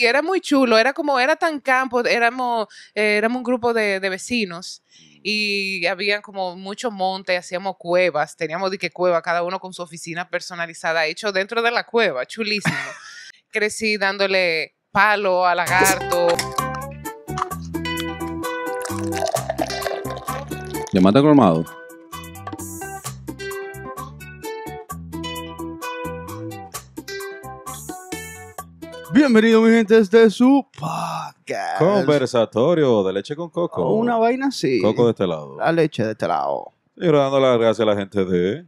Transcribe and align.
Y 0.00 0.06
era 0.06 0.22
muy 0.22 0.40
chulo, 0.40 0.78
era 0.78 0.94
como, 0.94 1.20
era 1.20 1.36
tan 1.36 1.60
campo, 1.60 2.02
éramos, 2.06 2.68
eh, 2.94 3.18
éramos 3.18 3.36
un 3.36 3.42
grupo 3.42 3.74
de, 3.74 4.00
de 4.00 4.08
vecinos 4.08 4.82
y 5.22 5.84
había 5.84 6.22
como 6.22 6.56
mucho 6.56 6.90
monte, 6.90 7.36
hacíamos 7.36 7.76
cuevas, 7.76 8.34
teníamos 8.34 8.70
de 8.70 8.78
que 8.78 8.90
cueva, 8.90 9.20
cada 9.20 9.42
uno 9.42 9.60
con 9.60 9.74
su 9.74 9.82
oficina 9.82 10.30
personalizada, 10.30 11.04
hecho 11.04 11.32
dentro 11.32 11.60
de 11.60 11.70
la 11.70 11.84
cueva, 11.84 12.24
chulísimo. 12.24 12.74
Crecí 13.50 13.98
dándole 13.98 14.74
palo 14.90 15.44
a 15.44 15.54
lagarto. 15.54 16.28
Llamate 20.94 21.20
colmado. 21.20 21.79
Bienvenido, 29.12 29.60
mi 29.62 29.70
gente, 29.70 29.98
este 29.98 30.22
es 30.24 30.34
su 30.34 30.64
podcast. 30.78 31.78
Conversatorio 31.80 33.02
de 33.02 33.12
leche 33.12 33.34
con 33.34 33.50
coco. 33.50 33.92
Una 33.94 34.16
vaina 34.16 34.46
así. 34.46 34.80
Coco 34.80 35.06
de 35.06 35.10
este 35.10 35.26
lado. 35.26 35.56
La 35.58 35.72
leche 35.72 36.04
de 36.04 36.12
este 36.12 36.28
lado. 36.28 36.70
Y 36.96 37.06
ahora 37.06 37.22
dando 37.22 37.40
las 37.40 37.58
gracias 37.58 37.80
a 37.80 37.90
la 37.90 37.96
gente 37.96 38.24
de 38.24 38.66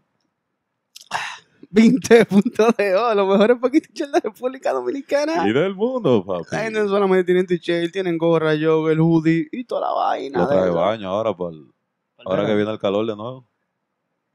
20 1.71 2.25
puntos 2.27 2.77
de 2.77 2.95
O, 2.97 3.15
los 3.15 3.29
mejores 3.29 3.57
paquitos 3.61 3.95
de 3.95 4.07
la 4.09 4.21
República 4.21 4.73
Dominicana. 4.73 5.49
y 5.49 5.53
del 5.53 5.77
mundo, 5.77 6.25
papi. 6.25 6.45
La 6.51 6.59
gente 6.65 6.81
no 6.81 6.89
solamente 6.89 7.25
tienen 7.25 7.47
t-shirt, 7.47 7.93
tienen 7.93 8.19
gorra, 8.19 8.53
el 8.53 8.67
hoodie 9.01 9.49
y 9.53 9.65
toda 9.65 9.83
la 9.83 9.93
vaina. 9.93 10.47
De 10.47 10.57
eso. 10.57 10.75
baño 10.75 11.09
ahora, 11.09 11.37
por, 11.37 11.55
ahora 12.25 12.47
que 12.47 12.55
viene 12.57 12.73
el 12.73 12.79
calor 12.81 13.07
de 13.07 13.15
nuevo. 13.15 13.47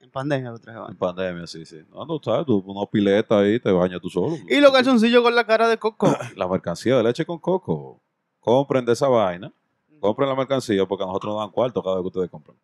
En 0.08 0.12
pandemia 0.12 0.52
lo 0.52 0.58
traje 0.60 0.78
En 0.80 0.86
baño. 0.86 0.98
pandemia, 0.98 1.48
sí, 1.48 1.66
sí. 1.66 1.82
No, 1.92 2.06
no 2.06 2.18
sabes, 2.24 2.46
tú 2.46 2.64
una 2.66 2.90
pileta 2.90 3.40
ahí, 3.40 3.60
te 3.60 3.70
bañas 3.72 4.00
tú 4.02 4.10
solo. 4.10 4.38
Y 4.48 4.62
los 4.62 4.72
calzoncillos 4.72 5.22
con 5.22 5.36
la 5.36 5.46
cara 5.46 5.68
de 5.68 5.78
coco. 5.78 6.08
La 6.38 6.48
mercancía 6.48 6.96
de 6.98 7.04
leche 7.04 7.26
con 7.26 7.40
coco. 7.40 8.00
Compren 8.40 8.86
de 8.86 8.94
esa 8.94 9.10
vaina. 9.10 9.52
Compren 10.00 10.30
la 10.30 10.36
mercancía 10.36 10.86
porque 10.86 11.04
a 11.04 11.08
nosotros 11.08 11.34
nos 11.34 11.42
dan 11.44 11.52
cuarto 11.52 11.84
cada 11.84 11.96
vez 11.98 12.04
que 12.04 12.08
ustedes 12.08 12.30
compran. 12.30 12.56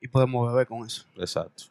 y 0.00 0.08
podemos 0.08 0.50
beber 0.50 0.66
con 0.66 0.84
eso. 0.86 1.04
Exacto. 1.16 1.64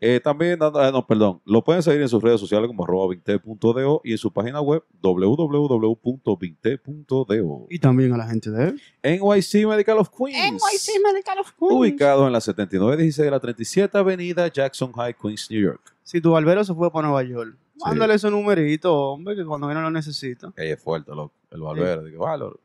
Eh, 0.00 0.20
también, 0.20 0.58
ah, 0.60 0.90
no, 0.92 1.06
perdón, 1.06 1.40
lo 1.44 1.62
pueden 1.64 1.82
seguir 1.82 2.02
en 2.02 2.08
sus 2.08 2.22
redes 2.22 2.40
sociales 2.40 2.68
como 2.68 2.84
arroba 2.84 3.14
20.do 3.14 4.00
y 4.04 4.12
en 4.12 4.18
su 4.18 4.32
página 4.32 4.60
web 4.60 4.84
www.20.do. 5.00 7.66
Y 7.70 7.78
también 7.78 8.12
a 8.12 8.18
la 8.18 8.26
gente 8.26 8.50
de 8.50 8.74
NYC 9.02 9.66
Medical 9.66 9.98
of 9.98 10.10
Queens. 10.10 10.62
Medical 11.02 11.38
of 11.38 11.54
Ubicado 11.58 12.26
en 12.26 12.32
la 12.32 12.40
7916 12.40 13.24
de 13.24 13.30
la 13.30 13.40
37 13.40 13.96
Avenida 13.96 14.48
Jackson 14.48 14.92
High, 14.92 15.14
Queens, 15.14 15.50
New 15.50 15.62
York. 15.62 15.94
Si 16.02 16.20
tu 16.20 16.32
barbero 16.32 16.64
se 16.64 16.74
fue 16.74 16.90
para 16.90 17.08
Nueva 17.08 17.22
York, 17.22 17.56
mándale 17.76 18.14
ese 18.14 18.30
numerito, 18.30 18.92
hombre, 18.94 19.36
que 19.36 19.44
cuando 19.44 19.68
viene 19.68 19.80
lo 19.80 19.90
necesita. 19.90 20.52
Ey, 20.56 20.72
es 20.72 20.82
fuerte, 20.82 21.14
loco. 21.14 21.32
El 21.50 21.62
barbero. 21.62 22.04
Digo, 22.04 22.24
valor. 22.24 22.60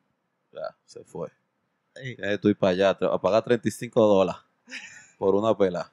Ya, 0.51 0.75
se 0.85 1.03
fue. 1.03 1.29
Ey. 1.95 2.17
Ya 2.17 2.33
estoy 2.33 2.53
para 2.53 2.71
allá, 2.71 2.89
a 2.89 3.21
pagar 3.21 3.43
35 3.43 4.01
dólares 4.01 4.41
por 5.17 5.35
una 5.35 5.55
pela. 5.55 5.91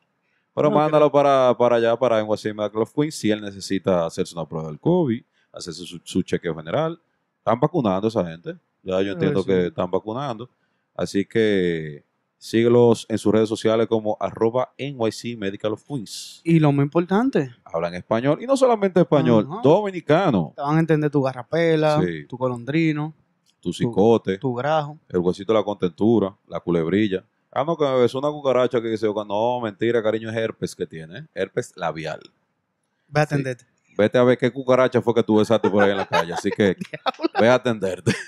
Pero 0.56 0.70
No, 0.70 0.76
mándalo 0.76 1.12
para, 1.12 1.54
para 1.56 1.76
allá, 1.76 1.96
para 1.96 2.20
NYC 2.24 2.46
Medical 2.54 2.82
of 2.82 2.92
Queens, 2.94 3.14
si 3.14 3.30
él 3.30 3.40
necesita 3.42 4.06
hacerse 4.06 4.34
una 4.34 4.46
prueba 4.48 4.66
del 4.68 4.80
COVID, 4.80 5.22
hacerse 5.52 5.84
su, 5.84 6.00
su 6.02 6.22
chequeo 6.22 6.56
general. 6.56 7.00
Están 7.38 7.60
vacunando 7.60 8.06
a 8.06 8.08
esa 8.08 8.26
gente. 8.26 8.56
Ya 8.82 9.00
yo 9.02 9.12
entiendo 9.12 9.42
sí. 9.42 9.46
que 9.48 9.66
están 9.66 9.90
vacunando. 9.90 10.48
Así 10.94 11.24
que 11.26 12.04
síguelos 12.38 13.06
en 13.08 13.18
sus 13.18 13.32
redes 13.32 13.48
sociales 13.48 13.86
como 13.86 14.16
arroba 14.20 14.72
NYC 14.78 15.36
Medical 15.38 15.72
of 15.74 15.84
Queens. 15.86 16.40
Y 16.44 16.58
lo 16.58 16.72
más 16.72 16.84
importante, 16.84 17.54
Hablan 17.64 17.94
español, 17.94 18.38
y 18.42 18.46
no 18.46 18.56
solamente 18.56 19.00
español, 19.00 19.46
Ajá. 19.50 19.60
dominicano. 19.62 20.52
te 20.56 20.62
van 20.62 20.76
a 20.76 20.80
entender 20.80 21.10
tu 21.10 21.22
garrapela, 21.22 22.00
Sí. 22.02 22.26
tu 22.26 22.38
colondrino, 22.38 23.14
Tu 23.60 23.72
cicote, 23.72 24.38
tu 24.38 24.54
grajo. 24.54 24.98
el 25.08 25.18
huesito 25.18 25.52
de 25.52 25.58
la 25.58 25.64
contentura, 25.64 26.34
la 26.48 26.60
culebrilla. 26.60 27.24
Ah, 27.56 27.64
no, 27.64 27.74
que 27.74 27.84
me 27.84 28.00
besó 28.00 28.18
una 28.18 28.28
cucaracha 28.28 28.82
que 28.82 28.88
dice, 28.88 29.06
no, 29.06 29.60
mentira, 29.62 30.02
cariño, 30.02 30.28
es 30.28 30.36
herpes 30.36 30.76
que 30.76 30.86
tiene. 30.86 31.26
Herpes 31.34 31.72
labial. 31.74 32.20
Ve 33.08 33.20
a 33.20 33.22
atenderte. 33.22 33.64
Vete 33.96 34.18
a 34.18 34.24
ver 34.24 34.36
qué 34.36 34.52
cucaracha 34.52 35.00
fue 35.00 35.14
que 35.14 35.22
tú 35.22 35.38
besaste 35.38 35.70
por 35.70 35.82
ahí 35.82 35.90
en 35.90 35.96
la 35.96 36.04
calle. 36.04 36.34
Así 36.34 36.50
que 36.50 36.76
ve 37.40 37.48
a 37.48 37.54
atenderte. 37.54 38.12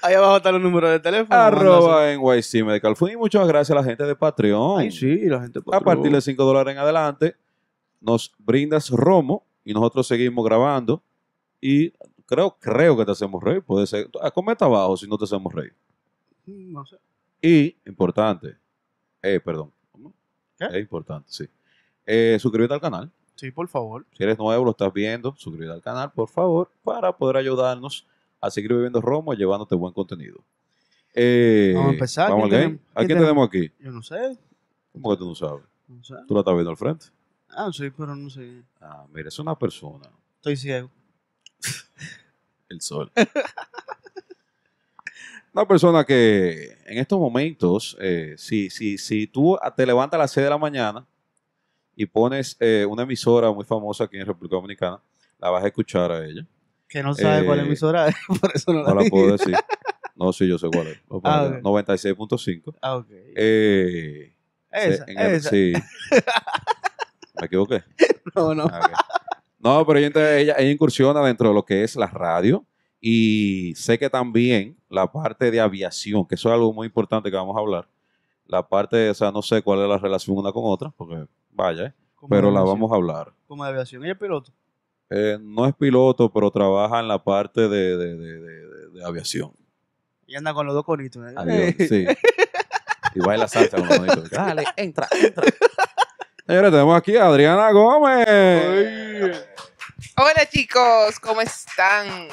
Ahí 0.00 0.14
abajo 0.14 0.36
están 0.36 0.52
los 0.54 0.62
números 0.62 0.90
de 0.90 1.00
teléfono. 1.00 1.34
Arroba 1.38 2.10
en 2.12 2.20
YC 2.20 2.64
Medical 2.64 2.94
Food. 2.94 3.10
Y 3.10 3.16
muchas 3.16 3.46
gracias 3.48 3.70
a 3.70 3.80
la 3.80 3.84
gente 3.84 4.04
de 4.04 4.14
Patreon. 4.14 4.80
Ay, 4.80 4.90
sí, 4.90 5.16
la 5.26 5.40
gente 5.40 5.60
A 5.72 5.80
partir 5.80 6.12
de 6.12 6.20
5 6.20 6.44
dólares 6.44 6.72
en 6.72 6.78
adelante, 6.78 7.36
nos 8.00 8.32
brindas 8.38 8.90
romo 8.90 9.46
y 9.64 9.72
nosotros 9.72 10.06
seguimos 10.06 10.44
grabando. 10.44 11.02
Y 11.58 11.92
creo, 12.26 12.54
creo 12.60 12.96
que 12.98 13.06
te 13.06 13.12
hacemos 13.12 13.42
reír. 13.42 13.62
Puede 13.62 13.86
ser. 13.86 14.10
Ah, 14.20 14.30
Comenta 14.30 14.66
abajo 14.66 14.96
si 14.96 15.06
no 15.06 15.16
te 15.16 15.24
hacemos 15.24 15.52
reír. 15.52 15.74
No 16.46 16.84
sé. 16.86 16.96
Y, 17.40 17.76
importante, 17.86 18.56
eh, 19.22 19.40
perdón. 19.40 19.72
¿Qué? 20.58 20.66
Es 20.66 20.80
importante, 20.80 21.26
sí. 21.30 21.48
Eh, 22.06 22.38
suscríbete 22.40 22.74
al 22.74 22.80
canal. 22.80 23.10
Sí, 23.34 23.50
por 23.50 23.68
favor. 23.68 24.06
Si 24.16 24.22
eres 24.22 24.38
nuevo, 24.38 24.64
lo 24.64 24.70
estás 24.70 24.92
viendo, 24.92 25.34
suscríbete 25.36 25.72
al 25.72 25.82
canal, 25.82 26.12
por 26.12 26.28
favor, 26.28 26.70
para 26.82 27.16
poder 27.16 27.36
ayudarnos 27.36 28.06
a 28.40 28.50
seguir 28.50 28.72
viviendo 28.72 29.00
Romo 29.00 29.34
y 29.34 29.36
llevándote 29.36 29.74
buen 29.74 29.92
contenido. 29.92 30.44
Eh, 31.14 31.72
Vamos 31.74 31.90
a 31.90 31.92
empezar. 31.92 32.30
Vamos 32.30 32.48
¿Quién 32.48 32.60
tenemos? 32.60 32.80
¿A 32.92 32.94
quién 32.98 33.06
¿Quién 33.06 33.18
tenemos 33.18 33.48
aquí? 33.48 33.72
Yo 33.78 33.90
no 33.90 34.02
sé. 34.02 34.38
¿Cómo 34.92 35.10
que 35.10 35.16
tú 35.16 35.26
no 35.26 35.34
sabes? 35.34 35.64
No 35.88 36.04
sé. 36.04 36.14
Tú 36.26 36.34
la 36.34 36.40
estás 36.40 36.54
viendo 36.54 36.70
al 36.70 36.76
frente. 36.76 37.06
Ah, 37.48 37.70
sí, 37.72 37.90
pero 37.90 38.14
no 38.16 38.28
sé. 38.30 38.62
Ah, 38.80 39.06
mira, 39.12 39.28
es 39.28 39.38
una 39.38 39.56
persona. 39.58 40.08
Estoy 40.36 40.56
ciego. 40.56 40.90
El 42.68 42.80
sol. 42.80 43.10
Una 45.54 45.66
persona 45.68 46.04
que 46.04 46.76
en 46.84 46.98
estos 46.98 47.18
momentos, 47.18 47.96
eh, 48.00 48.34
si, 48.36 48.70
si, 48.70 48.98
si 48.98 49.26
tú 49.28 49.56
te 49.76 49.86
levantas 49.86 50.18
a 50.18 50.22
las 50.24 50.32
6 50.32 50.44
de 50.44 50.50
la 50.50 50.58
mañana 50.58 51.06
y 51.94 52.06
pones 52.06 52.56
eh, 52.58 52.84
una 52.88 53.04
emisora 53.04 53.52
muy 53.52 53.64
famosa 53.64 54.04
aquí 54.04 54.16
en 54.18 54.26
República 54.26 54.56
Dominicana, 54.56 55.00
la 55.38 55.50
vas 55.50 55.62
a 55.62 55.68
escuchar 55.68 56.10
a 56.10 56.24
ella. 56.26 56.44
Que 56.88 57.02
no 57.04 57.14
sabe 57.14 57.42
Eh, 57.42 57.46
cuál 57.46 57.60
emisora 57.60 58.08
es, 58.08 58.16
por 58.40 58.50
eso 58.52 58.72
no 58.72 58.82
la, 58.82 58.88
No 58.94 59.00
la 59.02 59.08
puedo 59.10 59.32
decir. 59.36 59.54
No, 60.16 60.32
sí, 60.32 60.48
yo 60.48 60.58
sé 60.58 60.68
cuál 60.72 60.88
es. 60.88 60.98
Ah, 61.22 61.48
pongo, 61.62 61.78
96.5. 61.80 62.74
Ah, 62.82 62.96
ok. 62.96 63.06
Eh, 63.10 64.32
esa, 64.72 65.04
el- 65.06 65.40
sí. 65.40 65.72
Me 67.40 67.46
equivoqué. 67.46 67.82
No, 68.34 68.54
no. 68.54 68.64
Ah. 68.72 68.90
No, 69.60 69.86
pero 69.86 69.98
ella, 69.98 70.36
ella, 70.38 70.54
ella 70.58 70.70
incursiona 70.70 71.20
dentro 71.24 71.48
de 71.48 71.54
lo 71.54 71.64
que 71.64 71.84
es 71.84 71.94
la 71.96 72.06
radio 72.08 72.64
y 73.06 73.74
sé 73.76 73.98
que 73.98 74.08
también 74.08 74.78
la 74.88 75.12
parte 75.12 75.50
de 75.50 75.60
aviación, 75.60 76.24
que 76.26 76.36
eso 76.36 76.48
es 76.48 76.54
algo 76.54 76.72
muy 76.72 76.86
importante 76.86 77.30
que 77.30 77.36
vamos 77.36 77.54
a 77.54 77.60
hablar. 77.60 77.86
La 78.46 78.66
parte, 78.66 79.10
o 79.10 79.14
sea, 79.14 79.30
no 79.30 79.42
sé 79.42 79.60
cuál 79.60 79.80
es 79.82 79.88
la 79.90 79.98
relación 79.98 80.38
una 80.38 80.50
con 80.52 80.62
otra, 80.64 80.90
porque 80.96 81.26
vaya, 81.50 81.86
¿eh? 81.88 81.92
Pero 82.30 82.48
de 82.48 82.54
la 82.54 82.62
vamos 82.62 82.90
a 82.90 82.94
hablar. 82.94 83.30
Como 83.46 83.62
de 83.64 83.70
aviación. 83.70 84.02
Ella 84.04 84.14
es 84.14 84.18
piloto. 84.18 84.52
Eh, 85.10 85.36
no 85.38 85.66
es 85.66 85.74
piloto, 85.74 86.32
pero 86.32 86.50
trabaja 86.50 87.00
en 87.00 87.08
la 87.08 87.22
parte 87.22 87.68
de, 87.68 87.96
de- 87.98 88.16
de- 88.16 88.38
de- 88.40 88.68
de- 88.68 88.88
de 88.90 89.04
aviación. 89.04 89.52
Y 90.26 90.34
anda 90.36 90.54
con 90.54 90.64
los 90.64 90.74
dos 90.74 90.84
conitos. 90.84 91.22
¿eh? 91.30 91.34
Avión, 91.36 91.74
sí. 91.86 92.06
Y 93.14 93.20
baila 93.20 93.46
salsa 93.48 93.76
con 93.76 93.86
los 93.86 94.00
manitos. 94.00 94.30
Dale, 94.30 94.64
entra, 94.76 95.06
entra. 95.12 95.44
Señores, 96.46 96.70
tenemos 96.70 96.96
aquí 96.96 97.16
a 97.16 97.26
Adriana 97.26 97.70
Gómez. 97.70 99.46
Hola 100.16 100.46
chicos, 100.50 101.20
¿cómo 101.20 101.42
están? 101.42 102.28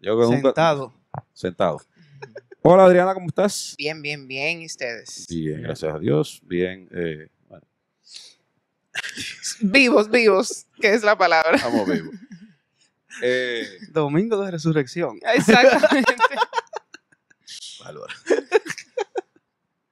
Yo 0.00 0.18
que 0.18 0.24
nunca- 0.24 0.48
Sentado. 0.48 0.92
Sentado. 1.32 1.80
Hola 2.62 2.84
Adriana, 2.84 3.14
¿cómo 3.14 3.26
estás? 3.28 3.74
Bien, 3.78 4.02
bien, 4.02 4.28
bien, 4.28 4.60
¿y 4.62 4.66
ustedes? 4.66 5.26
Bien, 5.28 5.62
gracias 5.62 5.94
a 5.94 5.98
Dios. 5.98 6.40
Bien, 6.44 6.88
eh, 6.92 7.28
bueno, 7.48 7.66
Vivos, 9.60 10.10
vivos, 10.10 10.66
que 10.80 10.92
es 10.92 11.02
la 11.02 11.16
palabra. 11.16 11.56
estamos 11.56 11.88
vivos. 11.88 12.14
Eh, 13.22 13.66
Domingo 13.90 14.42
de 14.44 14.50
resurrección. 14.50 15.18
Exactamente. 15.34 16.14
Bárbaro. 17.84 18.12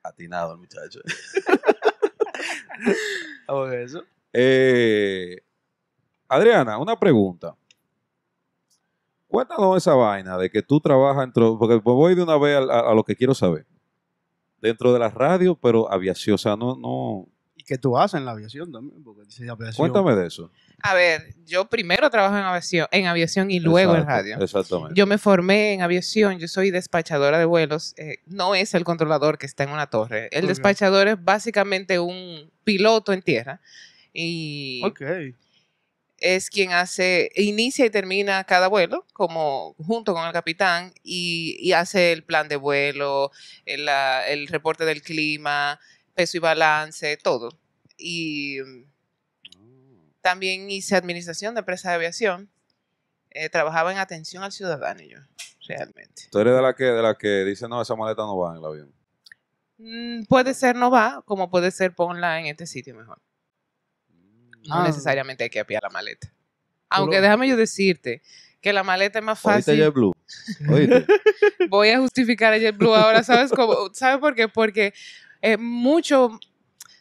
Atinado 0.02 0.52
el 0.52 0.58
muchacho. 0.58 1.00
Eso. 3.72 4.04
Eh, 4.32 5.38
Adriana, 6.28 6.78
una 6.78 6.98
pregunta. 6.98 7.54
Cuéntanos 9.28 9.76
esa 9.76 9.94
vaina 9.94 10.36
de 10.38 10.50
que 10.50 10.62
tú 10.62 10.80
trabajas 10.80 11.22
dentro, 11.22 11.58
porque 11.58 11.76
voy 11.84 12.14
de 12.14 12.22
una 12.22 12.36
vez 12.38 12.56
a, 12.56 12.60
a- 12.62 12.90
a 12.90 12.94
lo 12.94 13.04
que 13.04 13.14
quiero 13.14 13.34
saber. 13.34 13.66
Dentro 14.60 14.92
de 14.92 14.98
la 14.98 15.08
radio, 15.10 15.54
pero 15.54 15.90
aviación, 15.92 16.34
o 16.34 16.38
sea, 16.38 16.56
no, 16.56 16.74
no. 16.76 17.28
Y 17.54 17.62
que 17.62 17.78
tú 17.78 17.96
haces 17.96 18.18
en 18.18 18.24
la 18.24 18.32
aviación 18.32 18.72
también. 18.72 19.04
Porque 19.04 19.22
dice 19.24 19.48
aviación. 19.48 19.90
Cuéntame 19.90 20.16
de 20.16 20.26
eso. 20.26 20.50
A 20.82 20.94
ver, 20.94 21.34
yo 21.44 21.66
primero 21.68 22.08
trabajo 22.10 22.36
en 22.36 22.42
aviación, 22.44 22.86
en 22.90 23.06
aviación 23.06 23.50
y 23.50 23.60
luego 23.60 23.94
en 23.96 24.06
radio. 24.06 24.38
Exactamente. 24.40 24.94
Yo 24.96 25.06
me 25.06 25.18
formé 25.18 25.74
en 25.74 25.82
aviación, 25.82 26.38
yo 26.38 26.48
soy 26.48 26.70
despachadora 26.70 27.38
de 27.38 27.44
vuelos. 27.44 27.94
eh, 27.98 28.18
no 28.26 28.54
es 28.54 28.74
el 28.74 28.84
controlador 28.84 29.38
que 29.38 29.46
está 29.46 29.64
en 29.64 29.70
una 29.70 29.86
torre. 29.88 30.28
El 30.32 30.46
despachador 30.48 31.06
es 31.08 31.22
básicamente 31.22 31.98
un 32.00 32.50
piloto 32.64 33.12
en 33.12 33.22
tierra. 33.22 33.60
Y 34.12 34.80
Ok. 34.84 35.02
Es 36.20 36.50
quien 36.50 36.72
hace, 36.72 37.30
inicia 37.36 37.86
y 37.86 37.90
termina 37.90 38.44
cada 38.44 38.68
vuelo, 38.68 39.06
como 39.12 39.74
junto 39.74 40.14
con 40.14 40.26
el 40.26 40.32
capitán, 40.32 40.92
y, 41.02 41.56
y 41.60 41.72
hace 41.72 42.12
el 42.12 42.24
plan 42.24 42.48
de 42.48 42.56
vuelo, 42.56 43.30
el, 43.66 43.84
la- 43.84 44.26
el 44.28 44.48
reporte 44.48 44.84
del 44.84 45.02
clima, 45.02 45.78
peso 46.14 46.36
y 46.36 46.40
balance, 46.40 47.16
todo. 47.18 47.50
Y 47.96 48.58
mm, 48.60 50.10
también 50.20 50.70
hice 50.70 50.96
administración 50.96 51.54
de 51.54 51.60
empresa 51.60 51.90
de 51.90 51.94
aviación. 51.96 52.50
Eh, 53.30 53.48
trabajaba 53.50 53.92
en 53.92 53.98
atención 53.98 54.42
al 54.42 54.52
ciudadano 54.52 55.02
yo, 55.02 55.18
realmente. 55.66 56.22
Tú 56.30 56.38
eres 56.40 56.54
de 56.54 56.62
la 56.62 56.74
que, 56.74 56.84
de 56.84 57.02
la 57.02 57.14
que 57.14 57.44
dice, 57.44 57.68
no, 57.68 57.80
esa 57.80 57.94
maleta 57.94 58.22
no 58.22 58.36
va 58.36 58.52
en 58.52 58.58
el 58.58 58.64
avión. 58.64 58.94
Mm, 59.76 60.24
puede 60.24 60.54
ser 60.54 60.74
no 60.74 60.90
va, 60.90 61.22
como 61.24 61.50
puede 61.50 61.70
ser 61.70 61.94
ponla 61.94 62.40
en 62.40 62.46
este 62.46 62.66
sitio 62.66 62.94
mejor. 62.96 63.20
No 64.68 64.76
Ah. 64.76 64.84
necesariamente 64.86 65.44
hay 65.44 65.50
que 65.50 65.60
apiar 65.60 65.82
la 65.82 65.90
maleta. 65.90 66.32
Aunque 66.90 67.20
déjame 67.20 67.48
yo 67.48 67.56
decirte 67.56 68.22
que 68.60 68.72
la 68.72 68.82
maleta 68.82 69.18
es 69.18 69.24
más 69.24 69.44
¿Oíste 69.44 69.72
fácil. 69.72 69.76
JetBlue? 69.84 70.12
¿Oíste? 70.70 71.06
Voy 71.68 71.88
a 71.90 71.98
justificar 72.00 72.52
a 72.52 72.58
JetBlue 72.58 72.94
ahora, 72.94 73.22
¿sabes 73.22 73.50
cómo? 73.50 73.90
¿Sabes 73.92 74.18
por 74.18 74.34
qué? 74.34 74.48
Porque 74.48 74.92
eh, 75.42 75.56
mucho, 75.56 76.38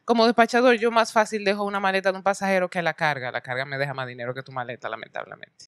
como 0.06 0.26
despachador, 0.26 0.76
yo 0.78 0.92
más 0.92 1.12
fácil 1.12 1.44
dejo 1.44 1.64
una 1.64 1.80
maleta 1.80 2.12
de 2.12 2.18
un 2.18 2.24
pasajero 2.24 2.70
que 2.70 2.82
la 2.82 2.94
carga. 2.94 3.32
La 3.32 3.42
carga 3.42 3.66
me 3.66 3.78
deja 3.78 3.94
más 3.94 4.08
dinero 4.08 4.34
que 4.34 4.44
tu 4.44 4.52
maleta, 4.52 4.88
lamentablemente. 4.90 5.66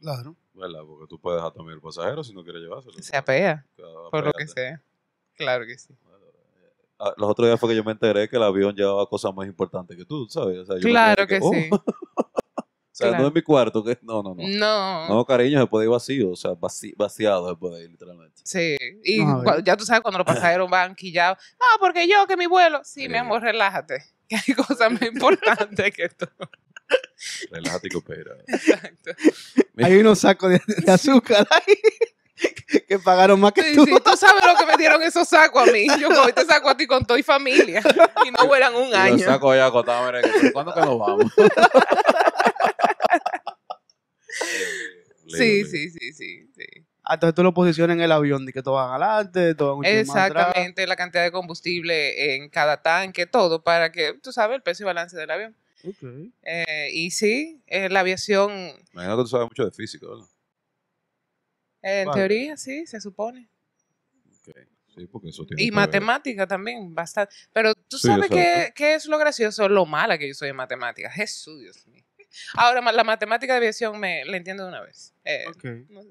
Claro. 0.00 0.36
¿Verdad? 0.54 0.80
Porque 0.86 1.06
tú 1.08 1.18
puedes 1.20 1.38
dejar 1.38 1.52
también 1.52 1.76
el 1.76 1.80
pasajero 1.80 2.22
si 2.24 2.32
no 2.34 2.42
quieres 2.44 2.62
llevárselo. 2.62 2.94
Se 3.00 3.16
apea, 3.16 3.64
por 4.10 4.24
lo 4.24 4.32
que 4.32 4.46
sea. 4.46 4.80
Claro 5.36 5.64
que 5.66 5.78
sí. 5.78 5.94
Ah, 7.04 7.12
Los 7.16 7.30
otros 7.30 7.48
días 7.48 7.58
fue 7.58 7.68
que 7.70 7.74
yo 7.76 7.82
me 7.82 7.90
enteré 7.92 8.28
que 8.28 8.36
el 8.36 8.42
avión 8.44 8.74
llevaba 8.76 9.06
cosas 9.08 9.34
más 9.34 9.46
importantes 9.46 9.96
que 9.96 10.04
tú, 10.04 10.26
¿sabes? 10.28 10.58
O 10.58 10.64
sea, 10.66 10.76
yo 10.76 10.84
me 10.84 10.90
Claro 10.90 11.26
que 11.26 11.38
oh. 11.42 11.50
sí. 11.52 11.68
O 12.94 12.94
sea, 12.94 13.08
Claro. 13.08 13.22
no 13.22 13.28
es 13.30 13.34
mi 13.34 13.40
cuarto, 13.42 13.82
que 13.82 13.98
no, 14.02 14.22
no, 14.22 14.34
no. 14.34 14.46
No. 14.46 15.08
No, 15.08 15.24
cariño, 15.24 15.58
se 15.58 15.66
puede 15.66 15.86
ir 15.86 15.90
vacío, 15.90 16.30
o 16.32 16.36
sea, 16.36 16.50
vaci- 16.52 16.94
vaciado 16.94 17.48
se 17.48 17.56
puede 17.56 17.82
ir, 17.84 17.90
literalmente. 17.90 18.42
Sí, 18.44 18.76
y 19.02 19.24
No, 19.24 19.58
ya 19.60 19.78
tú 19.78 19.84
sabes 19.86 20.02
cuando 20.02 20.18
los 20.18 20.26
pasajeros 20.26 20.68
van 20.68 20.94
quillados, 20.94 21.38
no, 21.58 21.80
porque 21.80 22.06
yo, 22.06 22.26
que 22.26 22.36
mi 22.36 22.44
vuelo, 22.46 22.80
sí, 22.84 23.08
mi 23.08 23.16
amor, 23.16 23.40
relájate, 23.40 24.04
que 24.28 24.36
hay 24.36 24.54
cosas 24.54 24.92
más 24.92 25.00
importantes 25.02 25.90
que 25.94 26.08
tú. 26.10 26.26
Relájate 27.50 27.86
y 27.88 27.90
coopera. 27.90 28.32
Exacto. 28.46 29.12
Hay 29.78 29.96
unos 29.96 30.18
sacos 30.18 30.50
de, 30.50 30.60
de 30.84 30.92
azúcar 30.92 31.46
ahí 31.50 31.74
que 32.88 32.98
pagaron 32.98 33.38
más 33.40 33.52
que 33.52 33.62
Sí, 33.62 33.74
tú. 33.76 33.84
sí, 33.86 33.92
tú 34.04 34.16
sabes 34.16 34.42
lo 34.44 34.54
que 34.56 34.66
me 34.66 34.76
dieron 34.76 35.02
esos 35.02 35.28
sacos 35.28 35.68
a 35.68 35.72
mí. 35.72 35.86
Yo 36.00 36.08
hoy 36.22 36.32
te 36.32 36.44
saco 36.44 36.68
a 36.68 36.76
ti 36.76 36.86
con 36.86 37.04
toda 37.04 37.18
y 37.18 37.22
familia. 37.22 37.82
Y 38.24 38.30
no 38.30 38.46
vuelan 38.46 38.74
un 38.74 38.88
Y 38.88 38.94
año. 38.94 39.18
saco 39.18 39.50
allá 39.50 39.66
acostado, 39.66 40.06
mira, 40.06 40.22
que, 40.22 40.30
¿pero 40.40 40.52
¿cuándo 40.52 40.74
que 40.74 40.80
nos 40.80 40.98
vamos? 40.98 41.32
Sí, 45.28 45.64
sí, 45.64 45.90
sí, 45.90 46.12
sí, 46.12 46.46
sí. 46.54 46.66
Ah, 47.04 47.14
Entonces 47.14 47.34
tú 47.34 47.42
lo 47.42 47.54
posicionas 47.54 47.96
en 47.96 48.02
el 48.02 48.12
avión, 48.12 48.44
de 48.46 48.52
que 48.52 48.62
todo 48.62 48.74
van 48.74 48.90
adelante, 48.90 49.54
todo 49.54 49.80
atrás. 49.80 49.92
Exactamente, 49.94 50.86
la 50.86 50.94
cantidad 50.96 51.22
de 51.24 51.32
combustible 51.32 52.34
en 52.36 52.48
cada 52.48 52.82
tanque, 52.82 53.26
todo, 53.26 53.62
para 53.62 53.90
que 53.92 54.14
tú 54.22 54.30
sabes 54.32 54.56
el 54.56 54.62
peso 54.62 54.82
y 54.82 54.86
balance 54.86 55.16
del 55.16 55.30
avión. 55.30 55.56
Ok. 55.84 56.30
Eh, 56.42 56.90
y 56.92 57.10
sí, 57.10 57.60
eh, 57.66 57.88
la 57.88 58.00
aviación, 58.00 58.52
Imagino 58.92 59.16
que 59.16 59.22
tú 59.22 59.28
sabes 59.28 59.48
mucho 59.48 59.64
de 59.64 59.72
física, 59.72 60.06
¿verdad? 60.06 60.26
En 61.82 62.06
Vale. 62.08 62.18
teoría, 62.20 62.56
sí, 62.56 62.86
se 62.86 63.00
supone. 63.00 63.48
Ok. 64.48 64.56
Sí, 64.94 65.06
porque 65.06 65.30
eso 65.30 65.46
tiene 65.46 65.62
Y 65.62 65.66
que 65.66 65.70
ver. 65.70 65.86
matemática 65.86 66.46
también, 66.46 66.94
bastante. 66.94 67.34
Pero 67.52 67.74
tú 67.74 67.96
Sí, 67.98 68.08
sabes 68.08 68.28
qué, 68.30 68.72
qué 68.74 68.94
es 68.94 69.06
lo 69.06 69.16
gracioso, 69.18 69.68
lo 69.68 69.86
mala 69.86 70.18
que 70.18 70.28
yo 70.28 70.34
soy 70.34 70.50
en 70.50 70.56
matemática. 70.56 71.10
Jesús, 71.10 71.60
Dios 71.60 71.86
mío. 71.86 72.04
Ahora, 72.54 72.80
la 72.92 73.04
matemática 73.04 73.52
de 73.54 73.58
aviación 73.58 73.98
me 73.98 74.24
la 74.24 74.36
entiendo 74.36 74.62
de 74.64 74.68
una 74.70 74.80
vez. 74.80 75.14
Eh, 75.24 75.44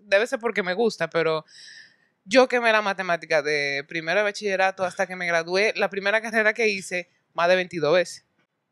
Debe 0.04 0.28
ser 0.28 0.40
porque 0.40 0.62
me 0.64 0.74
gusta, 0.74 1.10
pero 1.10 1.46
yo 2.26 2.48
quemé 2.48 2.72
la 2.72 2.82
matemática 2.82 3.42
de 3.42 3.84
primero 3.88 4.20
de 4.20 4.24
bachillerato 4.26 4.84
hasta 4.84 5.08
que 5.08 5.16
me 5.16 5.26
gradué. 5.26 5.74
La 5.76 5.90
primera 5.90 6.22
carrera 6.22 6.54
que 6.54 6.68
hice, 6.68 7.10
más 7.34 7.50
de 7.50 7.56
22 7.56 7.94
veces. 7.94 8.26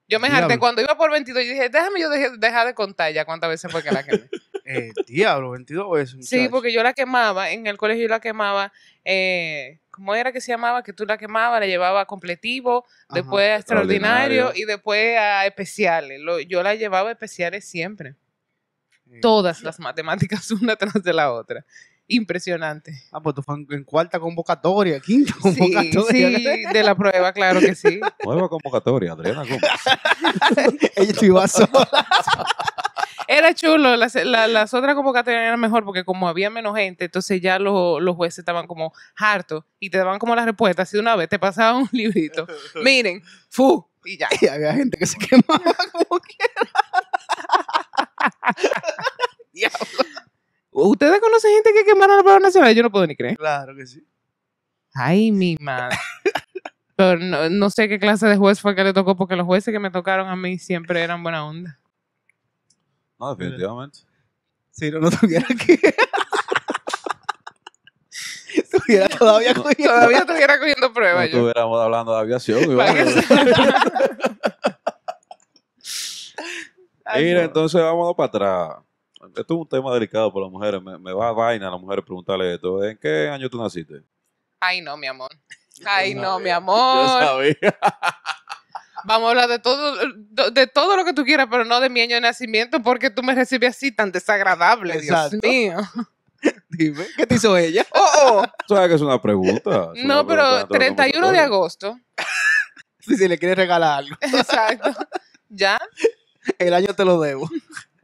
Yo 0.07 0.19
me 0.19 0.27
harté 0.27 0.57
cuando 0.57 0.81
iba 0.81 0.97
por 0.97 1.11
22, 1.11 1.43
yo 1.43 1.51
dije, 1.51 1.69
déjame 1.69 1.99
yo 2.01 2.09
dejar 2.09 2.65
de 2.65 2.73
contar 2.73 3.13
ya 3.13 3.25
cuántas 3.25 3.49
veces 3.49 3.71
fue 3.71 3.83
que 3.83 3.91
la 3.91 4.03
quemé. 4.03 4.27
Eh, 4.71 4.91
diablo, 5.07 5.51
22 5.51 5.91
veces. 5.91 6.27
Sí, 6.29 6.35
muchacho. 6.37 6.51
porque 6.51 6.71
yo 6.71 6.83
la 6.83 6.93
quemaba, 6.93 7.49
en 7.51 7.65
el 7.65 7.75
colegio 7.77 8.03
yo 8.03 8.09
la 8.09 8.19
quemaba, 8.19 8.71
eh, 9.03 9.79
¿cómo 9.89 10.13
era 10.13 10.31
que 10.31 10.41
se 10.41 10.51
llamaba? 10.51 10.83
Que 10.83 10.93
tú 10.93 11.05
la 11.05 11.17
quemabas, 11.17 11.59
la 11.59 11.65
llevaba 11.65 12.01
a 12.01 12.05
completivo, 12.05 12.85
Ajá. 13.07 13.15
después 13.21 13.47
a 13.49 13.55
extraordinario 13.55 14.51
y 14.53 14.65
después 14.65 15.17
a 15.17 15.45
especiales. 15.47 16.19
Lo- 16.21 16.39
yo 16.39 16.61
la 16.61 16.75
llevaba 16.75 17.09
a 17.09 17.13
especiales 17.13 17.65
siempre. 17.67 18.15
Eh, 19.11 19.19
Todas 19.21 19.63
las 19.63 19.79
matemáticas 19.79 20.51
una 20.61 20.75
tras 20.75 20.93
de 21.01 21.13
la 21.13 21.31
otra. 21.33 21.65
Impresionante. 22.11 23.03
Ah, 23.11 23.21
pues 23.21 23.35
tú 23.35 23.43
fue 23.43 23.55
en, 23.69 23.83
cuarta 23.83 24.19
convocatoria, 24.19 24.99
quinta 24.99 25.33
Sí, 25.33 25.39
convocatoria. 25.41 26.37
sí, 26.37 26.63
de 26.73 26.83
la 26.83 26.95
prueba, 26.95 27.31
claro 27.33 27.59
que 27.59 27.75
sí. 27.75 27.99
Nueva 28.23 28.49
convocatoria, 28.49 29.11
Adriana 29.13 29.43
Gómez. 29.43 29.61
Ella 30.95 31.13
te 31.13 31.25
iba 31.27 31.47
sola. 31.47 31.87
Era 33.31 33.53
chulo, 33.53 33.95
las, 33.95 34.15
la- 34.15 34.47
las 34.47 34.73
otras 34.73 34.95
convocatorias 34.95 35.43
eran 35.43 35.59
mejor 35.59 35.85
porque 35.85 36.03
como 36.03 36.27
había 36.27 36.49
menos 36.49 36.75
gente, 36.75 37.05
entonces 37.05 37.39
ya 37.39 37.59
los, 37.59 38.01
los 38.01 38.15
jueces 38.15 38.39
estaban 38.39 38.65
como 38.65 38.91
hartos 39.15 39.63
y 39.79 39.91
te 39.91 39.99
daban 39.99 40.17
como 40.17 40.35
las 40.35 40.45
respuestas 40.45 40.91
de 40.91 40.99
una 40.99 41.15
vez 41.15 41.29
te 41.29 41.37
pasaban 41.37 41.83
un 41.83 41.89
librito. 41.91 42.47
Miren, 42.83 43.21
fu, 43.49 43.87
y 44.03 44.17
ya. 44.17 44.29
Y 44.41 44.47
había 44.47 44.73
gente 44.73 44.97
que 44.97 45.05
se 45.05 45.17
quemaba 45.19 45.45
como 45.91 46.19
quiera. 46.21 46.71
Diablo. 49.53 49.77
¿Ustedes 50.71 51.19
conocen 51.19 51.51
gente 51.55 51.71
que 51.73 51.85
quemaron 51.85 52.17
la 52.17 52.23
prueba 52.23 52.39
nacional? 52.39 52.73
Yo 52.73 52.83
no 52.83 52.91
puedo 52.91 53.05
ni 53.05 53.15
creer. 53.15 53.37
Claro 53.37 53.75
que 53.75 53.85
sí. 53.85 54.03
Ay, 54.93 55.31
mi 55.31 55.55
madre. 55.59 55.97
Pero 56.95 57.19
no, 57.19 57.49
no 57.49 57.69
sé 57.69 57.87
qué 57.87 57.99
clase 57.99 58.25
de 58.27 58.37
juez 58.37 58.59
fue 58.59 58.75
que 58.75 58.83
le 58.83 58.93
tocó, 58.93 59.15
porque 59.15 59.35
los 59.35 59.45
jueces 59.45 59.71
que 59.71 59.79
me 59.79 59.91
tocaron 59.91 60.27
a 60.27 60.35
mí 60.35 60.57
siempre 60.57 61.01
eran 61.03 61.21
buena 61.23 61.45
onda. 61.45 61.77
No, 63.19 63.35
definitivamente. 63.35 63.99
Si 64.71 64.89
no, 64.91 64.99
no 64.99 65.09
tuviera 65.11 65.45
que. 65.47 65.77
tuviera 68.71 69.07
todavía 69.09 69.53
cogiendo. 69.53 69.93
Todavía 69.93 70.17
estuviera 70.19 70.57
cogiendo 70.59 70.87
No 70.87 70.93
pruebas 70.93 71.29
yo. 71.29 71.37
estuviéramos 71.37 71.81
hablando 71.81 72.13
de 72.13 72.19
aviación. 72.19 72.79
Ay, 77.05 77.23
Mira, 77.25 77.39
no. 77.39 77.45
entonces 77.45 77.81
vámonos 77.81 78.15
para 78.15 78.27
atrás. 78.27 78.77
Esto 79.35 79.53
es 79.53 79.59
un 79.59 79.67
tema 79.67 79.93
delicado 79.93 80.31
para 80.31 80.45
las 80.45 80.51
mujeres. 80.51 80.81
Me, 80.81 80.97
me 80.97 81.13
va 81.13 81.29
a 81.29 81.31
vaina 81.31 81.67
a 81.67 81.71
las 81.71 81.81
mujeres 81.81 82.05
preguntarle 82.05 82.53
esto. 82.53 82.83
¿En 82.83 82.97
qué 82.97 83.27
año 83.29 83.49
tú 83.49 83.61
naciste? 83.61 84.01
Ay, 84.59 84.81
no, 84.81 84.95
mi 84.97 85.07
amor. 85.07 85.31
Ay, 85.85 86.13
Yo 86.13 86.21
no, 86.21 86.39
mi 86.39 86.49
Yo 86.49 86.55
amor. 86.55 87.07
sabía. 87.07 87.55
Vamos 89.05 89.27
a 89.27 89.29
hablar 89.31 89.47
de 89.49 89.59
todo, 89.59 89.95
de 90.51 90.67
todo 90.67 90.97
lo 90.97 91.05
que 91.05 91.13
tú 91.13 91.23
quieras, 91.23 91.47
pero 91.49 91.65
no 91.65 91.79
de 91.79 91.89
mi 91.89 92.01
año 92.01 92.15
de 92.15 92.21
nacimiento, 92.21 92.81
porque 92.81 93.09
tú 93.09 93.23
me 93.23 93.35
recibes 93.35 93.75
así 93.75 93.91
tan 93.91 94.11
desagradable, 94.11 94.95
Exacto. 94.95 95.37
Dios 95.41 95.53
mío. 95.53 95.77
Dime, 96.69 97.05
¿qué 97.17 97.27
te 97.27 97.35
hizo 97.35 97.57
ella? 97.57 97.85
Oh, 97.93 98.43
oh. 98.43 98.45
Sabes 98.67 98.89
que 98.89 98.95
es 98.95 99.01
una 99.01 99.21
pregunta. 99.21 99.91
es 99.95 100.03
una 100.03 100.15
No, 100.15 100.27
pero 100.27 100.67
pregunta 100.67 100.77
dentro 100.77 100.79
de 100.79 100.89
la 100.89 100.95
31 100.95 101.31
de 101.31 101.39
agosto. 101.39 101.99
Si 103.01 103.15
se 103.15 103.27
le 103.27 103.39
quiere 103.39 103.55
regalar 103.55 103.99
algo. 103.99 104.15
Exacto. 104.21 104.93
¿Ya? 105.47 105.79
El 106.59 106.73
año 106.75 106.93
te 106.93 107.03
lo 107.05 107.19
debo. 107.19 107.49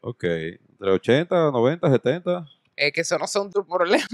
Ok. 0.02 0.24
Entre 0.24 0.92
80, 0.92 1.52
90, 1.52 1.92
70. 1.92 2.46
Es 2.76 2.92
que 2.92 3.02
eso 3.02 3.20
no 3.20 3.28
son 3.28 3.52
tus 3.52 3.66
problemas. 3.68 4.08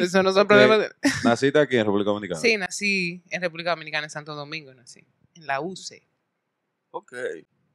Eso 0.00 0.22
no 0.22 0.32
son 0.32 0.46
problemas. 0.46 0.78
de- 0.80 0.90
Naciste 1.24 1.58
aquí 1.58 1.76
en 1.76 1.84
República 1.86 2.10
Dominicana. 2.10 2.40
Sí, 2.40 2.56
nací 2.56 3.22
en 3.30 3.40
República 3.42 3.70
Dominicana, 3.70 4.04
en 4.06 4.10
Santo 4.10 4.34
Domingo, 4.34 4.72
nací. 4.74 5.06
En 5.34 5.46
la 5.46 5.60
UCE, 5.60 6.06
Ok. 6.90 7.12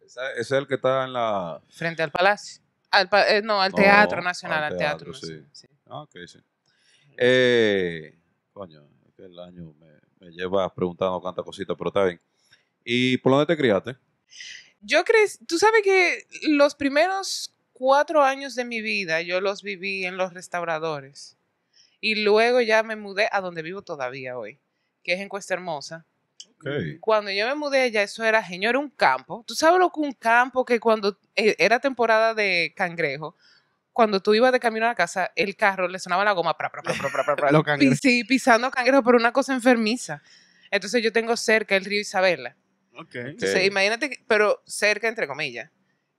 Ese 0.06 0.20
es 0.38 0.52
el 0.52 0.66
que 0.68 0.76
está 0.76 1.04
en 1.06 1.14
la. 1.14 1.62
frente 1.70 2.02
al 2.02 2.12
palacio. 2.12 2.62
Al 2.90 3.08
pa- 3.10 3.28
eh, 3.30 3.42
no, 3.44 3.62
al 3.62 3.70
No, 3.72 3.76
Teatro 3.78 4.22
Nacional, 4.22 4.64
al 4.64 4.72
al 4.74 4.78
Teatro, 4.80 5.14
sí. 5.14 5.22
Nacional. 5.28 5.50
sí. 5.54 5.68
Ah, 5.86 6.02
ok, 6.02 6.16
sí. 6.26 6.40
Eh, 7.18 8.18
coño, 8.54 8.88
el 9.18 9.38
año 9.40 9.74
me, 9.80 9.88
me 10.20 10.32
lleva 10.32 10.74
preguntando 10.74 11.20
cuántas 11.22 11.44
cositas, 11.46 11.76
pero 11.78 11.90
está 11.90 12.06
bien. 12.06 12.20
¿Y 12.84 13.18
por 13.18 13.34
dónde 13.34 13.46
te 13.46 13.58
criaste? 13.58 13.98
Yo 14.82 15.04
creo, 15.04 15.28
tú 15.48 15.60
sabes 15.60 15.82
que 15.84 16.26
los 16.48 16.74
primeros 16.76 17.54
cuatro 17.74 18.24
años 18.24 18.56
de 18.56 18.64
mi 18.66 18.82
vida 18.82 19.22
yo 19.22 19.42
los 19.42 19.62
viví 19.62 20.06
en 20.06 20.16
los 20.18 20.34
restauradores. 20.34 21.38
Y 22.02 22.16
luego 22.24 22.62
ya 22.62 22.84
me 22.84 22.96
mudé 22.96 23.28
a 23.32 23.42
donde 23.42 23.62
vivo 23.62 23.82
todavía 23.82 24.38
hoy, 24.38 24.60
que 25.04 25.14
es 25.14 25.20
en 25.20 25.30
Cuesta 25.30 25.54
Hermosa. 25.54 26.06
Ok. 26.60 26.68
Cuando 27.00 27.32
yo 27.32 27.48
me 27.48 27.56
mudé 27.56 27.82
allá, 27.82 28.04
eso 28.04 28.24
era, 28.24 28.46
señor, 28.46 28.78
un 28.78 28.90
campo. 28.90 29.44
¿Tú 29.48 29.54
sabes 29.56 29.80
lo 29.80 29.90
que 29.92 30.00
un 30.00 30.14
campo 30.14 30.66
que 30.66 30.80
cuando 30.80 31.18
eh, 31.36 31.56
era 31.58 31.80
temporada 31.80 32.34
de 32.34 32.74
cangrejo, 32.76 33.36
cuando 33.94 34.22
tú 34.22 34.34
ibas 34.34 34.52
de 34.54 34.60
camino 34.60 34.86
a 34.86 34.90
la 34.90 34.96
casa, 34.96 35.32
el 35.36 35.56
carro 35.56 35.88
le 35.88 36.00
sonaba 36.00 36.24
la 36.24 36.32
goma, 36.32 36.56
pra, 36.58 36.70
pra, 36.70 36.82
pra, 36.82 36.94
pra, 36.94 37.10
pra, 37.12 37.24
pra, 37.24 37.36
pra, 37.36 37.52
Los 37.52 37.62
pi- 37.64 37.66
cangrejos. 37.66 38.00
sí, 38.02 38.24
pisando 38.24 38.70
cangrejo 38.72 39.04
por 39.04 39.16
una 39.16 39.32
cosa 39.34 39.54
enfermiza. 39.54 40.22
Entonces 40.72 41.02
yo 41.04 41.12
tengo 41.12 41.36
cerca 41.36 41.76
el 41.76 41.84
río 41.86 42.00
Isabela. 42.00 42.56
Ok. 42.94 43.16
Ok. 43.34 43.40
Sí, 43.40 43.60
imagínate, 43.66 44.24
pero 44.28 44.62
cerca, 44.66 45.08
entre 45.08 45.28
comillas. 45.28 45.70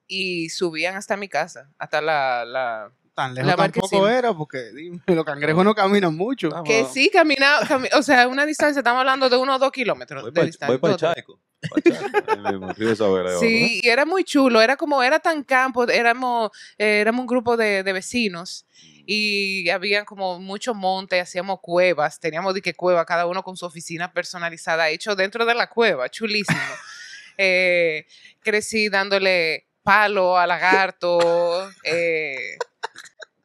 Y 0.06 0.48
subían 0.50 0.96
hasta 0.96 1.16
mi 1.16 1.28
casa, 1.28 1.70
hasta 1.78 2.00
la... 2.00 2.44
la 2.44 2.92
Tan 3.20 3.34
lejos 3.34 3.54
tampoco 3.54 4.08
era, 4.08 4.32
porque 4.32 4.70
dime, 4.72 4.98
los 5.08 5.24
cangrejos 5.26 5.62
no 5.62 5.74
caminan 5.74 6.16
mucho. 6.16 6.48
Que 6.64 6.86
sí, 6.86 7.10
caminaba, 7.12 7.66
cami- 7.66 7.90
o 7.94 8.02
sea, 8.02 8.26
una 8.28 8.46
distancia, 8.46 8.80
estamos 8.80 9.00
hablando 9.00 9.28
de 9.28 9.36
unos 9.36 9.60
dos 9.60 9.70
kilómetros 9.70 10.22
Voy 10.22 10.30
de 10.30 10.34
para 10.34 10.46
distancia. 10.46 10.74
el 10.74 10.80
dos, 10.80 10.96
tres. 10.96 11.12
Chaico. 11.14 11.38
Pa' 11.68 11.80
Chaico, 11.82 12.30
ahí 12.30 12.52
mismo, 12.52 12.72
Río 12.72 12.92
Isabel, 12.92 13.26
ahí 13.26 13.32
abajo, 13.32 13.40
Sí, 13.40 13.80
y 13.82 13.88
era 13.90 14.06
muy 14.06 14.24
chulo, 14.24 14.62
era 14.62 14.76
como, 14.78 15.02
era 15.02 15.18
tan 15.18 15.44
campo, 15.44 15.86
éramos, 15.86 16.50
eh, 16.78 17.00
éramos 17.00 17.20
un 17.20 17.26
grupo 17.26 17.58
de, 17.58 17.82
de 17.82 17.92
vecinos 17.92 18.64
y 19.04 19.68
había 19.68 20.06
como 20.06 20.38
mucho 20.40 20.72
monte, 20.72 21.20
hacíamos 21.20 21.58
cuevas, 21.60 22.18
teníamos 22.20 22.54
de 22.54 22.62
que 22.62 22.72
cueva, 22.72 23.04
cada 23.04 23.26
uno 23.26 23.42
con 23.42 23.54
su 23.58 23.66
oficina 23.66 24.10
personalizada, 24.14 24.88
hecho 24.88 25.14
dentro 25.14 25.44
de 25.44 25.54
la 25.54 25.68
cueva, 25.68 26.08
chulísimo. 26.08 26.58
Eh, 27.42 28.04
crecí 28.40 28.90
dándole 28.90 29.66
palo 29.82 30.36
a 30.36 30.46
lagarto, 30.46 31.70
eh, 31.84 32.58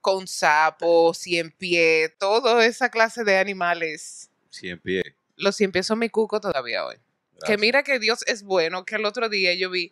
con 0.06 0.28
sapos, 0.28 1.18
cien 1.18 1.50
pie, 1.50 2.14
toda 2.20 2.64
esa 2.64 2.90
clase 2.90 3.24
de 3.24 3.40
animales. 3.40 4.30
Cien 4.52 4.80
pies. 4.80 5.04
Los 5.36 5.56
cien 5.56 5.72
pies 5.72 5.88
son 5.88 5.98
mi 5.98 6.10
cuco 6.10 6.40
todavía 6.40 6.86
hoy. 6.86 6.98
Que 7.44 7.58
mira 7.58 7.82
que 7.82 7.98
Dios 7.98 8.20
es 8.28 8.44
bueno, 8.44 8.86
que 8.86 8.98
el 8.98 9.06
otro 9.06 9.30
día 9.30 9.56
yo 9.56 9.72
vi, 9.72 9.92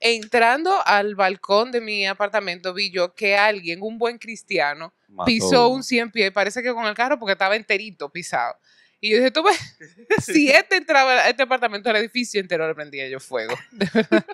entrando 0.00 0.84
al 0.84 1.14
balcón 1.14 1.70
de 1.70 1.80
mi 1.80 2.04
apartamento, 2.08 2.74
vi 2.74 2.90
yo 2.90 3.14
que 3.14 3.36
alguien, 3.36 3.82
un 3.82 3.98
buen 3.98 4.18
cristiano, 4.18 4.92
Mató 5.06 5.26
pisó 5.26 5.68
un 5.68 5.84
100 5.84 6.10
pies, 6.10 6.32
parece 6.32 6.60
que 6.60 6.74
con 6.74 6.86
el 6.86 6.94
carro 6.96 7.20
porque 7.20 7.34
estaba 7.34 7.54
enterito 7.54 8.10
pisado. 8.10 8.56
Y 9.00 9.10
yo 9.10 9.18
dije, 9.18 9.30
tú 9.30 9.44
ves, 9.44 9.78
si 10.26 10.50
este 10.50 10.74
entraba 10.74 11.12
a 11.12 11.28
este 11.28 11.44
apartamento, 11.44 11.88
el 11.88 11.96
edificio 11.96 12.40
entero 12.40 12.66
le 12.66 12.74
prendía 12.74 13.08
yo 13.08 13.20
fuego. 13.20 13.54
De 13.70 13.88
verdad. 13.94 14.26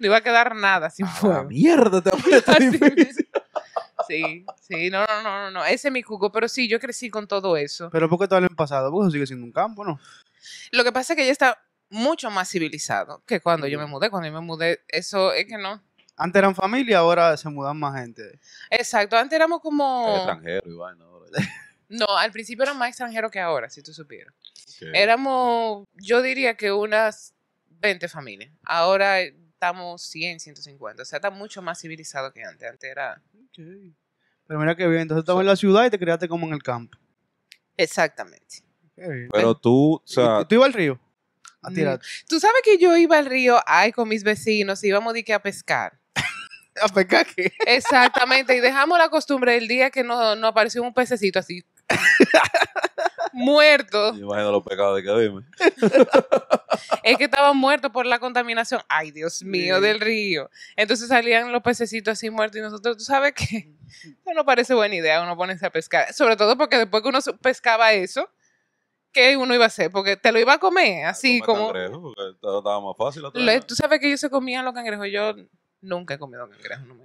No 0.00 0.06
iba 0.06 0.16
a 0.16 0.20
quedar 0.20 0.56
nada 0.56 0.90
sin 0.90 1.06
A 1.06 1.10
la 1.10 1.14
fuego. 1.14 1.44
mierda 1.44 2.02
te. 2.02 2.10
Sí, 4.06 4.44
sí, 4.60 4.90
no, 4.90 5.04
no, 5.06 5.22
no, 5.22 5.32
no, 5.44 5.50
no, 5.50 5.64
ese 5.64 5.88
es 5.88 5.92
mi 5.92 6.02
cuco, 6.02 6.30
pero 6.32 6.48
sí, 6.48 6.68
yo 6.68 6.78
crecí 6.80 7.10
con 7.10 7.26
todo 7.26 7.56
eso. 7.56 7.90
Pero 7.90 8.08
¿por 8.08 8.18
qué 8.18 8.28
todo 8.28 8.38
en 8.38 8.48
pasado? 8.48 8.90
Porque 8.90 9.06
eso 9.06 9.12
sigue 9.12 9.26
siendo 9.26 9.44
un 9.46 9.52
campo, 9.52 9.84
¿no? 9.84 9.98
Lo 10.70 10.84
que 10.84 10.92
pasa 10.92 11.12
es 11.12 11.16
que 11.16 11.26
ya 11.26 11.32
está 11.32 11.58
mucho 11.92 12.30
más 12.30 12.50
civilizado 12.50 13.22
que 13.26 13.40
cuando 13.40 13.66
yo 13.66 13.78
me 13.78 13.86
mudé. 13.86 14.10
Cuando 14.10 14.28
yo 14.28 14.34
me 14.34 14.40
mudé, 14.40 14.80
eso 14.88 15.32
es 15.32 15.46
que 15.46 15.58
no. 15.58 15.82
Antes 16.16 16.38
eran 16.38 16.54
familia, 16.54 16.98
ahora 16.98 17.36
se 17.36 17.48
mudan 17.48 17.78
más 17.78 18.00
gente. 18.00 18.38
Exacto, 18.70 19.16
antes 19.16 19.36
éramos 19.36 19.60
como... 19.60 20.16
extranjero 20.16 20.86
ahora. 20.86 21.30
ya. 21.38 21.48
No, 21.88 22.06
al 22.16 22.32
principio 22.32 22.62
eran 22.62 22.78
más 22.78 22.88
extranjeros 22.88 23.30
que 23.30 23.40
ahora, 23.40 23.68
si 23.68 23.82
tú 23.82 23.92
supieras. 23.92 24.34
Éramos, 24.94 25.86
yo 25.94 26.22
diría 26.22 26.56
que 26.56 26.72
unas 26.72 27.34
20 27.68 28.08
familias. 28.08 28.50
Ahora 28.64 29.18
estamos 29.62 30.02
100, 30.02 30.40
150. 30.40 31.02
O 31.02 31.04
sea, 31.06 31.18
está 31.18 31.30
mucho 31.30 31.62
más 31.62 31.80
civilizado 31.80 32.32
que 32.32 32.42
antes. 32.42 32.68
Antes 32.68 32.90
era... 32.90 33.22
Pero 33.54 34.58
mira 34.58 34.74
qué 34.74 34.88
bien, 34.88 35.02
entonces 35.02 35.22
estabas 35.22 35.42
en 35.42 35.46
la 35.46 35.56
ciudad 35.56 35.86
y 35.86 35.90
te 35.90 35.98
criaste 36.00 36.26
como 36.28 36.46
en 36.48 36.54
el 36.54 36.62
campo. 36.62 36.98
Exactamente. 37.76 38.64
Pero 39.32 39.54
tú, 39.56 39.94
o 39.94 40.02
¿Y 40.04 40.12
sea, 40.12 40.40
tú- 40.40 40.46
¿Tú 40.48 40.54
ibas 40.56 40.66
al 40.66 40.72
río? 40.72 41.00
A 41.62 41.70
Mm. 41.70 42.00
Tú 42.28 42.40
sabes 42.40 42.60
que 42.64 42.76
yo 42.76 42.96
iba 42.96 43.16
al 43.18 43.26
río, 43.26 43.60
ay, 43.66 43.92
con 43.92 44.08
mis 44.08 44.24
vecinos, 44.24 44.82
íbamos 44.82 45.14
de 45.14 45.22
que 45.22 45.32
a 45.32 45.40
pescar. 45.40 45.96
¿A 46.82 46.88
pescar 46.88 47.24
qué? 47.24 47.52
Exactamente, 47.64 48.56
y 48.56 48.60
dejamos 48.60 48.98
la 48.98 49.08
costumbre 49.08 49.56
el 49.56 49.68
día 49.68 49.90
que 49.90 50.02
no, 50.02 50.34
no 50.34 50.48
apareció 50.48 50.82
un 50.82 50.92
pececito 50.92 51.38
así, 51.38 51.64
muerto. 53.32 54.14
yo 54.14 54.24
imagino 54.26 54.50
los 54.52 54.62
pecados 54.64 54.96
de 54.96 55.02
que 55.02 55.20
dime. 55.20 55.42
Es 57.02 57.16
que 57.18 57.24
estaban 57.24 57.56
muertos 57.56 57.90
por 57.90 58.06
la 58.06 58.18
contaminación, 58.18 58.80
ay 58.88 59.10
Dios 59.10 59.42
mío, 59.42 59.76
Sí. 59.76 59.82
del 59.82 60.00
río. 60.00 60.48
Entonces 60.76 61.08
salían 61.08 61.50
los 61.52 61.62
pececitos 61.62 62.12
así 62.12 62.30
muertos 62.30 62.58
y 62.58 62.60
nosotros, 62.62 62.96
tú 62.96 63.04
sabes 63.04 63.32
que 63.34 63.72
no 64.34 64.44
parece 64.44 64.72
buena 64.74 64.94
idea 64.94 65.22
uno 65.22 65.36
ponerse 65.36 65.66
a 65.66 65.70
pescar, 65.70 66.12
sobre 66.12 66.36
todo 66.36 66.56
porque 66.56 66.78
después 66.78 67.02
que 67.02 67.08
uno 67.08 67.18
pescaba 67.40 67.92
eso, 67.92 68.28
¿qué 69.12 69.36
uno 69.36 69.54
iba 69.54 69.64
a 69.64 69.66
hacer? 69.68 69.90
Porque 69.90 70.16
te 70.16 70.32
lo 70.32 70.38
iba 70.38 70.54
a 70.54 70.58
comer, 70.58 71.04
así 71.06 71.40
Comer 71.40 71.60
como... 71.60 71.72
cangrejo, 71.72 72.02
porque 72.02 72.30
estaba 72.34 72.58
estaba 72.58 72.80
más 72.80 72.96
fácil. 72.96 73.22
tú 73.66 73.74
sabes 73.74 74.00
que 74.00 74.06
ellos 74.06 74.20
se 74.20 74.30
comían 74.30 74.64
los 74.64 74.72
cangrejos, 74.74 75.08
yo 75.10 75.34
nunca 75.80 76.14
he 76.14 76.18
comido 76.18 76.48
cangrejos, 76.48 76.86
no 76.86 77.01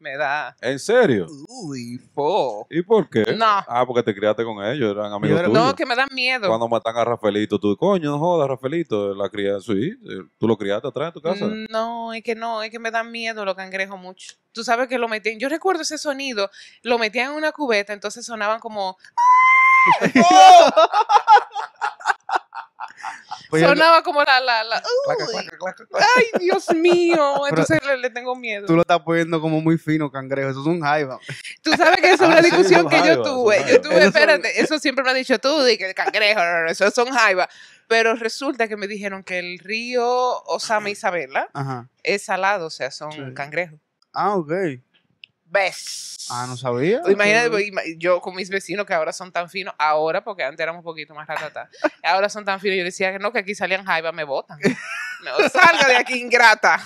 me, 0.00 0.16
da... 0.16 0.56
¿En 0.60 0.78
serio? 0.78 1.26
Uy, 1.48 1.98
fo. 2.14 2.66
¿Y 2.70 2.82
por 2.82 3.08
qué? 3.08 3.34
No. 3.36 3.44
Ah, 3.46 3.84
porque 3.86 4.02
te 4.02 4.14
criaste 4.14 4.42
con 4.44 4.64
ellos, 4.64 4.90
eran 4.96 5.12
amigos 5.12 5.38
era- 5.38 5.48
tuyos. 5.48 5.64
No, 5.66 5.74
que 5.76 5.84
me 5.86 5.94
da 5.94 6.06
miedo. 6.10 6.48
Cuando 6.48 6.68
matan 6.68 6.96
a 6.96 7.04
Rafaelito, 7.04 7.58
tú, 7.58 7.76
coño, 7.76 8.10
no 8.10 8.18
jodas, 8.18 8.48
Rafaelito, 8.48 9.14
la 9.14 9.28
cría, 9.28 9.60
sí, 9.60 9.72
eh, 9.90 10.22
tú 10.38 10.48
lo 10.48 10.56
criaste 10.56 10.88
atrás 10.88 11.08
en 11.08 11.12
tu 11.12 11.20
casa. 11.22 11.46
No, 11.68 12.12
es 12.14 12.22
que 12.22 12.34
no, 12.34 12.62
es 12.62 12.70
que 12.70 12.78
me 12.78 12.90
dan 12.90 13.10
miedo 13.10 13.44
los 13.44 13.54
cangrejos 13.54 14.00
mucho. 14.00 14.34
Tú 14.52 14.64
sabes 14.64 14.88
que 14.88 14.98
lo 14.98 15.06
metían, 15.06 15.38
yo 15.38 15.48
recuerdo 15.48 15.82
ese 15.82 15.98
sonido, 15.98 16.50
lo 16.82 16.98
metían 16.98 17.30
en 17.32 17.36
una 17.36 17.52
cubeta, 17.52 17.92
entonces 17.92 18.24
sonaban 18.26 18.58
como, 18.60 18.96
yo- 20.14 20.20
sonaba 23.50 24.02
como 24.02 24.22
la, 24.22 24.40
la, 24.40 24.64
la, 24.64 24.82
claca, 25.04 25.24
uy, 25.24 25.32
claca, 25.32 25.58
claca, 25.58 25.86
claca. 25.86 26.06
ay, 26.16 26.24
Dios 26.40 26.68
mío, 26.74 27.42
entonces 27.48 27.84
le, 27.84 27.96
le 27.98 28.10
tengo 28.10 28.34
miedo. 28.36 28.66
Tú 28.66 28.74
lo 28.74 28.82
estás 28.82 29.00
poniendo 29.00 29.40
como 29.40 29.60
muy 29.60 29.78
fino, 29.78 30.10
cangrejo. 30.10 30.50
Eso 30.50 30.60
es 30.60 30.66
un 30.66 30.80
jaiba. 30.80 31.18
Tú 31.62 31.72
sabes 31.72 32.00
que 32.00 32.12
esa 32.12 32.24
es 32.24 32.30
una 32.30 32.36
sí, 32.42 32.50
discusión 32.50 32.88
que 32.88 32.98
yo 33.06 33.22
tuve, 33.22 33.64
yo 33.68 33.80
tuve, 33.80 33.94
son- 33.94 34.02
espérate, 34.02 34.60
eso 34.60 34.78
siempre 34.78 35.04
me 35.04 35.10
ha 35.10 35.14
dicho 35.14 35.38
tú, 35.38 35.58
de 35.60 35.76
que 35.78 35.88
el 35.88 35.94
cangrejo, 35.94 36.40
no, 36.40 36.62
no, 36.62 36.70
eso 36.70 36.90
son 36.90 37.08
jaivas. 37.10 37.48
Pero 37.88 38.14
resulta 38.14 38.68
que 38.68 38.76
me 38.76 38.86
dijeron 38.86 39.24
que 39.24 39.38
el 39.40 39.58
río 39.58 40.06
Osama 40.44 40.90
Isabela 40.90 41.48
Ajá. 41.52 41.88
es 42.04 42.22
salado, 42.24 42.66
o 42.66 42.70
sea, 42.70 42.90
son 42.92 43.10
Sí. 43.12 43.20
cangrejos. 43.34 43.80
Ah, 44.12 44.36
ok. 44.36 44.52
¿Ves? 45.50 46.26
Ah, 46.30 46.46
no 46.48 46.56
sabía. 46.56 47.00
Imagínate, 47.08 47.48
ima- 47.66 47.82
yo 47.98 48.20
con 48.20 48.36
mis 48.36 48.48
vecinos 48.50 48.86
que 48.86 48.94
ahora 48.94 49.12
son 49.12 49.32
tan 49.32 49.50
finos, 49.50 49.74
ahora, 49.78 50.22
porque 50.22 50.44
antes 50.44 50.60
éramos 50.60 50.80
un 50.80 50.84
poquito 50.84 51.12
más 51.14 51.26
ratata, 51.26 51.68
ahora 52.04 52.28
son 52.28 52.44
tan 52.44 52.60
finos, 52.60 52.78
yo 52.78 52.84
decía 52.84 53.10
que 53.12 53.18
no, 53.18 53.32
que 53.32 53.40
aquí 53.40 53.54
salían 53.54 53.84
jaiba, 53.84 54.12
me 54.12 54.22
botan. 54.24 54.58
No, 55.24 55.36
salga 55.48 55.88
de 55.88 55.96
aquí, 55.96 56.20
ingrata. 56.20 56.80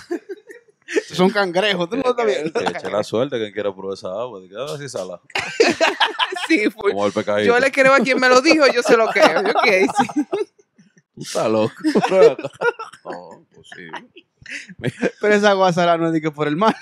Son 1.11 1.29
cangrejos. 1.29 1.89
Tú 1.89 1.97
no 1.97 2.03
lo 2.03 2.09
estás 2.11 2.25
viendo. 2.25 2.53
Que 2.59 2.65
eche 2.65 2.89
la 2.91 3.03
suerte 3.03 3.37
que 3.39 3.51
quiera 3.51 3.73
probar 3.73 3.93
esa 3.95 4.07
agua, 4.09 4.39
de 4.41 4.49
que 4.49 4.55
ah, 4.57 4.75
sí 4.79 4.89
sala, 4.89 5.19
Sí, 6.47 6.69
fue- 6.71 6.91
como 6.91 7.05
el 7.07 7.13
pecadito. 7.13 7.47
yo 7.47 7.59
le 7.59 7.71
creo 7.71 7.93
a 7.93 7.99
quien 7.99 8.19
me 8.19 8.29
lo 8.29 8.41
dijo, 8.41 8.65
yo 8.67 8.81
se 8.83 8.97
lo 8.97 9.07
creo. 9.09 9.41
Yo 9.43 9.53
qué 9.63 9.85
sí. 9.85 10.27
Tú 11.15 11.21
estás 11.21 11.49
loco. 11.49 11.73
no, 13.05 13.47
pues 13.53 13.67
sí. 13.75 13.87
Pero 15.21 15.33
esa 15.33 15.53
guasara 15.53 15.97
no 15.97 16.07
es 16.07 16.13
de 16.13 16.21
que 16.21 16.31
por 16.31 16.47
el 16.47 16.55
mar. 16.55 16.75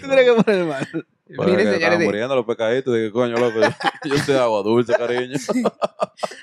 ¿Tú 0.00 0.08
crees 0.08 0.24
que 0.36 0.42
por 0.42 0.50
el 0.54 0.64
mar? 0.66 0.86
Miren, 1.26 1.72
señores, 1.72 1.98
de- 1.98 2.04
muriendo 2.04 2.36
los 2.36 2.44
pecaditos, 2.44 2.94
de 2.94 3.06
que 3.06 3.10
coño, 3.12 3.36
loco, 3.36 3.58
yo 4.04 4.24
te 4.24 4.36
agua 4.38 4.62
dulce, 4.62 4.92
cariño. 4.92 5.36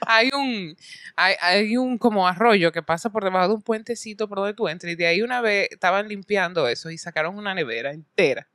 hay 0.08 0.30
un, 0.34 0.76
hay, 1.16 1.36
hay 1.40 1.78
un 1.78 1.98
como 1.98 2.28
arroyo 2.28 2.72
que 2.72 2.82
pasa 2.82 3.10
por 3.12 3.24
debajo 3.24 3.48
de 3.50 3.54
un 3.56 3.62
puentecito 3.62 4.28
por 4.28 4.40
donde 4.40 4.54
tú 4.56 4.68
entras, 4.68 4.92
y 4.94 4.96
de 4.96 5.06
ahí 5.08 5.22
una 5.22 5.40
vez 5.40 5.68
estaban 5.72 6.08
limpiando 6.08 6.68
eso 6.68 6.90
y 6.90 6.98
sacaron 6.98 7.38
una 7.38 7.54
nevera 7.54 7.92
entera. 7.92 8.48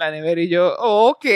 La 0.00 0.10
nevera 0.10 0.40
y 0.40 0.48
yo, 0.48 0.74
ok, 0.78 1.26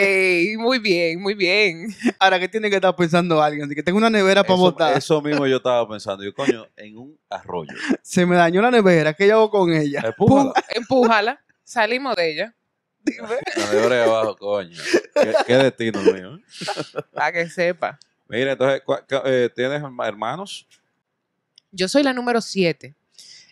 muy 0.56 0.78
bien, 0.78 1.20
muy 1.20 1.34
bien. 1.34 1.88
Ahora, 2.18 2.40
¿qué 2.40 2.48
tiene 2.48 2.70
que 2.70 2.76
estar 2.76 2.96
pensando 2.96 3.42
alguien? 3.42 3.66
Así 3.66 3.74
que 3.74 3.82
tengo 3.82 3.98
una 3.98 4.08
nevera 4.08 4.42
para 4.42 4.54
Eso, 4.54 4.62
botar. 4.62 4.96
eso 4.96 5.20
mismo 5.22 5.46
yo 5.46 5.58
estaba 5.58 5.86
pensando, 5.86 6.24
yo 6.24 6.32
coño, 6.32 6.66
en 6.74 6.96
un 6.96 7.18
arroyo. 7.28 7.74
Se 8.00 8.24
me 8.24 8.36
dañó 8.36 8.62
la 8.62 8.70
nevera. 8.70 9.12
¿Qué 9.12 9.28
yo 9.28 9.34
hago 9.34 9.50
con 9.50 9.70
ella? 9.70 10.00
Empújala. 10.02 10.52
Empújala, 10.74 11.44
salimos 11.62 12.16
de 12.16 12.30
ella, 12.32 12.54
La 13.04 13.70
nevera 13.70 13.96
de 13.96 14.02
abajo, 14.04 14.34
coño. 14.38 14.80
Qué, 15.14 15.34
qué 15.46 15.54
destino 15.56 16.00
mío. 16.00 16.36
¿eh? 16.36 16.40
para 17.12 17.32
que 17.32 17.50
sepa. 17.50 17.98
Mira, 18.28 18.52
entonces, 18.52 18.80
¿cuá- 18.82 19.04
qué- 19.06 19.20
eh, 19.26 19.50
¿tienes 19.54 19.82
herma- 19.82 20.08
hermanos? 20.08 20.66
Yo 21.70 21.86
soy 21.86 22.02
la 22.02 22.14
número 22.14 22.40
siete. 22.40 22.94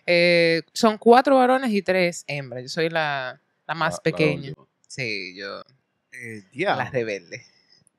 Eh, 0.07 0.62
son 0.73 0.97
cuatro 0.97 1.37
varones 1.37 1.71
y 1.71 1.83
tres 1.83 2.25
hembras. 2.26 2.62
Yo 2.62 2.69
soy 2.71 2.88
la, 2.88 3.38
la 3.69 3.75
más 3.75 3.92
La- 3.92 3.97
la 3.97 4.02
pequeña. 4.04 4.49
última. 4.49 4.66
Sí, 4.95 5.35
yo, 5.37 5.63
Eh, 6.13 6.43
diablo. 6.53 6.85
la 6.85 6.91
rebelde. 6.91 7.45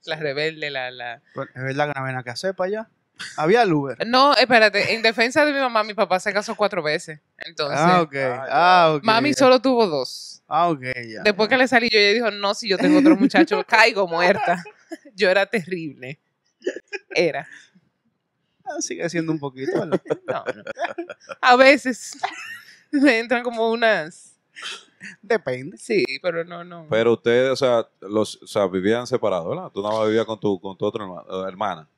La 0.05 0.15
rebelde, 0.17 0.69
la, 0.69 0.91
la... 0.91 1.21
Bueno, 1.33 1.51
Es 1.55 1.63
verdad 1.63 1.87
que 1.87 1.93
no 1.95 2.01
había 2.01 2.11
nada 2.13 2.23
que 2.23 2.29
hacer 2.29 2.53
para 2.55 2.67
allá. 2.67 2.89
Había 3.37 3.65
Uber. 3.65 4.05
No, 4.05 4.33
espérate, 4.35 4.93
en 4.93 5.01
defensa 5.01 5.45
de 5.45 5.53
mi 5.53 5.59
mamá, 5.59 5.83
mi 5.83 5.93
papá 5.93 6.19
se 6.19 6.33
casó 6.33 6.55
cuatro 6.55 6.83
veces. 6.83 7.19
Entonces, 7.37 7.79
Ah, 7.79 8.01
ok. 8.01 8.15
Ah, 8.15 8.47
Ah, 8.49 8.93
ok. 8.95 9.03
mami 9.03 9.33
solo 9.33 9.59
tuvo 9.61 9.87
dos. 9.87 10.43
Ah, 10.47 10.69
ok, 10.69 10.81
ya. 11.07 11.21
Después 11.23 11.47
que 11.49 11.57
le 11.57 11.67
salí 11.67 11.89
yo, 11.89 11.97
ella 11.97 12.13
dijo, 12.13 12.31
no, 12.31 12.53
si 12.53 12.67
yo 12.69 12.77
tengo 12.77 12.99
otro 12.99 13.15
muchacho, 13.15 13.63
caigo 13.67 14.07
muerta. 14.07 14.61
Yo 15.15 15.29
era 15.29 15.45
terrible. 15.45 16.19
Era. 17.15 17.47
Ah, 18.65 18.79
sigue 18.81 19.09
siendo 19.09 19.31
un 19.31 19.39
poquito. 19.39 19.79
¿verdad? 19.79 20.01
No, 20.27 20.43
no. 20.53 20.63
A 21.41 21.55
veces 21.55 22.17
me 22.91 23.19
entran 23.19 23.43
como 23.43 23.69
unas 23.71 24.35
Depende. 25.21 25.77
Sí, 25.77 26.03
pero 26.21 26.43
no, 26.43 26.63
no. 26.63 26.87
Pero 26.89 27.13
ustedes, 27.13 27.49
o 27.51 27.55
sea, 27.55 27.87
los, 28.01 28.41
o 28.41 28.47
sea, 28.47 28.67
vivían 28.67 29.07
separados, 29.07 29.49
¿verdad? 29.49 29.71
Tú 29.73 29.81
nada 29.81 29.97
más 29.97 30.07
vivías 30.07 30.25
con 30.25 30.39
tu, 30.39 30.59
con 30.59 30.77
tu 30.77 30.85
otra 30.85 31.05
eh, 31.05 31.47
hermana. 31.47 31.89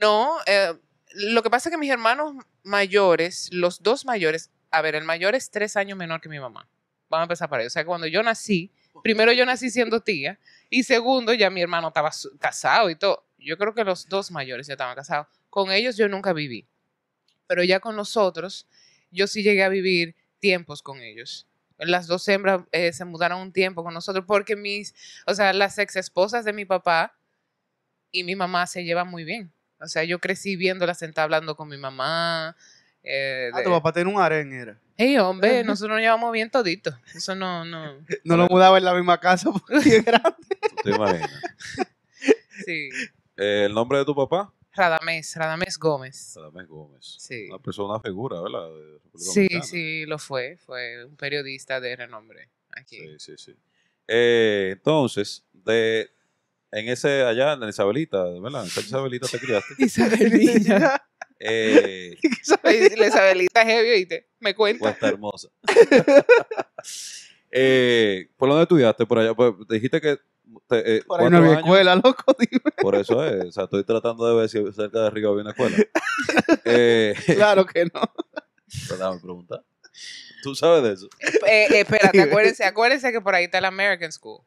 No, 0.00 0.36
eh, 0.46 0.74
lo 1.14 1.42
que 1.42 1.50
pasa 1.50 1.68
es 1.68 1.72
que 1.72 1.78
mis 1.78 1.90
hermanos 1.90 2.34
mayores, 2.62 3.48
los 3.52 3.82
dos 3.82 4.04
mayores, 4.04 4.50
a 4.70 4.82
ver, 4.82 4.94
el 4.94 5.04
mayor 5.04 5.34
es 5.34 5.50
tres 5.50 5.76
años 5.76 5.96
menor 5.96 6.20
que 6.20 6.28
mi 6.28 6.38
mamá. 6.38 6.68
Vamos 7.08 7.22
a 7.22 7.24
empezar 7.24 7.48
por 7.48 7.58
ahí. 7.58 7.66
O 7.66 7.70
sea, 7.70 7.82
que 7.82 7.86
cuando 7.86 8.06
yo 8.06 8.22
nací, 8.22 8.70
primero 9.02 9.32
yo 9.32 9.46
nací 9.46 9.70
siendo 9.70 10.00
tía 10.00 10.38
y 10.68 10.82
segundo 10.82 11.32
ya 11.32 11.50
mi 11.50 11.62
hermano 11.62 11.88
estaba 11.88 12.10
casado 12.38 12.90
y 12.90 12.96
todo. 12.96 13.24
Yo 13.38 13.56
creo 13.56 13.74
que 13.74 13.84
los 13.84 14.08
dos 14.08 14.30
mayores 14.30 14.66
ya 14.66 14.74
estaban 14.74 14.94
casados. 14.94 15.26
Con 15.48 15.70
ellos 15.70 15.96
yo 15.96 16.08
nunca 16.08 16.32
viví. 16.32 16.66
Pero 17.46 17.64
ya 17.64 17.80
con 17.80 17.96
los 17.96 18.16
otros, 18.16 18.66
yo 19.10 19.26
sí 19.26 19.42
llegué 19.42 19.64
a 19.64 19.68
vivir 19.68 20.14
tiempos 20.38 20.82
con 20.82 21.00
ellos. 21.00 21.47
Las 21.78 22.06
dos 22.06 22.26
hembras 22.28 22.62
eh, 22.72 22.92
se 22.92 23.04
mudaron 23.04 23.40
un 23.40 23.52
tiempo 23.52 23.84
con 23.84 23.94
nosotros 23.94 24.24
porque 24.26 24.56
mis, 24.56 24.94
o 25.26 25.34
sea, 25.34 25.52
las 25.52 25.78
ex 25.78 25.96
esposas 25.96 26.44
de 26.44 26.52
mi 26.52 26.64
papá 26.64 27.14
y 28.10 28.24
mi 28.24 28.34
mamá 28.36 28.66
se 28.66 28.84
llevan 28.84 29.08
muy 29.08 29.24
bien. 29.24 29.52
O 29.80 29.86
sea, 29.86 30.02
yo 30.04 30.18
crecí 30.18 30.56
viéndola 30.56 30.94
sentada 30.94 31.24
hablando 31.24 31.54
con 31.56 31.68
mi 31.68 31.76
mamá. 31.76 32.56
eh, 33.04 33.50
Ah, 33.54 33.58
de- 33.58 33.64
tu 33.64 33.70
papá 33.70 33.92
tiene 33.92 34.10
un 34.12 34.20
harén, 34.20 34.52
era. 34.52 34.78
Hey, 34.96 35.16
hombre, 35.18 35.62
nosotros 35.62 35.94
nos 35.94 36.00
llevamos 36.00 36.32
bien 36.32 36.50
toditos. 36.50 36.94
Eso 37.14 37.36
no, 37.36 37.64
no. 37.64 37.94
No 38.24 38.36
lo 38.36 38.46
mudaba 38.48 38.78
en 38.78 38.84
la 38.84 38.94
misma 38.94 39.20
casa 39.20 39.50
porque 39.52 39.76
es 39.98 40.04
grande. 40.04 40.34
¿Tú 40.70 40.76
te 40.82 40.90
imaginas? 40.90 41.42
Sí. 42.66 42.88
Eh, 43.36 43.64
¿El 43.66 43.72
nombre 43.74 43.98
de 43.98 44.04
tu 44.04 44.14
papá? 44.16 44.52
Radamés, 44.78 45.34
Radamés 45.36 45.76
Gómez. 45.78 46.32
Radamés 46.36 46.66
Gómez. 46.68 47.16
Sí. 47.18 47.46
Una 47.50 47.58
persona, 47.58 47.88
una 47.94 48.00
figura, 48.00 48.40
¿verdad? 48.40 48.68
De 48.70 49.00
Sí, 49.18 49.34
Dominicana. 49.42 49.62
sí, 49.64 50.06
lo 50.06 50.18
fue. 50.18 50.56
Fue 50.58 51.04
un 51.04 51.16
periodista 51.16 51.80
de 51.80 51.96
renombre 51.96 52.48
aquí. 52.70 52.96
Sí, 52.96 53.16
sí, 53.18 53.32
sí. 53.36 53.56
Eh, 54.06 54.70
entonces, 54.72 55.44
de, 55.52 56.08
en 56.72 56.88
ese, 56.88 57.22
allá 57.24 57.52
en 57.54 57.68
Isabelita, 57.68 58.24
¿verdad? 58.40 58.64
En 58.64 58.70
San 58.70 58.84
Isabelita 58.84 59.26
te 59.28 59.38
criaste. 59.40 59.74
Isabelita. 59.78 61.04
Eh, 61.40 62.16
La 62.96 63.06
Isabelita 63.06 63.62
es 63.62 63.68
heavy, 63.68 63.90
¿oíste? 63.90 64.28
Me 64.40 64.56
cuenta. 64.56 64.80
Cuesta 64.80 65.06
hermosa. 65.08 65.48
eh, 67.50 68.28
¿Por 68.36 68.48
dónde 68.48 68.62
estudiaste? 68.62 69.06
Por 69.06 69.18
allá. 69.20 69.34
Pues, 69.34 69.54
dijiste 69.68 70.00
que. 70.00 70.18
Te- 70.68 70.96
eh, 70.96 71.02
Por 71.06 71.20
ahí 71.20 71.30
no 71.30 71.38
había 71.38 71.50
años. 71.50 71.62
escuela, 71.62 71.94
loco. 71.96 72.24
dime. 72.38 72.60
Por 72.80 72.94
eso 72.94 73.24
es. 73.24 73.44
O 73.46 73.52
sea, 73.52 73.64
estoy 73.64 73.84
tratando 73.84 74.26
de 74.28 74.34
ver 74.40 74.48
si 74.48 74.72
cerca 74.72 75.00
de 75.04 75.10
Río 75.10 75.30
había 75.30 75.42
una 75.42 75.50
escuela. 75.50 75.76
Eh, 76.64 77.14
Claro 77.36 77.64
que 77.66 77.84
no. 77.86 78.00
déjame 78.90 79.18
preguntar. 79.20 79.62
¿Tú 80.42 80.54
sabes 80.54 80.82
de 80.82 80.92
eso? 80.92 81.08
Eh, 81.46 81.66
eh, 81.70 81.80
espérate, 81.80 82.20
acuérdense, 82.20 82.64
acuérdense 82.64 83.10
que 83.12 83.20
por 83.20 83.34
ahí 83.34 83.44
está 83.44 83.60
la 83.60 83.68
American 83.68 84.12
School. 84.12 84.40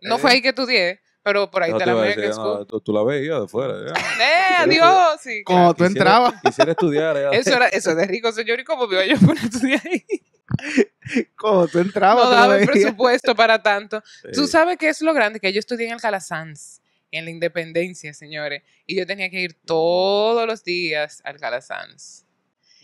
No 0.00 0.16
Eh. 0.16 0.18
fue 0.18 0.30
ahí 0.32 0.42
que 0.42 0.48
estudié, 0.48 1.00
pero 1.28 1.50
por 1.50 1.62
ahí 1.62 1.70
No 1.70 1.76
está 1.76 1.84
te 1.84 1.90
la 1.90 1.96
iba 1.96 2.02
a 2.02 2.06
decir, 2.06 2.18
American 2.24 2.44
no, 2.44 2.52
School. 2.54 2.66
tú, 2.66 2.80
tú 2.80 2.92
la 2.92 3.02
veías 3.04 3.40
de 3.42 3.48
fuera. 3.48 3.74
ya. 3.86 3.92
¡Eh, 4.24 4.54
adiós! 4.60 5.20
Sí, 5.20 5.42
Como 5.44 5.58
claro. 5.58 5.74
tú 5.74 5.84
entrabas. 5.84 6.34
Quisiera 6.42 6.70
estudiar. 6.72 7.16
ya. 7.16 7.30
Eso, 7.38 7.54
era, 7.54 7.68
eso 7.68 7.90
es 7.90 7.96
de 7.96 8.06
rico, 8.06 8.32
señor. 8.32 8.58
¿Y 8.60 8.64
cómo 8.64 8.86
me 8.86 8.94
iba 9.04 9.04
yo 9.04 9.28
a 9.30 9.34
estudiar 9.34 9.82
ahí? 9.84 10.04
Como 11.36 11.68
tú 11.68 11.78
entrabas. 11.80 12.24
No 12.24 12.30
daba 12.30 12.56
el 12.58 12.66
presupuesto 12.66 13.34
para 13.34 13.62
tanto. 13.62 14.02
Tú 14.32 14.46
sabes 14.46 14.78
que 14.78 14.88
es 14.88 15.00
lo 15.02 15.12
grande, 15.12 15.38
que 15.40 15.52
yo 15.52 15.58
estudié 15.58 15.86
en 15.88 15.92
el 15.94 16.00
Calasanz, 16.00 16.80
en 17.10 17.24
la 17.26 17.30
Independencia, 17.30 18.12
señores. 18.14 18.62
Y 18.86 18.96
yo 18.96 19.06
tenía 19.06 19.28
que 19.30 19.40
ir 19.40 19.54
todos 19.66 20.46
los 20.46 20.64
días 20.64 21.20
al 21.24 21.38
Calasanz. 21.38 22.24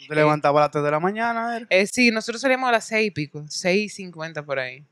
Te 0.06 0.14
levantabas 0.14 0.60
a 0.60 0.64
las 0.66 0.70
3 0.72 0.84
de 0.84 0.90
la 0.90 1.00
mañana. 1.00 1.66
Eh, 1.70 1.86
sí, 1.86 2.10
nosotros 2.10 2.42
salíamos 2.42 2.68
a 2.68 2.72
las 2.72 2.84
seis 2.86 3.08
y 3.08 3.10
pico, 3.10 3.42
seis 3.48 3.94
cincuenta 3.94 4.42
por 4.44 4.58
ahí. 4.58 4.84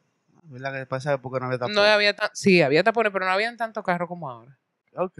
¿Verdad 0.42 0.74
que 0.74 0.86
pasa 0.86 1.18
porque 1.20 1.40
no 1.40 1.46
había 1.46 1.58
tapón? 1.58 1.74
No 1.74 1.82
había 1.82 2.14
sí, 2.32 2.62
había 2.62 2.82
tapones, 2.82 3.12
pero 3.12 3.24
no 3.24 3.30
habían 3.30 3.56
tanto 3.56 3.82
carro 3.82 4.08
como 4.08 4.28
ahora. 4.30 4.58
Ok. 4.94 5.18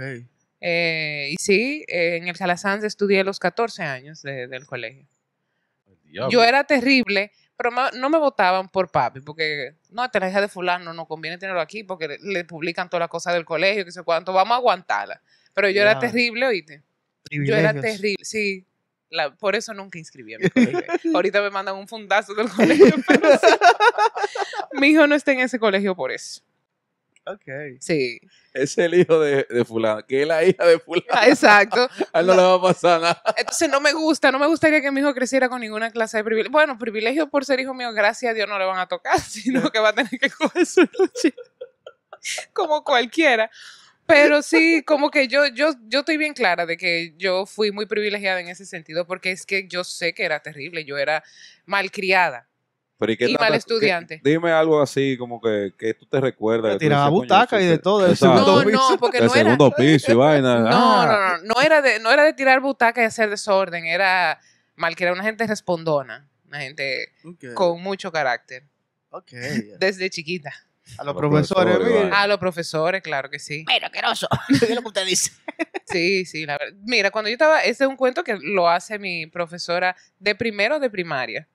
Eh, 0.60 1.30
y 1.32 1.36
sí, 1.40 1.84
eh, 1.88 2.16
en 2.16 2.28
el 2.28 2.36
Calasanz 2.36 2.84
estudié 2.84 3.24
los 3.24 3.38
14 3.38 3.82
años 3.82 4.22
de- 4.22 4.46
del 4.48 4.66
colegio. 4.66 5.06
Diablo. 6.04 6.30
Yo 6.30 6.44
era 6.44 6.64
terrible, 6.64 7.32
pero 7.56 7.70
no 7.70 8.10
me 8.10 8.18
votaban 8.18 8.68
por 8.68 8.90
papi, 8.90 9.20
porque 9.20 9.76
no, 9.90 10.08
te 10.11 10.20
la 10.20 10.28
hija 10.28 10.40
de 10.40 10.48
fulano, 10.48 10.92
no 10.92 11.06
conviene 11.06 11.38
tenerlo 11.38 11.61
aquí, 11.61 11.85
porque 11.85 12.06
le, 12.08 12.18
le 12.20 12.44
publican 12.44 12.88
todas 12.90 13.00
las 13.02 13.08
cosas 13.08 13.32
del 13.35 13.44
colegio, 13.44 13.85
que 13.85 13.92
sé 13.92 14.02
cuánto, 14.02 14.32
vamos 14.32 14.52
a 14.52 14.56
aguantarla. 14.58 15.20
Pero 15.54 15.68
yo 15.70 15.80
era 15.82 15.98
terrible, 15.98 16.46
oíste. 16.46 16.82
Yo 17.30 17.54
era 17.56 17.72
terrible, 17.80 18.24
sí. 18.24 18.66
La- 19.12 19.31
por 19.35 19.55
eso 19.55 19.75
nunca 19.75 19.98
inscribí 19.98 20.35
a 20.35 20.38
mi 20.38 20.48
colegio. 20.48 20.83
Ahorita 21.14 21.42
me 21.42 21.51
mandan 21.51 21.77
un 21.77 21.87
fundazo 21.87 22.35
del 22.35 22.48
colegio, 22.48 22.94
pero 23.07 23.31
sí. 23.38 23.46
mi 24.72 24.88
hijo 24.88 25.07
no 25.07 25.14
está 25.14 25.33
en 25.33 25.40
ese 25.40 25.59
colegio 25.59 25.94
por 25.94 26.11
eso. 26.11 26.40
Ok. 27.25 27.77
Sí, 27.79 28.18
Es 28.53 28.77
el 28.79 28.94
hijo 28.94 29.20
de, 29.20 29.46
de 29.48 29.64
fulano, 29.64 30.05
que 30.05 30.22
es 30.22 30.27
la 30.27 30.42
hija 30.42 30.66
de 30.66 30.79
fulano. 30.81 31.07
Ah, 31.11 31.29
exacto. 31.29 31.88
A 32.12 32.20
él 32.20 32.27
no, 32.27 32.35
le 32.35 32.42
va 32.42 32.55
a 32.55 32.61
pasar 32.62 33.01
nada. 33.01 33.22
Entonces 33.37 33.68
no 33.68 33.81
me 33.81 33.92
gusta, 33.92 34.33
no 34.33 34.40
me 34.40 34.46
gustaría 34.48 34.81
que 34.81 34.90
mi 34.90 35.01
hijo 35.01 35.14
creciera 35.14 35.48
con 35.48 35.61
ninguna 35.61 35.90
clase 35.92 36.16
de 36.16 36.25
privilegio. 36.25 36.51
Bueno, 36.51 36.77
privilegio 36.79 37.29
por 37.29 37.44
ser 37.44 37.61
hijo 37.61 37.75
mío, 37.75 37.92
gracias 37.92 38.31
a 38.31 38.35
Dios 38.35 38.48
no 38.48 38.59
le 38.59 38.64
van 38.64 38.79
a 38.79 38.88
tocar, 38.88 39.20
sino 39.20 39.70
que 39.70 39.79
va 39.79 39.90
a 39.90 39.94
tener 39.94 40.18
que 40.18 40.31
coger 40.31 40.66
su 40.66 40.81
lucha 40.81 41.29
como 42.53 42.83
cualquiera. 42.83 43.51
Pero 44.06 44.42
sí, 44.42 44.82
como 44.84 45.10
que 45.10 45.28
yo, 45.28 45.46
yo, 45.46 45.70
yo 45.88 46.00
estoy 46.00 46.16
bien 46.16 46.34
clara 46.34 46.66
de 46.66 46.76
que 46.76 47.14
yo 47.16 47.46
fui 47.46 47.70
muy 47.70 47.86
privilegiada 47.86 48.40
en 48.40 48.48
ese 48.48 48.66
sentido, 48.66 49.06
porque 49.06 49.30
es 49.30 49.46
que 49.46 49.66
yo 49.68 49.84
sé 49.84 50.12
que 50.12 50.24
era 50.24 50.40
terrible, 50.40 50.84
yo 50.84 50.98
era 50.98 51.22
malcriada. 51.66 52.48
Pero 52.98 53.16
qué 53.16 53.28
Y 53.30 53.34
mal 53.34 53.54
estudiante. 53.54 54.20
dime 54.22 54.52
algo 54.52 54.80
así, 54.80 55.16
como 55.16 55.40
que, 55.40 55.72
que 55.76 55.94
tú 55.94 56.06
te 56.06 56.20
recuerdas. 56.20 56.78
Tiraba 56.78 57.08
butaca 57.08 57.60
y 57.60 57.66
de 57.66 57.78
todo, 57.78 58.00
del. 58.00 58.10
No, 58.10 58.16
segundo 58.16 58.62
no, 58.62 58.68
piso. 58.68 58.96
porque 58.98 59.18
no 59.18 59.24
era, 59.24 59.34
segundo 59.34 59.70
piso 59.72 60.12
y 60.12 60.14
vaina. 60.14 60.60
no, 60.60 60.68
Ah, 60.70 61.38
no, 61.40 61.46
no, 61.48 61.54
no 61.54 61.60
era 61.62 61.82
de, 61.82 61.98
no 61.98 62.12
era 62.12 62.22
de 62.24 62.32
tirar 62.32 62.60
butaca 62.60 63.02
y 63.02 63.04
hacer 63.06 63.28
desorden, 63.30 63.86
era 63.86 64.38
malcriada, 64.76 65.14
una 65.14 65.24
gente 65.24 65.46
respondona, 65.46 66.28
una 66.46 66.60
gente 66.60 67.08
con 67.54 67.82
mucho 67.82 68.12
carácter, 68.12 68.64
Ok. 69.10 69.32
desde 69.78 70.08
chiquita. 70.10 70.52
A 70.99 71.05
los 71.05 71.14
Los 71.14 71.21
profesores, 71.21 71.77
profesores. 71.77 72.12
A 72.12 72.27
los 72.27 72.38
profesores, 72.38 73.03
claro 73.03 73.31
que 73.31 73.38
sí. 73.38 73.64
Mira, 73.66 73.87
asqueroso. 73.87 74.29
Es 74.49 74.71
lo 74.75 74.83
que 74.83 74.88
usted 74.88 75.07
dice. 75.07 75.33
Sí, 75.87 76.25
sí, 76.25 76.47
la 76.47 76.59
verdad. 76.59 76.77
Mira, 76.85 77.11
cuando 77.11 77.29
yo 77.29 77.35
estaba, 77.35 77.61
ese 77.61 77.85
es 77.85 77.90
un 77.90 77.97
cuento 77.97 78.25
que 78.25 78.38
lo 78.40 78.68
hace 78.68 78.99
mi 78.99 79.27
profesora 79.27 79.97
de 80.18 80.35
primero 80.35 80.79
de 80.81 80.90
primaria. 80.90 81.49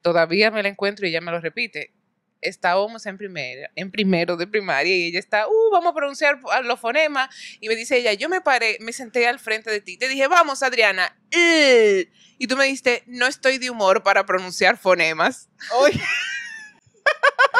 Todavía 0.00 0.50
me 0.50 0.62
la 0.62 0.68
encuentro 0.68 1.06
y 1.06 1.10
ella 1.10 1.20
me 1.20 1.30
lo 1.30 1.40
repite. 1.40 1.92
Estábamos 2.40 3.06
en 3.06 3.16
primera, 3.18 3.70
en 3.76 3.90
primero 3.92 4.36
de 4.36 4.48
primaria 4.48 4.96
y 4.96 5.06
ella 5.06 5.20
está, 5.20 5.46
uh, 5.46 5.70
vamos 5.70 5.92
a 5.92 5.94
pronunciar 5.94 6.40
los 6.64 6.80
fonemas. 6.80 7.34
Y 7.60 7.68
me 7.68 7.76
dice 7.76 7.98
ella, 7.98 8.12
yo 8.14 8.28
me 8.28 8.40
paré, 8.40 8.78
me 8.80 8.92
senté 8.92 9.28
al 9.28 9.38
frente 9.38 9.70
de 9.70 9.80
ti. 9.80 9.96
Te 9.96 10.08
dije, 10.08 10.26
vamos, 10.26 10.62
Adriana. 10.62 11.16
Y 11.30 12.46
tú 12.48 12.56
me 12.56 12.64
dijiste, 12.64 13.04
no 13.06 13.26
estoy 13.26 13.58
de 13.58 13.70
humor 13.70 14.02
para 14.02 14.26
pronunciar 14.26 14.76
fonemas. 14.76 15.48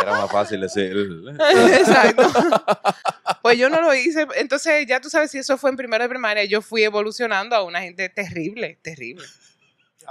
Era 0.02 0.12
más 0.12 0.30
fácil 0.30 0.60
decir. 0.60 0.96
Exacto. 1.78 2.22
Pues 3.42 3.58
yo 3.58 3.68
no 3.68 3.80
lo 3.80 3.92
hice. 3.92 4.24
Entonces, 4.36 4.86
ya 4.86 5.00
tú 5.00 5.10
sabes 5.10 5.32
si 5.32 5.38
eso 5.38 5.58
fue 5.58 5.70
en 5.70 5.76
primero 5.76 6.04
de 6.04 6.08
primaria, 6.08 6.44
yo 6.44 6.62
fui 6.62 6.84
evolucionando 6.84 7.56
a 7.56 7.64
una 7.64 7.80
gente 7.80 8.08
terrible, 8.08 8.78
terrible. 8.82 9.24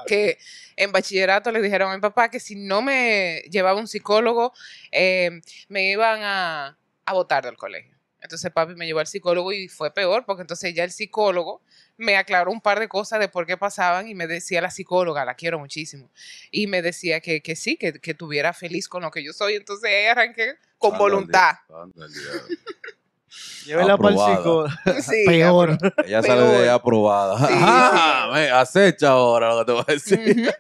Que 0.06 0.38
en 0.76 0.92
bachillerato 0.92 1.50
le 1.50 1.62
dijeron 1.62 1.92
a 1.92 1.96
mi 1.96 2.02
papá 2.02 2.30
que 2.30 2.42
si 2.42 2.56
no 2.56 2.82
me 2.82 3.42
llevaba 3.50 3.80
un 3.80 3.88
psicólogo, 3.88 4.52
eh, 4.92 5.40
me 5.70 5.92
iban 5.92 6.20
a, 6.24 6.78
a 7.06 7.14
botar 7.14 7.46
del 7.46 7.56
colegio. 7.56 7.96
Entonces 8.20 8.52
papi 8.52 8.76
me 8.76 8.86
llevó 8.86 9.00
al 9.00 9.08
psicólogo 9.08 9.54
y 9.54 9.70
fue 9.70 9.94
peor, 9.94 10.26
porque 10.26 10.42
entonces 10.42 10.74
ya 10.74 10.84
el 10.84 10.92
psicólogo 10.92 11.62
me 12.02 12.18
aclaró 12.18 12.52
un 12.52 12.62
par 12.62 12.80
de 12.80 12.88
cosas 12.88 13.20
de 13.20 13.30
por 13.30 13.46
qué 13.46 13.58
pasaban 13.58 14.08
y 14.08 14.16
me 14.16 14.26
decía 14.26 14.60
la 14.60 14.72
psicóloga, 14.72 15.24
la 15.24 15.36
quiero 15.36 15.60
muchísimo, 15.60 16.10
y 16.50 16.66
me 16.68 16.82
decía 16.82 17.20
que, 17.22 17.42
que 17.42 17.56
sí, 17.56 17.78
que, 17.78 17.94
que 17.94 18.14
tuviera 18.16 18.54
feliz 18.54 18.88
con 18.90 19.04
lo 19.04 19.12
que 19.12 19.24
yo 19.24 19.34
soy. 19.34 19.54
Entonces 19.56 19.88
ahí 19.90 20.06
arranqué 20.08 20.56
con 20.80 20.98
voluntad. 20.98 21.56
Llévela 23.66 23.98
para 23.98 24.10
el 24.14 24.16
Aprobada. 24.20 24.38
psicólogo. 24.38 24.68
Sí, 25.02 25.24
Peor. 25.26 25.78
Ella 26.06 26.22
sale 26.24 26.42
de 26.42 26.58
ahí 26.64 26.68
aprobada. 26.68 27.38
Sí, 27.48 27.54
Ah, 27.58 28.30
me 28.34 28.50
acecha 28.50 29.10
ahora 29.10 29.54
lo 29.54 29.60
que 29.60 29.66
te 29.66 29.72
voy 29.72 29.84
a 29.88 29.92
decir. 29.94 30.42
Ujú. 30.42 30.52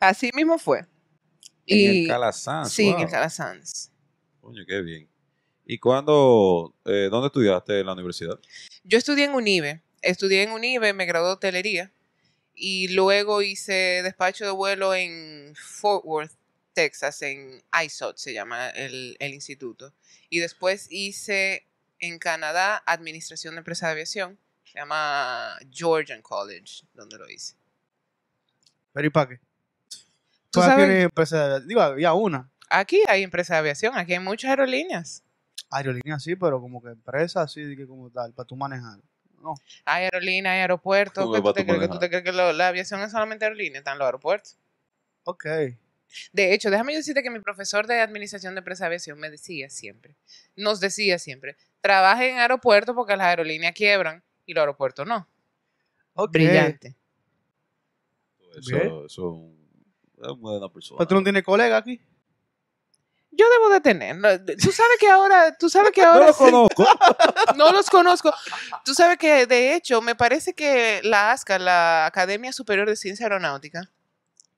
Así 0.00 0.30
mismo 0.34 0.58
fue. 0.58 0.78
En 1.66 1.78
Y 1.78 2.02
el 2.02 2.08
Calasanz. 2.08 2.72
sí, 2.72 2.88
en 2.88 2.94
wow. 2.94 3.02
el 3.04 3.10
Calasanz. 3.10 3.90
Coño, 4.40 4.62
qué 4.66 4.80
bien. 4.80 5.08
¿Y 5.66 5.78
cuándo, 5.78 6.74
eh, 6.86 7.08
dónde 7.10 7.26
estudiaste 7.28 7.78
en 7.80 7.86
la 7.86 7.92
universidad? 7.92 8.40
Yo 8.82 8.98
estudié 8.98 9.26
en 9.26 9.34
UNIBE. 9.34 9.82
Estudié 10.02 10.42
en 10.42 10.52
UNIBE, 10.52 10.92
me 10.92 11.06
gradué 11.06 11.28
de 11.28 11.32
hotelería. 11.34 11.92
Y 12.54 12.88
luego 12.88 13.42
hice 13.42 14.02
despacho 14.02 14.44
de 14.44 14.50
vuelo 14.50 14.94
en 14.94 15.54
Fort 15.56 16.04
Worth, 16.04 16.32
Texas, 16.74 17.22
en 17.22 17.62
ISOT 17.84 18.16
se 18.16 18.32
llama 18.32 18.70
el, 18.70 19.16
el 19.18 19.34
instituto. 19.34 19.92
Y 20.28 20.40
después 20.40 20.86
hice 20.90 21.66
en 21.98 22.18
Canadá 22.18 22.82
Administración 22.86 23.54
de 23.54 23.58
Empresa 23.58 23.86
de 23.86 23.92
Aviación. 23.92 24.38
Se 24.64 24.78
llama 24.78 25.58
Georgian 25.70 26.22
College, 26.22 26.84
donde 26.94 27.18
lo 27.18 27.28
hice. 27.28 27.54
Pero 28.92 29.06
¿y 29.06 29.10
para 29.10 29.28
qué? 29.30 29.40
¿Tú 30.50 30.60
¿Para 30.60 30.72
sabes? 30.72 30.86
qué 30.86 31.02
empresa? 31.02 31.60
Digo, 31.60 31.80
había 31.80 32.12
una. 32.12 32.50
Aquí 32.68 33.02
hay 33.08 33.22
empresas 33.22 33.54
de 33.54 33.58
aviación, 33.58 33.96
aquí 33.96 34.12
hay 34.12 34.20
muchas 34.20 34.50
aerolíneas. 34.50 35.24
Aerolínea 35.70 36.18
sí, 36.18 36.36
pero 36.36 36.60
como 36.60 36.82
que 36.82 36.90
empresa 36.90 37.42
así, 37.42 37.62
de 37.62 37.76
que 37.76 37.86
como 37.86 38.10
tal, 38.10 38.32
para 38.32 38.46
tú 38.46 38.56
manejar. 38.56 38.98
No. 39.40 39.54
Hay 39.84 40.04
aerolíneas, 40.04 40.52
hay 40.52 40.60
aeropuertos. 40.60 41.24
¿Cómo 41.24 41.34
¿Qué 41.34 41.40
que 41.40 41.42
tú 41.48 41.52
te 41.54 41.64
crees? 41.64 41.80
¿Que 41.80 41.88
tú 41.88 41.98
te 41.98 42.08
crees 42.08 42.24
que 42.24 42.32
lo- 42.32 42.52
la 42.52 42.68
aviación 42.68 43.00
es 43.02 43.10
solamente 43.12 43.44
aerolínea? 43.44 43.78
Están 43.78 43.98
los 43.98 44.04
aeropuertos. 44.06 44.56
Ok. 45.24 45.46
De 46.32 46.52
hecho, 46.52 46.70
déjame 46.70 46.94
decirte 46.94 47.22
que 47.22 47.30
mi 47.30 47.38
profesor 47.40 47.86
de 47.86 48.00
administración 48.00 48.54
de 48.54 48.58
empresa 48.58 48.84
de 48.84 48.86
aviación 48.88 49.18
me 49.18 49.30
decía 49.30 49.70
siempre, 49.70 50.14
nos 50.56 50.80
decía 50.80 51.18
siempre, 51.18 51.56
trabaje 51.80 52.30
en 52.30 52.38
aeropuertos 52.38 52.94
porque 52.94 53.16
las 53.16 53.26
aerolíneas 53.28 53.72
quiebran 53.74 54.22
y 54.44 54.52
los 54.54 54.62
aeropuertos 54.62 55.06
no. 55.06 55.26
Ok. 56.14 56.32
Brillante. 56.32 56.94
Eso, 58.58 59.06
es 59.06 59.18
un- 59.18 59.56
es 60.18 60.28
una 60.28 60.32
buena 60.32 60.68
persona. 60.68 60.98
Pero 60.98 61.08
tú 61.08 61.14
no 61.14 61.22
tienes 61.22 61.42
colega 61.44 61.76
aquí. 61.76 62.00
Yo 63.32 63.48
debo 63.48 63.68
de 63.70 63.80
tener. 63.80 64.16
no, 64.16 64.28
Tú 64.40 64.72
sabes 64.72 64.98
que 64.98 65.08
ahora, 65.08 65.56
tú 65.56 65.70
sabes 65.70 65.92
que 65.92 66.02
No 66.02 66.08
ahora 66.08 66.26
lo 66.26 66.32
sí, 66.32 66.38
conozco. 66.38 66.84
no 67.56 67.72
los 67.72 67.88
conozco. 67.88 68.32
Tú 68.84 68.94
sabes 68.94 69.18
que 69.18 69.46
de 69.46 69.74
hecho 69.74 70.02
me 70.02 70.14
parece 70.14 70.52
que 70.52 71.00
la 71.04 71.32
ASCA, 71.32 71.58
la 71.58 72.06
Academia 72.06 72.52
Superior 72.52 72.88
de 72.88 72.96
Ciencia 72.96 73.26
Aeronáutica, 73.26 73.90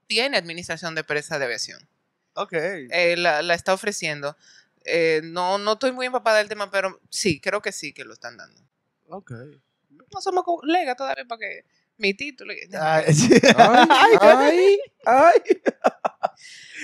tiene 0.07 0.37
administración 0.37 0.95
de 0.95 1.01
empresa 1.01 1.39
de 1.39 1.45
aviación. 1.45 1.87
Ok. 2.35 2.53
Eh, 2.55 3.15
la, 3.19 3.43
la 3.43 3.55
está 3.55 3.75
ofreciendo. 3.75 4.37
Eh, 4.85 5.21
no, 5.25 5.59
no 5.59 5.75
estoy 5.75 5.93
muy 5.93 6.07
empapada 6.07 6.39
del 6.39 6.49
tema, 6.49 6.71
pero 6.71 7.01
sí, 7.09 7.41
creo 7.41 7.61
que 7.63 7.73
sí 7.73 7.93
que 7.93 8.05
lo 8.05 8.15
están 8.15 8.37
dando. 8.37 8.61
Ok. 9.09 9.33
No 9.91 10.21
somos 10.21 10.45
colegas 10.45 10.97
todavía 10.97 11.25
para 11.25 11.39
que 11.39 11.65
mi 11.99 12.15
título. 12.15 12.53
Ay, 12.81 13.15
sí. 13.15 13.31
Ay, 13.57 14.17
ay, 14.21 14.79
ay. 15.05 15.41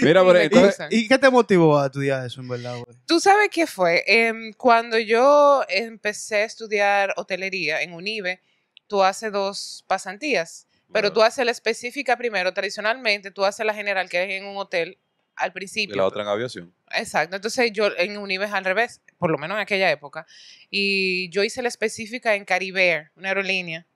Mira, 0.01 0.23
Me 0.23 0.45
entonces. 0.45 0.87
¿Y 0.91 1.09
qué 1.09 1.19
te 1.19 1.31
motivó 1.31 1.79
a 1.79 1.87
estudiar 1.87 2.25
eso, 2.25 2.41
en 2.41 2.49
verdad, 2.49 2.75
güey? 2.75 2.97
Tú 3.07 3.19
sabes 3.21 3.49
qué 3.51 3.67
fue. 3.67 4.05
Em, 4.07 4.53
cuando 4.53 4.99
yo 4.99 5.65
empecé 5.69 6.37
a 6.37 6.45
estudiar 6.45 7.15
hotelería 7.17 7.83
en 7.83 7.93
UNIBE, 7.95 8.41
tú 8.87 9.03
haces 9.03 9.33
dos 9.33 9.85
pasantías, 9.89 10.67
pero 10.93 11.13
tú 11.13 11.23
haces 11.23 11.45
la 11.45 11.51
específica 11.51 12.17
primero. 12.17 12.53
Tradicionalmente, 12.55 13.31
tú 13.31 13.45
haces 13.45 13.67
la 13.67 13.75
general, 13.75 14.09
que 14.09 14.23
es 14.23 14.31
en 14.41 14.47
un 14.47 14.57
hotel 14.57 14.99
al 15.35 15.51
y 15.51 15.53
principio. 15.53 15.97
la 15.97 16.07
otra 16.07 16.23
en 16.23 16.29
aviación. 16.29 16.75
Exacto. 16.93 17.37
Entonces, 17.37 17.71
yo 17.73 17.89
en 17.97 18.17
UNIBE 18.19 18.47
es 18.47 18.53
al 18.53 18.65
revés, 18.65 19.01
por 19.19 19.31
lo 19.31 19.39
menos 19.39 19.57
en 19.57 19.63
aquella 19.63 19.91
época. 19.91 20.27
Y 20.71 21.29
yo 21.31 21.43
hice 21.45 21.63
la 21.63 21.69
específica 21.69 22.35
en 22.35 22.45
Caribe, 22.45 23.11
una 23.17 23.29
aerolínea. 23.29 23.87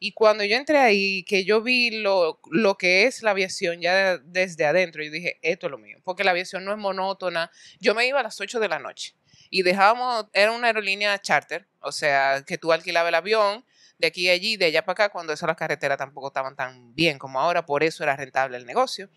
Y 0.00 0.12
cuando 0.12 0.44
yo 0.44 0.56
entré 0.56 0.78
ahí, 0.78 1.24
que 1.24 1.44
yo 1.44 1.60
vi 1.60 1.90
lo, 1.90 2.40
lo 2.50 2.76
que 2.78 3.04
es 3.04 3.22
la 3.22 3.32
aviación 3.32 3.80
ya 3.80 3.94
de- 3.94 4.18
desde 4.24 4.64
adentro, 4.64 5.02
yo 5.02 5.10
dije, 5.10 5.38
esto 5.42 5.66
es 5.66 5.70
lo 5.72 5.78
mío, 5.78 5.98
porque 6.04 6.22
la 6.24 6.30
aviación 6.30 6.64
no 6.64 6.72
es 6.72 6.78
monótona. 6.78 7.50
Yo 7.80 7.94
me 7.94 8.06
iba 8.06 8.20
a 8.20 8.22
las 8.22 8.40
8 8.40 8.60
de 8.60 8.68
la 8.68 8.78
noche 8.78 9.14
y 9.50 9.62
dejábamos, 9.62 10.26
era 10.32 10.52
una 10.52 10.68
aerolínea 10.68 11.18
charter, 11.20 11.66
o 11.80 11.90
sea, 11.90 12.44
que 12.46 12.58
tú 12.58 12.72
alquilabas 12.72 13.08
el 13.08 13.14
avión 13.16 13.64
de 13.98 14.06
aquí 14.06 14.28
a 14.28 14.32
allí, 14.34 14.56
de 14.56 14.66
allá 14.66 14.84
para 14.84 14.92
acá, 14.92 15.08
cuando 15.08 15.32
eso 15.32 15.46
las 15.48 15.56
carreteras 15.56 15.98
tampoco 15.98 16.28
estaban 16.28 16.54
tan 16.54 16.94
bien 16.94 17.18
como 17.18 17.40
ahora, 17.40 17.66
por 17.66 17.82
eso 17.82 18.04
era 18.04 18.14
rentable 18.14 18.56
el 18.56 18.66
negocio. 18.66 19.10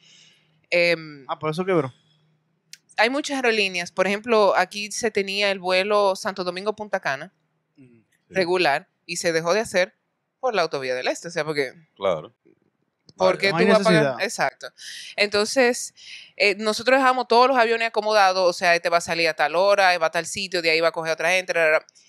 Em, 0.71 1.25
Ah, 1.27 1.37
por 1.37 1.51
eso 1.51 1.63
quebró. 1.65 1.93
hay 2.97 3.09
muchas 3.11 3.35
aerolíneas, 3.35 3.91
por 3.91 4.07
ejemplo, 4.07 4.55
aquí 4.55 4.91
se 4.91 5.11
tenía 5.11 5.51
el 5.51 5.59
vuelo 5.59 6.15
Santo 6.15 6.43
Domingo-Punta 6.43 6.99
Cana, 6.99 7.31
Sí, 7.75 8.03
regular, 8.29 8.87
y 9.05 9.17
se 9.17 9.31
dejó 9.33 9.53
de 9.53 9.59
hacer 9.59 9.93
por 10.41 10.53
la 10.53 10.63
autovía 10.63 10.93
del 10.95 11.07
Este, 11.07 11.29
o 11.29 11.31
sea, 11.31 11.45
porque 11.45 11.71
Claro. 11.95 12.33
porque 13.15 13.51
No 13.51 13.59
tú 13.59 13.67
vas 13.67 13.79
a 13.81 13.83
pagar. 13.83 14.15
Exacto. 14.21 14.67
Entonces, 15.15 15.93
eh, 16.35 16.55
nosotros 16.57 16.97
dejamos 16.99 17.27
todos 17.27 17.47
los 17.47 17.57
aviones 17.57 17.87
acomodados, 17.87 18.49
o 18.49 18.53
sea, 18.53 18.75
este 18.75 18.89
va 18.89 18.97
a 18.97 19.01
salir 19.01 19.29
a 19.29 19.33
tal 19.35 19.55
hora, 19.55 19.97
va 19.97 20.07
a 20.07 20.11
tal 20.11 20.25
sitio, 20.25 20.61
de 20.61 20.71
ahí 20.71 20.81
va 20.81 20.89
a 20.89 20.91
coger 20.91 21.13
otra 21.13 21.29
gente. 21.29 21.53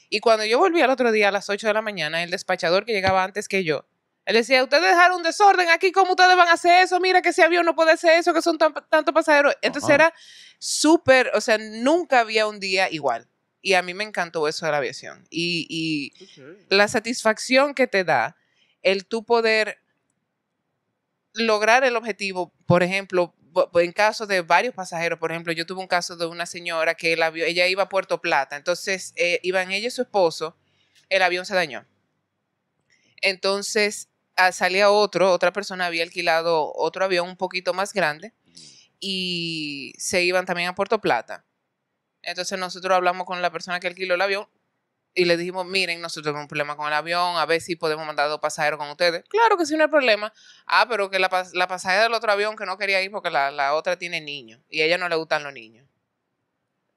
Y 0.09 0.21
cuando 0.21 0.45
yo 0.45 0.59
volví 0.59 0.81
al 0.81 0.91
otro 0.91 1.13
día 1.13 1.29
a 1.29 1.33
las 1.33 1.49
8 1.51 1.67
de 1.69 1.75
la 1.75 1.83
mañana, 1.83 2.23
el 2.23 2.31
despachador 2.31 2.85
que 2.85 2.93
llegaba 2.93 3.23
antes 3.23 3.47
que 3.47 3.63
yo, 3.63 3.85
él 4.25 4.37
decía, 4.37 4.63
ustedes 4.63 4.85
dejaron 4.85 5.19
un 5.19 5.23
desorden 5.25 5.69
aquí, 5.71 5.91
¿cómo 5.91 6.13
ustedes 6.13 6.37
van 6.37 6.49
a 6.49 6.53
hacer 6.53 6.83
eso? 6.83 7.01
Mira 7.01 7.21
que 7.23 7.31
ese 7.31 7.43
avión 7.43 7.67
no 7.67 7.75
puede 7.75 7.93
hacer 7.93 8.19
eso, 8.19 8.33
que 8.33 8.41
son 8.41 8.57
tan, 8.57 8.73
tantos 8.89 9.13
pasajeros. 9.13 9.55
Entonces 9.63 9.91
Ajá. 9.91 9.95
era 9.95 10.15
súper, 10.59 11.31
o 11.35 11.41
sea, 11.41 11.59
nunca 11.59 12.21
había 12.21 12.47
un 12.47 12.61
día 12.61 12.89
igual. 12.91 13.27
Y 13.63 13.75
a 13.75 13.83
mí 13.83 13.95
me 13.95 14.05
encantó 14.05 14.49
eso 14.49 14.67
de 14.67 14.73
la 14.73 14.79
aviación. 14.79 15.25
Y, 15.31 15.67
y 15.71 16.13
la 16.69 16.89
satisfacción 16.89 17.75
que 17.75 17.87
te 17.87 18.05
da 18.05 18.37
el 18.83 19.07
tú 19.07 19.25
poder 19.25 19.79
lograr 21.35 21.85
el 21.85 21.97
objetivo, 21.97 22.53
por 22.67 22.83
ejemplo, 22.83 23.35
en 23.75 23.93
caso 23.93 24.27
de 24.27 24.43
varios 24.43 24.75
pasajeros, 24.75 25.19
por 25.19 25.31
ejemplo, 25.31 25.53
yo 25.53 25.67
tuve 25.67 25.81
un 25.81 25.87
caso 25.87 26.17
de 26.17 26.27
una 26.27 26.47
señora 26.47 26.95
que 26.95 27.13
el 27.13 27.23
avión, 27.23 27.49
ella 27.49 27.67
iba 27.67 27.85
a 27.85 27.89
Puerto 27.89 28.21
Plata, 28.21 28.57
entonces 28.57 29.13
eh, 29.17 29.41
iban 29.43 29.71
ella 29.73 29.89
y 29.89 29.91
su 29.91 30.03
esposo, 30.03 30.57
el 31.09 31.23
avión 31.23 31.45
se 31.45 31.55
dañó. 31.55 31.87
Entonces 33.21 34.09
ah, 34.37 34.53
salía 34.53 34.91
otro, 34.91 35.33
otra 35.33 35.53
persona 35.53 35.87
había 35.87 36.03
alquilado 36.03 36.73
otro 36.75 37.05
avión 37.05 37.29
un 37.29 37.37
poquito 37.37 37.75
más 37.75 37.93
grande 37.93 38.33
y 38.99 39.95
se 39.99 40.23
iban 40.23 40.47
también 40.47 40.69
a 40.69 40.75
Puerto 40.75 41.01
Plata. 41.01 41.45
Entonces 42.23 42.59
nosotros 42.59 42.95
hablamos 42.95 43.27
con 43.27 43.43
la 43.43 43.51
persona 43.51 43.81
que 43.81 43.89
alquiló 43.89 44.15
el 44.15 44.21
avión 44.21 44.47
y 45.15 45.25
le 45.27 45.37
dijimos, 45.37 45.67
miren, 45.67 46.01
nosotros 46.01 46.25
tenemos 46.25 46.45
un 46.45 46.49
problema 46.49 46.77
con 46.77 46.87
el 46.87 46.95
avión, 46.95 47.37
a 47.37 47.45
ver 47.45 47.61
si 47.61 47.77
podemos 47.77 48.07
mandar 48.07 48.29
dos 48.29 48.41
pasajeros 48.41 48.79
con 48.79 48.89
ustedes. 48.89 49.25
Claro 49.29 49.59
que 49.59 49.67
sí, 49.67 49.77
no 49.77 49.85
hay 49.85 49.91
problema. 49.91 50.33
Ah, 50.67 50.87
pero 50.89 51.11
que 51.11 51.19
la, 51.19 51.29
la 51.53 51.69
pasajera 51.69 52.05
del 52.05 52.15
otro 52.15 52.33
avión 52.33 52.57
que 52.57 52.65
no 52.65 52.79
quería 52.79 53.03
ir 53.03 53.11
porque 53.11 53.31
la, 53.31 53.51
la 53.51 53.75
otra 53.75 53.99
tiene 53.99 54.21
niños 54.21 54.61
y 54.71 54.81
a 54.81 54.87
ella 54.87 54.99
no 54.99 55.09
le 55.09 55.17
gustan 55.17 55.43
los 55.43 55.53
niños. 55.53 55.87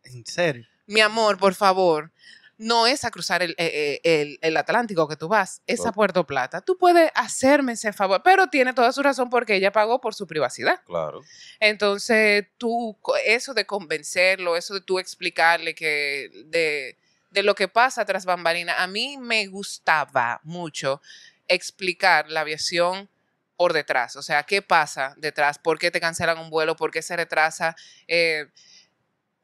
En 0.03 0.25
serio. 0.25 0.65
Mi 0.85 1.01
amor, 1.01 1.37
por 1.37 1.55
favor, 1.55 2.11
no 2.57 2.87
es 2.87 3.03
a 3.03 3.11
cruzar 3.11 3.43
el, 3.43 3.51
eh, 3.57 3.99
eh, 4.03 4.21
el- 4.21 4.39
el 4.41 4.55
Atlántico 4.57 5.07
que 5.07 5.15
tú 5.17 5.27
vas, 5.27 5.61
es 5.67 5.85
a. 5.85 5.91
Puerto 5.91 6.25
Plata. 6.25 6.61
Tú 6.61 6.77
puedes 6.77 7.11
hacerme 7.15 7.73
ese 7.73 7.91
favor, 7.93 8.21
pero 8.23 8.47
tiene 8.47 8.73
toda 8.73 8.91
su 8.93 9.03
razón 9.03 9.29
porque 9.29 9.55
ella 9.55 9.71
pagó 9.71 9.99
por 9.99 10.15
su 10.15 10.25
privacidad. 10.25 10.79
Claro. 10.85 11.21
Entonces, 11.59 12.45
tú, 12.57 12.97
eso 13.25 13.53
de 13.53 13.65
convencerlo, 13.65 14.55
eso 14.55 14.73
de 14.73 14.81
tú 14.81 14.99
explicarle 14.99 15.75
que 15.75 16.29
de, 16.45 16.97
de 17.31 17.43
lo 17.43 17.55
que 17.55 17.67
pasa 17.67 18.05
tras 18.05 18.25
bambalina, 18.25 18.81
a 18.81 18.87
mí 18.87 19.17
me 19.17 19.47
gustaba 19.47 20.39
mucho 20.43 21.01
explicar 21.47 22.29
la 22.29 22.41
aviación 22.41 23.09
por 23.57 23.71
detrás, 23.71 24.15
o 24.17 24.21
sea, 24.21 24.43
qué 24.43 24.61
pasa 24.61 25.13
detrás, 25.17 25.57
por 25.59 25.79
qué 25.79 25.89
te 25.89 26.01
cancelan 26.01 26.37
un 26.37 26.49
vuelo, 26.49 26.75
por 26.75 26.91
qué 26.91 27.01
se 27.01 27.15
retrasa, 27.15 27.75
eh, 28.07 28.47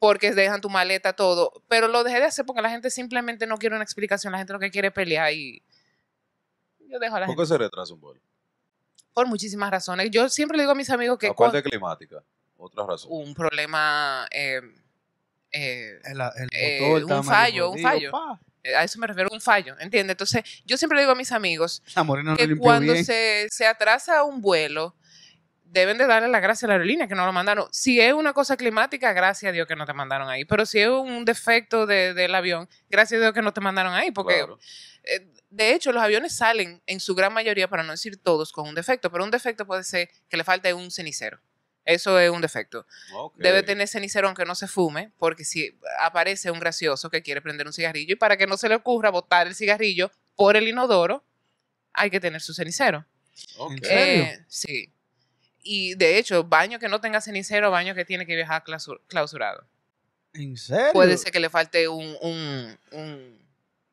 por 0.01 0.17
qué 0.17 0.31
dejan 0.33 0.61
tu 0.61 0.69
maleta, 0.69 1.13
todo. 1.13 1.53
Pero 1.67 1.87
lo 1.87 2.03
dejé 2.03 2.17
de 2.17 2.25
hacer 2.25 2.43
porque 2.43 2.63
la 2.63 2.71
gente 2.71 2.89
simplemente 2.89 3.45
no 3.45 3.57
quiere 3.57 3.75
una 3.75 3.83
explicación, 3.83 4.31
la 4.31 4.39
gente 4.39 4.51
lo 4.51 4.57
que 4.59 4.71
quiere 4.71 4.87
es 4.87 4.93
pelear 4.95 5.31
y 5.31 5.61
yo 6.89 6.97
dejo 6.97 7.17
a 7.17 7.19
la 7.19 7.25
¿Por 7.27 7.35
gente 7.35 7.43
qué 7.43 7.47
se 7.47 7.57
retrasa 7.59 7.93
un 7.93 8.01
vuelo? 8.01 8.19
por 9.13 9.27
muchísimas 9.27 9.69
razones. 9.69 10.09
Yo 10.09 10.27
siempre 10.27 10.57
le 10.57 10.63
digo 10.63 10.71
a 10.71 10.75
mis 10.75 10.89
amigos 10.89 11.19
que 11.19 11.27
Aparte 11.27 11.61
climática. 11.61 12.23
Otra 12.57 12.83
razón. 12.87 13.11
un 13.13 13.35
problema, 13.35 14.27
eh, 14.31 14.59
eh, 15.51 15.99
El, 16.03 16.19
el 16.19 16.49
Eh, 16.51 17.03
un 17.05 17.23
fallo, 17.23 17.69
un 17.69 17.79
fallo. 17.79 18.09
pa. 18.09 18.39
a 18.75 18.83
eso 18.83 18.97
me 18.99 19.05
refiero, 19.05 19.29
un 19.31 19.41
fallo, 19.41 19.75
¿entiendes? 19.79 20.15
Entonces, 20.15 20.43
yo 20.65 20.77
siempre 20.77 20.95
le 20.95 21.03
digo 21.03 21.11
a 21.11 21.15
mis 21.15 21.31
amigos 21.31 21.83
La 21.95 22.03
morena 22.03 22.31
no 22.31 22.37
que 22.37 22.55
cuando 22.57 22.95
se, 22.95 23.47
se 23.51 23.67
atrasa 23.67 24.23
un 24.23 24.41
vuelo, 24.41 24.95
deben 25.71 25.97
de 25.97 26.05
darle 26.05 26.27
la 26.27 26.39
gracia 26.41 26.65
a 26.65 26.67
la 26.67 26.73
aerolínea 26.73 27.07
que 27.07 27.15
no 27.15 27.25
lo 27.25 27.31
mandaron. 27.31 27.67
Si 27.71 27.99
es 28.01 28.13
una 28.13 28.33
cosa 28.33 28.57
climática, 28.57 29.13
gracias 29.13 29.49
a 29.49 29.53
Dios 29.53 29.67
que 29.67 29.75
no 29.75 29.85
te 29.85 29.93
mandaron 29.93 30.29
ahí. 30.29 30.43
Pero 30.45 30.65
si 30.65 30.79
es 30.79 30.89
un 30.89 31.23
defecto 31.23 31.85
de- 31.85 32.13
del 32.13 32.35
avión, 32.35 32.67
gracias 32.89 33.19
a 33.19 33.21
Dios 33.21 33.33
que 33.33 33.41
no 33.41 33.53
te 33.53 33.61
mandaron 33.61 33.93
ahí. 33.93 34.11
Porque, 34.11 34.35
Claro. 34.37 34.59
eh, 35.03 35.27
de 35.49 35.73
hecho, 35.73 35.91
los 35.93 36.03
aviones 36.03 36.35
salen 36.35 36.81
en 36.87 36.99
su 36.99 37.15
gran 37.15 37.33
mayoría, 37.33 37.69
para 37.69 37.83
no 37.83 37.91
decir 37.91 38.17
todos, 38.21 38.51
con 38.51 38.67
un 38.67 38.75
defecto. 38.75 39.09
Pero 39.11 39.23
un 39.23 39.31
defecto 39.31 39.65
puede 39.65 39.83
ser 39.83 40.09
que 40.29 40.35
le 40.37 40.43
falte 40.43 40.73
un 40.73 40.91
cenicero. 40.91 41.39
Eso 41.85 42.19
es 42.19 42.29
un 42.29 42.41
defecto. 42.41 42.85
Debe 43.37 43.63
tener 43.63 43.87
cenicero 43.87 44.27
aunque 44.27 44.45
no 44.45 44.53
se 44.55 44.67
fume, 44.67 45.11
porque 45.17 45.43
si 45.45 45.79
aparece 45.99 46.51
un 46.51 46.59
gracioso 46.59 47.09
que 47.09 47.23
quiere 47.23 47.41
prender 47.41 47.65
un 47.65 47.73
cigarrillo 47.73 48.13
y 48.13 48.15
para 48.17 48.37
que 48.37 48.45
no 48.45 48.55
se 48.57 48.69
le 48.69 48.75
ocurra 48.75 49.09
botar 49.09 49.47
el 49.47 49.55
cigarrillo 49.55 50.11
por 50.35 50.55
el 50.57 50.67
inodoro, 50.67 51.23
hay 51.93 52.09
que 52.11 52.19
tener 52.19 52.41
su 52.41 52.53
cenicero. 52.53 53.05
Ok. 53.57 53.71
¿En 53.71 53.83
serio? 53.83 54.23
Eh, 54.25 54.45
sí. 54.47 54.93
Y 55.63 55.95
de 55.95 56.17
hecho, 56.17 56.43
baño 56.43 56.79
que 56.79 56.89
no 56.89 56.99
tenga 57.01 57.21
cenicero, 57.21 57.69
baño 57.71 57.93
que 57.95 58.05
tiene 58.05 58.25
que 58.25 58.35
viajar 58.35 58.63
clausu- 58.63 58.99
clausurado. 59.07 59.63
¿En 60.33 60.57
serio? 60.57 60.93
Puede 60.93 61.17
ser 61.17 61.31
que 61.31 61.39
le 61.39 61.49
falte 61.49 61.87
un, 61.87 62.15
un, 62.21 62.77
un 62.91 63.39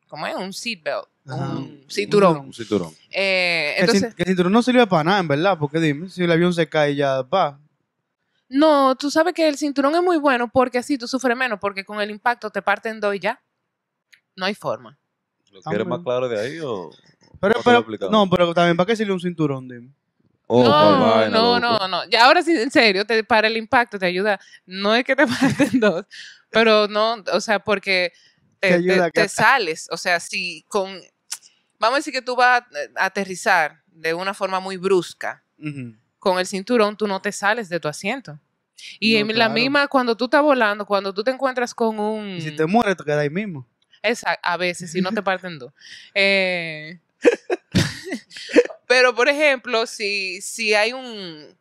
¿cómo 0.07 0.25
es? 0.25 0.35
Un 0.35 0.53
seatbelt, 0.53 1.05
un 1.25 1.85
cinturón. 1.89 2.37
Un 2.47 2.53
cinturón. 2.53 2.93
Eh, 3.11 3.75
Que 3.77 3.83
el 3.83 3.87
cin- 3.89 3.95
entonces, 3.95 4.15
que 4.15 4.23
el 4.23 4.27
cinturón 4.29 4.51
no 4.53 4.61
sirve 4.63 4.87
para 4.87 5.03
nada, 5.03 5.19
en 5.19 5.27
verdad, 5.27 5.57
porque 5.59 5.79
dime, 5.79 6.09
si 6.09 6.23
el 6.23 6.31
avión 6.31 6.53
se 6.53 6.67
cae 6.67 6.95
ya, 6.95 7.23
pa. 7.23 7.59
no, 8.47 8.95
tú 8.95 9.11
sabes 9.11 9.33
que 9.33 9.47
el 9.47 9.57
cinturón 9.57 9.93
es 9.95 10.01
muy 10.01 10.17
bueno 10.17 10.49
porque 10.49 10.79
así 10.79 10.97
tú 10.97 11.07
sufres 11.07 11.37
menos, 11.37 11.59
porque 11.59 11.83
con 11.85 12.01
el 12.01 12.09
impacto 12.09 12.49
te 12.49 12.61
parten 12.61 12.99
dos 12.99 13.13
y 13.15 13.19
ya. 13.19 13.41
No 14.35 14.45
hay 14.45 14.55
forma. 14.55 14.97
¿Lo 15.51 15.59
Ah, 15.59 15.69
quieres 15.69 15.85
más 15.87 15.99
claro 16.01 16.29
de 16.29 16.39
ahí 16.39 16.59
o...? 16.59 16.89
Pero, 17.41 17.53
¿Cómo 17.55 17.63
te 17.63 17.71
lo 17.73 17.85
pero, 17.85 18.11
no, 18.11 18.29
pero 18.29 18.53
también, 18.53 18.77
¿para 18.77 18.87
qué 18.87 18.95
sirve 18.95 19.13
un 19.13 19.19
cinturón, 19.19 19.67
dime? 19.67 19.89
Oh, 20.51 20.63
no, 20.63 20.99
vaina, 20.99 21.29
no, 21.29 21.59
no, 21.59 21.77
no. 21.79 21.87
no. 21.87 22.09
Ya 22.09 22.25
ahora 22.25 22.41
sí, 22.41 22.55
en 22.57 22.71
serio, 22.71 23.05
te, 23.05 23.23
para 23.23 23.47
el 23.47 23.55
impacto 23.55 23.99
te 23.99 24.07
ayuda. 24.07 24.39
No 24.65 24.95
es 24.95 25.03
que 25.03 25.15
te 25.15 25.27
parten 25.27 25.79
dos, 25.79 26.05
pero 26.49 26.87
no, 26.87 27.23
o 27.31 27.39
sea, 27.39 27.59
porque 27.59 28.11
Te 28.59 28.69
te, 28.69 28.73
ayuda 28.73 28.95
te- 28.95 29.01
a 29.03 29.11
que- 29.11 29.21
te 29.21 29.29
sales. 29.29 29.87
O 29.91 29.97
sea, 29.97 30.19
si 30.19 30.65
con. 30.67 30.99
Vamos 31.77 31.95
a 31.95 31.99
decir 31.99 32.13
que 32.13 32.21
tú 32.23 32.35
vas 32.35 32.63
a 32.97 33.05
aterrizar 33.05 33.81
de 33.87 34.13
una 34.13 34.33
forma 34.33 34.59
muy 34.59 34.75
brusca. 34.77 35.43
Con 36.17 36.39
el 36.39 36.45
cinturón, 36.47 36.97
tú 36.97 37.07
no 37.07 37.21
te 37.21 37.31
sales 37.31 37.69
de 37.69 37.79
tu 37.79 37.87
asiento. 37.87 38.39
Y 38.99 39.13
No, 39.13 39.19
en 39.19 39.27
la 39.27 39.33
claro. 39.35 39.53
misma, 39.53 39.87
cuando 39.87 40.17
tú 40.17 40.25
estás 40.25 40.41
volando, 40.41 40.85
cuando 40.85 41.13
tú 41.13 41.23
te 41.23 41.31
encuentras 41.31 41.73
con 41.75 41.99
un. 41.99 42.37
Y 42.37 42.41
si 42.41 42.55
te 42.55 42.65
mueres, 42.65 42.97
te 42.97 43.03
quedas 43.03 43.19
ahí 43.19 43.29
mismo. 43.29 43.67
Esa- 44.01 44.39
a 44.41 44.57
veces, 44.57 44.91
si 44.91 44.99
no 45.01 45.11
te 45.11 45.21
parten 45.23 45.59
dos. 45.59 45.71
Eh, 46.15 46.99
pero, 48.89 49.13
por 49.13 49.29
ejemplo, 49.29 49.85
si, 49.85 50.41
si 50.41 50.73
hay 50.73 50.93
un... 50.93 51.55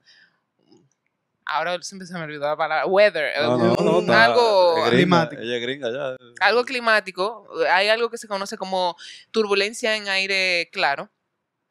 Ahora 1.45 1.81
siempre 1.83 2.07
se 2.07 2.15
me 2.15 2.21
olvidó 2.25 2.47
la 2.47 2.57
palabra. 2.57 2.87
Weather. 2.87 3.33
No, 3.43 3.57
no, 3.59 3.75
no, 3.75 3.99
un- 3.99 4.11
algo, 4.11 4.75
gringa, 4.77 4.91
climático. 4.91 5.43
Ella 5.43 5.57
es 5.57 5.63
gringa 5.63 5.91
ya. 5.91 6.17
algo 6.47 6.65
climático. 6.65 7.47
Hay 7.71 7.89
algo 7.89 8.11
que 8.11 8.19
se 8.19 8.29
conoce 8.29 8.57
como 8.59 8.97
turbulencia 9.31 9.95
en 9.97 10.09
aire 10.09 10.69
claro. 10.73 11.11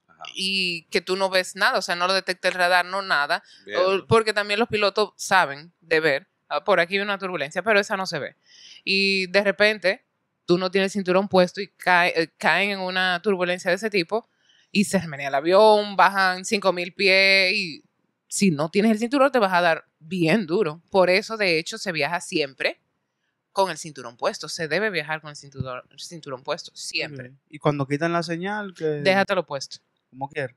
Ajá. 0.07 0.23
Y 0.35 0.83
que 0.89 1.01
tú 1.01 1.15
no 1.15 1.29
ves 1.29 1.55
nada, 1.55 1.77
o 1.77 1.81
sea, 1.83 1.95
no 1.95 2.07
lo 2.07 2.13
detecta 2.13 2.47
el 2.47 2.53
radar, 2.55 2.85
no 2.85 3.01
nada. 3.03 3.43
Bien. 3.65 3.79
Porque 4.07 4.33
también 4.33 4.59
los 4.59 4.69
pilotos 4.69 5.11
saben 5.15 5.71
de 5.81 5.99
ver, 5.99 6.27
ah, 6.49 6.63
por 6.63 6.79
aquí 6.79 6.95
hay 6.95 7.01
una 7.01 7.19
turbulencia, 7.19 7.61
pero 7.63 7.79
esa 7.79 7.97
no 7.97 8.05
se 8.07 8.17
ve. 8.19 8.35
Y 8.83 9.27
de 9.27 9.43
repente, 9.43 10.05
tú 10.45 10.57
no 10.57 10.71
tienes 10.71 10.87
el 10.95 10.99
cinturón 11.01 11.27
puesto 11.27 11.61
y 11.61 11.67
cae- 11.67 12.13
eh, 12.15 12.29
caen 12.39 12.71
en 12.71 12.79
una 12.79 13.21
turbulencia 13.21 13.69
de 13.69 13.75
ese 13.75 13.89
tipo 13.91 14.27
y 14.71 14.83
se 14.85 15.05
menea 15.07 15.29
el 15.29 15.35
avión, 15.35 15.95
bajan 15.95 16.45
5000 16.45 16.93
pies 16.93 17.53
y 17.53 17.83
si 18.27 18.51
no 18.51 18.69
tienes 18.69 18.91
el 18.91 18.99
cinturón 18.99 19.31
te 19.31 19.39
vas 19.39 19.53
a 19.53 19.61
dar 19.61 19.85
bien 19.99 20.45
duro. 20.45 20.81
Por 20.89 21.09
eso, 21.09 21.37
de 21.37 21.57
hecho, 21.57 21.77
se 21.77 21.91
viaja 21.91 22.19
siempre 22.21 22.79
con 23.51 23.71
el 23.71 23.77
cinturón 23.77 24.17
puesto. 24.17 24.49
Se 24.49 24.67
debe 24.67 24.89
viajar 24.89 25.21
con 25.21 25.29
el 25.31 25.35
cinturón, 25.35 25.81
el 25.89 25.99
cinturón 25.99 26.43
puesto, 26.43 26.71
siempre. 26.75 27.33
Y 27.49 27.57
cuando 27.57 27.87
quitan 27.87 28.13
la 28.13 28.23
señal, 28.23 28.73
que 28.73 28.85
Déjatelo 28.85 29.45
puesto. 29.45 29.77
como 30.09 30.29
quieras. 30.29 30.55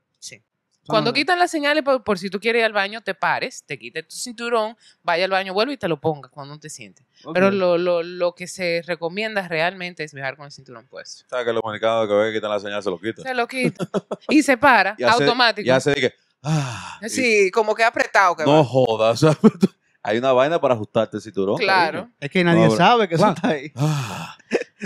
Cuando 0.91 1.13
quitan 1.13 1.39
las 1.39 1.49
señales, 1.49 1.83
por, 1.83 2.03
por 2.03 2.19
si 2.19 2.29
tú 2.29 2.39
quieres 2.39 2.59
ir 2.59 2.65
al 2.65 2.73
baño, 2.73 3.01
te 3.01 3.13
pares, 3.15 3.63
te 3.65 3.79
quites 3.79 4.07
tu 4.07 4.15
cinturón, 4.15 4.77
vaya 5.03 5.25
al 5.25 5.31
baño, 5.31 5.53
vuelve 5.53 5.73
y 5.73 5.77
te 5.77 5.87
lo 5.87 5.99
pongas 5.99 6.31
cuando 6.31 6.59
te 6.59 6.69
sientes. 6.69 7.05
Pero 7.33 7.49
lo, 7.51 7.77
lo, 7.77 8.03
lo 8.03 8.33
que 8.35 8.47
se 8.47 8.83
recomienda 8.85 9.47
realmente 9.47 10.03
es 10.03 10.13
viajar 10.13 10.35
con 10.37 10.45
el 10.45 10.51
cinturón 10.51 10.87
puesto. 10.87 11.25
¿Sabes 11.29 11.45
que 11.45 11.53
los 11.53 11.61
dominicanos 11.63 12.07
que 12.07 12.13
ven 12.13 12.27
que 12.31 12.37
quitan 12.37 12.49
la 12.51 12.59
señal 12.59 12.83
se 12.83 12.89
lo 12.89 12.99
quitan? 12.99 13.23
Se 13.23 13.33
lo 13.33 13.47
quita 13.47 13.87
y 14.29 14.43
se 14.43 14.57
para, 14.57 14.95
Y 14.99 15.03
hace- 15.03 15.23
automático. 15.23 15.65
Y 15.67 15.69
hace 15.69 15.89
de 15.91 15.95
que. 16.01 16.13
Ah, 16.43 16.99
y 17.03 17.09
Sí, 17.09 17.51
como 17.51 17.75
que 17.75 17.83
apretado 17.83 18.35
que 18.35 18.43
no 18.43 18.57
va. 18.57 18.63
jodas. 18.63 19.21
Hay 20.03 20.17
una 20.17 20.33
vaina 20.33 20.59
para 20.59 20.73
ajustarte 20.73 21.17
el 21.17 21.21
cinturón. 21.21 21.57
Claro. 21.57 21.99
cariño. 21.99 22.15
Es 22.19 22.29
que 22.31 22.43
nadie 22.43 22.75
sabe 22.75 23.07
que 23.07 23.13
eso 23.15 23.29
está 23.29 23.49
ahí. 23.49 23.71
Ah, 23.75 24.35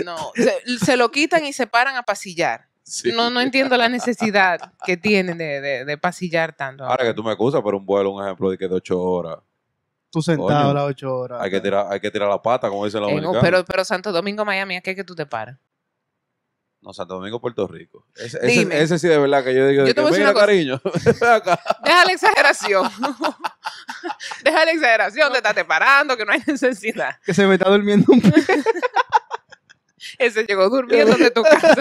No, 0.04 0.32
se, 0.34 0.60
se 0.84 0.96
lo 0.98 1.10
quitan 1.10 1.46
y 1.46 1.54
se 1.54 1.66
paran 1.66 1.96
a 1.96 2.02
pasillar. 2.02 2.66
Sí. 2.86 3.12
No, 3.12 3.30
no 3.30 3.40
entiendo 3.40 3.76
la 3.76 3.88
necesidad 3.88 4.72
que 4.84 4.96
tienen 4.96 5.36
de, 5.36 5.60
de, 5.60 5.84
de 5.84 5.98
pasillar 5.98 6.54
tanto. 6.54 6.84
Ahora 6.84 7.04
que 7.04 7.14
tú 7.14 7.22
me 7.22 7.32
acusas, 7.32 7.60
pero 7.64 7.76
un 7.78 7.84
vuelo, 7.86 8.10
un 8.12 8.24
ejemplo 8.24 8.50
de 8.50 8.56
que 8.56 8.68
de 8.68 8.74
ocho 8.74 9.00
horas. 9.00 9.38
Tú 10.10 10.22
sentado 10.22 10.72
las 10.72 10.84
ocho 10.84 11.14
horas. 11.14 11.42
Hay 11.42 11.50
que 11.50 11.60
tirar, 11.60 11.86
hay 11.90 12.00
que 12.00 12.10
tirar 12.10 12.28
la 12.28 12.40
pata, 12.40 12.68
como 12.68 12.84
dicen 12.84 13.00
los 13.02 13.10
Eh, 13.10 13.20
no, 13.20 13.32
pero, 13.40 13.64
pero 13.64 13.84
Santo 13.84 14.12
Domingo, 14.12 14.44
Miami, 14.44 14.76
¿a 14.76 14.80
qué 14.80 14.92
es 14.92 14.96
que 14.96 15.04
tú 15.04 15.14
te 15.14 15.26
paras? 15.26 15.58
No, 16.80 16.92
Santo 16.92 17.14
Domingo, 17.14 17.40
Puerto 17.40 17.66
Rico. 17.66 18.06
Ese, 18.14 18.38
Dime. 18.46 18.80
ese 18.80 18.98
sí 18.98 19.08
de 19.08 19.18
verdad 19.18 19.42
que 19.42 19.52
yo 19.52 19.66
digo, 19.66 19.82
Yo 19.84 19.92
de 19.92 19.94
te 19.94 20.24
que, 20.24 20.34
cariño. 20.34 20.80
Deja 21.04 22.04
la 22.06 22.12
exageración. 22.12 22.88
Deja 24.44 24.64
la 24.64 24.70
exageración 24.70 25.32
de 25.32 25.38
estarte 25.38 25.64
parando, 25.64 26.16
que 26.16 26.24
no 26.24 26.32
hay 26.32 26.40
necesidad. 26.46 27.18
Que 27.24 27.34
se 27.34 27.44
me 27.46 27.54
está 27.54 27.68
durmiendo 27.68 28.12
un 28.12 28.22
Ese 30.18 30.44
llegó 30.44 30.68
durmiendo 30.68 31.16
de 31.16 31.30
tu 31.30 31.42
casa. 31.42 31.74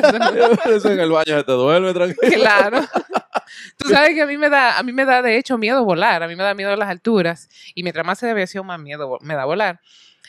Eso 0.66 0.90
en 0.92 1.00
el 1.00 1.12
baño 1.12 1.38
se 1.38 1.44
te 1.44 1.52
duerme, 1.52 1.94
tranquilo. 1.94 2.34
claro. 2.36 2.82
Tú 3.78 3.90
sabes 3.90 4.14
que 4.16 4.22
a 4.22 4.26
mí 4.26 4.38
me 4.38 4.50
da, 4.50 4.78
a 4.78 4.84
mí 4.84 4.92
me 4.92 5.06
da 5.06 5.22
de 5.22 5.38
hecho 5.38 5.58
miedo 5.58 5.84
volar, 5.86 6.24
a 6.24 6.28
mí 6.28 6.36
me 6.36 6.44
da 6.44 6.54
miedo 6.54 6.76
las 6.76 6.90
alturas 6.90 7.48
y 7.76 7.84
mientras 7.84 8.06
más 8.06 8.18
se 8.20 8.26
de 8.26 8.32
aviación 8.32 8.66
más 8.66 8.80
miedo 8.80 9.18
me 9.22 9.36
da 9.36 9.46
volar. 9.46 9.80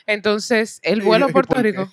Entonces, 0.07 0.81
el 0.83 1.03
vuelo 1.03 1.27
a 1.27 1.31
¿Y 1.31 1.33
Puerto 1.33 1.55
por? 1.55 1.63
Rico. 1.65 1.91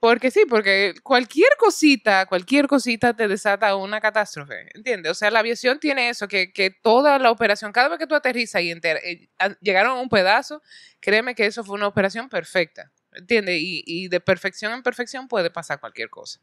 Porque 0.00 0.32
sí, 0.32 0.46
porque 0.48 0.94
cualquier 1.04 1.50
cosita, 1.56 2.26
cualquier 2.26 2.66
cosita 2.66 3.14
te 3.14 3.28
desata 3.28 3.76
una 3.76 4.00
catástrofe, 4.00 4.66
¿entiendes? 4.74 5.12
O 5.12 5.14
sea, 5.14 5.30
la 5.30 5.38
aviación 5.38 5.78
tiene 5.78 6.08
eso, 6.08 6.26
que, 6.26 6.52
que 6.52 6.70
toda 6.70 7.20
la 7.20 7.30
operación, 7.30 7.70
cada 7.70 7.88
vez 7.88 7.98
que 8.00 8.08
tú 8.08 8.16
aterrizas 8.16 8.62
y 8.62 8.72
enter- 8.72 8.98
eh, 9.04 9.28
llegaron 9.60 9.92
a 9.98 10.00
un 10.00 10.08
pedazo, 10.08 10.60
créeme 10.98 11.36
que 11.36 11.46
eso 11.46 11.62
fue 11.62 11.76
una 11.76 11.86
operación 11.86 12.28
perfecta, 12.28 12.90
¿entiendes? 13.14 13.58
Y, 13.60 13.82
y 13.86 14.08
de 14.08 14.20
perfección 14.20 14.72
en 14.72 14.82
perfección 14.82 15.28
puede 15.28 15.50
pasar 15.50 15.80
cualquier 15.80 16.10
cosa. 16.10 16.40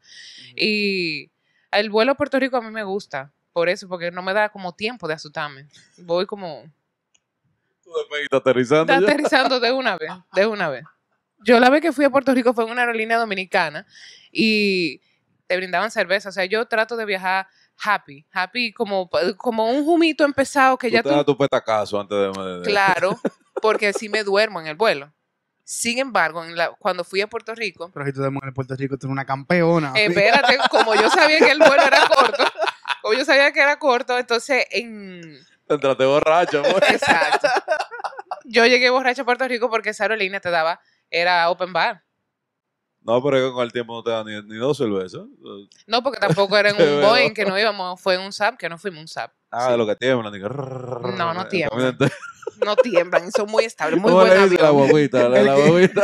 Y 0.56 1.30
el 1.70 1.90
vuelo 1.90 2.12
a 2.12 2.16
Puerto 2.16 2.38
Rico 2.38 2.56
a 2.56 2.62
mí 2.62 2.70
me 2.70 2.84
gusta, 2.84 3.32
por 3.52 3.68
eso, 3.68 3.88
porque 3.88 4.10
no 4.10 4.22
me 4.22 4.32
da 4.32 4.48
como 4.48 4.74
tiempo 4.74 5.08
de 5.08 5.14
asustarme. 5.14 5.68
Voy 5.98 6.26
como 6.26 6.64
Tú 7.82 7.90
después 7.98 8.28
aterrizando 8.30 8.92
está 8.92 9.00
ya. 9.00 9.06
aterrizando 9.06 9.60
de 9.60 9.72
una 9.72 9.96
vez, 9.96 10.10
de 10.32 10.46
una 10.46 10.68
vez. 10.68 10.84
Yo 11.38 11.58
la 11.58 11.70
vez 11.70 11.80
que 11.80 11.92
fui 11.92 12.04
a 12.04 12.10
Puerto 12.10 12.34
Rico 12.34 12.52
fue 12.52 12.64
en 12.64 12.70
una 12.70 12.82
aerolínea 12.82 13.18
dominicana 13.18 13.86
y 14.30 15.00
te 15.46 15.56
brindaban 15.56 15.90
cerveza. 15.90 16.28
O 16.28 16.32
sea, 16.32 16.44
yo 16.44 16.66
trato 16.66 16.96
de 16.96 17.06
viajar 17.06 17.48
happy, 17.82 18.26
happy 18.30 18.72
como, 18.72 19.08
como 19.36 19.70
un 19.70 19.84
jumito 19.84 20.24
empezado 20.24 20.76
que 20.76 20.88
Tú 20.88 20.94
ya 20.94 21.02
te 21.02 21.10
tú... 21.10 21.24
tu 21.24 21.38
petacazo 21.38 21.98
antes 21.98 22.16
de... 22.16 22.62
Claro, 22.62 23.18
porque 23.62 23.88
así 23.88 24.08
me 24.08 24.22
duermo 24.22 24.60
en 24.60 24.66
el 24.66 24.76
vuelo. 24.76 25.12
Sin 25.70 26.00
embargo, 26.00 26.44
en 26.44 26.56
la- 26.56 26.70
cuando 26.80 27.04
fui 27.04 27.20
a 27.20 27.28
Puerto 27.28 27.54
Rico, 27.54 27.92
Pero 27.94 28.04
si 28.04 28.12
tú 28.12 28.24
en 28.24 28.34
Puerto 28.52 28.74
Rico, 28.74 28.98
tú 28.98 29.06
eres 29.06 29.12
una 29.12 29.24
campeona. 29.24 29.92
Eh, 29.94 30.06
espérate, 30.06 30.58
como 30.68 30.96
yo 30.96 31.08
sabía 31.08 31.38
que 31.38 31.52
el 31.52 31.58
vuelo 31.60 31.84
era 31.84 32.08
corto, 32.08 32.42
como 33.00 33.14
yo 33.14 33.24
sabía 33.24 33.52
que 33.52 33.60
era 33.60 33.78
corto, 33.78 34.18
entonces 34.18 34.66
en... 34.72 35.38
Te 35.68 35.74
entraste 35.74 36.04
borracho, 36.06 36.58
amor. 36.58 36.82
Exacto. 36.88 37.46
Yo 38.46 38.66
llegué 38.66 38.90
borracho 38.90 39.22
a 39.22 39.24
Puerto 39.24 39.46
Rico 39.46 39.70
porque 39.70 39.90
esa 39.90 40.02
aerolínea 40.04 40.40
te 40.40 40.50
daba, 40.50 40.80
era 41.08 41.48
open 41.50 41.72
bar. 41.72 42.02
No, 43.02 43.22
pero 43.22 43.36
es 43.38 43.44
que 43.48 43.52
con 43.52 43.64
el 43.64 43.72
tiempo 43.72 43.94
no 43.94 44.02
te 44.02 44.10
dan 44.10 44.26
ni, 44.26 44.42
ni 44.42 44.56
dos 44.58 44.76
cervezas. 44.76 45.22
No, 45.86 46.02
porque 46.02 46.18
tampoco 46.20 46.56
era 46.56 46.70
en 46.70 46.76
un. 46.96 47.00
Boeing 47.02 47.32
que 47.34 47.44
no 47.46 47.58
íbamos, 47.58 48.00
fue 48.00 48.14
en 48.16 48.20
un 48.20 48.32
SAP, 48.32 48.56
que 48.58 48.68
no 48.68 48.76
fuimos 48.78 49.00
un 49.00 49.08
SAP. 49.08 49.32
Ah, 49.50 49.72
de 49.72 49.78
lo 49.78 49.86
que 49.86 49.96
tiemblan. 49.96 50.32
digo, 50.32 50.48
No, 50.48 51.34
no 51.34 51.46
tiemblan. 51.48 51.96
No 52.64 52.76
tiemblan, 52.76 53.32
son 53.32 53.50
muy 53.50 53.64
estables, 53.64 53.98
muy 53.98 54.10
¿Cómo 54.10 54.22
le 54.24 54.30
buenos 54.32 54.50
dice 54.50 54.62
la 54.62 54.68
guaguita? 54.70 55.28
La, 55.30 55.40
la 55.42 55.54
guaguita. 55.66 56.02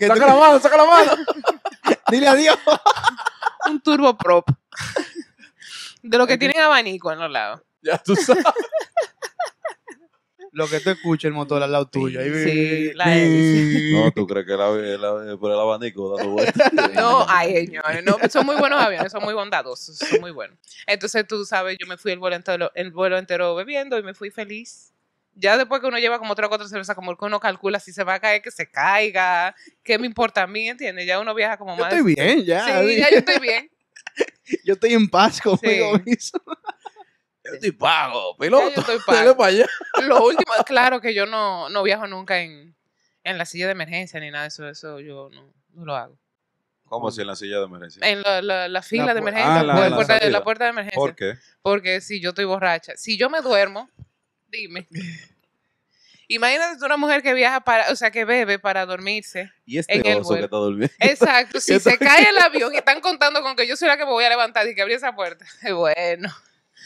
¡Saca 0.00 0.14
tú- 0.14 0.20
la 0.20 0.34
mano, 0.34 0.58
saca 0.58 0.76
la 0.78 0.84
mano! 0.86 1.12
Dile 2.10 2.28
adiós. 2.28 2.56
Un 3.68 3.78
turboprop. 3.82 4.48
De 6.02 6.16
lo 6.16 6.26
que- 6.26 6.38
tienen 6.38 6.60
abanico 6.62 7.12
en 7.12 7.18
los 7.18 7.30
lados. 7.30 7.60
Ya 7.82 7.98
tú 7.98 8.16
sabes. 8.16 8.42
Lo 10.52 10.68
que 10.68 10.80
tú 10.80 10.90
escuchas 10.90 11.28
el 11.28 11.32
motor 11.34 11.62
al 11.62 11.70
lado 11.70 11.86
tuyo. 11.86 12.20
Ahí 12.20 12.30
Sí, 12.44 12.92
la. 12.94 13.06
No, 13.92 14.10
tú 14.12 14.26
crees 14.26 14.46
que 14.46 14.52
la, 14.56 14.68
la- 14.70 15.36
por 15.36 15.52
el 15.52 15.58
abanico 15.58 16.16
dando 16.16 16.32
vueltas. 16.32 16.72
No, 16.94 17.24
ay, 17.28 17.66
señores, 17.66 18.04
no, 18.04 18.16
son 18.28 18.46
muy 18.46 18.56
buenos 18.56 18.80
aviones, 18.80 19.12
son 19.12 19.22
muy 19.22 19.34
bondadosos, 19.34 19.96
son 19.96 20.20
muy 20.20 20.32
buenos. 20.32 20.58
Entonces, 20.86 21.26
tú 21.26 21.44
sabes, 21.44 21.76
yo 21.78 21.86
me 21.86 21.96
fui 21.96 22.12
el 22.12 22.18
vuelo 22.18 22.34
entero, 22.36 22.70
el 22.74 22.90
vuelo 22.90 23.16
entero 23.18 23.54
bebiendo 23.54 23.96
y 23.98 24.02
me 24.02 24.12
fui 24.14 24.30
feliz. 24.30 24.92
Ya 25.36 25.56
después 25.56 25.80
que 25.80 25.86
uno 25.86 25.98
lleva 25.98 26.18
como 26.18 26.34
tres 26.34 26.46
o 26.46 26.48
cuatro 26.48 26.66
cervezas, 26.68 26.96
como 26.96 27.16
que 27.16 27.24
uno 27.24 27.38
calcula 27.38 27.78
si 27.78 27.92
se 27.92 28.02
va 28.02 28.14
a 28.14 28.20
caer, 28.20 28.42
que 28.42 28.50
se 28.50 28.68
caiga, 28.68 29.54
qué 29.84 29.98
me 29.98 30.06
importa 30.06 30.42
a 30.42 30.46
mí, 30.48 30.68
¿entiendes? 30.68 31.06
Ya 31.06 31.20
uno 31.20 31.32
viaja 31.34 31.56
como 31.56 31.76
Yo 31.76 31.82
más. 31.84 31.92
estoy 31.94 32.14
bien, 32.14 32.44
ya. 32.44 32.82
Sí, 32.82 32.96
ya 32.96 33.10
yo 33.10 33.18
estoy 33.18 33.38
bien. 33.38 33.70
Yo 34.64 34.74
estoy 34.74 34.92
en 34.94 35.08
paz 35.08 35.40
conmigo 35.40 35.96
Sí. 35.98 36.02
mismo. 36.04 36.40
Yo 37.50 37.54
estoy 37.56 37.72
pago, 37.72 38.36
piloto. 38.36 38.70
yo 38.70 38.80
estoy 38.80 38.98
pago. 39.06 39.36
para 39.36 39.48
allá. 39.48 39.66
Lo 40.02 40.24
último, 40.24 40.52
claro 40.66 41.00
que 41.00 41.14
yo 41.14 41.26
no, 41.26 41.68
no 41.68 41.82
viajo 41.82 42.06
nunca 42.06 42.40
en, 42.40 42.74
en 43.24 43.38
la 43.38 43.44
silla 43.44 43.66
de 43.66 43.72
emergencia 43.72 44.18
ni 44.20 44.30
nada 44.30 44.44
de 44.44 44.48
eso, 44.48 44.68
eso 44.68 45.00
yo 45.00 45.28
no, 45.32 45.52
no 45.74 45.84
lo 45.84 45.96
hago. 45.96 46.18
¿Cómo 46.86 47.10
si 47.12 47.20
en 47.20 47.28
la 47.28 47.36
silla 47.36 47.58
de 47.58 47.64
emergencia? 47.66 48.04
En 48.08 48.20
la, 48.22 48.42
la- 48.42 48.66
la 48.68 48.82
fila 48.82 49.06
La 49.06 49.14
de 49.14 49.20
emergencia, 49.20 49.60
ah, 49.60 49.62
la- 49.62 49.74
o 49.76 49.84
en 49.84 49.90
la 49.90 49.96
puerta 49.96 50.18
de- 50.18 50.30
la 50.30 50.42
puerta 50.42 50.64
de 50.64 50.70
emergencia. 50.70 50.98
¿Por 50.98 51.14
qué? 51.14 51.34
Porque 51.62 52.00
si 52.00 52.20
yo 52.20 52.30
estoy 52.30 52.46
borracha, 52.46 52.94
si 52.96 53.16
yo 53.16 53.30
me 53.30 53.40
duermo, 53.42 53.88
dime. 54.48 54.88
Imagínate 56.28 56.78
tú 56.78 56.86
una 56.86 56.96
mujer 56.96 57.22
que 57.22 57.34
viaja 57.34 57.60
para, 57.60 57.90
o 57.90 57.96
sea, 57.96 58.10
que 58.12 58.24
bebe 58.24 58.58
para 58.60 58.86
dormirse. 58.86 59.50
Y 59.66 59.78
este 59.78 59.96
En 59.98 60.06
el 60.06 60.18
oso 60.18 60.34
que 60.34 60.40
está 60.42 60.56
durmiendo. 60.56 60.94
Exacto, 61.00 61.60
si 61.60 61.72
¿Qué 61.72 61.80
se 61.80 61.98
cae 61.98 62.28
el 62.28 62.38
avión 62.38 62.72
y 62.72 62.76
están 62.78 63.00
contando 63.00 63.42
con 63.42 63.56
que 63.56 63.66
yo 63.66 63.76
soy 63.76 63.88
la 63.88 63.96
que 63.96 64.04
me 64.04 64.12
voy 64.12 64.24
a 64.24 64.28
levantar 64.28 64.66
y 64.68 64.74
que 64.74 64.82
abrí 64.82 64.94
esa 64.94 65.14
puerta. 65.14 65.44
Bueno, 65.74 66.28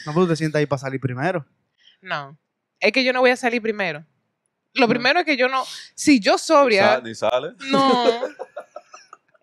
No, 0.05 0.13
pero 0.13 0.25
tú 0.25 0.27
te 0.29 0.35
sientas 0.35 0.59
ahí 0.59 0.65
para 0.65 0.79
salir 0.79 0.99
primero. 0.99 1.45
no. 2.01 2.37
Es 2.79 2.91
que 2.91 3.03
yo 3.03 3.13
no 3.13 3.21
voy 3.21 3.31
a 3.31 3.37
salir 3.37 3.61
primero. 3.61 4.05
Lo 4.73 4.81
No. 4.85 4.89
primero 4.89 5.19
es 5.19 5.25
que 5.25 5.37
yo 5.37 5.47
no, 5.47 5.63
si 5.95 6.19
yo 6.19 6.37
sobria, 6.37 6.99
Ni 7.03 7.15
sale. 7.15 7.53
no. 7.69 7.93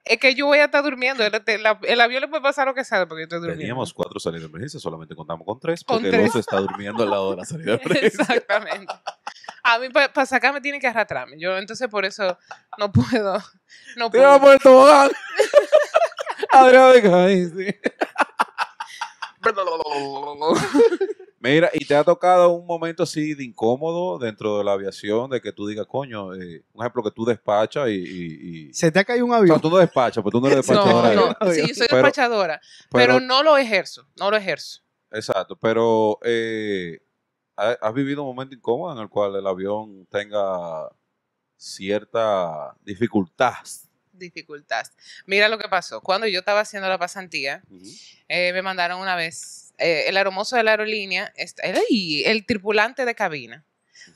Es 0.04 0.18
que 0.18 0.34
yo 0.34 0.46
voy 0.46 0.58
a 0.58 0.64
estar 0.64 0.82
durmiendo. 0.82 1.24
El, 1.24 1.32
el- 1.46 1.66
el 1.84 2.00
avión 2.00 2.20
le 2.22 2.26
puede 2.28 2.42
pasar 2.42 2.66
lo 2.66 2.74
que 2.74 2.82
sea 2.84 3.06
porque 3.06 3.20
yo 3.22 3.24
estoy 3.24 3.38
durmiendo. 3.38 3.60
Teníamos 3.60 3.94
cuatro 3.94 4.18
salidas 4.18 4.42
de 4.42 4.48
emergencia, 4.48 4.80
solamente 4.80 5.14
contamos 5.14 5.46
con 5.46 5.60
tres, 5.60 5.84
Con 5.84 5.98
porque 5.98 6.10
tres. 6.10 6.20
el 6.22 6.26
otro 6.28 6.40
está 6.40 6.56
durmiendo 6.56 7.04
al 7.04 7.10
lado 7.10 7.30
de 7.30 7.36
la 7.36 7.44
salida 7.44 7.76
de 7.76 7.82
emergencia. 7.84 8.20
Exactamente. 8.22 8.92
A 9.62 9.78
mí 9.78 9.88
para 9.90 10.26
sacarme 10.26 10.60
tiene 10.60 10.80
que 10.80 10.88
arrastrarme. 10.88 11.38
Yo 11.38 11.56
entonces 11.56 11.86
por 11.88 12.04
eso 12.04 12.36
no 12.78 12.90
puedo. 12.90 13.38
No 13.96 14.10
puedo. 14.10 14.40
por 14.40 14.52
el 14.54 14.58
tobogán. 14.58 15.10
Adrián, 16.50 16.92
venga 16.92 17.24
ahí, 17.24 17.46
sí. 17.46 17.76
Mira, 21.40 21.70
¿y 21.74 21.84
te 21.84 21.96
ha 21.96 22.04
tocado 22.04 22.50
un 22.50 22.64
momento 22.66 23.02
así 23.02 23.34
de 23.34 23.42
incómodo 23.44 24.16
dentro 24.18 24.58
de 24.58 24.64
la 24.64 24.72
aviación, 24.74 25.28
de 25.28 25.40
que 25.40 25.50
tú 25.52 25.66
digas, 25.66 25.86
coño, 25.88 26.34
eh, 26.34 26.64
un 26.72 26.82
ejemplo 26.82 27.02
que 27.02 27.10
tú 27.10 27.24
despachas 27.24 27.88
y... 27.88 27.94
y- 27.94 28.68
y- 28.68 28.74
Se 28.74 28.92
te 28.92 29.00
ha 29.00 29.04
caído 29.04 29.24
un 29.24 29.32
O 29.32 29.34
sea, 29.34 29.40
avión. 29.40 29.60
tú 29.60 29.68
no 29.68 29.78
despachas, 29.78 30.22
pues 30.22 30.30
tú 30.32 30.40
no 30.40 30.46
eres 30.46 30.68
No, 30.68 30.74
despachadora. 30.84 31.14
no, 31.14 31.36
ahí. 31.40 31.54
sí, 31.54 31.74
soy 31.74 31.86
Pero- 31.90 31.96
despachadora, 32.02 32.60
pero, 32.92 33.18
no 33.18 33.42
lo 33.42 33.56
ejerzo, 33.56 34.06
no 34.18 34.30
lo 34.30 34.36
ejerzo. 34.36 34.82
Exacto, 35.10 35.56
pero 35.56 36.18
eh, 36.22 37.00
¿ha- 37.56 37.76
¿has 37.82 37.92
vivido 37.92 38.22
un 38.22 38.28
momento 38.36 38.54
incómodo 38.54 38.92
en 38.94 38.98
el 39.02 39.08
cual 39.08 39.34
el 39.34 39.46
avión 39.46 40.06
tenga 40.10 40.88
cierta 41.56 42.76
dificultad? 42.82 43.54
Dificultad. 44.12 44.86
Mira 45.26 45.48
lo 45.48 45.58
que 45.58 45.68
pasó. 45.68 46.00
Cuando 46.00 46.26
yo 46.26 46.40
estaba 46.40 46.60
haciendo 46.60 46.88
la 46.88 46.98
pasantía, 46.98 47.62
eh, 48.28 48.52
me 48.52 48.62
mandaron 48.62 49.00
una 49.00 49.16
vez, 49.16 49.72
eh, 49.78 50.04
el 50.06 50.16
aeromozo 50.16 50.56
de 50.56 50.62
la 50.62 50.72
aerolínea, 50.72 51.32
el, 51.36 51.78
el 52.24 52.46
tripulante 52.46 53.04
de 53.04 53.14
cabina 53.14 53.64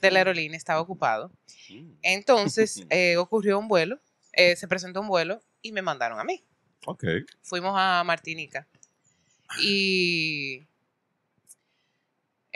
de 0.00 0.10
la 0.10 0.20
aerolínea 0.20 0.56
estaba 0.56 0.80
ocupado. 0.80 1.30
Mm, 1.70 1.92
Entonces 2.02 2.84
eh, 2.90 3.16
ocurrió 3.16 3.58
un 3.58 3.68
vuelo, 3.68 4.00
se 4.34 4.68
presentó 4.68 5.00
un 5.00 5.08
vuelo 5.08 5.42
y 5.62 5.72
me 5.72 5.80
mandaron 5.80 6.20
a 6.20 6.24
mí. 6.24 6.44
Ok. 6.84 7.04
Fuimos 7.42 7.72
a 7.74 8.04
Martinica 8.04 8.66
y 9.60 10.66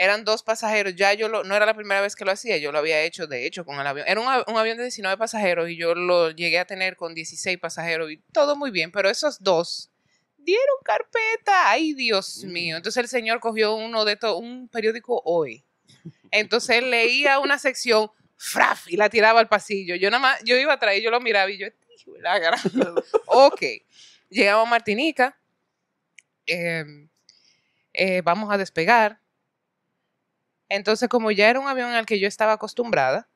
eran 0.02 0.24
dos 0.24 0.42
pasajeros. 0.42 0.94
Ya 0.96 1.12
yo 1.12 1.28
lo, 1.28 1.44
no 1.44 1.54
era 1.54 1.66
la 1.66 1.74
primera 1.74 2.00
vez 2.00 2.16
que 2.16 2.24
lo 2.24 2.30
hacía, 2.32 2.56
yo 2.56 2.72
lo 2.72 2.78
había 2.78 3.02
hecho 3.02 3.26
de 3.26 3.44
hecho 3.46 3.64
con 3.66 3.78
el 3.78 3.86
avión. 3.86 4.06
Era 4.08 4.20
un, 4.20 4.26
av- 4.28 4.44
un 4.48 4.56
avión 4.56 4.78
de 4.78 4.84
19 4.84 5.18
pasajeros 5.18 5.68
y 5.68 5.76
yo 5.76 5.94
lo 5.94 6.30
llegué 6.30 6.58
a 6.58 6.64
tener 6.64 6.96
con 6.96 7.14
16 7.14 7.58
pasajeros 7.58 8.10
y 8.10 8.16
todo 8.32 8.56
muy 8.56 8.70
bien, 8.70 8.90
pero 8.92 9.10
esos 9.10 9.42
dos 9.42 9.90
dieron 10.38 10.76
carpeta. 10.84 11.70
Ay, 11.70 11.92
Dios 11.92 12.44
Mm. 12.44 12.52
mío. 12.52 12.76
Entonces 12.78 13.02
el 13.02 13.08
señor 13.08 13.40
cogió 13.40 13.74
uno 13.74 14.04
de 14.06 14.14
estos, 14.14 14.38
un 14.38 14.68
periódico 14.68 15.20
hoy. 15.24 15.62
Entonces 16.30 16.76
él 16.78 16.90
leía 16.90 17.38
una 17.38 17.58
sección, 17.58 18.10
fraf, 18.38 18.88
y 18.88 18.96
la 18.96 19.10
tiraba 19.10 19.38
al 19.40 19.48
pasillo. 19.48 19.96
Yo 19.96 20.10
nada 20.10 20.22
más, 20.22 20.40
yo 20.44 20.56
iba 20.56 20.72
atrás 20.72 20.96
y 20.96 21.02
yo 21.02 21.10
lo 21.10 21.20
miraba 21.20 21.50
y 21.50 21.58
yo, 21.58 21.66
"Hijo 21.94 22.12
de 22.14 22.22
la 22.22 22.38
gran". 22.38 22.58
ok. 23.26 23.62
Llegamos 24.30 24.66
a 24.66 24.70
Martinica. 24.70 25.36
eh, 26.46 26.84
eh, 27.92 28.22
vamos 28.22 28.50
a 28.52 28.56
despegar. 28.58 29.19
Entonces, 30.70 31.08
como 31.10 31.30
ya 31.30 31.50
era 31.50 31.60
un 31.60 31.68
avión 31.68 31.90
al 31.90 32.06
que 32.06 32.18
yo 32.18 32.26
estaba 32.26 32.54
acostumbrada, 32.54 33.28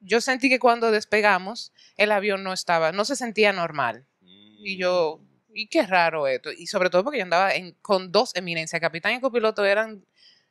yo 0.00 0.20
sentí 0.20 0.50
que 0.50 0.58
cuando 0.58 0.90
despegamos, 0.90 1.72
el 1.96 2.12
avión 2.12 2.42
no 2.44 2.52
estaba, 2.52 2.92
no 2.92 3.04
se 3.06 3.16
sentía 3.16 3.52
normal. 3.54 4.04
Y 4.58 4.76
yo, 4.76 5.20
y 5.54 5.68
qué 5.68 5.84
raro 5.86 6.26
esto. 6.26 6.52
Y 6.52 6.66
sobre 6.66 6.90
todo 6.90 7.02
porque 7.04 7.18
yo 7.18 7.24
andaba 7.24 7.54
en- 7.54 7.72
con 7.80 8.12
dos 8.12 8.32
eminencias, 8.36 8.80
capitán 8.80 9.14
y 9.14 9.20
copiloto 9.20 9.64
eran, 9.64 10.04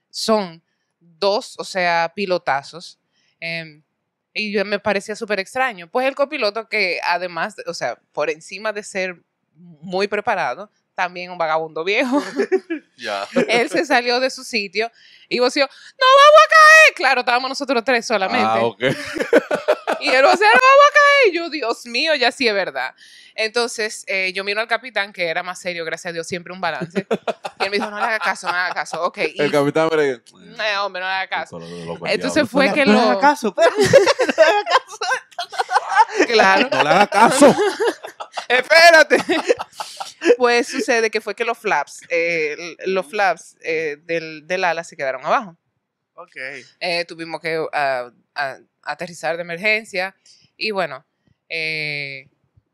son 0.10 0.64
dos, 1.00 1.56
o 1.60 1.64
sea, 1.64 2.12
pilotazos. 2.16 3.00
em, 3.42 3.84
y 4.34 4.52
yo 4.52 4.66
me 4.66 4.80
parecía 4.80 5.16
súper 5.16 5.40
extraño. 5.40 5.88
Pues 5.92 6.08
el 6.08 6.16
copiloto 6.16 6.68
que 6.68 7.00
además, 7.04 7.56
o 7.68 7.74
sea, 7.74 7.98
por 8.14 8.30
encima 8.30 8.74
de 8.74 8.82
ser 8.84 9.22
muy 9.54 10.08
preparado, 10.08 10.72
también 10.96 11.30
un 11.32 11.38
vagabundo 11.38 11.84
viejo. 11.84 12.24
Él 13.48 13.70
se 13.70 13.86
salió 13.86 14.20
de 14.20 14.30
su 14.30 14.44
sitio 14.44 14.90
y 15.30 15.40
voció, 15.40 15.66
no 15.66 16.08
vamos 16.08 16.42
a 16.46 16.50
caer. 16.50 16.96
Claro, 16.96 17.20
estábamos 17.22 17.50
nosotros 17.50 17.84
tres 17.84 18.06
solamente. 18.06 18.48
Ah, 18.50 18.64
ok. 18.64 18.82
Y 20.02 20.10
él 20.10 20.24
vocea, 20.24 20.48
no 20.54 20.60
vamos 20.60 20.86
a 20.90 20.94
caer. 20.94 21.30
Y 21.30 21.36
yo, 21.36 21.50
Dios 21.50 21.86
mío, 21.88 22.14
ya 22.14 22.32
sí 22.32 22.48
es 22.48 22.54
verdad. 22.54 22.94
Entonces, 23.34 24.04
eh, 24.06 24.34
yo 24.36 24.44
miro 24.44 24.62
al 24.62 24.68
capitán, 24.68 25.12
que 25.12 25.26
era 25.30 25.42
más 25.42 25.58
serio, 25.60 25.84
gracias 25.84 26.12
a 26.12 26.14
Dios, 26.14 26.28
siempre 26.28 26.54
un 26.54 26.62
balance. 26.62 27.08
Y 27.60 27.64
él 27.64 27.70
me 27.72 27.78
dijo, 27.78 27.90
no 27.90 27.98
le 27.98 28.04
haga 28.06 28.20
caso, 28.20 28.46
no 28.46 28.54
le 28.54 28.60
haga 28.60 28.74
caso. 28.76 29.02
Ok. 29.02 29.18
Y, 29.34 29.42
El 29.42 29.52
capitán 29.52 29.90
me 29.90 29.98
le- 29.98 30.22
no, 30.34 30.86
hombre, 30.86 31.02
no 31.02 31.08
le 31.08 31.14
haga 31.14 31.28
caso. 31.28 31.58
Entonces 32.06 32.34
diablo. 32.34 32.48
fue 32.50 32.68
No 32.68 32.74
que 32.76 32.86
le- 32.86 32.86
no 32.94 33.00
le 33.00 33.02
lo... 33.06 33.10
hagas 33.12 33.22
caso, 33.22 33.56
pero- 33.56 33.72
Claro. 36.28 36.70
No 36.72 36.84
le 36.84 36.90
haga 36.90 37.08
caso. 37.08 37.56
Espérate. 38.48 39.18
Pues 40.38 40.68
sucede 40.68 41.10
que 41.10 41.22
fue 41.22 41.36
que 41.36 41.46
los 41.46 41.58
flaps, 41.58 42.02
eh, 42.10 42.76
los 42.86 43.06
flaps 43.06 43.58
eh, 43.62 43.98
del, 44.04 44.46
del 44.48 44.64
ala 44.64 44.84
se 44.84 44.96
quedaron 44.96 45.26
abajo. 45.26 45.58
Ok. 46.16 46.36
Eh, 46.80 47.06
tuvimos 47.06 47.42
que 47.42 47.64
ah, 47.74 48.12
aterrizar 48.84 49.36
de 49.36 49.42
emergencia 49.42 50.16
y 50.58 50.72
bueno, 50.72 51.06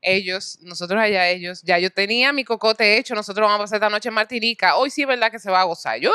ellos, 0.02 0.60
nosotros 0.62 1.02
allá, 1.02 1.30
ellos, 1.30 1.62
ya 1.64 1.78
yo 1.80 1.90
tenía 1.92 2.34
mi 2.34 2.44
cocote 2.44 2.98
hecho, 2.98 3.16
nosotros 3.16 3.46
vamos 3.46 3.60
a 3.60 3.64
pasar 3.64 3.78
esta 3.78 3.90
noche 3.90 4.10
en 4.10 4.16
Martinica, 4.16 4.76
hoy 4.76 4.90
sí 4.90 5.02
es 5.02 5.08
verdad 5.08 5.32
que 5.32 5.40
se 5.40 5.52
va 5.52 5.62
a 5.62 5.66
gozar. 5.66 6.00
Yo, 6.00 6.12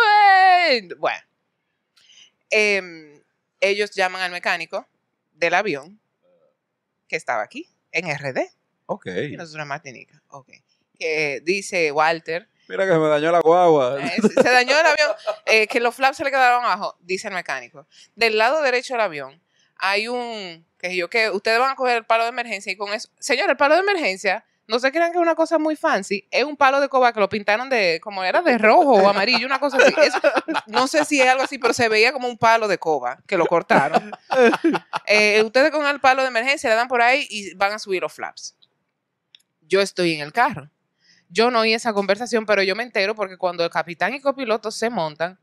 bueno, 0.99 1.20
Em, 2.51 3.22
ellos 3.61 3.90
llaman 3.90 4.22
al 4.22 4.31
mecánico 4.31 4.87
del 5.33 5.55
avión 5.55 6.01
que 7.09 7.16
estaba 7.16 7.42
aquí, 7.42 7.68
en 7.92 8.07
RD, 8.07 8.51
Ok. 8.87 9.07
y 9.31 9.37
nosotros 9.37 9.62
en 9.62 9.68
Martinica, 9.68 10.22
ok. 10.29 10.51
Que 10.99 11.41
dice 11.45 11.93
Walter, 11.93 12.49
Mira 12.69 12.85
que 12.85 12.91
se 12.93 12.99
me 12.99 13.07
dañó 13.09 13.31
la 13.31 13.41
guagua. 13.41 13.97
eh, 14.05 14.13
se 14.21 14.43
se 14.43 14.51
dañó 14.51 14.79
el 14.81 14.87
avión, 14.87 15.11
eh, 15.47 15.67
que 15.69 15.79
los 15.79 15.95
flaps 15.95 16.17
se 16.17 16.25
le 16.25 16.31
quedaron 16.31 16.65
abajo, 16.65 16.97
dice 17.01 17.29
el 17.29 17.35
mecánico. 17.35 17.87
Del 18.17 18.39
lado 18.39 18.61
derecho 18.63 18.95
del 18.95 19.03
avión 19.03 19.41
hay 19.77 20.09
un, 20.09 20.67
que 20.79 20.97
yo 20.97 21.09
que 21.09 21.31
ustedes 21.31 21.59
van 21.61 21.71
a 21.71 21.77
coger 21.77 21.99
el 21.99 22.05
palo 22.07 22.25
de 22.25 22.31
emergencia 22.31 22.73
y 22.73 22.77
con 22.77 22.93
eso, 22.93 23.09
señor, 23.21 23.49
el 23.51 23.57
palo 23.57 23.75
de 23.77 23.83
emergencia, 23.83 24.45
no 24.67 24.81
se 24.81 24.91
crean 24.91 25.13
que 25.13 25.19
es 25.19 25.23
una 25.23 25.37
cosa 25.37 25.59
muy 25.59 25.77
fancy, 25.77 26.27
es 26.29 26.43
un 26.43 26.57
palo 26.57 26.81
de 26.81 26.89
coba 26.89 27.13
que 27.13 27.21
lo 27.21 27.29
pintaron 27.29 27.71
de, 27.71 28.01
como 28.03 28.25
era 28.25 28.43
de 28.43 28.59
rojo 28.59 28.95
o 28.95 29.09
amarillo, 29.09 29.47
una 29.47 29.61
cosa 29.61 29.77
así. 29.77 29.95
Eso- 30.03 30.19
no 30.67 30.89
sé 30.89 31.05
si 31.05 31.21
es 31.21 31.29
algo 31.29 31.45
así, 31.45 31.59
pero 31.59 31.73
se 31.73 31.89
veía 31.89 32.13
como 32.13 32.27
un 32.27 32.37
palo 32.37 32.67
de 32.67 32.79
coba 32.79 33.19
que 33.29 33.37
lo 33.37 33.47
cortaron. 33.47 34.11
Eh, 35.07 35.41
ustedes 35.45 35.71
con 35.71 35.87
el 35.87 36.01
palo 36.01 36.23
de 36.23 36.29
emergencia 36.29 36.69
le 36.69 36.75
dan 36.75 36.89
por 36.89 37.01
ahí 37.01 37.25
y 37.31 37.55
van 37.55 37.75
a 37.75 37.79
subir 37.79 38.03
los 38.03 38.13
flaps. 38.13 38.57
Yo 39.61 39.81
estoy 39.81 40.15
en 40.15 40.21
el 40.21 40.33
carro. 40.33 40.69
Yo 41.29 41.51
no 41.51 41.61
oí 41.61 41.75
esa 41.75 41.93
conversación, 41.93 42.47
pero 42.47 42.62
yo 42.62 42.77
me 42.77 42.83
entero 42.83 43.15
porque 43.15 43.37
cuando 43.37 43.65
el 43.65 43.71
capitán 43.71 44.15
y 44.15 44.21
copiloto 44.21 44.71
se 44.71 44.91
montan, 44.91 45.39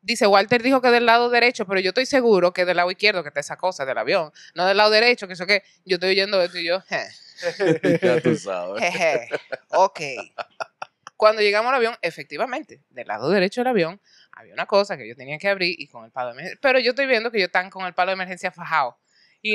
dice 0.00 0.26
Walter 0.26 0.62
dijo 0.62 0.80
que 0.80 0.88
del 0.90 1.06
lado 1.06 1.30
derecho, 1.30 1.66
pero 1.66 1.80
yo 1.80 1.88
estoy 1.88 2.06
seguro 2.06 2.52
que 2.52 2.64
del 2.64 2.76
lado 2.76 2.90
izquierdo, 2.90 3.22
que 3.22 3.28
está 3.28 3.40
esa 3.40 3.56
cosa 3.56 3.84
del 3.84 3.98
avión, 3.98 4.30
no 4.54 4.66
del 4.66 4.76
lado 4.76 4.90
derecho, 4.90 5.26
que 5.26 5.32
eso 5.32 5.46
que 5.46 5.62
yo 5.84 5.96
estoy 5.96 6.10
oyendo 6.10 6.40
esto 6.40 6.58
y 6.58 6.64
yo, 6.64 6.80
"Je, 6.82 7.06
ya 8.02 8.20
tú 8.20 8.36
sabes. 8.36 8.82
jeje, 8.82 9.28
ok. 9.70 10.00
Cuando 11.16 11.40
llegamos 11.42 11.70
al 11.70 11.76
avión, 11.76 11.96
efectivamente, 12.02 12.82
del 12.90 13.08
lado 13.08 13.30
derecho 13.30 13.62
del 13.62 13.68
avión 13.68 14.00
había 14.32 14.52
una 14.52 14.66
cosa 14.66 14.96
que 14.98 15.08
yo 15.08 15.16
tenía 15.16 15.38
que 15.38 15.48
abrir 15.48 15.74
y 15.78 15.88
con 15.88 16.04
el 16.04 16.10
palo 16.10 16.28
de 16.28 16.32
emergencia, 16.34 16.58
pero 16.60 16.78
yo 16.78 16.90
estoy 16.90 17.06
viendo 17.06 17.30
que 17.30 17.38
ellos 17.38 17.48
están 17.48 17.70
con 17.70 17.86
el 17.86 17.94
palo 17.94 18.10
de 18.10 18.14
emergencia 18.14 18.50
fajado 18.50 18.98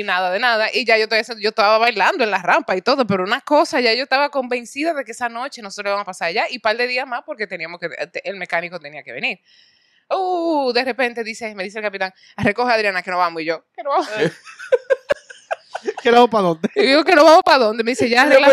y 0.00 0.02
nada 0.02 0.30
de 0.30 0.38
nada. 0.38 0.68
Y 0.72 0.84
ya 0.84 0.96
yo, 0.96 1.06
estoy, 1.10 1.42
yo 1.42 1.50
estaba 1.50 1.78
bailando 1.78 2.24
en 2.24 2.30
la 2.30 2.38
rampa 2.38 2.76
y 2.76 2.82
todo, 2.82 3.06
pero 3.06 3.24
una 3.24 3.40
cosa, 3.40 3.80
ya 3.80 3.92
yo 3.92 4.04
estaba 4.04 4.30
convencida 4.30 4.94
de 4.94 5.04
que 5.04 5.12
esa 5.12 5.28
noche 5.28 5.60
nosotros 5.60 5.90
íbamos 5.90 6.02
a 6.02 6.06
pasar 6.06 6.28
allá 6.28 6.46
y 6.50 6.56
un 6.56 6.60
par 6.60 6.76
de 6.76 6.86
días 6.86 7.06
más 7.06 7.22
porque 7.24 7.46
teníamos 7.46 7.78
que, 7.78 7.88
el 8.24 8.36
mecánico 8.36 8.80
tenía 8.80 9.02
que 9.02 9.12
venir. 9.12 9.40
Uh, 10.08 10.72
de 10.72 10.84
repente 10.84 11.22
dice, 11.24 11.54
me 11.54 11.64
dice 11.64 11.78
el 11.78 11.84
capitán, 11.84 12.12
recoge 12.36 12.70
a 12.70 12.74
Adriana 12.74 13.02
que 13.02 13.10
no 13.10 13.18
vamos 13.18 13.42
y 13.42 13.46
yo, 13.46 13.64
que 13.74 13.82
no 13.82 13.90
vamos. 13.90 14.08
¿Qué 16.02 16.10
le 16.10 16.16
hago 16.16 16.28
para 16.28 16.44
dónde? 16.44 16.70
Y 16.74 16.86
digo 16.86 17.04
que 17.04 17.14
no 17.14 17.24
vamos 17.24 17.42
para 17.44 17.58
dónde. 17.58 17.84
Me 17.84 17.90
dice, 17.92 18.08
ya 18.08 18.24
espérate. 18.28 18.52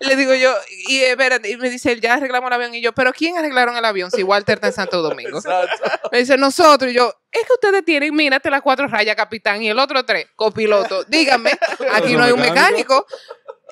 Le 0.00 0.16
digo 0.16 0.34
yo, 0.34 0.54
y 0.88 1.00
espérate, 1.02 1.50
y 1.50 1.56
me 1.56 1.70
dice, 1.70 1.92
él, 1.92 2.00
ya 2.00 2.14
arreglamos 2.14 2.48
el 2.48 2.54
avión. 2.54 2.74
Y 2.74 2.80
yo, 2.80 2.92
¿pero 2.92 3.12
quién 3.12 3.36
arreglaron 3.36 3.76
el 3.76 3.84
avión 3.84 4.10
si 4.10 4.22
Walter 4.22 4.56
está 4.56 4.68
en 4.68 4.72
Santo 4.72 5.02
Domingo? 5.02 5.38
Exacto. 5.38 6.08
Me 6.10 6.18
dice, 6.18 6.36
nosotros. 6.36 6.90
Y 6.90 6.94
yo, 6.94 7.14
es 7.30 7.46
que 7.46 7.52
ustedes 7.52 7.84
tienen, 7.84 8.14
mírate 8.14 8.50
las 8.50 8.62
cuatro 8.62 8.86
rayas, 8.86 9.16
capitán, 9.16 9.62
y 9.62 9.68
el 9.68 9.78
otro 9.78 10.04
tres, 10.04 10.26
copiloto. 10.36 11.04
Díganme, 11.04 11.52
aquí 11.92 12.16
no 12.16 12.24
hay 12.24 12.32
un 12.32 12.40
mecánico. 12.40 13.06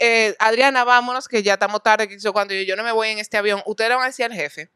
Eh, 0.01 0.35
Adriana, 0.39 0.85
vámonos, 0.85 1.29
que 1.29 1.43
ya 1.43 1.55
estamos 1.55 1.83
tarde. 1.83 2.09
Que 2.09 2.19
yo, 2.19 2.33
cuando 2.33 2.55
yo, 2.55 2.63
yo 2.63 2.77
no 2.77 2.83
me 2.83 2.93
voy 2.93 3.09
en 3.09 3.19
este 3.19 3.37
avión, 3.37 3.63
ustedes 3.67 3.91
le 3.91 3.97
van 3.97 4.05
a 4.05 4.09
decir 4.09 4.25
al 4.25 4.33
jefe 4.33 4.71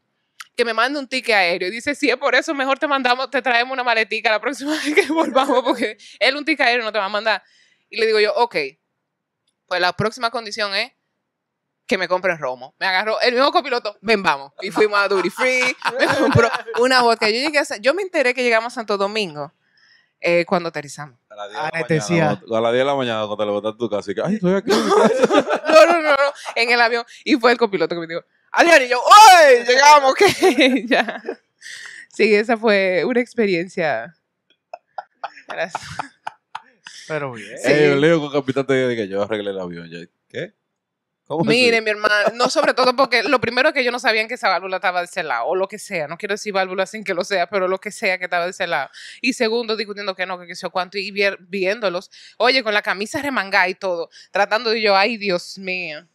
que 0.57 0.65
me 0.65 0.73
mande 0.73 0.97
un 0.97 1.07
ticket 1.07 1.35
aéreo. 1.35 1.69
Y 1.69 1.71
dice, 1.71 1.93
si 1.93 2.09
es 2.09 2.17
por 2.17 2.33
eso, 2.33 2.53
mejor 2.55 2.79
te 2.79 2.87
mandamos, 2.87 3.29
te 3.29 3.43
traemos 3.43 3.71
una 3.71 3.83
maletica 3.83 4.31
la 4.31 4.41
próxima 4.41 4.71
vez 4.83 4.95
que 4.95 5.13
volvamos, 5.13 5.63
porque 5.63 5.97
él 6.19 6.35
un 6.35 6.43
ticket 6.43 6.65
aéreo 6.65 6.83
no 6.83 6.91
te 6.91 6.97
va 6.97 7.05
a 7.05 7.09
mandar. 7.09 7.43
Y 7.89 7.97
le 7.97 8.07
digo 8.07 8.19
yo, 8.19 8.33
ok, 8.33 8.55
pues 9.67 9.79
la 9.79 9.93
próxima 9.93 10.31
condición 10.31 10.73
es 10.73 10.91
que 11.87 11.97
me 11.97 12.07
compren 12.07 12.37
romo. 12.37 12.75
Me 12.79 12.85
agarró 12.85 13.19
el 13.21 13.33
mismo 13.33 13.51
copiloto, 13.51 13.97
ven, 14.01 14.21
vamos. 14.21 14.51
Y 14.61 14.71
fuimos 14.71 14.99
a 14.99 15.07
Duty 15.07 15.29
Free, 15.29 15.75
me 15.97 16.05
compró 16.19 16.49
una 16.79 17.01
vodka. 17.01 17.27
Yo, 17.29 17.35
llegué 17.35 17.59
a 17.59 17.63
yo 17.79 17.93
me 17.93 18.01
enteré 18.03 18.33
que 18.33 18.43
llegamos 18.43 18.73
a 18.73 18.75
Santo 18.75 18.97
Domingo 18.97 19.53
eh, 20.19 20.45
cuando 20.45 20.69
aterrizamos. 20.69 21.17
A 21.29 21.35
las 21.35 21.47
10 21.49 21.55
de 21.55 21.61
la 21.61 21.67
Anestesia. 21.73 22.15
mañana, 22.15 22.39
cuando- 22.39 22.57
a 22.57 22.61
las 22.61 22.71
10 22.73 22.81
de 22.81 22.85
la 22.85 22.95
mañana 22.95 23.19
cuando 23.19 23.37
te 23.37 23.45
levantas 23.45 23.77
tu 23.77 23.89
casa 23.89 24.11
y 24.11 24.15
que, 24.15 24.21
ay, 24.21 24.35
estoy 24.35 24.53
aquí. 24.55 24.71
No, 25.67 25.85
no, 25.85 26.01
no, 26.01 26.09
no, 26.11 26.33
en 26.55 26.71
el 26.71 26.81
avión. 26.81 27.05
Y 27.23 27.35
fue 27.35 27.51
el 27.51 27.57
copiloto 27.57 27.93
que 27.93 28.01
me 28.01 28.07
dijo, 28.07 28.21
Adrián, 28.51 28.81
y 28.83 28.87
yo, 28.89 28.99
¡ay! 29.37 29.63
Llegamos, 29.67 30.15
¿qué? 30.15 30.85
ya. 30.87 31.21
Sí, 32.11 32.33
esa 32.33 32.57
fue 32.57 33.03
una 33.05 33.19
experiencia. 33.21 34.15
Gracias. 35.47 35.83
Pero 37.07 37.31
bien. 37.33 37.57
Sí. 37.63 37.71
Ey, 37.71 37.89
yo 37.89 37.95
leo 37.95 38.19
con 38.19 38.31
capitán 38.31 38.65
te 38.65 38.73
dije 38.87 39.03
que 39.03 39.07
yo 39.07 39.21
arreglé 39.21 39.51
el 39.51 39.59
avión. 39.59 39.87
Ya, 39.89 39.99
¿Qué? 40.27 40.53
Miren, 41.29 41.83
mi 41.83 41.89
hermano, 41.89 42.29
no 42.35 42.49
sobre 42.49 42.73
todo 42.73 42.95
porque 42.95 43.21
lo 43.23 43.41
primero 43.41 43.73
que 43.73 43.83
yo 43.83 43.91
no 43.91 43.99
sabía 43.99 44.25
que 44.27 44.35
esa 44.35 44.47
válvula 44.47 44.77
estaba 44.77 44.99
de 44.99 45.05
ese 45.05 45.23
lado, 45.23 45.47
o 45.47 45.55
lo 45.55 45.67
que 45.67 45.77
sea, 45.77 46.07
no 46.07 46.17
quiero 46.17 46.33
decir 46.35 46.53
válvula 46.53 46.85
sin 46.85 47.03
que 47.03 47.13
lo 47.13 47.25
sea, 47.25 47.49
pero 47.49 47.67
lo 47.67 47.79
que 47.79 47.91
sea 47.91 48.17
que 48.17 48.25
estaba 48.25 48.45
de 48.45 48.51
ese 48.51 48.65
lado. 48.65 48.89
Y 49.21 49.33
segundo, 49.33 49.75
discutiendo 49.75 50.15
que 50.15 50.25
no, 50.25 50.39
que 50.39 50.47
qué 50.47 50.55
sé 50.55 50.69
cuánto, 50.69 50.97
y 50.97 51.11
viéndolos, 51.11 52.09
oye, 52.37 52.63
con 52.63 52.73
la 52.73 52.81
camisa 52.81 53.21
remangada 53.21 53.67
y 53.67 53.75
todo, 53.75 54.09
tratando 54.31 54.69
de 54.69 54.81
yo, 54.81 54.95
ay, 54.95 55.17
Dios 55.17 55.57
mío. 55.57 56.07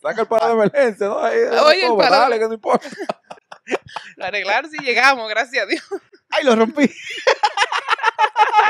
Saca 0.00 0.20
el 0.20 0.28
parado 0.28 0.56
de 0.56 0.66
emergencia, 0.66 1.08
¿no? 1.08 1.18
Ahí, 1.18 1.38
Oye, 1.64 1.86
el 1.86 1.96
dale, 1.96 2.38
que 2.38 2.46
no 2.46 2.54
importa. 2.54 2.88
Lo 4.16 4.24
arreglaron 4.24 4.70
si 4.70 4.76
llegamos, 4.78 5.28
gracias 5.28 5.64
a 5.64 5.66
Dios. 5.66 5.82
¡Ay, 6.30 6.44
lo 6.44 6.56
rompí! 6.56 6.90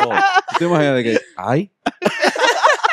No, 0.00 0.08
¿tú 0.50 0.56
te 0.58 0.64
imaginas 0.64 0.96
de 0.96 1.04
que, 1.04 1.20
ay? 1.36 1.70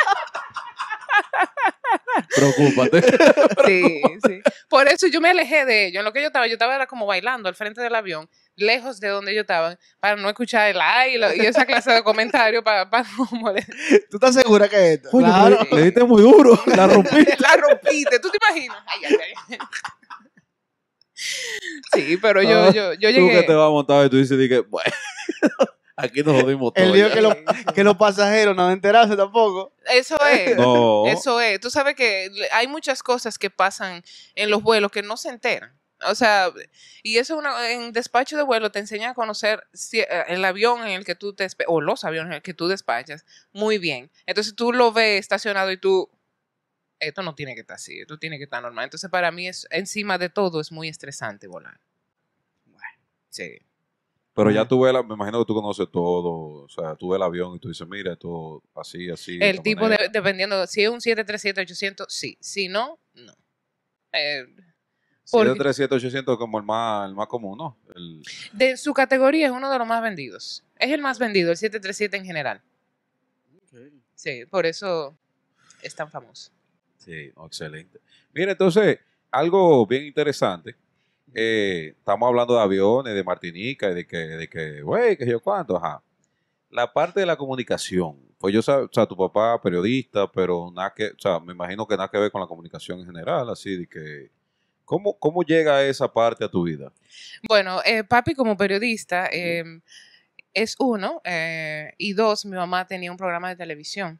Preocúpate. 2.35 3.01
Sí, 3.65 4.01
sí. 4.25 4.41
Por 4.69 4.87
eso 4.87 5.07
yo 5.07 5.21
me 5.21 5.29
alejé 5.29 5.65
de 5.65 5.87
ellos. 5.87 5.99
En 5.99 6.05
lo 6.05 6.11
que 6.11 6.21
yo 6.21 6.27
estaba, 6.27 6.47
yo 6.47 6.53
estaba 6.53 6.75
era 6.75 6.87
como 6.87 7.05
bailando 7.05 7.47
al 7.47 7.55
frente 7.55 7.81
del 7.81 7.93
avión, 7.93 8.27
lejos 8.55 8.99
de 8.99 9.09
donde 9.09 9.31
ellos 9.31 9.41
estaban, 9.41 9.77
para 9.99 10.15
no 10.15 10.27
escuchar 10.27 10.69
el 10.69 10.79
ay 10.81 11.15
y, 11.35 11.45
esa 11.45 11.65
clase 11.65 11.91
de 11.91 12.03
comentarios 12.03 12.63
para, 12.63 12.89
para 12.89 13.07
no 13.17 13.27
molestar. 13.39 13.75
¿Tú 14.09 14.17
estás 14.17 14.35
segura 14.35 14.67
que 14.67 14.93
esto? 14.93 15.09
Coño, 15.11 15.25
claro. 15.27 15.59
le 15.71 15.81
diste 15.83 16.03
muy 16.03 16.21
duro, 16.21 16.59
la 16.65 16.87
rompí. 16.87 17.23
La 17.39 17.55
rompiste, 17.55 18.19
¿tú 18.19 18.29
te 18.29 18.37
imaginas? 18.41 18.77
Ay, 18.87 19.01
ay, 19.05 19.33
ay. 19.49 19.57
Sí, 21.93 22.17
pero 22.17 22.41
yo, 22.41 22.63
Ah, 22.63 22.71
yo, 22.71 22.93
yo 22.93 23.09
Tú 23.09 23.15
que 23.15 23.21
llegué. 23.21 23.43
te 23.43 23.53
vas 23.53 23.67
a 23.67 23.69
montar 23.69 24.05
y 24.05 24.09
tú 24.09 24.17
dices, 24.17 24.37
di 24.37 24.49
que, 24.49 24.59
bueno, 24.61 24.91
aquí 25.95 26.23
nos 26.23 26.41
jodimos 26.41 26.73
todos. 26.73 26.87
El 26.87 26.93
lío 26.93 27.11
que, 27.11 27.21
lo- 27.21 27.35
que 27.73 27.83
los 27.83 27.97
pasajeros 27.97 28.55
no 28.55 28.69
enterarse 28.71 29.15
tampoco. 29.15 29.73
Eso 29.85 30.15
es. 30.31 30.55
No. 30.57 31.05
Eso 31.07 31.39
es. 31.41 31.59
Tú 31.59 31.69
sabes 31.69 31.95
que 31.95 32.29
hay 32.51 32.67
muchas 32.67 33.03
cosas 33.03 33.37
que 33.37 33.49
pasan 33.49 34.03
en 34.35 34.49
los 34.49 34.61
vuelos 34.63 34.91
que 34.91 35.01
no 35.03 35.17
se 35.17 35.29
enteran. 35.29 35.77
O 36.07 36.15
sea, 36.15 36.49
y 37.03 37.17
eso 37.17 37.37
una, 37.37 37.69
en 37.71 37.93
despacho 37.93 38.35
de 38.35 38.41
vuelo 38.41 38.71
te 38.71 38.79
enseña 38.79 39.11
a 39.11 39.13
conocer 39.13 39.63
si- 39.71 39.99
eh, 39.99 40.07
el 40.29 40.43
avión 40.43 40.81
en 40.81 40.93
el 40.93 41.05
que 41.05 41.13
tú 41.13 41.33
te 41.35 41.47
o 41.67 41.79
los 41.79 42.03
aviones 42.03 42.31
en 42.31 42.35
el 42.37 42.41
que 42.41 42.55
tú 42.55 42.67
despachas 42.67 43.23
muy 43.51 43.77
bien. 43.77 44.09
Entonces 44.25 44.55
tú 44.55 44.73
lo 44.73 44.91
ves 44.91 45.19
estacionado 45.19 45.71
y 45.71 45.77
tú 45.77 46.09
esto 46.99 47.21
no 47.23 47.35
tiene 47.35 47.53
que 47.55 47.61
estar 47.61 47.75
así, 47.75 47.99
esto 47.99 48.17
tiene 48.17 48.37
que 48.39 48.45
estar 48.45 48.61
normal. 48.63 48.85
Entonces 48.85 49.09
para 49.11 49.31
mí 49.31 49.47
es 49.47 49.67
encima 49.69 50.17
de 50.17 50.29
todo 50.29 50.59
es 50.59 50.71
muy 50.71 50.87
estresante 50.87 51.45
volar. 51.47 51.79
Sí. 53.29 53.59
Pero 54.33 54.49
ya 54.49 54.65
tú 54.67 54.79
ves, 54.81 54.93
la- 54.93 55.03
me 55.03 55.13
imagino 55.15 55.39
que 55.39 55.45
tú 55.45 55.53
conoces 55.53 55.87
todo. 55.91 56.63
O 56.63 56.69
sea, 56.69 56.95
tú 56.95 57.09
ves 57.09 57.17
el 57.17 57.23
avión 57.23 57.55
y 57.55 57.59
tú 57.59 57.67
dices, 57.67 57.85
mira, 57.87 58.13
esto 58.13 58.63
así, 58.75 59.09
así. 59.09 59.37
El 59.41 59.61
tipo, 59.61 59.89
de, 59.89 60.09
dependiendo, 60.11 60.65
si 60.67 60.83
es 60.83 60.89
un 60.89 60.99
737-800, 61.01 62.05
sí. 62.07 62.37
Si 62.39 62.67
no, 62.69 62.97
no. 63.13 63.33
Eh, 64.13 64.45
porque- 65.29 65.49
737, 65.49 65.95
800 65.95 66.37
como 66.37 66.57
el 66.57 66.63
más, 66.63 67.09
el 67.09 67.15
más 67.15 67.27
común, 67.27 67.57
¿no? 67.57 67.77
El, 67.95 68.23
de 68.53 68.77
su 68.77 68.93
categoría 68.93 69.47
es 69.47 69.51
uno 69.51 69.69
de 69.71 69.77
los 69.77 69.87
más 69.87 70.01
vendidos. 70.01 70.63
Es 70.77 70.91
el 70.91 71.01
más 71.01 71.19
vendido, 71.19 71.51
el 71.51 71.57
737 71.57 72.15
en 72.17 72.25
general. 72.25 72.61
Sí, 74.15 74.45
por 74.49 74.65
eso 74.65 75.17
es 75.81 75.95
tan 75.95 76.09
famoso. 76.09 76.51
sí, 76.97 77.31
excelente. 77.45 77.99
Mira, 78.33 78.51
entonces, 78.51 78.99
algo 79.31 79.85
bien 79.87 80.05
interesante. 80.05 80.75
Eh, 81.33 81.93
estamos 81.97 82.27
hablando 82.27 82.55
de 82.55 82.61
aviones, 82.61 83.13
de 83.13 83.23
Martinica, 83.23 83.89
y 83.89 83.93
de 83.93 84.07
que, 84.07 84.17
de 84.17 84.47
que, 84.47 84.81
güey, 84.81 85.17
que 85.17 85.25
yo 85.25 85.39
cuánto, 85.39 85.77
ajá. 85.77 86.01
La 86.69 86.91
parte 86.91 87.19
de 87.19 87.25
la 87.25 87.35
comunicación. 87.35 88.17
Pues 88.37 88.53
yo, 88.53 88.59
o 88.59 88.89
sea, 88.91 89.05
tu 89.05 89.15
papá 89.15 89.61
periodista, 89.61 90.31
pero 90.31 90.71
nada 90.73 90.93
que, 90.95 91.07
o 91.07 91.19
sea, 91.19 91.39
me 91.39 91.53
imagino 91.53 91.85
que 91.85 91.95
nada 91.95 92.09
que 92.09 92.17
ver 92.17 92.31
con 92.31 92.41
la 92.41 92.47
comunicación 92.47 92.99
en 92.99 93.05
general, 93.05 93.49
así 93.49 93.77
de 93.77 93.87
que, 93.87 94.31
¿cómo, 94.83 95.17
cómo 95.19 95.43
llega 95.43 95.83
esa 95.83 96.11
parte 96.11 96.43
a 96.43 96.49
tu 96.49 96.63
vida? 96.63 96.91
Bueno, 97.47 97.81
eh, 97.85 98.03
papi 98.03 98.33
como 98.33 98.57
periodista 98.57 99.29
eh, 99.31 99.63
es 100.53 100.75
uno, 100.79 101.21
eh, 101.23 101.93
y 101.97 102.13
dos, 102.13 102.45
mi 102.45 102.55
mamá 102.55 102.85
tenía 102.87 103.11
un 103.11 103.17
programa 103.17 103.49
de 103.49 103.55
televisión. 103.55 104.19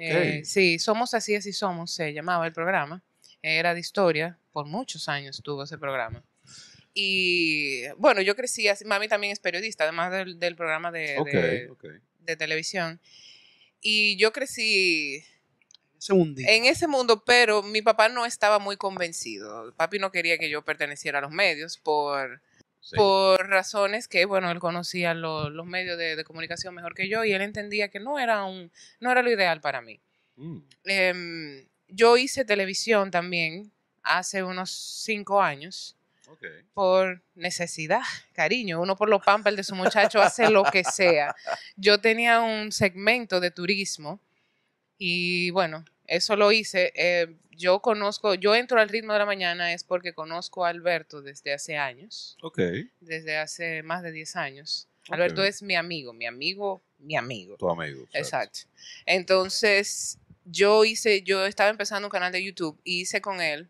Eh, 0.00 0.42
sí, 0.44 0.78
Somos 0.78 1.14
Así, 1.14 1.34
Así 1.34 1.52
Somos, 1.52 1.92
se 1.92 2.12
llamaba 2.12 2.46
el 2.46 2.52
programa. 2.52 3.02
Era 3.42 3.74
de 3.74 3.80
historia, 3.80 4.38
por 4.52 4.66
muchos 4.66 5.08
años 5.08 5.40
tuvo 5.42 5.62
ese 5.62 5.78
programa. 5.78 6.22
Y 6.98 7.82
bueno, 7.98 8.22
yo 8.22 8.34
crecí 8.34 8.68
así, 8.68 8.86
mami 8.86 9.06
también 9.06 9.30
es 9.30 9.38
periodista, 9.38 9.84
además 9.84 10.10
del, 10.10 10.38
del 10.38 10.56
programa 10.56 10.90
de, 10.90 11.18
ok, 11.18 11.26
de- 11.30 11.68
ok. 11.70 11.84
de 12.20 12.36
televisión. 12.36 12.98
Y 13.82 14.16
yo 14.16 14.32
crecí 14.32 15.22
Ese 15.98 16.14
en 16.14 16.64
ese 16.64 16.86
mundo, 16.88 17.22
pero 17.22 17.62
mi 17.62 17.82
papá 17.82 18.08
no 18.08 18.24
estaba 18.24 18.58
muy 18.58 18.78
convencido. 18.78 19.74
Papi 19.76 19.98
no 19.98 20.10
quería 20.10 20.38
que 20.38 20.48
yo 20.48 20.62
perteneciera 20.64 21.18
a 21.18 21.20
los 21.20 21.32
medios 21.32 21.76
por, 21.76 22.40
Sí. 22.80 22.96
por 22.96 23.46
razones 23.46 24.08
que, 24.08 24.24
bueno, 24.24 24.50
él 24.50 24.58
conocía 24.58 25.12
lo- 25.12 25.50
los 25.50 25.66
medios 25.66 25.98
de, 25.98 26.16
de 26.16 26.24
comunicación 26.24 26.74
mejor 26.74 26.94
que 26.94 27.10
yo 27.10 27.24
y 27.26 27.32
él 27.34 27.42
entendía 27.42 27.88
que 27.88 28.00
no 28.00 28.18
era, 28.18 28.44
un, 28.44 28.70
no 29.00 29.12
era 29.12 29.20
lo 29.22 29.30
ideal 29.30 29.60
para 29.60 29.82
mí. 29.82 30.00
Mm, 30.36 30.58
Em, 30.84 31.66
yo 31.88 32.16
hice 32.16 32.46
televisión 32.46 33.10
también 33.10 33.70
hace 34.02 34.42
unos 34.42 34.70
cinco 35.04 35.42
años 35.42 35.92
por 36.74 37.22
necesidad, 37.34 38.02
cariño. 38.32 38.80
Uno 38.80 38.96
por 38.96 39.08
los 39.08 39.22
pampers 39.22 39.56
de 39.56 39.64
su 39.64 39.74
muchacho 39.74 40.20
hace 40.20 40.50
lo 40.50 40.64
que 40.64 40.84
sea. 40.84 41.34
Yo 41.76 42.00
tenía 42.00 42.40
un 42.40 42.72
segmento 42.72 43.40
de 43.40 43.50
turismo 43.50 44.20
y 44.98 45.50
bueno, 45.50 45.84
eso 46.06 46.36
lo 46.36 46.52
hice. 46.52 46.92
Eh, 46.94 47.36
yo 47.50 47.80
conozco, 47.80 48.34
yo 48.34 48.54
entro 48.54 48.80
al 48.80 48.88
ritmo 48.88 49.12
de 49.14 49.18
la 49.18 49.26
mañana 49.26 49.72
es 49.72 49.82
porque 49.84 50.12
conozco 50.12 50.64
a 50.64 50.68
Alberto 50.68 51.22
desde 51.22 51.54
hace 51.54 51.76
años, 51.76 52.36
Ok. 52.42 52.60
desde 53.00 53.38
hace 53.38 53.82
más 53.82 54.02
de 54.02 54.12
10 54.12 54.36
años. 54.36 54.88
Alberto 55.08 55.44
es 55.44 55.62
mi 55.62 55.76
amigo, 55.76 56.12
mi 56.12 56.26
amigo, 56.26 56.82
mi 56.98 57.16
amigo. 57.16 57.56
Tu 57.56 57.68
amigo. 57.70 58.02
o 58.02 58.10
sea, 58.10 58.20
Exacto. 58.20 58.60
Entonces, 59.06 60.18
yo 60.44 60.84
hice, 60.84 61.22
yo 61.22 61.46
estaba 61.46 61.70
empezando 61.70 62.08
un 62.08 62.10
canal 62.10 62.32
de 62.32 62.42
YouTube 62.44 62.78
y 62.84 63.00
hice 63.02 63.20
con 63.20 63.40
él 63.40 63.68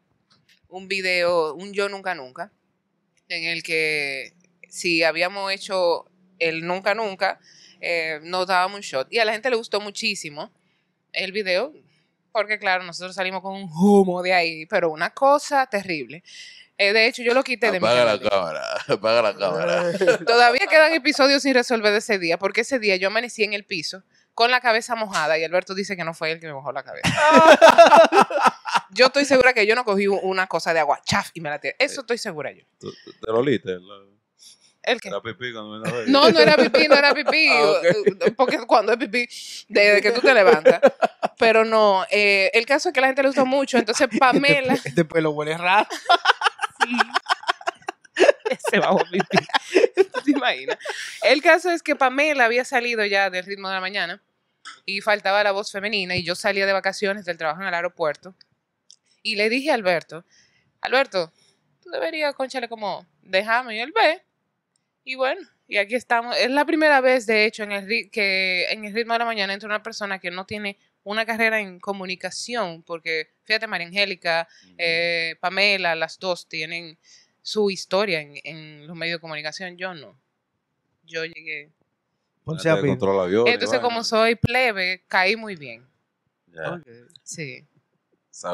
un 0.68 0.88
video, 0.88 1.54
un 1.54 1.72
yo 1.72 1.88
nunca 1.88 2.14
nunca, 2.14 2.52
en 3.28 3.44
el 3.44 3.62
que 3.62 4.34
si 4.68 5.02
habíamos 5.02 5.52
hecho 5.52 6.06
el 6.38 6.66
nunca 6.66 6.94
nunca, 6.94 7.38
eh, 7.80 8.20
nos 8.22 8.46
dábamos 8.46 8.76
un 8.76 8.82
shot. 8.82 9.08
Y 9.10 9.18
a 9.18 9.24
la 9.24 9.32
gente 9.32 9.50
le 9.50 9.56
gustó 9.56 9.80
muchísimo 9.80 10.52
el 11.12 11.32
video, 11.32 11.72
porque 12.32 12.58
claro, 12.58 12.84
nosotros 12.84 13.14
salimos 13.14 13.42
con 13.42 13.54
un 13.54 13.70
humo 13.72 14.22
de 14.22 14.34
ahí, 14.34 14.66
pero 14.66 14.90
una 14.90 15.10
cosa 15.10 15.66
terrible. 15.66 16.22
Eh, 16.78 16.92
de 16.92 17.06
hecho, 17.06 17.22
yo 17.22 17.32
lo 17.32 17.42
quité 17.42 17.70
de 17.70 17.80
mi 17.80 17.86
Apaga 17.86 18.04
la 18.04 18.20
cámara, 18.20 18.62
apaga 18.88 19.22
la 19.22 19.34
cámara. 19.34 19.92
Todavía 20.26 20.66
quedan 20.68 20.92
episodios 20.92 21.42
sin 21.42 21.54
resolver 21.54 21.90
de 21.90 21.98
ese 21.98 22.18
día, 22.18 22.38
porque 22.38 22.60
ese 22.60 22.78
día 22.78 22.96
yo 22.96 23.08
amanecí 23.08 23.44
en 23.44 23.54
el 23.54 23.64
piso 23.64 24.02
con 24.34 24.50
la 24.50 24.60
cabeza 24.60 24.94
mojada 24.94 25.38
y 25.38 25.44
Alberto 25.44 25.74
dice 25.74 25.96
que 25.96 26.04
no 26.04 26.12
fue 26.12 26.32
él 26.32 26.40
que 26.40 26.46
me 26.46 26.52
mojó 26.52 26.70
la 26.70 26.82
cabeza. 26.82 27.08
yo 28.90 29.06
estoy 29.06 29.24
segura 29.24 29.52
que 29.52 29.66
yo 29.66 29.74
no 29.74 29.84
cogí 29.84 30.06
una 30.06 30.46
cosa 30.46 30.72
de 30.74 30.80
agua, 30.80 31.00
chaf, 31.04 31.30
y 31.34 31.40
me 31.40 31.50
la 31.50 31.58
tiré. 31.60 31.76
Eso 31.78 32.00
estoy 32.02 32.18
segura 32.18 32.52
yo. 32.52 32.62
¿Tú- 32.78 32.92
tú- 33.04 33.12
¿Te 33.12 33.32
lo 33.32 33.38
oliste? 33.38 33.76
¿El 34.82 35.00
qué? 35.00 35.08
Era 35.08 35.20
pipí 35.20 35.52
cuando 35.52 35.78
me 35.78 35.90
la- 35.90 36.04
No, 36.06 36.30
no 36.30 36.38
era 36.38 36.56
pipí, 36.56 36.86
no 36.88 36.94
era 36.96 37.12
pipí. 37.14 37.48
Ah, 37.52 37.80
Porque 38.36 38.58
cuando 38.66 38.92
es 38.92 38.98
pipí, 38.98 39.26
desde 39.68 40.00
que 40.00 40.12
tú 40.12 40.20
te 40.20 40.32
levantas. 40.32 40.80
Pero 41.38 41.64
no, 41.64 42.04
eh, 42.10 42.50
el 42.54 42.64
caso 42.66 42.88
es 42.88 42.92
que 42.92 43.00
a 43.00 43.02
la 43.02 43.06
gente 43.08 43.22
le 43.22 43.28
gustó 43.28 43.44
mucho. 43.46 43.78
Entonces, 43.78 44.08
Pamela. 44.18 44.74
Este 44.74 45.04
pelo 45.04 45.30
huele 45.32 45.56
raro. 45.58 45.88
Se 48.70 48.78
bajó 48.78 48.98
pipí. 49.10 49.38
¿Tú 50.12 50.20
¿Te 50.24 50.30
imaginas? 50.30 50.78
El 51.22 51.42
caso 51.42 51.70
es 51.70 51.82
que 51.82 51.96
Pamela 51.96 52.44
había 52.44 52.64
salido 52.64 53.04
ya 53.04 53.28
del 53.28 53.44
ritmo 53.44 53.68
de 53.68 53.74
la 53.74 53.80
mañana 53.80 54.22
y 54.84 55.00
faltaba 55.00 55.42
la 55.42 55.52
voz 55.52 55.70
femenina 55.70 56.16
y 56.16 56.22
yo 56.24 56.34
salía 56.34 56.64
de 56.66 56.72
vacaciones 56.72 57.24
del 57.24 57.36
trabajo 57.38 57.60
en 57.60 57.68
el 57.68 57.74
aeropuerto 57.74 58.34
y 59.26 59.34
le 59.34 59.48
dije 59.48 59.72
a 59.72 59.74
Alberto, 59.74 60.24
Alberto, 60.80 61.32
tú 61.82 61.90
deberías, 61.90 62.32
conchale, 62.36 62.68
como, 62.68 63.04
déjame 63.22 63.74
y 63.74 63.80
él 63.80 63.92
ve. 63.92 64.22
Y 65.02 65.16
bueno, 65.16 65.40
y 65.66 65.78
aquí 65.78 65.96
estamos. 65.96 66.36
Es 66.36 66.48
la 66.48 66.64
primera 66.64 67.00
vez, 67.00 67.26
de 67.26 67.44
hecho, 67.44 67.64
en 67.64 67.72
el, 67.72 68.10
que 68.12 68.66
en 68.70 68.84
el 68.84 68.94
ritmo 68.94 69.14
de 69.14 69.18
la 69.18 69.24
mañana 69.24 69.52
entra 69.52 69.68
una 69.68 69.82
persona 69.82 70.20
que 70.20 70.30
no 70.30 70.46
tiene 70.46 70.78
una 71.02 71.26
carrera 71.26 71.58
en 71.58 71.80
comunicación, 71.80 72.84
porque 72.84 73.32
fíjate, 73.42 73.66
María 73.66 73.88
Angélica, 73.88 74.46
eh, 74.78 75.34
Pamela, 75.40 75.96
las 75.96 76.20
dos 76.20 76.48
tienen 76.48 76.96
su 77.42 77.68
historia 77.68 78.20
en, 78.20 78.34
en 78.44 78.86
los 78.86 78.96
medios 78.96 79.16
de 79.16 79.20
comunicación. 79.20 79.76
Yo 79.76 79.92
no. 79.92 80.16
Yo 81.02 81.24
llegué. 81.24 81.72
Entonces, 83.48 83.80
como 83.80 84.04
soy 84.04 84.36
plebe, 84.36 85.02
caí 85.08 85.34
muy 85.34 85.56
bien. 85.56 85.84
Ya, 86.46 86.74
Ok. 86.74 86.86
Sí. 87.24 87.66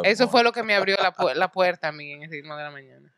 Eso 0.04 0.28
fue 0.28 0.42
lo 0.44 0.52
que 0.52 0.62
me 0.62 0.74
abrió 0.74 0.96
la, 1.00 1.14
pu- 1.14 1.34
la 1.34 1.50
puerta 1.50 1.88
a 1.88 1.92
mí 1.92 2.12
en 2.12 2.22
el 2.24 2.30
ritmo 2.30 2.56
de 2.56 2.62
la 2.64 2.70
mañana. 2.70 3.12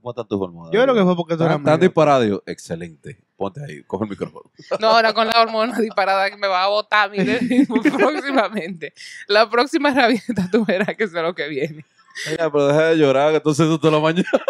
¿Cómo 0.00 0.10
están 0.12 0.26
tus 0.28 0.40
hormonas? 0.40 0.72
Yo 0.72 0.82
creo 0.82 0.94
que 0.94 1.02
fue 1.02 1.14
porque 1.16 1.36
tú 1.36 1.42
eras 1.44 1.58
Están 1.58 1.74
medio- 1.74 1.88
disparados. 1.88 2.26
Yo, 2.26 2.42
Excelente. 2.46 3.20
Ponte 3.36 3.62
ahí, 3.64 3.82
coge 3.84 4.04
el 4.04 4.10
micrófono. 4.10 4.50
No, 4.80 4.88
ahora 4.88 5.12
con 5.14 5.26
la 5.26 5.40
hormona 5.40 5.78
disparada 5.78 6.28
que 6.30 6.36
me 6.36 6.46
va 6.46 6.64
a 6.64 6.68
botar 6.68 7.08
a 7.08 7.10
mí 7.10 7.18
del 7.24 7.38
ritmo 7.48 7.80
próximamente. 7.82 8.92
La 9.28 9.48
próxima 9.48 9.92
rabieta 9.92 10.48
tú 10.50 10.64
verás 10.64 10.96
que 10.96 11.04
es 11.04 11.12
lo 11.12 11.34
que 11.34 11.48
viene. 11.48 11.84
Mira, 12.30 12.50
pero 12.50 12.66
deja 12.68 12.82
de 12.88 12.96
llorar, 12.98 13.30
que 13.30 13.36
entonces 13.36 13.66
tú 13.66 13.78
toda 13.78 13.92
la 13.94 14.00
mañana. 14.00 14.28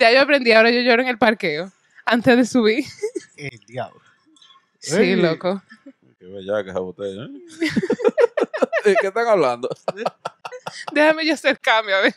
Ya 0.00 0.12
yo 0.12 0.20
aprendí, 0.20 0.52
ahora 0.52 0.70
yo 0.70 0.80
lloro 0.82 1.02
en 1.02 1.08
el 1.08 1.18
parqueo. 1.18 1.72
Antes 2.04 2.36
de 2.36 2.44
subir. 2.44 2.84
El 3.36 3.58
diablo. 3.66 4.00
Sí, 4.78 4.94
Ey. 4.96 5.16
loco. 5.16 5.60
Qué 6.20 6.26
bellaca 6.26 6.70
esa 6.70 6.78
botella. 6.78 7.24
¿eh? 7.24 7.28
¿De 8.90 8.96
qué 9.00 9.06
están 9.08 9.26
hablando? 9.26 9.68
Déjame 10.92 11.26
yo 11.26 11.34
hacer 11.34 11.58
cambio, 11.60 11.96
a 11.96 12.00
ver. 12.00 12.14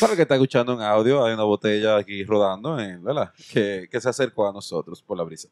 Para 0.00 0.16
que 0.16 0.22
está 0.22 0.34
escuchando 0.34 0.72
en 0.72 0.80
audio, 0.80 1.24
hay 1.24 1.34
una 1.34 1.42
botella 1.44 1.96
aquí 1.98 2.24
rodando, 2.24 2.78
en, 2.80 3.02
¿verdad? 3.04 3.30
Que, 3.52 3.88
que 3.90 4.00
se 4.00 4.08
acercó 4.08 4.48
a 4.48 4.52
nosotros 4.52 5.02
por 5.02 5.16
la 5.18 5.22
brisa. 5.22 5.48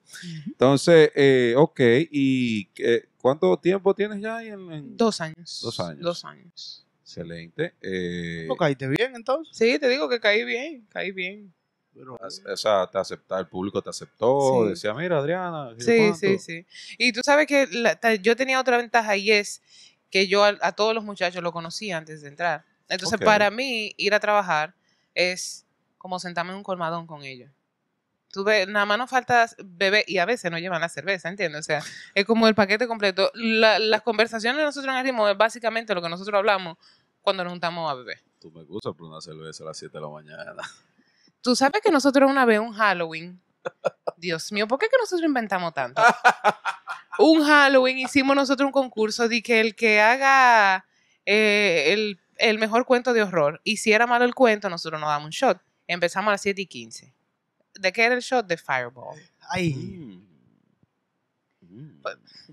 Entonces, 0.46 1.10
eh, 1.14 1.54
ok, 1.56 1.80
¿y 2.10 2.64
qué- 2.66 3.08
cuánto 3.20 3.56
tiempo 3.58 3.94
tienes 3.94 4.20
ya 4.20 4.38
ahí 4.38 4.48
en, 4.48 4.72
en- 4.72 4.96
Dos 4.96 5.20
años. 5.20 5.60
Dos 5.62 5.78
años. 5.80 6.00
Dos 6.00 6.24
años. 6.24 6.86
Excelente. 7.02 7.74
Eh, 7.82 8.46
¿No 8.48 8.56
caíste 8.56 8.88
bien 8.88 9.14
entonces? 9.14 9.54
Sí, 9.56 9.78
te 9.78 9.88
digo 9.88 10.08
que 10.08 10.18
caí 10.20 10.44
bien, 10.44 10.86
caí 10.88 11.10
bien. 11.12 11.52
Pero, 11.94 12.14
o 12.16 12.56
sea, 12.56 12.86
te 12.86 12.98
acepta, 12.98 13.38
el 13.38 13.46
público 13.48 13.82
te 13.82 13.90
aceptó, 13.90 14.62
Sí. 14.64 14.70
decía, 14.70 14.94
mira, 14.94 15.18
Adriana. 15.18 15.70
¿qué 15.76 15.84
Sí, 15.84 15.96
cuánto?" 15.98 16.16
sí, 16.18 16.38
sí. 16.38 16.66
Y 16.98 17.12
tú 17.12 17.20
sabes 17.24 17.46
que 17.46 17.66
la- 17.72 17.98
yo 18.16 18.36
tenía 18.36 18.60
otra 18.60 18.76
ventaja 18.76 19.16
y 19.16 19.30
es 19.32 19.60
que 20.10 20.26
yo 20.28 20.44
a, 20.44 20.56
a 20.60 20.72
todos 20.72 20.94
los 20.94 21.04
muchachos 21.04 21.42
lo 21.42 21.52
conocía 21.52 21.96
antes 21.96 22.22
de 22.22 22.28
entrar. 22.28 22.64
Entonces, 22.88 23.18
para 23.20 23.50
mí, 23.50 23.92
ir 23.96 24.14
a 24.14 24.20
trabajar 24.20 24.74
es 25.14 25.66
como 25.98 26.18
sentarme 26.18 26.52
en 26.52 26.58
un 26.58 26.62
colmadón 26.64 27.06
con 27.06 27.22
ellos. 27.24 27.50
Tú 28.32 28.44
ves, 28.44 28.68
nada 28.68 28.86
más 28.86 28.96
nos 28.98 29.10
falta 29.10 29.48
beber 29.64 30.04
y 30.06 30.18
a 30.18 30.24
veces 30.24 30.50
no 30.52 30.58
llevan 30.58 30.80
la 30.80 30.88
cerveza, 30.88 31.28
¿entiendes? 31.28 31.60
O 31.60 31.62
sea, 31.64 31.82
es 32.14 32.24
como 32.24 32.46
el 32.46 32.54
paquete 32.54 32.86
completo. 32.86 33.30
La- 33.34 33.78
las 33.80 34.02
conversaciones 34.02 34.58
de 34.58 34.64
nosotros 34.64 34.92
en 34.92 34.98
el 34.98 35.04
ritmo 35.04 35.28
es 35.28 35.36
básicamente 35.36 35.92
lo 35.94 36.00
que 36.02 36.08
nosotros 36.08 36.36
hablamos 36.38 36.78
cuando 37.22 37.42
nos 37.44 37.52
juntamos 37.52 37.90
a 37.90 37.94
beber. 37.94 38.20
Tú 38.40 38.50
me 38.52 38.62
gustas 38.64 38.94
por 38.94 39.08
una 39.08 39.20
cerveza 39.20 39.64
a 39.64 39.66
las 39.66 39.78
7 39.78 39.98
de 39.98 40.02
la 40.02 40.08
mañana. 40.08 40.62
Tú 41.42 41.56
sabes 41.56 41.80
que 41.82 41.90
nosotros 41.90 42.30
una 42.30 42.44
vez 42.44 42.60
un 42.60 42.72
Halloween. 42.72 43.40
Dios 44.16 44.52
mío, 44.52 44.66
¿por 44.68 44.78
qué 44.78 44.88
que 44.88 44.96
nosotros 44.98 45.26
inventamos 45.26 45.72
tanto? 45.74 46.02
Un 47.18 47.44
Halloween 47.44 47.98
hicimos 47.98 48.34
nosotros 48.34 48.66
un 48.66 48.72
concurso 48.72 49.28
de 49.28 49.42
que 49.42 49.60
el 49.60 49.74
que 49.74 50.00
haga 50.00 50.86
eh, 51.26 51.92
el, 51.92 52.20
el 52.36 52.58
mejor 52.58 52.86
cuento 52.86 53.12
de 53.12 53.22
horror, 53.22 53.60
y 53.64 53.76
si 53.76 53.92
era 53.92 54.06
malo 54.06 54.24
el 54.24 54.34
cuento, 54.34 54.70
nosotros 54.70 55.00
nos 55.00 55.08
damos 55.10 55.26
un 55.26 55.30
shot. 55.30 55.60
Empezamos 55.86 56.28
a 56.28 56.32
las 56.32 56.42
7 56.42 56.62
y 56.62 56.66
15. 56.66 57.14
¿De 57.74 57.92
qué 57.92 58.04
era 58.04 58.14
el 58.14 58.20
shot? 58.20 58.46
De 58.46 58.56
Fireball. 58.56 59.18
Ay, 59.50 59.74
Mm. 59.74 60.30
Mm. 61.62 62.02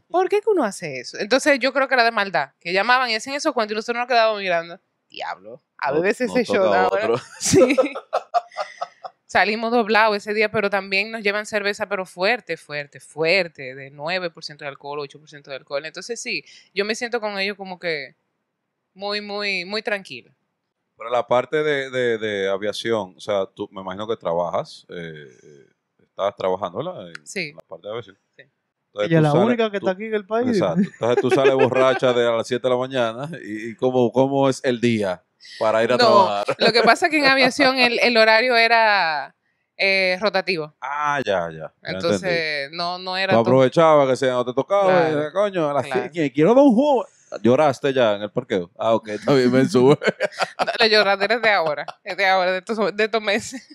¿Por 0.10 0.30
qué 0.30 0.42
que 0.42 0.50
uno 0.50 0.64
hace 0.64 1.00
eso? 1.00 1.18
Entonces 1.18 1.58
yo 1.60 1.74
creo 1.74 1.88
que 1.88 1.94
era 1.96 2.04
de 2.04 2.12
maldad, 2.12 2.52
que 2.60 2.72
llamaban 2.72 3.10
y 3.10 3.16
hacían 3.16 3.36
esos 3.36 3.54
cuentos 3.54 3.74
y 3.74 3.76
nosotros 3.76 4.00
nos 4.00 4.08
quedábamos 4.08 4.42
mirando. 4.42 4.80
Diablo, 5.10 5.62
a 5.78 5.92
No- 5.92 6.02
veces 6.02 6.30
no 6.34 6.38
ese 6.38 6.58
ahora. 6.58 6.88
otro. 6.88 7.16
Sí. 7.40 7.76
Salimos 9.26 9.72
doblados 9.72 10.16
ese 10.18 10.34
día, 10.34 10.50
pero 10.50 10.70
también 10.70 11.12
nos 11.12 11.22
llevan 11.22 11.46
cerveza, 11.46 11.90
pero 11.90 12.06
fuerte, 12.06 12.56
fuerte, 12.56 13.02
fuerte, 13.02 13.76
de 13.76 13.92
9% 13.92 14.58
de 14.60 14.68
alcohol, 14.68 15.00
8% 15.00 15.50
de 15.50 15.56
alcohol. 15.56 15.86
Entonces 15.86 16.22
sí, 16.22 16.44
yo 16.74 16.86
me 16.86 16.96
siento 16.96 17.20
con 17.20 17.38
ellos 17.38 17.58
como 17.58 17.78
que 17.78 18.16
muy, 18.94 19.20
muy, 19.20 19.66
muy 19.66 19.82
tranquila. 19.82 20.34
Pero 20.96 21.10
la 21.10 21.28
parte 21.28 21.62
de, 21.62 21.90
de- 21.92 22.18
de 22.18 22.50
aviación, 22.50 23.16
o 23.18 23.20
sea, 23.20 23.46
tú 23.46 23.68
me 23.72 23.82
imagino 23.82 24.08
que 24.08 24.16
trabajas, 24.16 24.86
eh, 24.90 25.28
eh, 25.44 25.66
estás 26.04 26.34
trabajando, 26.38 26.78
¿verdad? 26.78 27.10
En 27.10 27.28
Sí. 27.28 27.52
la 27.54 27.62
parte 27.64 27.86
de 27.88 27.92
aviación. 27.92 28.18
Sí. 28.38 28.44
Entonces, 29.04 29.12
ella 29.12 29.18
es 29.18 29.24
la 29.24 29.32
sales- 29.32 29.46
única 29.48 29.72
que 29.72 29.80
tú- 29.80 29.86
está 29.88 29.92
aquí 29.92 30.06
en 30.06 30.14
el 30.16 30.26
país. 30.26 30.48
Exacto. 30.50 30.82
Entonces 30.82 31.22
tú 31.22 31.30
sales 31.32 31.54
borracha 31.54 32.14
de 32.14 32.28
a 32.28 32.32
las 32.32 32.48
7 32.48 32.68
de 32.68 32.70
la 32.74 32.78
mañana 32.80 33.30
y, 33.44 33.70
y 33.72 33.76
cómo, 33.76 34.12
cómo 34.12 34.50
es 34.50 34.60
el 34.64 34.80
día 34.82 35.24
para 35.60 35.84
ir 35.84 35.92
a 35.94 35.98
No, 35.98 36.26
trabajar. 36.26 36.56
Lo 36.58 36.72
que 36.72 36.82
pasa 36.84 37.06
es 37.08 37.12
que 37.12 37.20
en 37.20 37.26
aviación 37.26 37.78
el, 37.80 38.00
el 38.00 38.18
horario 38.18 38.56
era 38.56 39.34
eh, 39.78 40.18
rotativo. 40.20 40.76
Ah, 40.82 41.22
ya, 41.26 41.50
ya. 41.52 41.72
Entonces 41.84 42.70
no, 42.72 42.98
no 42.98 43.16
era 43.18 43.34
Tú 43.34 43.36
todo- 43.36 43.42
aprovechabas 43.42 44.10
que 44.10 44.16
sea, 44.16 44.34
no 44.34 44.44
te 44.46 44.54
tocaba, 44.54 44.86
Claro. 44.86 45.08
y 45.12 45.16
decías, 45.16 45.34
coño, 45.34 45.70
a 45.70 45.74
las 45.74 45.86
Claro. 45.86 46.02
7, 46.12 46.32
quiero 46.34 46.54
dar 46.56 46.64
un 46.64 46.74
jugo. 46.74 47.06
Lloraste 47.44 47.94
ya 47.94 48.16
en 48.16 48.22
el 48.24 48.32
parqueo. 48.32 48.72
Ah, 48.80 48.94
ok, 48.96 49.10
bien, 49.28 49.52
me 49.52 49.66
sube. 49.66 49.98
no, 50.66 50.72
la 50.80 50.88
lloradera 50.88 51.36
es 51.36 51.42
de 51.42 51.50
ahora, 51.50 51.86
es 52.04 52.16
de 52.16 52.26
ahora, 52.26 52.52
de 52.54 52.58
estos, 52.60 52.96
de 52.96 53.04
estos 53.04 53.22
meses. 53.22 53.68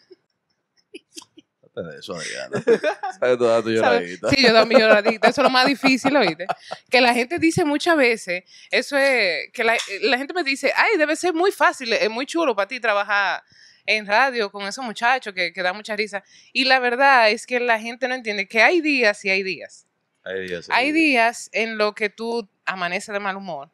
De 1.74 1.98
eso, 1.98 2.14
Adriana. 2.14 2.62
¿Sabes 3.18 3.38
toda 3.38 3.62
tu 3.62 3.70
lloradita? 3.70 4.28
Sí, 4.28 4.42
yo 4.42 4.66
mi 4.66 4.74
lloradita. 4.74 5.28
Eso 5.28 5.40
es 5.40 5.44
lo 5.44 5.50
más 5.50 5.66
difícil, 5.74 6.14
¿oíste? 6.16 6.46
Que 6.90 7.00
la 7.00 7.14
gente 7.14 7.38
dice 7.38 7.64
muchas 7.64 7.96
veces, 7.96 8.44
eso 8.70 8.96
es, 8.96 9.50
que 9.52 9.64
la, 9.64 9.76
la 10.02 10.18
gente 10.18 10.34
me 10.34 10.44
dice, 10.44 10.72
ay, 10.76 10.98
debe 10.98 11.16
ser 11.16 11.32
muy 11.32 11.50
fácil, 11.50 11.92
es 11.92 12.10
muy 12.10 12.26
chulo 12.26 12.54
para 12.54 12.68
ti 12.68 12.80
trabajar 12.80 13.42
en 13.86 14.06
radio 14.06 14.50
con 14.50 14.66
esos 14.66 14.84
muchachos 14.84 15.32
que, 15.32 15.52
que 15.52 15.62
da 15.62 15.72
mucha 15.72 15.96
risa. 15.96 16.22
Y 16.52 16.64
la 16.64 16.78
verdad 16.78 17.30
es 17.30 17.46
que 17.46 17.58
la 17.58 17.80
gente 17.80 18.06
no 18.06 18.14
entiende 18.14 18.46
que 18.46 18.62
hay 18.62 18.80
días 18.80 19.24
y 19.24 19.30
hay 19.30 19.42
días. 19.42 19.86
Hay 20.24 20.46
días. 20.46 20.68
Hay 20.70 20.92
días 20.92 21.48
en 21.52 21.78
los 21.78 21.94
que 21.94 22.10
tú 22.10 22.48
amaneces 22.64 23.12
de 23.12 23.20
mal 23.20 23.36
humor. 23.36 23.70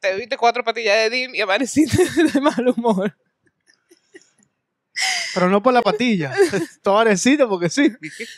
Te 0.00 0.14
viste 0.14 0.36
cuatro 0.36 0.64
patillas 0.64 0.96
de 0.96 1.10
dim 1.10 1.34
y 1.34 1.40
amaneciste 1.40 2.04
de 2.32 2.40
mal 2.40 2.68
humor. 2.68 3.16
Pero 5.34 5.48
no 5.48 5.62
por 5.62 5.72
la 5.72 5.82
patilla. 5.82 6.32
Tomarecito 6.82 7.48
porque 7.48 7.68
sí. 7.68 7.88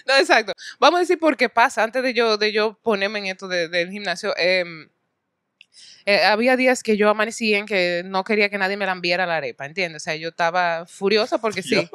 No, 0.07 0.17
exacto. 0.17 0.53
Vamos 0.79 0.99
a 0.99 1.01
decir 1.01 1.19
por 1.19 1.37
qué 1.37 1.49
pasa. 1.49 1.83
Antes 1.83 2.03
de 2.03 2.13
yo, 2.15 2.37
de 2.37 2.53
yo 2.53 2.75
ponerme 2.83 3.19
en 3.21 3.27
esto 3.27 3.49
de- 3.49 3.69
del 3.69 3.91
gimnasio, 3.91 4.35
em, 4.37 4.89
eh, 6.05 6.25
había 6.25 6.57
días 6.57 6.83
que 6.83 6.97
yo 6.97 7.09
amanecía 7.09 7.59
en 7.59 7.67
que 7.67 8.03
no 8.05 8.25
quería 8.25 8.49
que 8.49 8.59
nadie 8.59 8.77
me 8.77 8.87
lambiera 8.87 9.27
la 9.27 9.37
arepa, 9.37 9.67
¿entiendes? 9.67 10.03
O 10.03 10.05
sea, 10.05 10.17
yo 10.17 10.31
estaba 10.31 10.87
furiosa 10.87 11.39
porque 11.39 11.63
sí. 11.63 11.89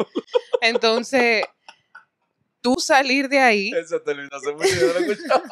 Entonces, 0.61 1.43
tú 2.61 2.75
salir 2.79 3.27
de 3.29 3.39
ahí, 3.39 3.71
Esa 3.75 4.01
terminación 4.03 4.55
muy 4.55 4.65
bien, 4.71 4.93
¿la 4.93 5.13
escuchaba? 5.13 5.43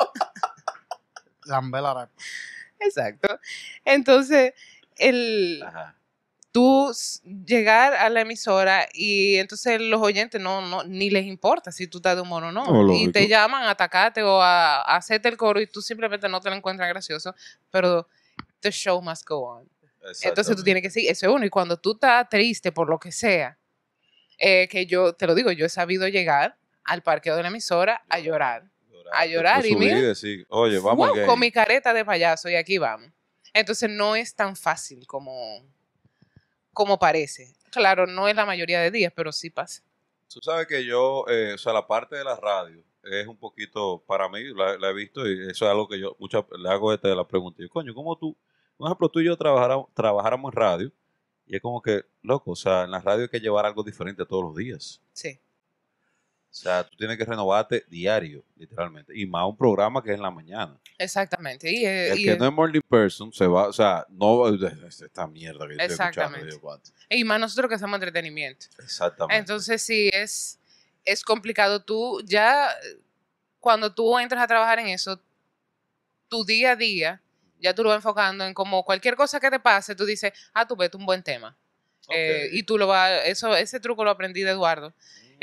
Lambe 1.45 1.81
la 1.81 1.91
arepa. 1.91 2.13
exacto. 2.79 3.39
Entonces, 3.85 4.53
el, 4.95 5.61
Ajá. 5.65 5.95
Tú 6.53 6.93
llegar 7.45 7.95
a 7.95 8.07
la 8.09 8.21
emisora 8.21 8.87
y 8.93 9.35
entonces 9.37 9.81
los 9.81 9.99
oyentes 10.01 10.39
no, 10.39 10.61
no 10.61 10.83
ni 10.83 11.09
les 11.09 11.25
importa 11.25 11.71
si 11.71 11.87
tú 11.87 11.97
estás 11.97 12.15
de 12.15 12.21
humor 12.21 12.43
o 12.43 12.51
no. 12.51 12.63
No, 12.65 12.93
y 12.93 13.11
te 13.11 13.27
llaman 13.27 13.63
a 13.63 13.71
atacarte 13.71 14.21
o 14.23 14.39
a, 14.39 14.77
a 14.77 14.95
hacerte 14.95 15.27
el 15.27 15.35
coro 15.35 15.59
y 15.59 15.67
tú 15.67 15.81
simplemente 15.81 16.29
no 16.29 16.39
te 16.39 16.49
lo 16.49 16.55
encuentras 16.55 16.87
gracioso, 16.87 17.33
pero 17.71 18.07
the 18.61 18.71
show 18.71 19.01
must 19.01 19.27
go 19.27 19.39
on. 19.39 19.69
Entonces 20.21 20.55
tú 20.55 20.63
tienes 20.63 20.83
que 20.83 20.89
seguir, 20.91 21.09
eso 21.11 21.27
es 21.27 21.33
uno. 21.33 21.45
Y 21.45 21.49
cuando 21.49 21.77
tú 21.77 21.93
estás 21.93 22.29
triste 22.29 22.71
por 22.71 22.87
lo 22.87 22.99
que 22.99 23.11
sea, 23.11 23.57
eh, 24.37 24.67
que 24.69 24.85
yo 24.85 25.13
te 25.13 25.25
lo 25.25 25.33
digo, 25.33 25.51
yo 25.51 25.65
he 25.65 25.69
sabido 25.69 26.07
llegar 26.07 26.57
al 26.83 27.01
parqueo 27.01 27.35
de 27.35 27.41
la 27.41 27.47
emisora 27.47 28.03
a 28.09 28.19
llorar. 28.19 28.69
a 29.11 29.25
llorar, 29.25 29.65
y 29.65 29.73
Subir 29.73 29.95
mira, 29.95 30.07
decir, 30.07 30.45
oye, 30.49 30.77
vamos 30.79 31.09
Wow, 31.09 31.25
con 31.25 31.39
mi 31.39 31.51
careta 31.51 31.93
de 31.93 32.05
payaso 32.05 32.49
y 32.49 32.55
aquí 32.55 32.77
vamos. 32.77 33.09
Entonces 33.53 33.89
no 33.89 34.15
es 34.15 34.35
tan 34.35 34.55
fácil 34.55 35.05
como, 35.07 35.33
como 36.73 36.99
parece. 36.99 37.53
Claro, 37.71 38.05
no 38.05 38.27
es 38.27 38.35
la 38.35 38.45
mayoría 38.45 38.81
de 38.81 38.91
días, 38.91 39.13
pero 39.15 39.31
sí 39.31 39.49
pasa. 39.49 39.83
Tú 40.27 40.39
sabes 40.41 40.67
que 40.67 40.85
yo, 40.85 41.25
eh, 41.27 41.53
o 41.53 41.57
sea, 41.57 41.73
la 41.73 41.85
parte 41.87 42.15
de 42.15 42.23
la 42.23 42.35
radio 42.35 42.83
es 43.03 43.27
un 43.27 43.37
poquito, 43.37 44.03
para 44.07 44.29
mí, 44.29 44.43
la, 44.55 44.77
la 44.77 44.89
he 44.89 44.93
visto 44.93 45.27
y 45.27 45.49
eso 45.49 45.65
es 45.65 45.71
algo 45.71 45.87
que 45.87 45.99
yo 45.99 46.15
muchas 46.19 46.43
le 46.57 46.69
hago 46.69 46.93
este, 46.93 47.13
la 47.13 47.27
pregunta. 47.27 47.61
Yo, 47.61 47.69
coño, 47.69 47.93
¿cómo 47.93 48.17
tú, 48.17 48.35
por 48.77 48.87
ejemplo, 48.87 49.09
tú 49.09 49.19
y 49.19 49.25
yo 49.25 49.37
trabajáramos, 49.37 49.87
trabajáramos 49.93 50.53
en 50.53 50.59
radio? 50.59 50.91
Y 51.45 51.55
es 51.55 51.61
como 51.61 51.81
que, 51.81 52.03
loco, 52.21 52.51
o 52.51 52.55
sea, 52.55 52.83
en 52.83 52.91
la 52.91 53.01
radio 53.01 53.23
hay 53.23 53.29
que 53.29 53.39
llevar 53.39 53.65
algo 53.65 53.83
diferente 53.83 54.25
todos 54.25 54.43
los 54.43 54.55
días. 54.55 55.01
Sí. 55.11 55.39
O 56.53 56.55
sea, 56.55 56.83
tú 56.83 56.95
tienes 56.95 57.17
que 57.17 57.25
renovarte 57.25 57.83
diario, 57.89 58.43
literalmente. 58.55 59.11
Y 59.15 59.25
más 59.25 59.43
un 59.47 59.57
programa 59.57 60.03
que 60.03 60.11
es 60.11 60.17
en 60.17 60.21
la 60.21 60.29
mañana. 60.29 60.79
Exactamente. 60.99 61.71
Y, 61.71 61.83
eh, 61.83 62.11
El 62.11 62.19
y, 62.19 62.25
que 62.25 62.37
no 62.37 62.45
es 62.45 62.53
morning 62.53 62.81
person 62.87 63.33
se 63.33 63.47
va, 63.47 63.67
o 63.67 63.73
sea, 63.73 64.05
no 64.07 64.47
esta 64.47 65.25
mierda 65.25 65.67
que 65.67 65.75
yo 65.75 65.81
estoy 65.81 66.05
escuchando. 66.05 66.37
Exactamente. 66.37 66.93
y 67.09 67.23
más 67.23 67.39
nosotros 67.39 67.67
que 67.69 67.75
hacemos 67.75 67.95
entretenimiento. 67.95 68.67
Exactamente. 68.77 69.39
Entonces 69.39 69.81
sí, 69.81 70.11
es, 70.13 70.59
es 71.03 71.23
complicado. 71.23 71.83
Tú 71.83 72.21
ya, 72.23 72.69
cuando 73.59 73.91
tú 73.91 74.19
entras 74.19 74.43
a 74.43 74.47
trabajar 74.47 74.77
en 74.77 74.89
eso, 74.89 75.19
tu 76.29 76.45
día 76.45 76.73
a 76.73 76.75
día, 76.75 77.19
ya 77.59 77.73
tú 77.73 77.81
lo 77.81 77.89
vas 77.89 77.97
enfocando 77.97 78.45
en 78.45 78.53
como 78.53 78.83
cualquier 78.85 79.15
cosa 79.15 79.39
que 79.39 79.49
te 79.49 79.59
pase, 79.59 79.95
tú 79.95 80.05
dices, 80.05 80.31
ah, 80.53 80.67
tú 80.67 80.75
vete 80.75 80.97
un 80.97 81.05
buen 81.07 81.23
tema. 81.23 81.57
Eh, 82.09 82.49
y 82.51 82.63
tú 82.63 82.77
lo 82.77 82.85
vas, 82.85 83.21
eso, 83.25 83.55
ese 83.55 83.79
truco 83.79 84.03
lo 84.03 84.11
aprendí 84.11 84.41
de 84.41 84.51
Eduardo. 84.51 84.93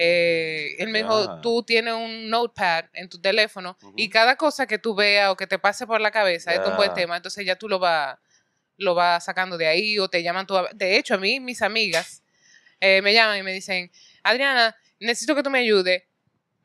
Eh, 0.03 0.77
él 0.79 0.89
me 0.89 1.01
dijo, 1.01 1.27
tú 1.43 1.63
tienes 1.63 1.93
un 1.93 2.31
notepad 2.31 2.87
en 2.95 3.07
tu 3.11 3.21
teléfono 3.21 3.77
y 3.97 4.09
cada 4.09 4.37
cosa 4.37 4.67
que 4.67 4.79
tú 4.79 4.95
veas 4.95 5.29
o 5.31 5.37
que 5.37 5.47
te 5.47 5.59
pase 5.59 5.87
por 5.87 6.01
la 6.01 6.11
cabeza, 6.11 6.55
es 6.55 6.61
un 6.71 6.77
buen 6.77 6.91
tema, 6.95 7.17
entonces 7.19 7.45
ya 7.45 7.57
tú 7.57 7.69
lo 7.69 7.79
vas 7.79 8.17
lo 8.79 8.95
vas 8.95 9.23
sacando 9.27 9.59
de 9.59 9.67
ahí 9.67 9.99
o 9.99 10.09
te 10.09 10.23
llaman 10.23 10.47
tú. 10.47 10.57
a- 10.57 10.71
De 10.73 10.97
hecho, 10.97 11.13
a 11.15 11.19
mí, 11.19 11.39
mis 11.39 11.61
amigas 11.61 12.23
eh, 12.81 13.03
me 13.03 13.13
llaman 13.13 13.37
y 13.39 13.43
me 13.43 13.53
dicen, 13.53 13.91
Adriana, 14.23 14.75
necesito 15.01 15.35
que 15.35 15.43
tú 15.43 15.51
me 15.51 15.59
ayudes. 15.59 16.03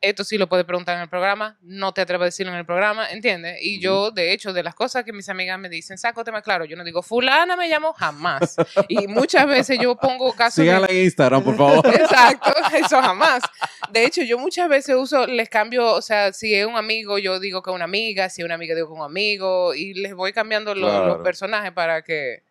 Esto 0.02 0.24
sí 0.24 0.36
lo 0.36 0.46
puedes 0.48 0.66
preguntar 0.66 0.94
en 0.96 1.02
el 1.02 1.08
programa, 1.08 1.56
no 1.62 1.92
te 1.92 2.02
atreves 2.02 2.22
a 2.22 2.24
decirlo 2.26 2.52
en 2.52 2.58
el 2.58 2.66
programa, 2.66 3.10
¿entiendes? 3.10 3.58
Y 3.62 3.80
yo, 3.80 4.10
de 4.10 4.32
hecho, 4.32 4.52
de 4.52 4.62
las 4.62 4.74
cosas 4.74 5.04
que 5.04 5.12
mis 5.12 5.28
amigas 5.30 5.58
me 5.58 5.68
dicen, 5.70 5.96
saco 5.96 6.22
tema 6.22 6.42
claro, 6.42 6.66
yo 6.66 6.76
no 6.76 6.84
digo, 6.84 7.02
fulana 7.02 7.56
me 7.56 7.68
llamó 7.68 7.92
jamás. 7.94 8.56
Y 8.88 9.08
muchas 9.08 9.46
veces 9.46 9.78
yo 9.80 9.96
pongo 9.96 10.32
casos 10.34 10.56
de- 10.56 10.64
Síganla 10.64 10.88
en 10.90 11.04
Instagram, 11.04 11.42
por 11.42 11.56
favor. 11.56 11.86
Exacto, 11.94 12.52
eso 12.76 13.00
jamás. 13.00 13.42
De 13.90 14.04
hecho, 14.04 14.22
yo 14.22 14.38
muchas 14.38 14.68
veces 14.68 14.94
uso, 14.96 15.26
les 15.26 15.48
cambio, 15.48 15.90
o 15.94 16.02
sea, 16.02 16.32
si 16.32 16.54
es 16.54 16.66
un 16.66 16.76
amigo, 16.76 17.18
yo 17.18 17.40
digo 17.40 17.62
que 17.62 17.70
es 17.70 17.74
una 17.74 17.84
amiga, 17.84 18.28
si 18.28 18.42
es 18.42 18.44
una 18.44 18.54
amiga, 18.54 18.74
digo 18.74 18.88
que 18.88 18.92
es 18.94 18.98
un 19.00 19.04
amigo, 19.04 19.74
y 19.74 19.94
les 19.94 20.14
voy 20.14 20.32
cambiando 20.32 20.74
lo- 20.74 20.88
Claro. 20.88 21.06
los 21.06 21.18
personajes 21.18 21.72
para 21.72 22.02
que 22.02 22.42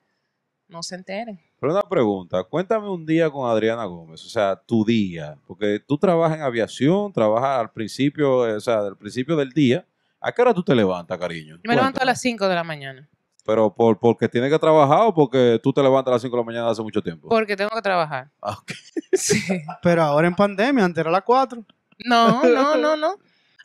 no 0.68 0.82
se 0.82 0.96
enteren. 0.96 1.40
Pero 1.66 1.74
una 1.74 1.90
pregunta, 1.90 2.44
cuéntame 2.44 2.88
un 2.88 3.04
día 3.08 3.28
con 3.32 3.50
Adriana 3.50 3.86
Gómez, 3.86 4.24
o 4.24 4.30
sea, 4.30 4.56
tu 4.56 4.86
día, 4.86 5.36
porque 5.48 5.80
tú 5.80 5.98
trabajas 5.98 6.38
en 6.38 6.44
aviación, 6.44 7.12
trabajas 7.12 7.60
al 7.60 7.72
principio, 7.72 8.48
eh, 8.48 8.54
o 8.54 8.60
sea, 8.60 8.84
del 8.84 8.96
principio 8.96 9.36
del 9.36 9.50
día. 9.50 9.84
¿A 10.22 10.32
qué 10.32 10.44
hora 10.44 10.54
tú 10.54 10.62
te 10.62 10.76
levantas, 10.76 11.18
cariño? 11.18 11.56
Yo 11.56 11.62
me 11.68 11.74
levanto 11.74 12.00
a 12.04 12.06
las 12.06 12.22
5 12.22 12.48
de 12.48 12.54
la 12.54 12.64
mañana, 12.64 13.10
Pero 13.44 13.74
por, 13.74 13.98
porque 13.98 14.30
tienes 14.30 14.52
que 14.52 14.60
trabajar 14.60 15.08
o 15.08 15.14
porque 15.16 15.60
tú 15.64 15.74
te 15.74 15.82
levantas 15.82 16.12
a 16.12 16.16
las 16.18 16.22
5 16.22 16.36
de 16.36 16.40
la 16.40 16.46
mañana 16.46 16.70
hace 16.70 16.84
mucho 16.84 17.02
tiempo. 17.02 17.30
porque 17.30 17.56
tengo 17.56 17.72
que 17.72 17.82
trabajar. 17.82 18.30
Ah, 18.44 18.60
ok. 18.62 18.72
Sí. 19.14 19.42
Pero 19.82 20.04
ahora 20.04 20.28
en 20.28 20.36
pandemia, 20.36 20.86
antes 20.86 21.02
era 21.02 21.10
a 21.10 21.14
las 21.14 21.24
4. 21.24 21.66
No, 22.06 22.44
no, 22.44 22.76
no, 22.78 22.96
no. 22.96 23.16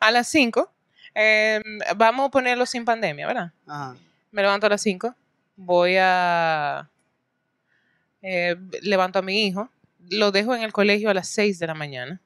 A 0.00 0.10
las 0.10 0.26
5. 0.28 0.72
vamos 1.96 2.28
a 2.28 2.30
ponerlo 2.30 2.64
sin 2.64 2.86
pandemia, 2.86 3.26
¿verdad? 3.26 3.52
Ajá. 3.66 3.94
Me 4.30 4.40
levanto 4.40 4.64
a 4.64 4.70
las 4.70 4.80
5. 4.80 5.14
Voy 5.56 5.96
a... 6.00 6.88
eh, 8.22 8.56
levanto 8.82 9.18
a 9.18 9.22
mi 9.22 9.46
hijo. 9.46 9.68
Lo 10.08 10.32
dejo 10.32 10.54
en 10.54 10.62
el 10.62 10.72
colegio 10.72 11.10
a 11.10 11.14
las 11.14 11.28
6 11.28 11.58
de 11.58 11.66
la 11.66 11.74
mañana. 11.74 12.20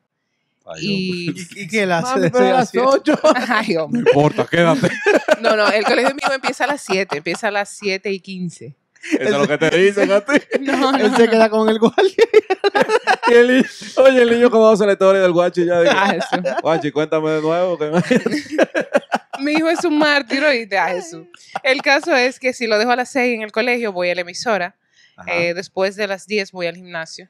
Ay, 0.67 0.81
Y... 0.83 1.31
¿Y, 1.57 1.63
y 1.65 1.69
qué 1.69 1.85
la 1.87 2.01
Mami, 2.01 2.21
hace? 2.27 2.31
pero 2.31 2.47
a 2.47 2.53
las 2.53 2.73
8. 2.75 3.21
Ay, 3.49 3.75
No 3.75 3.85
hombre. 3.85 4.01
importa, 4.07 4.47
quédate. 4.51 4.89
No, 5.41 5.57
no, 5.57 5.69
el 5.69 5.85
colegio 5.85 6.15
mío 6.15 6.33
empieza 6.35 6.65
a 6.65 6.69
las 6.69 6.83
7. 6.83 7.19
Empieza 7.19 7.49
a 7.49 7.51
las 7.51 7.69
7 7.71 8.11
y 8.11 8.21
15. 8.21 8.75
Eso 9.13 9.23
es 9.23 9.31
lo 9.33 9.47
que 9.47 9.59
te 9.59 9.77
dicen 9.77 10.11
a 10.13 10.23
ti. 10.23 10.33
No, 10.61 10.97
Él 10.97 11.11
no. 11.11 11.17
se 11.19 11.29
queda 11.29 11.51
con 11.51 11.69
el 11.69 11.79
guardia. 11.79 12.15
Y 13.29 13.33
el 13.35 13.67
oye, 13.97 14.23
el 14.23 14.31
niño 14.31 14.51
conoce 14.51 14.87
la 14.87 14.93
historia 14.93 15.21
del 15.21 15.33
guachi 15.33 15.67
ya. 15.67 15.81
Digo, 15.81 15.93
Ah, 15.95 16.15
eso. 16.17 16.43
guachi, 16.63 16.91
cuéntame 16.91 17.31
de 17.33 17.43
nuevo. 17.43 17.77
que- 17.79 17.91
Mi 19.41 19.53
hijo 19.53 19.69
es 19.69 19.85
un 19.85 19.99
mártir, 19.99 20.43
oíste, 20.43 20.79
a 20.79 20.89
Jesús. 20.89 21.27
El 21.63 21.83
caso 21.83 22.15
es 22.17 22.39
que 22.41 22.55
si 22.55 22.67
lo 22.67 22.79
dejo 22.79 22.93
a 22.93 22.97
las 22.97 23.11
6 23.11 23.35
en 23.35 23.43
el 23.43 23.53
colegio, 23.53 23.93
voy 23.93 24.09
a 24.09 24.15
la 24.15 24.23
emisora. 24.23 24.75
Eh, 25.27 25.55
después 25.55 25.97
de 25.97 26.07
las 26.07 26.27
10 26.27 26.53
voy 26.53 26.67
al 26.67 26.77
gimnasio. 26.77 27.29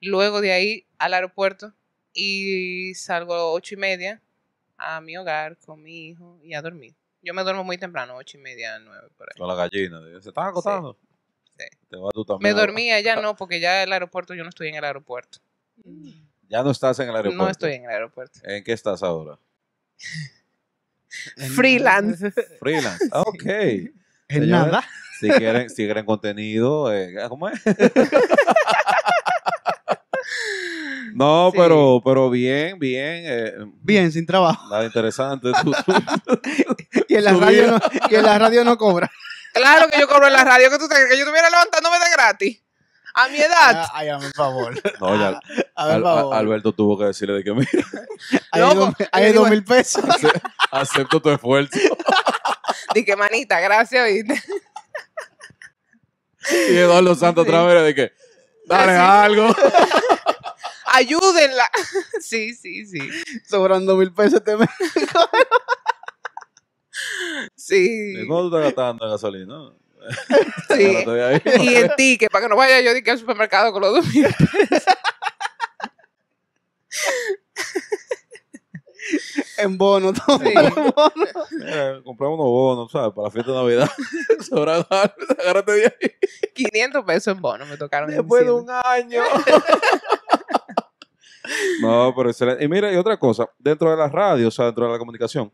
Luego 0.00 0.40
de 0.40 0.52
ahí 0.52 0.86
al 0.98 1.14
aeropuerto 1.14 1.74
y 2.12 2.94
salgo 2.94 3.34
a 3.34 3.52
ocho 3.52 3.74
y 3.74 3.78
media 3.78 4.22
a 4.76 5.00
mi 5.00 5.16
hogar 5.16 5.56
con 5.58 5.82
mi 5.82 6.08
hijo 6.08 6.38
y 6.42 6.54
a 6.54 6.62
dormir. 6.62 6.94
Yo 7.22 7.34
me 7.34 7.42
duermo 7.42 7.64
muy 7.64 7.78
temprano, 7.78 8.14
ocho 8.16 8.38
y 8.38 8.40
media, 8.40 8.78
nueve 8.78 9.08
por 9.16 9.28
ahí. 9.28 9.36
Con 9.36 9.48
la 9.48 9.54
gallina. 9.56 10.00
¿Se 10.22 10.28
están 10.28 10.48
acostando? 10.48 10.96
Sí. 11.58 11.64
Te 11.90 11.96
vas 11.96 12.12
tú 12.14 12.20
Me 12.20 12.26
también. 12.26 12.56
dormía 12.56 13.00
ya 13.00 13.16
no, 13.20 13.34
porque 13.36 13.58
ya 13.58 13.82
el 13.82 13.92
aeropuerto, 13.92 14.34
yo 14.34 14.44
no 14.44 14.50
estoy 14.50 14.68
en 14.68 14.76
el 14.76 14.84
aeropuerto. 14.84 15.38
Ya 16.48 16.62
no 16.62 16.70
estás 16.70 16.98
en 17.00 17.08
el 17.08 17.16
aeropuerto. 17.16 17.44
No 17.44 17.50
estoy 17.50 17.72
en 17.72 17.84
el 17.84 17.90
aeropuerto. 17.90 18.40
¿En 18.44 18.62
qué 18.62 18.72
estás 18.72 19.02
ahora? 19.02 19.38
Freelance. 21.56 22.30
Freelance. 22.60 23.08
Ok. 23.12 23.44
En 23.44 23.92
Señores, 24.28 24.48
nada. 24.50 24.84
Si 25.20 25.28
quieren, 25.28 25.68
si 25.70 25.84
quieren 25.84 26.04
contenido, 26.06 26.92
eh, 26.94 27.14
¿cómo 27.28 27.48
es? 27.48 27.60
no, 31.14 31.50
Sí. 31.52 31.58
pero, 31.58 32.00
pero 32.04 32.30
bien, 32.30 32.78
bien. 32.78 33.22
eh, 33.26 33.52
Bien, 33.82 34.12
sin 34.12 34.26
trabajo. 34.26 34.68
nada 34.70 34.84
interesante. 34.84 35.50
Tú- 35.62 35.72
tú- 35.72 36.40
Y 37.08 37.14
en 37.16 37.24
la 37.24 37.32
radio 37.32 37.66
no, 37.72 37.78
y 38.10 38.14
en 38.14 38.22
la 38.22 38.38
radio 38.38 38.64
no 38.64 38.76
cobra. 38.76 39.10
Claro 39.52 39.88
que 39.88 39.98
yo 39.98 40.06
cobro 40.08 40.26
en 40.26 40.32
la 40.34 40.44
radio, 40.44 40.70
que 40.70 40.78
tú 40.78 40.88
te 40.88 40.94
crees 40.94 41.10
que 41.10 41.16
yo 41.16 41.24
estuviera 41.24 41.50
levantándome 41.50 41.98
de 41.98 42.10
gratis. 42.12 42.62
A 43.14 43.28
mi 43.28 43.38
edad. 43.38 43.86
Ay, 43.94 44.08
hazme 44.10 44.26
el 44.26 44.32
favor. 44.32 44.74
no, 45.00 45.16
ya, 45.18 45.40
Al- 45.74 46.02
favor. 46.02 46.34
Al- 46.34 46.40
Alberto 46.40 46.72
tuvo 46.72 46.96
que 46.98 47.06
decirle 47.06 47.34
de 47.34 47.44
que 47.44 47.52
mira, 47.52 47.68
Hay 48.52 48.60
No, 48.62 48.74
dos- 48.74 48.94
hay 49.10 49.32
dos 49.32 49.48
mil 49.50 49.64
pesos. 49.64 50.04
ace- 50.04 50.30
acepto 50.70 51.20
tu 51.20 51.30
esfuerzo. 51.30 51.76
Dije, 52.94 53.16
manita, 53.16 53.58
gracias, 53.60 54.04
¿oíste? 54.04 54.40
Y 56.70 56.76
Eduardo 56.76 57.14
Santos 57.14 57.44
Sí. 57.44 57.50
otra 57.50 57.64
vez 57.64 57.84
de 57.84 57.94
que, 57.94 58.12
dale 58.66 58.92
algo. 58.92 59.48
Ayúdenla. 60.86 61.68
Sí, 62.20 62.54
sí, 62.54 62.84
sí. 62.86 62.98
Sobran 63.48 63.86
dos 63.86 63.96
mil 63.98 64.12
pesos 64.12 64.34
este 64.34 64.56
mes. 64.56 64.68
Sí. 67.54 68.14
¿Y 68.22 68.26
¿Cómo 68.26 68.48
tú 68.50 68.56
estás 68.56 68.74
gastando 68.74 69.04
en 69.04 69.10
gasolina? 69.12 69.72
sí. 70.68 71.04
Y 71.60 71.74
en 71.76 71.90
ticket, 71.96 72.30
para 72.30 72.44
que 72.44 72.48
no 72.48 72.56
vaya 72.56 72.80
yo 72.80 72.92
de 72.92 73.02
que 73.02 73.10
al 73.10 73.18
supermercado 73.18 73.72
con 73.72 73.82
los 73.82 73.94
dos 73.94 74.06
mil. 74.14 74.26
En 79.58 79.76
bono, 79.76 80.12
todo. 80.12 80.38
Sí. 80.38 80.52
en 80.54 80.74
bono. 80.74 81.66
Eh, 81.66 82.00
compramos 82.04 82.38
unos 82.38 82.46
bonos, 82.48 82.92
¿sabes? 82.92 83.12
Para 83.12 83.26
la 83.26 83.30
fiesta 83.32 83.50
de 83.52 83.58
Navidad. 83.58 83.90
Sobra 84.48 84.76
algo, 84.76 84.86
agárrate 85.40 85.72
de 85.72 85.84
ahí. 85.86 86.10
500 86.54 87.04
pesos 87.04 87.34
en 87.34 87.42
bono 87.42 87.66
me 87.66 87.76
tocaron. 87.76 88.08
Después 88.10 88.44
de 88.44 88.52
un 88.52 88.68
año. 88.70 89.22
no, 91.80 92.12
pero 92.16 92.30
excelente. 92.30 92.64
Y 92.64 92.68
mira, 92.68 92.92
y 92.92 92.96
otra 92.96 93.18
cosa, 93.18 93.48
dentro 93.58 93.90
de 93.90 93.96
la 93.96 94.08
radio, 94.08 94.48
o 94.48 94.50
sea, 94.50 94.66
dentro 94.66 94.86
de 94.86 94.92
la 94.92 94.98
comunicación, 94.98 95.52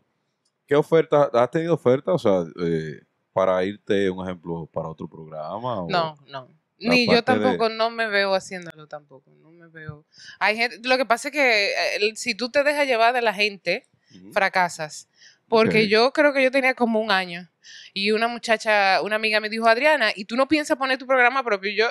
¿qué 0.67 0.75
ofertas, 0.75 1.29
has 1.33 1.51
tenido 1.51 1.73
ofertas, 1.73 2.15
o 2.15 2.19
sea, 2.19 2.43
eh, 2.63 3.01
para 3.33 3.63
irte, 3.63 4.09
un 4.09 4.23
ejemplo, 4.25 4.67
para 4.71 4.89
otro 4.89 5.07
programa? 5.07 5.81
o- 5.81 5.89
No, 5.89 6.17
no. 6.27 6.47
Ni 6.77 7.05
yo 7.07 7.13
de- 7.13 7.23
tampoco, 7.23 7.69
no 7.69 7.89
me 7.89 8.07
veo 8.07 8.33
haciéndolo 8.35 8.87
tampoco. 8.87 9.31
No 9.41 9.51
me 9.51 9.67
veo. 9.67 10.05
Hay 10.39 10.57
gente, 10.57 10.79
lo 10.87 10.97
que 10.97 11.05
pasa 11.05 11.29
es 11.29 11.31
que 11.33 11.71
eh, 11.71 12.15
si 12.15 12.35
tú 12.35 12.49
te 12.49 12.63
dejas 12.63 12.85
llevar 12.87 13.13
de 13.13 13.21
la 13.21 13.33
gente, 13.33 13.87
fracasas. 14.33 15.07
Porque 15.47 15.87
yo 15.89 16.11
creo 16.11 16.33
que 16.33 16.43
yo 16.43 16.49
tenía 16.51 16.73
como 16.73 16.99
un 16.99 17.11
año 17.11 17.49
y 17.93 18.11
una 18.11 18.27
muchacha, 18.27 19.01
una 19.03 19.15
amiga 19.17 19.39
me 19.39 19.49
dijo, 19.49 19.67
Adriana, 19.67 20.11
¿y 20.15 20.25
tú 20.25 20.35
no 20.35 20.47
piensas 20.47 20.75
poner 20.77 20.97
tu 20.97 21.05
programa 21.05 21.43
propio? 21.43 21.69
Y 21.71 21.75
yo, 21.75 21.87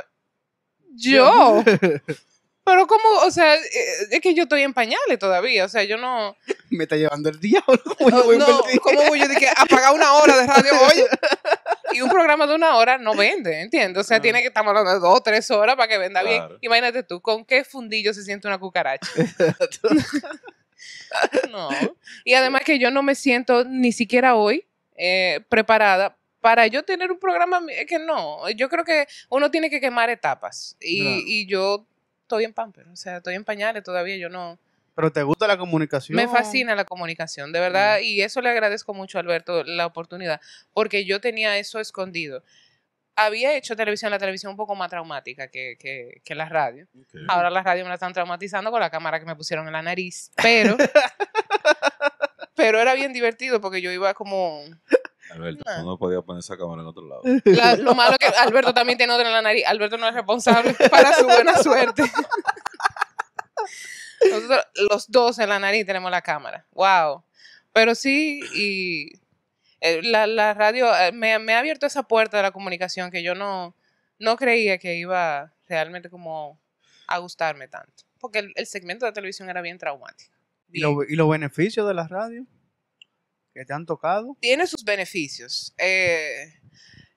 ¿yo? 0.95 1.63
Pero 2.65 2.87
como, 2.87 3.09
o 3.27 3.31
sea, 3.31 3.57
eh, 3.57 3.61
es 4.11 4.21
que 4.21 4.33
yo 4.33 4.45
estoy 4.45 4.63
en 4.63 4.73
pañales 4.73 5.19
todavía, 5.19 5.67
o 5.67 5.69
sea, 5.69 5.85
yo 5.85 5.99
no... 5.99 6.35
Me 6.71 6.85
está 6.85 6.97
llevando 6.97 7.29
el 7.29 7.39
diablo. 7.39 7.79
¿Cómo 7.99 8.11
yo 8.11 8.25
voy 8.25 8.37
a 8.37 8.39
no? 8.39 8.63
¿cómo 8.81 9.03
voy 9.05 9.21
yo 9.21 9.29
de 9.29 9.37
que 9.37 9.49
apagar 9.49 9.93
una 9.95 10.15
hora 10.15 10.37
de 10.37 10.47
radio 10.47 10.73
hoy? 10.73 11.05
Y 11.93 12.01
un 12.01 12.09
programa 12.09 12.47
de 12.47 12.55
una 12.55 12.77
hora 12.77 12.97
no 12.97 13.15
vende, 13.15 13.61
¿entiendes? 13.61 14.01
O 14.01 14.05
sea, 14.05 14.17
No. 14.17 14.23
tiene 14.23 14.41
que 14.41 14.49
estar 14.49 14.67
hablando 14.67 14.91
de 14.93 14.99
dos, 14.99 15.23
tres 15.23 15.51
horas 15.51 15.77
para 15.77 15.89
que 15.89 15.99
venda 15.99 16.23
Claro. 16.23 16.49
bien. 16.49 16.59
Imagínate 16.63 17.03
tú, 17.03 17.21
¿con 17.21 17.45
qué 17.45 17.65
fundillo 17.65 18.15
se 18.15 18.23
siente 18.25 18.49
una 18.49 18.59
cucaracha? 18.59 19.11
no. 21.51 21.69
Y 22.25 22.35
además 22.35 22.63
que 22.65 22.79
yo 22.79 22.91
no 22.91 23.03
me 23.03 23.15
siento 23.15 23.65
ni 23.65 23.93
siquiera 23.93 24.35
hoy 24.37 24.67
eh, 24.97 25.41
preparada 25.49 26.17
para 26.41 26.67
yo 26.67 26.83
tener 26.83 27.11
un 27.11 27.19
programa 27.19 27.63
es 27.71 27.87
que 27.87 27.99
no. 27.99 28.49
Yo 28.51 28.69
creo 28.69 28.85
que 28.85 29.07
uno 29.31 29.51
tiene 29.51 29.71
que 29.71 29.81
quemar 29.81 30.11
etapas. 30.11 30.77
Y, 30.81 31.23
y 31.27 31.47
yo 31.47 31.87
estoy 32.25 32.45
en 32.45 32.55
pamper, 32.55 32.89
o 32.89 32.97
sea, 32.97 33.19
estoy 33.19 33.35
en 33.35 33.45
pañales 33.45 33.83
todavía, 33.83 34.17
yo 34.17 34.29
no... 34.29 34.59
Pero 34.95 35.13
te 35.13 35.23
gusta 35.23 35.47
la 35.47 35.59
comunicación. 35.59 36.17
Me 36.17 36.29
fascina 36.29 36.75
la 36.75 36.85
comunicación, 36.85 37.53
de 37.53 37.61
verdad, 37.61 37.99
y 38.01 38.23
eso 38.23 38.41
le 38.41 38.49
agradezco 38.49 38.95
mucho 38.95 39.19
a 39.19 39.23
Alberto 39.23 39.65
la 39.65 39.87
oportunidad, 39.87 40.41
porque 40.73 41.05
yo 41.05 41.21
tenía 41.21 41.59
eso 41.59 41.81
escondido. 41.81 42.43
Había 43.17 43.57
hecho 43.57 43.77
televisión, 43.77 44.11
la 44.11 44.19
televisión 44.19 44.51
un 44.51 44.57
poco 44.57 44.75
más 44.75 44.91
traumática 44.91 45.49
que, 45.49 45.77
que, 45.79 46.21
que 46.25 46.35
la 46.35 46.49
radio. 46.49 46.87
Ahora 47.29 47.51
la 47.51 47.63
radio 47.63 47.85
me 47.85 47.89
la 47.89 47.95
están 47.95 48.13
traumatizando 48.13 48.71
con 48.71 48.81
la 48.81 48.91
cámara 48.91 49.21
que 49.21 49.27
me 49.27 49.37
pusieron 49.37 49.67
en 49.67 49.73
la 49.73 49.83
nariz, 49.83 50.31
pero, 50.37 50.77
pero 52.55 52.81
era 52.81 52.95
bien 52.95 53.13
divertido 53.13 53.61
porque 53.61 53.83
yo 53.83 53.91
iba 53.91 54.15
como... 54.15 54.65
Alberto, 55.35 55.65
Ah. 55.67 55.77
tú 55.81 55.87
no 55.87 55.99
podías 55.99 56.23
poner 56.23 56.41
esa 56.41 56.57
cámara 56.57 56.83
en 56.83 56.89
otro 56.89 57.07
lado. 57.07 57.23
la- 57.45 57.77
lo 57.77 57.95
malo 57.95 58.17
que 58.19 58.27
Alberto 58.27 58.73
también 58.75 58.97
tiene 58.99 59.13
otra 59.13 59.27
en 59.27 59.33
la 59.35 59.43
nariz. 59.43 59.65
Alberto 59.67 59.97
no 59.99 60.09
es 60.09 60.15
responsable 60.15 60.75
para 60.91 61.13
su 61.15 61.25
buena 61.25 61.57
suerte. 61.63 62.03
Nosotros 64.31 64.65
los 64.91 65.11
dos 65.11 65.39
en 65.39 65.49
la 65.49 65.59
nariz 65.59 65.85
tenemos 65.87 66.11
la 66.11 66.23
cámara. 66.23 66.67
Wow. 66.73 67.25
Pero 67.73 67.95
sí, 67.95 68.41
y 68.55 69.11
eh, 69.81 70.01
la, 70.03 70.27
la 70.27 70.55
radio 70.55 70.95
eh, 70.97 71.13
me, 71.13 71.39
me 71.39 71.55
ha 71.55 71.59
abierto 71.59 71.87
esa 71.87 72.05
puerta 72.05 72.37
de 72.37 72.43
la 72.45 72.53
comunicación 72.53 73.11
que 73.11 73.23
yo 73.23 73.35
no, 73.35 73.75
no 74.19 74.37
creía 74.37 74.79
que 74.79 74.95
iba 74.97 75.53
realmente 75.69 76.09
como 76.09 76.59
a 77.07 77.19
gustarme 77.19 77.69
tanto. 77.69 78.05
porque 78.19 78.39
el, 78.39 78.53
el 78.55 78.67
segmento 78.67 79.05
de 79.05 79.13
televisión 79.13 79.51
era 79.51 79.61
bien 79.61 79.77
traumático. 79.79 80.33
¿Y, 80.73 80.81
lo- 80.81 81.03
y 81.05 81.15
los 81.17 81.29
beneficios 81.29 81.87
de 81.87 81.95
la 81.95 82.09
radio 82.09 82.47
que 83.55 83.65
te 83.65 83.73
han 83.73 83.87
tocado? 83.87 84.37
tiene 84.41 84.67
sus 84.67 84.85
beneficios. 84.85 85.73
Eh, 85.79 86.53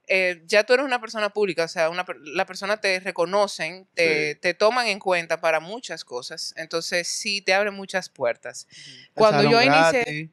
eh, 0.08 0.42
ya 0.46 0.64
tú 0.64 0.74
eres 0.74 0.86
una 0.86 1.02
persona 1.02 1.30
pública, 1.30 1.66
o 1.66 1.68
sea, 1.68 1.90
una, 1.90 2.06
la 2.24 2.46
persona 2.46 2.80
te 2.80 3.02
reconocen, 3.02 3.90
te, 3.94 4.34
Sí. 4.36 4.40
te 4.40 4.54
toman 4.54 4.88
en 4.88 5.00
cuenta 5.00 5.42
para 5.42 5.60
muchas 5.60 6.06
cosas. 6.06 6.54
Entonces, 6.56 7.10
sí, 7.10 7.42
te 7.42 7.54
abre 7.54 7.72
muchas 7.72 8.08
puertas. 8.08 8.68
El 8.70 9.10
Cuando 9.16 9.44
yo 9.50 9.62
inicié-. 9.62 10.30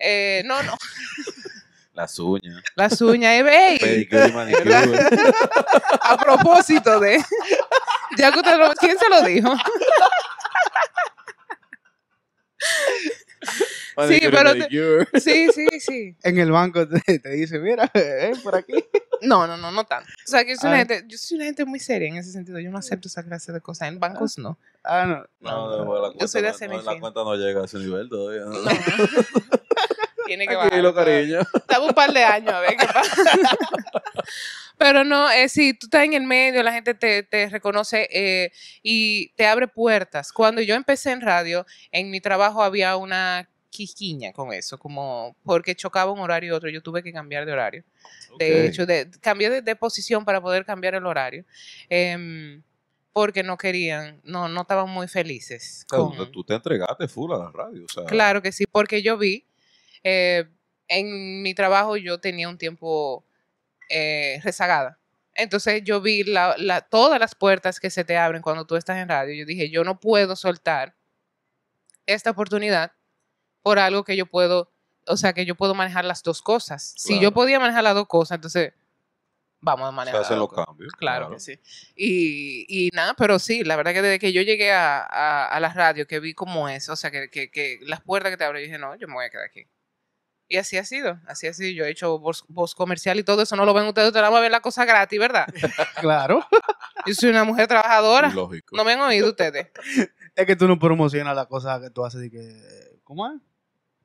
Eh, 0.00 0.42
no, 0.46 0.60
no, 0.64 0.76
Las 1.94 2.18
uñas, 2.18 2.62
las 2.74 3.00
uñas, 3.02 3.44
eh, 3.46 4.08
a 6.00 6.16
propósito 6.16 6.98
de... 6.98 7.22
Ya 8.16 8.32
que 8.32 8.38
usted 8.40 8.56
lo- 8.56 8.72
¿Quién 8.74 8.98
se 8.98 9.08
lo 9.10 9.20
dijo? 9.22 9.54
Y 13.96 14.20
pero 14.30 14.52
te-. 14.54 14.68
Sí, 15.20 15.48
sí, 15.52 15.66
sí. 15.80 16.16
En 16.22 16.38
el 16.38 16.50
banco 16.50 16.86
te, 16.88 17.18
te 17.18 17.28
dice, 17.30 17.58
mira, 17.58 17.90
ven 17.92 18.40
por 18.42 18.54
aquí. 18.56 18.72
No, 19.20 19.46
no, 19.46 19.56
no, 19.56 19.70
no 19.70 19.84
tanto. 19.84 20.08
O 20.26 20.30
sea, 20.30 20.44
que 20.44 20.52
yo 20.52 20.56
soy, 20.56 20.68
una 20.70 20.76
Ah. 20.76 20.78
gente, 20.86 21.04
yo 21.06 21.16
soy 21.18 21.36
una 21.36 21.44
gente 21.46 21.64
muy 21.64 21.78
seria 21.78 22.08
en 22.08 22.16
ese 22.16 22.32
sentido. 22.32 22.58
Yo 22.58 22.70
no 22.70 22.78
acepto 22.78 23.08
esa 23.08 23.22
clase 23.22 23.52
de 23.52 23.60
cosas. 23.60 23.88
En 23.88 24.00
bancos 24.00 24.36
no. 24.38 24.58
Ah, 24.82 25.06
no. 25.06 25.24
No, 25.40 25.78
no, 25.78 25.86
pues 25.86 26.00
la 26.02 26.18
Yo 26.18 26.28
soy 26.28 26.42
de 26.42 26.48
cuenta 26.52 26.66
no- 26.66 26.72
no, 26.72 26.78
hacer 26.78 26.90
mi 26.90 26.94
la 26.94 27.00
cuenta 27.00 27.20
no 27.24 27.34
llega 27.36 27.60
a 27.62 27.64
ese 27.66 27.78
nivel 27.78 28.08
todavía. 28.08 28.42
¿no? 28.46 28.50
No. 28.52 28.70
Tiene 30.26 30.46
que 30.46 30.54
Tranquilo, 30.54 30.92
bajar. 30.92 31.06
cariño. 31.12 31.40
Dame 31.68 31.86
un 31.86 31.92
par 31.94 32.12
de 32.12 32.24
años 32.24 32.54
a 32.54 32.60
ver 32.60 32.76
qué 32.76 32.86
pasa. 32.86 33.56
Pero 34.78 35.04
no, 35.04 35.30
eh, 35.30 35.48
si 35.48 35.74
tú 35.74 35.86
estás 35.86 36.04
en 36.04 36.14
el 36.14 36.22
medio, 36.24 36.62
la 36.62 36.72
gente 36.72 36.94
te, 36.94 37.22
te 37.22 37.48
reconoce 37.48 38.08
eh, 38.10 38.50
y 38.82 39.28
te 39.34 39.46
abre 39.46 39.68
puertas. 39.68 40.32
Cuando 40.32 40.60
yo 40.60 40.74
empecé 40.74 41.10
en 41.12 41.20
radio, 41.20 41.66
en 41.90 42.10
mi 42.10 42.20
trabajo 42.20 42.62
había 42.62 42.96
una 42.96 43.48
quisquiña 43.72 44.32
con 44.32 44.52
eso, 44.52 44.78
como 44.78 45.34
porque 45.42 45.74
chocaba 45.74 46.12
un 46.12 46.20
horario 46.20 46.48
y 46.48 46.52
otro, 46.52 46.68
yo 46.70 46.82
tuve 46.82 47.02
que 47.02 47.12
cambiar 47.12 47.44
de 47.46 47.52
horario. 47.52 47.84
De 48.38 48.66
hecho, 48.66 48.86
de, 48.86 49.10
cambié 49.20 49.50
de, 49.50 49.62
de 49.62 49.74
posición 49.76 50.24
para 50.24 50.40
poder 50.40 50.64
cambiar 50.64 50.94
el 50.94 51.06
horario. 51.06 51.44
em, 51.88 52.62
porque 53.14 53.42
no 53.42 53.58
querían, 53.58 54.20
no, 54.24 54.48
no 54.48 54.62
estaban 54.62 54.88
muy 54.88 55.06
felices. 55.06 55.84
Con- 55.86 56.16
tú- 56.16 56.30
tú 56.30 56.44
te 56.44 56.54
entregaste 56.54 57.06
full 57.08 57.30
a 57.34 57.36
la 57.38 57.50
radio. 57.50 57.84
O 57.84 57.88
sea, 57.88 58.04
Claro 58.06 58.40
que 58.40 58.52
sí, 58.52 58.64
porque 58.70 59.02
yo 59.02 59.18
vi, 59.18 59.44
eh, 60.02 60.44
en 60.88 61.42
mi 61.42 61.52
trabajo 61.54 61.96
yo 61.98 62.20
tenía 62.20 62.48
un 62.48 62.56
tiempo 62.58 63.24
eh, 63.90 64.40
rezagada. 64.42 64.98
Entonces 65.34 65.82
yo 65.84 66.00
vi 66.00 66.24
la- 66.24 66.54
la- 66.58 66.80
todas 66.80 67.20
las 67.20 67.34
puertas 67.34 67.78
que 67.80 67.90
se 67.90 68.04
te 68.04 68.16
abren 68.16 68.40
cuando 68.40 68.64
tú 68.66 68.76
estás 68.76 68.96
en 68.96 69.08
radio. 69.08 69.34
Yo 69.34 69.44
dije, 69.44 69.68
yo 69.68 69.84
no 69.84 70.00
puedo 70.00 70.34
soltar 70.36 70.94
esta 72.06 72.30
oportunidad 72.30 72.92
por 73.62 73.78
algo 73.78 74.04
que 74.04 74.16
yo 74.16 74.26
puedo, 74.26 74.70
o 75.06 75.16
sea, 75.16 75.32
que 75.32 75.44
yo 75.44 75.54
puedo 75.54 75.74
manejar 75.74 76.04
las 76.04 76.22
dos 76.22 76.42
cosas. 76.42 76.94
Si 76.96 77.20
yo 77.20 77.32
podía 77.32 77.58
manejar 77.60 77.84
las 77.84 77.94
dos 77.94 78.06
cosas, 78.08 78.36
entonces 78.36 78.72
vamos 79.60 79.86
a 79.86 79.90
se 79.90 79.96
manejar. 79.96 80.20
hacen 80.22 80.34
las 80.34 80.40
los 80.40 80.48
cosas. 80.48 80.66
cambios. 80.66 80.92
Claro 80.94 81.30
que 81.30 81.38
sí. 81.40 81.58
Y, 81.94 82.66
y 82.68 82.90
nada, 82.94 83.14
pero 83.14 83.38
sí, 83.38 83.64
la 83.64 83.76
verdad 83.76 83.92
que 83.92 84.02
desde 84.02 84.18
que 84.18 84.32
yo 84.32 84.42
llegué 84.42 84.72
a, 84.72 84.98
a, 85.00 85.46
a 85.46 85.60
la 85.60 85.72
radio, 85.72 86.06
que 86.06 86.20
vi 86.20 86.34
como 86.34 86.68
eso, 86.68 86.92
o 86.92 86.96
sea, 86.96 87.10
que, 87.10 87.30
que, 87.30 87.50
que 87.50 87.78
las 87.82 88.00
puertas 88.00 88.30
que 88.30 88.36
te 88.36 88.44
abren, 88.44 88.62
yo 88.62 88.66
dije, 88.66 88.78
no, 88.78 88.94
yo 88.96 89.06
me 89.08 89.14
voy 89.14 89.24
a 89.26 89.30
quedar 89.30 89.46
aquí. 89.46 89.66
Y 90.48 90.58
así 90.58 90.76
ha 90.76 90.84
sido, 90.84 91.18
así 91.26 91.46
ha 91.46 91.54
sido. 91.54 91.70
Yo 91.70 91.84
he 91.86 91.90
hecho 91.90 92.18
voz, 92.18 92.44
voz 92.48 92.74
comercial 92.74 93.18
y 93.18 93.22
todo 93.22 93.40
eso, 93.42 93.56
no 93.56 93.64
lo 93.64 93.72
ven 93.72 93.86
ustedes, 93.86 94.08
ustedes 94.08 94.22
van 94.28 94.34
a 94.34 94.40
ver 94.40 94.50
la 94.50 94.60
cosa 94.60 94.84
gratis, 94.84 95.18
¿verdad? 95.18 95.46
Claro. 96.00 96.46
Yo 97.06 97.14
soy 97.14 97.30
una 97.30 97.44
mujer 97.44 97.68
trabajadora. 97.68 98.28
Lógico. 98.28 98.76
No 98.76 98.84
me 98.84 98.92
han 98.92 99.00
oído 99.00 99.30
ustedes. 99.30 99.68
Es 100.34 100.46
que 100.46 100.56
tú 100.56 100.66
no 100.66 100.78
promocionas 100.78 101.36
las 101.36 101.46
cosas 101.46 101.80
que 101.80 101.90
tú 101.90 102.04
haces 102.04 102.20
de 102.22 102.30
que. 102.30 102.98
¿Cómo 103.04 103.26
es? 103.30 103.38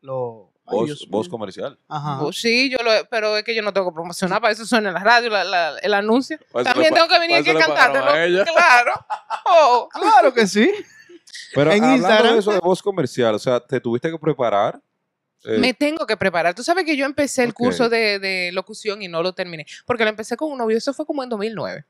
Lo. 0.08 0.52
Voz, 0.70 0.86
Dios 0.86 1.08
voz 1.10 1.30
comercial. 1.30 1.80
Ajá. 1.88 2.20
Pues 2.20 2.38
sí, 2.42 2.70
yo 2.70 2.78
lo 2.84 2.92
pero 3.10 3.38
es 3.38 3.44
que 3.46 3.56
yo 3.56 3.62
no 3.62 3.72
tengo 3.72 3.90
que 3.90 3.94
promocionar, 3.94 4.42
para 4.42 4.52
eso 4.52 4.66
suena 4.66 4.90
en 4.90 4.96
la 4.96 5.00
radio 5.02 5.30
la- 5.30 5.44
la- 5.46 5.78
el 5.80 5.94
anuncio. 5.94 6.38
También 6.66 6.94
tengo 6.94 7.08
que 7.08 7.20
venir 7.20 7.38
aquí 7.38 7.50
a 7.52 7.54
cantártelo. 7.76 8.06
Claro. 8.46 8.92
Oh. 9.50 9.88
Claro 9.94 10.34
que 10.34 10.46
sí. 10.46 10.70
Pero 11.54 11.72
En 11.72 11.82
hablando 11.84 12.08
Instagram- 12.08 12.34
de 12.34 12.40
eso 12.40 12.52
de 12.52 12.60
voz 12.60 12.82
comercial, 12.84 13.34
o 13.36 13.40
sea, 13.40 13.62
te 13.62 13.80
tuviste 13.80 14.12
que 14.12 14.20
preparar. 14.20 14.82
eh, 15.46 15.58
Me 15.58 15.74
tengo 15.74 16.06
que 16.06 16.18
preparar. 16.18 16.54
Tú 16.54 16.64
sabes 16.64 16.84
que 16.84 16.98
yo 16.98 17.06
empecé 17.06 17.44
el 17.44 17.54
curso 17.54 17.88
de, 17.90 18.20
de 18.20 18.52
locución 18.52 19.02
y 19.02 19.08
no 19.08 19.24
lo 19.24 19.32
terminé. 19.34 19.66
Porque 19.86 20.04
lo 20.04 20.10
empecé 20.10 20.36
con 20.36 20.52
un 20.52 20.58
novio. 20.58 20.78
Eso 20.78 20.94
fue 20.94 21.06
como 21.06 21.24
en 21.24 21.30
2009. 21.30 21.86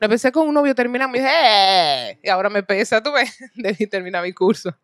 Lo 0.00 0.06
empecé 0.06 0.32
con 0.32 0.48
un 0.48 0.54
novio, 0.54 0.74
terminamos 0.74 1.16
y 1.16 1.20
dije, 1.20 1.32
¡eh! 1.32 2.18
Y 2.22 2.28
ahora 2.28 2.50
me 2.50 2.62
pesa, 2.62 3.02
tú 3.02 3.12
ves. 3.12 3.36
Debí 3.54 3.86
terminar 3.86 4.22
mi 4.22 4.32
curso. 4.32 4.74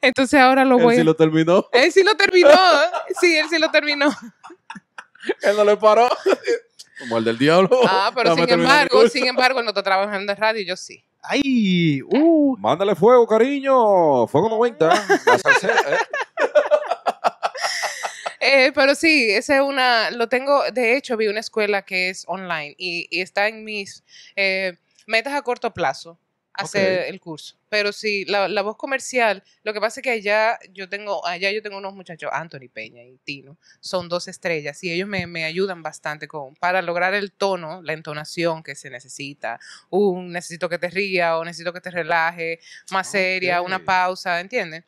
Entonces 0.00 0.38
ahora 0.40 0.64
lo 0.64 0.78
él 0.78 0.82
voy 0.82 0.94
sí 0.94 1.00
a... 1.00 1.04
lo 1.04 1.14
terminó. 1.14 1.68
Él 1.72 1.92
sí 1.92 2.02
lo 2.02 2.14
terminó. 2.16 2.50
¿eh? 2.50 2.90
Sí, 3.20 3.36
él 3.36 3.46
sí 3.48 3.58
lo 3.58 3.70
terminó. 3.70 4.10
Él 5.42 5.56
no 5.56 5.64
le 5.64 5.76
paró. 5.76 6.08
Como 6.98 7.18
el 7.18 7.24
del 7.24 7.38
diablo. 7.38 7.80
Ah, 7.86 8.10
pero 8.14 8.30
Dame 8.30 8.42
sin 8.42 8.54
embargo, 8.54 9.08
sin 9.08 9.26
embargo, 9.26 9.58
él 9.60 9.64
no 9.64 9.70
está 9.70 9.82
trabajando 9.82 10.32
en 10.32 10.38
radio, 10.38 10.64
yo 10.64 10.76
sí. 10.76 11.04
Ay, 11.22 12.00
uh. 12.02 12.56
Mándale 12.58 12.94
fuego, 12.94 13.26
cariño. 13.26 14.26
Fuego 14.26 14.48
90. 14.48 14.86
La 15.26 15.38
salsera, 15.38 15.74
¿eh? 15.74 15.98
Eh, 18.48 18.72
pero 18.74 18.94
sí, 18.94 19.30
esa 19.30 19.56
es 19.56 19.62
una, 19.62 20.10
lo 20.10 20.28
tengo, 20.28 20.70
de 20.72 20.96
hecho 20.96 21.16
vi 21.16 21.28
una 21.28 21.40
escuela 21.40 21.82
que 21.82 22.08
es 22.08 22.24
online 22.26 22.74
y, 22.78 23.06
y 23.10 23.20
está 23.20 23.48
en 23.48 23.64
mis 23.64 24.02
eh, 24.36 24.76
metas 25.06 25.34
a 25.34 25.42
corto 25.42 25.72
plazo 25.72 26.18
hacer 26.58 27.06
el 27.06 27.20
curso. 27.20 27.56
Pero 27.68 27.92
sí, 27.92 28.24
la, 28.24 28.48
la 28.48 28.62
voz 28.62 28.76
comercial, 28.76 29.44
lo 29.62 29.72
que 29.72 29.80
pasa 29.80 30.00
es 30.00 30.02
que 30.02 30.10
allá 30.10 30.58
yo 30.72 30.88
tengo, 30.88 31.24
allá 31.26 31.52
yo 31.52 31.62
tengo 31.62 31.78
unos 31.78 31.94
muchachos, 31.94 32.30
Anthony 32.32 32.68
Peña 32.72 33.04
y 33.04 33.18
Tino, 33.18 33.58
son 33.80 34.08
dos 34.08 34.26
estrellas 34.26 34.82
y 34.82 34.90
ellos 34.90 35.08
me, 35.08 35.26
me 35.26 35.44
ayudan 35.44 35.82
bastante 35.82 36.26
con, 36.26 36.54
para 36.56 36.82
lograr 36.82 37.14
el 37.14 37.32
tono, 37.32 37.80
la 37.82 37.92
entonación 37.92 38.62
que 38.62 38.74
se 38.74 38.90
necesita. 38.90 39.60
Un 39.90 40.32
necesito 40.32 40.68
que 40.68 40.78
te 40.78 40.90
ría 40.90 41.38
o 41.38 41.44
necesito 41.44 41.72
que 41.72 41.80
te 41.80 41.90
relaje, 41.90 42.60
más 42.90 43.10
seria, 43.10 43.62
una 43.62 43.84
pausa, 43.84 44.40
¿entiendes? 44.40 44.84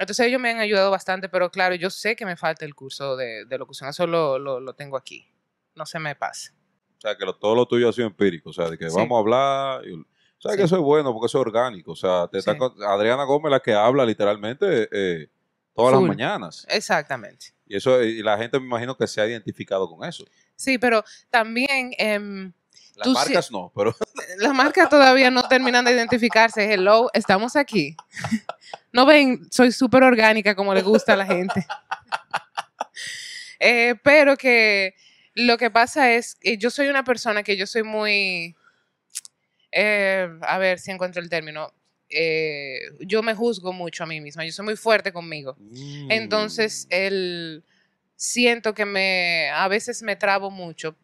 Entonces 0.00 0.26
ellos 0.26 0.40
me 0.40 0.50
han 0.50 0.58
ayudado 0.58 0.90
bastante, 0.90 1.28
pero 1.28 1.50
claro, 1.50 1.74
yo 1.74 1.90
sé 1.90 2.16
que 2.16 2.24
me 2.24 2.36
falta 2.36 2.64
el 2.64 2.74
curso 2.74 3.16
de, 3.16 3.44
de 3.44 3.58
locución, 3.58 3.88
eso 3.90 4.06
lo, 4.06 4.38
lo, 4.38 4.58
lo 4.58 4.74
tengo 4.74 4.96
aquí. 4.96 5.30
No 5.74 5.84
se 5.86 5.98
me 5.98 6.16
pase. 6.16 6.50
O 6.96 7.00
sea, 7.00 7.16
que 7.16 7.24
lo- 7.24 7.36
todo 7.36 7.54
lo 7.54 7.66
tuyo 7.66 7.88
ha 7.88 7.92
sido 7.92 8.06
empírico. 8.08 8.50
O 8.50 8.52
sea, 8.52 8.68
de 8.70 8.76
que 8.78 8.88
Sí. 8.90 8.96
vamos 8.96 9.16
a 9.16 9.20
hablar. 9.20 9.86
y- 9.86 9.92
o 9.92 10.04
sea, 10.42 10.52
Sí. 10.52 10.56
que 10.58 10.64
eso 10.64 10.76
es 10.76 10.82
bueno 10.82 11.12
porque 11.12 11.26
eso 11.26 11.38
es 11.38 11.46
orgánico. 11.46 11.92
O 11.92 11.96
sea, 11.96 12.26
te 12.28 12.40
Sí. 12.40 12.50
Adriana 12.88 13.24
Gómez 13.24 13.50
la 13.50 13.60
que 13.60 13.74
habla 13.74 14.04
literalmente 14.06 14.88
eh, 14.90 15.28
todas 15.74 15.94
Full. 15.94 16.02
las 16.02 16.08
mañanas. 16.16 16.66
Exactamente. 16.70 17.48
Y 17.66 17.76
eso 17.76 18.02
y 18.02 18.22
la 18.22 18.36
gente 18.38 18.58
me 18.58 18.66
imagino 18.66 18.96
que 18.96 19.06
se 19.06 19.20
ha 19.20 19.26
identificado 19.26 19.88
con 19.88 20.08
eso. 20.08 20.24
Sí, 20.56 20.78
pero 20.78 21.04
también 21.30 21.92
em, 21.98 22.52
Las 22.96 23.08
marcas 23.08 23.50
no, 23.52 23.72
pero 23.74 23.94
las 24.38 24.52
marcas 24.54 24.88
todavía 24.90 25.30
no 25.30 25.42
terminan 25.48 25.84
de 25.84 25.92
identificarse. 25.92 26.72
Hello, 26.72 27.08
estamos 27.14 27.54
aquí. 27.56 27.96
No 28.92 29.06
ven, 29.06 29.46
soy 29.50 29.72
súper 29.72 30.02
orgánica 30.02 30.54
como 30.54 30.74
le 30.74 30.82
gusta 30.82 31.12
a 31.12 31.16
la 31.16 31.26
gente. 31.26 31.66
Eh, 33.60 33.94
pero 34.02 34.36
que 34.36 34.94
lo 35.34 35.58
que 35.58 35.70
pasa 35.70 36.12
es, 36.14 36.34
que 36.34 36.56
yo 36.56 36.70
soy 36.70 36.88
una 36.88 37.04
persona 37.04 37.42
que 37.42 37.56
yo 37.56 37.66
soy 37.66 37.82
muy, 37.82 38.56
eh, 39.72 40.28
a 40.42 40.58
ver 40.58 40.78
si 40.78 40.90
encuentro 40.90 41.22
el 41.22 41.28
término, 41.28 41.72
eh, 42.08 42.80
yo 43.00 43.22
me 43.22 43.34
juzgo 43.34 43.72
mucho 43.72 44.02
a 44.02 44.06
mí 44.06 44.20
misma, 44.20 44.44
yo 44.44 44.52
soy 44.52 44.64
muy 44.64 44.76
fuerte 44.76 45.12
conmigo. 45.12 45.56
Entonces, 46.08 46.86
Mm. 46.90 46.94
el, 46.94 47.64
siento 48.16 48.74
que 48.74 48.84
me, 48.86 49.50
a 49.50 49.68
veces 49.68 50.02
me 50.02 50.16
trabo 50.16 50.50
mucho, 50.50 50.96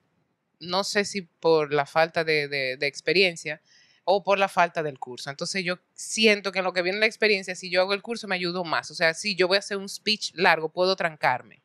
no 0.58 0.82
sé 0.82 1.04
si 1.04 1.22
por 1.22 1.72
la 1.72 1.86
falta 1.86 2.24
de, 2.24 2.48
de- 2.48 2.76
de 2.78 2.86
experiencia 2.86 3.60
o 4.08 4.22
por 4.22 4.38
la 4.38 4.48
falta 4.48 4.84
del 4.84 5.00
curso. 5.00 5.30
Entonces, 5.30 5.64
yo 5.64 5.78
siento 5.92 6.52
que 6.52 6.60
en 6.60 6.64
lo 6.64 6.72
que 6.72 6.82
viene 6.82 7.00
la 7.00 7.06
experiencia, 7.06 7.56
si 7.56 7.68
yo 7.70 7.80
hago 7.80 7.92
el 7.92 8.02
curso, 8.02 8.28
me 8.28 8.36
ayudo 8.36 8.64
más. 8.64 8.90
O 8.92 8.94
sea, 8.94 9.12
si 9.14 9.34
yo 9.34 9.48
voy 9.48 9.56
a 9.56 9.58
hacer 9.58 9.76
un 9.76 9.88
speech 9.88 10.30
largo, 10.34 10.68
puedo 10.68 10.94
trancarme. 10.94 11.62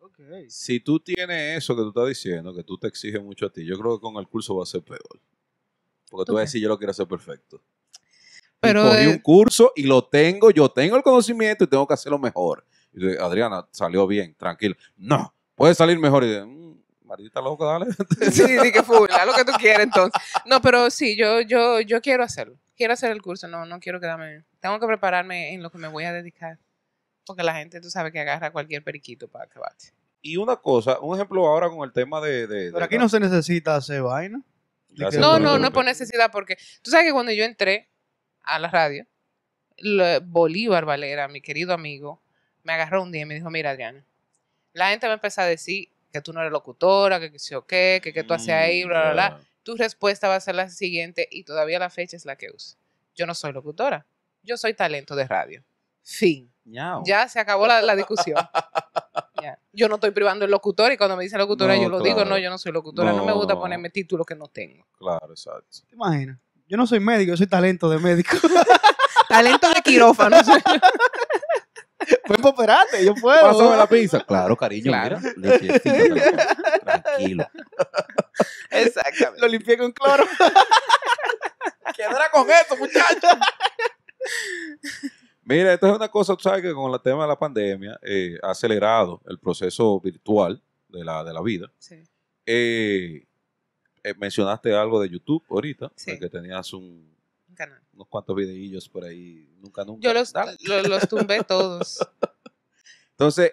Ok. 0.00 0.18
si 0.48 0.80
tú 0.80 0.98
tienes 0.98 1.58
eso 1.58 1.76
que 1.76 1.82
tú 1.82 1.88
estás 1.88 2.08
diciendo, 2.08 2.54
que 2.54 2.62
tú 2.62 2.78
te 2.78 2.86
exiges 2.86 3.22
mucho 3.22 3.44
a 3.46 3.50
ti, 3.50 3.66
yo 3.66 3.78
creo 3.78 3.98
que 3.98 4.00
con 4.00 4.16
el 4.16 4.26
curso 4.26 4.56
va 4.56 4.62
a 4.62 4.66
ser 4.66 4.82
peor. 4.82 5.20
Porque 6.08 6.24
tú 6.24 6.32
¿Tú 6.32 6.32
vas 6.34 6.40
a 6.40 6.44
decir, 6.44 6.62
yo 6.62 6.68
lo 6.68 6.78
quiero 6.78 6.92
hacer 6.92 7.06
perfecto. 7.06 7.60
Pero, 8.58 8.86
y 8.86 8.88
cogí 8.88 9.02
eh, 9.02 9.08
un 9.08 9.18
curso 9.18 9.72
y 9.76 9.82
lo 9.82 10.02
tengo, 10.02 10.50
yo 10.50 10.70
tengo 10.70 10.96
el 10.96 11.02
conocimiento 11.02 11.64
y 11.64 11.66
tengo 11.66 11.86
que 11.86 11.92
hacerlo 11.92 12.18
mejor. 12.18 12.64
Y 12.94 13.02
yo, 13.02 13.22
Adriana, 13.22 13.68
salió 13.70 14.06
bien, 14.06 14.34
tranquilo. 14.34 14.76
No, 14.96 15.34
puede 15.54 15.74
salir 15.74 15.98
mejor. 15.98 16.24
Y 16.24 16.28
yo, 17.16 17.22
"Mm, 17.24 17.34
maldita 17.34 17.40
loca, 17.40 17.64
dale. 17.64 17.86
sí, 18.32 18.58
sí, 18.60 18.72
que 18.72 18.82
full, 18.82 19.08
haz 19.10 19.26
lo 19.26 19.32
que 19.34 19.44
tú 19.44 19.52
quieras 19.58 19.82
entonces. 19.82 20.20
No, 20.44 20.60
pero 20.60 20.90
sí, 20.90 21.16
yo, 21.16 21.40
yo, 21.40 21.80
yo 21.80 22.00
quiero 22.00 22.22
hacerlo. 22.24 22.56
Quiero 22.76 22.92
hacer 22.92 23.10
el 23.10 23.22
curso, 23.22 23.48
no, 23.48 23.64
no 23.66 23.80
quiero 23.80 24.00
quedarme. 24.00 24.44
Tengo 24.60 24.78
que 24.78 24.86
prepararme 24.86 25.52
en 25.54 25.62
lo 25.62 25.70
que 25.70 25.78
me 25.78 25.88
voy 25.88 26.04
a 26.04 26.12
dedicar. 26.12 26.58
Porque 27.24 27.42
la 27.42 27.54
gente, 27.54 27.80
tú 27.80 27.90
sabes 27.90 28.12
que 28.12 28.20
agarra 28.20 28.50
cualquier 28.52 28.84
periquito 28.84 29.28
para 29.28 29.44
acabarte. 29.46 29.86
Y 30.22 30.36
una 30.36 30.56
cosa, 30.56 30.98
un 31.00 31.14
ejemplo 31.16 31.46
ahora 31.46 31.68
con 31.68 31.84
el 31.86 31.92
tema 31.92 32.20
de... 32.20 32.46
de- 32.46 32.66
Pero 32.66 32.78
de 32.78 32.84
aquí 32.84 32.96
la- 32.96 33.02
no 33.02 33.08
se 33.08 33.18
necesita 33.20 33.76
hacer 33.76 34.02
vaina. 34.02 34.42
hacer 35.06 35.20
No, 35.20 35.38
no, 35.38 35.54
no 35.54 35.60
que- 35.60 35.66
es 35.66 35.70
por 35.72 35.84
necesidad, 35.84 36.30
porque 36.30 36.56
tú 36.82 36.90
sabes 36.90 37.06
que 37.06 37.12
cuando 37.12 37.32
yo 37.32 37.44
entré 37.44 37.88
a 38.42 38.58
la 38.58 38.68
radio, 38.68 39.06
Bolívar 40.24 40.84
Valera, 40.84 41.28
mi 41.28 41.40
querido 41.40 41.72
amigo, 41.74 42.20
me 42.62 42.72
agarró 42.72 43.02
un 43.02 43.12
día 43.12 43.22
y 43.22 43.26
me 43.26 43.34
dijo, 43.34 43.50
mira 43.50 43.70
Adriana, 43.70 44.04
la 44.72 44.90
gente 44.90 45.06
va 45.06 45.12
a 45.12 45.16
empezar 45.16 45.44
a 45.44 45.48
decir 45.48 45.88
que 46.12 46.20
tú 46.20 46.32
no 46.32 46.40
eres 46.40 46.52
locutora, 46.52 47.20
que 47.20 47.30
que 47.32 47.38
sí 47.38 47.54
o 47.54 47.66
qué, 47.66 48.00
que, 48.02 48.12
que 48.12 48.24
tú 48.24 48.34
haces 48.34 48.50
ahí, 48.50 48.84
Mm, 48.84 48.88
bla, 48.88 49.00
bla, 49.02 49.12
bla. 49.12 49.40
Tu 49.62 49.76
respuesta 49.76 50.28
va 50.28 50.36
a 50.36 50.40
ser 50.40 50.54
la 50.54 50.68
siguiente 50.68 51.26
y 51.30 51.44
todavía 51.44 51.78
la 51.78 51.90
fecha 51.90 52.16
es 52.16 52.24
la 52.24 52.36
que 52.36 52.50
uso. 52.54 52.76
Yo 53.14 53.26
no 53.26 53.34
soy 53.34 53.52
locutora, 53.52 54.06
yo 54.42 54.56
soy 54.56 54.74
talento 54.74 55.16
de 55.16 55.26
radio. 55.26 55.64
Fin. 56.02 56.52
Ñao. 56.64 57.02
Ya 57.04 57.28
se 57.28 57.40
acabó 57.40 57.66
la, 57.66 57.82
la 57.82 57.94
discusión. 57.96 58.38
Ya. 59.42 59.58
Yo 59.70 59.86
no 59.88 59.96
estoy 59.96 60.12
privando 60.12 60.46
el 60.46 60.50
locutor 60.50 60.90
y 60.92 60.96
cuando 60.96 61.14
me 61.14 61.22
dice 61.22 61.36
locutora 61.36 61.76
No, 61.76 61.82
yo 61.82 61.88
lo 61.90 62.00
digo, 62.00 62.24
no, 62.24 62.38
yo 62.38 62.48
no 62.48 62.56
soy 62.56 62.72
locutora, 62.72 63.12
no, 63.12 63.22
me 63.22 63.32
gusta 63.34 63.52
no. 63.52 63.60
ponerme 63.60 63.90
títulos 63.90 64.26
que 64.26 64.34
no 64.34 64.46
tengo. 64.48 64.86
Claro, 64.98 65.28
exacto. 65.30 65.66
¿Te 65.86 65.94
imaginas? 65.94 66.38
Yo 66.66 66.78
no 66.78 66.86
soy 66.86 67.00
médico, 67.00 67.32
yo 67.32 67.36
soy 67.36 67.46
talento 67.46 67.90
de 67.90 67.98
médico. 67.98 68.34
Talento 69.28 69.68
de 69.68 69.82
quirófano. 69.82 70.38
pues 72.26 72.38
para 72.40 72.48
operarte, 72.50 73.04
yo 73.04 73.14
puedo. 73.14 73.40
Pásame 73.40 73.76
la 73.76 73.86
pizza. 73.88 74.20
Claro, 74.24 74.56
cariño, 74.56 74.84
Claro. 74.90 75.18
mira. 75.36 75.78
tranquilo. 75.80 76.16
Tranquilo. 76.84 77.46
Exactamente. 78.70 79.40
Lo 79.40 79.48
limpié 79.48 79.78
con 79.78 79.92
cloro. 79.92 80.24
Quedará 81.96 82.30
con 82.30 82.46
esto, 82.50 82.76
muchachos. 82.76 83.30
Mira, 85.44 85.72
esto 85.74 85.86
es 85.88 85.94
una 85.96 86.08
cosa, 86.08 86.34
tú 86.34 86.42
sabes 86.42 86.62
que 86.62 86.72
con 86.74 86.92
el 86.92 87.00
tema 87.00 87.22
de 87.22 87.28
la 87.28 87.38
pandemia 87.38 87.98
eh, 88.02 88.36
ha 88.42 88.50
acelerado 88.50 89.20
el 89.28 89.38
proceso 89.38 90.00
virtual 90.00 90.60
de 90.88 91.04
la, 91.04 91.22
de 91.22 91.32
la 91.32 91.40
vida. 91.40 91.70
Sí. 91.78 92.02
Eh, 92.44 93.24
eh, 94.02 94.14
mencionaste 94.18 94.74
algo 94.74 95.00
de 95.00 95.08
YouTube 95.08 95.44
ahorita, 95.48 95.92
Sí. 95.94 96.18
que 96.18 96.28
tenías 96.28 96.72
un- 96.72 96.82
un 96.82 97.15
canal. 97.56 97.80
unos 97.94 98.06
cuantos 98.08 98.36
videillos 98.36 98.88
por 98.88 99.04
ahí, 99.04 99.48
nunca, 99.60 99.84
nunca. 99.84 100.00
Yo 100.06 100.14
los, 100.14 100.32
Dale. 100.32 100.56
lo- 100.62 100.82
los 100.82 101.08
tumbé 101.08 101.42
todos. 101.42 101.98
Entonces, 103.12 103.52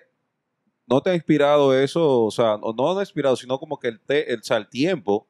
¿no 0.86 1.01
te 1.01 1.10
ha 1.10 1.16
inspirado 1.16 1.78
eso? 1.78 2.24
O 2.26 2.32
sea, 2.32 2.58
no, 2.58 2.74
no 2.74 2.97
ha 2.99 3.01
inspirado, 3.01 3.36
sino 3.36 3.58
como 3.60 3.80
que 3.80 3.88
el, 3.88 3.99
te- 3.99 4.32
el, 4.32 4.39
o 4.41 4.43
sea, 4.43 4.58
el 4.58 4.68
tiempo 4.68 5.28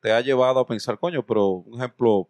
te 0.00 0.12
ha 0.12 0.20
llevado 0.20 0.60
a 0.60 0.66
pensar, 0.66 0.98
coño, 0.98 1.24
pero 1.26 1.48
un 1.48 1.78
ejemplo, 1.78 2.28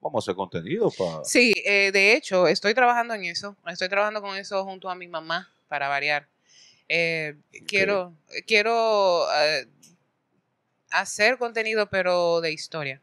vamos 0.00 0.22
a 0.22 0.24
hacer 0.24 0.34
contenido 0.36 0.90
para... 0.90 1.24
Sí, 1.24 1.52
eh, 1.64 1.90
de 1.92 2.14
hecho, 2.16 2.46
estoy 2.48 2.74
trabajando 2.74 3.14
en 3.14 3.24
eso. 3.24 3.56
Estoy 3.66 3.88
trabajando 3.88 4.20
con 4.22 4.36
eso 4.36 4.64
junto 4.64 4.88
a 4.90 4.94
mi 4.94 5.08
mamá, 5.08 5.50
para 5.68 5.88
variar. 5.88 6.26
Eh, 6.88 7.36
Quiero, 7.66 8.14
quiero 8.46 9.26
eh, 9.34 9.68
hacer 10.90 11.36
contenido, 11.38 11.88
pero 11.90 12.40
de 12.40 12.52
historia. 12.52 13.00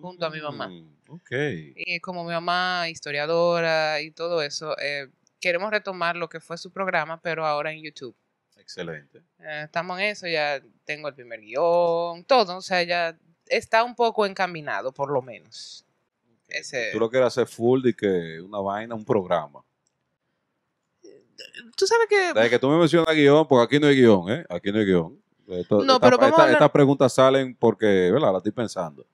junto 0.00 0.26
a 0.26 0.30
mi 0.30 0.40
mamá. 0.40 0.70
Mm, 1.10 1.14
ok. 1.14 1.30
Y 1.76 2.00
como 2.00 2.24
mi 2.24 2.30
mamá, 2.32 2.88
historiadora 2.88 4.00
y 4.00 4.10
todo 4.10 4.42
eso, 4.42 4.76
eh, 4.78 5.08
queremos 5.40 5.70
retomar 5.70 6.16
lo 6.16 6.28
que 6.28 6.40
fue 6.40 6.56
su 6.58 6.70
programa, 6.70 7.20
pero 7.20 7.46
ahora 7.46 7.72
en 7.72 7.82
YouTube. 7.82 8.14
Excelente. 8.56 9.18
Eh, 9.40 9.62
estamos 9.64 9.98
en 9.98 10.06
eso, 10.06 10.26
ya 10.28 10.62
tengo 10.84 11.08
el 11.08 11.14
primer 11.14 11.40
guion, 11.40 12.24
todo, 12.24 12.56
o 12.58 12.62
sea, 12.62 12.82
ya 12.82 13.16
está 13.46 13.82
un 13.82 13.94
poco 13.94 14.26
encaminado, 14.26 14.92
por 14.92 15.10
lo 15.10 15.22
menos. 15.22 15.84
Ese, 16.48 16.90
Tú 16.92 16.98
lo 17.00 17.08
quieres 17.10 17.28
hacer 17.28 17.46
full 17.46 17.82
de 17.82 17.94
que 17.94 18.40
una 18.40 18.58
vaina, 18.58 18.94
un 18.94 19.04
programa. 19.04 19.62
tú 21.76 21.86
sabes 21.86 22.06
que... 22.08 22.32
Desde 22.34 22.50
que 22.50 22.58
tú 22.58 22.68
me 22.68 22.78
mencionas 22.78 23.14
guion, 23.14 23.46
porque 23.48 23.64
aquí 23.76 23.80
no 23.80 23.86
hay 23.88 23.96
guion, 23.96 24.30
¿eh? 24.30 24.44
Aquí 24.48 24.70
no 24.72 24.78
hay 24.78 24.84
guion. 24.84 25.20
Esto- 25.48 25.82
No, 25.84 25.94
esta- 25.94 26.00
pero 26.06 26.16
vamos 26.18 26.22
a 26.22 26.28
esta- 26.28 26.42
hablar- 26.42 26.54
Estas 26.54 26.70
preguntas 26.70 27.12
salen 27.12 27.54
porque, 27.56 27.86
¿verdad? 28.12 28.32
La 28.32 28.38
estoy 28.38 28.52
pensando. 28.52 29.06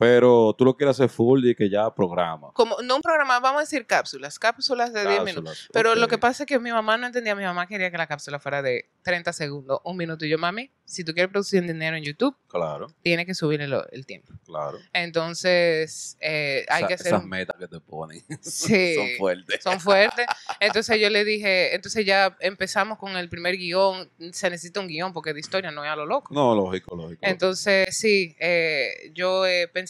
Pero 0.00 0.54
tú 0.56 0.64
lo 0.64 0.74
quieres 0.76 0.96
hacer 0.96 1.10
full 1.10 1.44
y 1.44 1.54
que 1.54 1.68
ya 1.68 1.94
programa. 1.94 2.48
Como, 2.54 2.76
no 2.82 2.96
un 2.96 3.02
programa, 3.02 3.38
vamos 3.38 3.58
a 3.58 3.64
decir 3.64 3.86
cápsulas, 3.86 4.38
cápsulas 4.38 4.92
de 4.94 5.06
10 5.06 5.24
minutos. 5.24 5.68
Pero 5.74 5.94
lo 5.94 6.08
que 6.08 6.16
pasa 6.16 6.44
es 6.44 6.46
que 6.48 6.58
mi 6.58 6.72
mamá 6.72 6.96
no 6.96 7.06
entendía, 7.06 7.34
mi 7.36 7.44
mamá 7.44 7.66
quería 7.66 7.90
que 7.90 7.98
la 7.98 8.06
cápsula 8.06 8.38
fuera 8.40 8.62
de 8.62 8.88
30 9.02 9.32
segundos, 9.34 9.80
un 9.84 9.98
minuto. 9.98 10.24
Y 10.24 10.30
yo, 10.30 10.38
mami, 10.38 10.70
si 10.86 11.04
tú 11.04 11.12
quieres 11.12 11.30
producir 11.30 11.62
dinero 11.62 11.96
en 11.96 12.02
YouTube, 12.02 12.34
Claro, 12.48 12.88
tienes 13.02 13.26
que 13.26 13.34
subirle 13.34 13.68
lo- 13.68 13.86
el 13.90 14.06
tiempo. 14.06 14.32
claro. 14.46 14.78
Entonces, 14.92 16.16
eh, 16.20 16.64
hay 16.68 16.78
Esa- 16.80 16.88
que 16.88 16.94
hacer... 16.94 17.06
Esas 17.08 17.22
un- 17.22 17.28
metas 17.28 17.56
que 17.58 17.68
te 17.68 17.78
ponen 17.80 18.22
Sí. 18.42 18.94
son 18.94 19.06
fuertes. 19.18 19.62
son 19.62 19.80
fuertes. 19.80 20.26
Entonces 20.60 20.98
yo 20.98 21.10
le 21.10 21.24
dije, 21.24 21.74
entonces 21.74 22.06
ya 22.06 22.36
empezamos 22.40 22.98
con 22.98 23.16
el 23.16 23.28
primer 23.28 23.56
guion. 23.56 24.10
Se 24.32 24.48
necesita 24.48 24.80
un 24.80 24.88
guion 24.88 25.12
porque 25.12 25.34
de 25.34 25.40
historia 25.40 25.70
no 25.70 25.84
es 25.84 25.90
a 25.90 25.96
lo 25.96 26.06
loco. 26.06 26.32
No, 26.34 26.54
lógico, 26.54 26.96
lógico. 26.96 27.20
Entonces, 27.22 27.96
sí, 27.96 28.34
eh, 28.40 29.10
yo 29.12 29.44
he 29.46 29.68
pensado, 29.68 29.89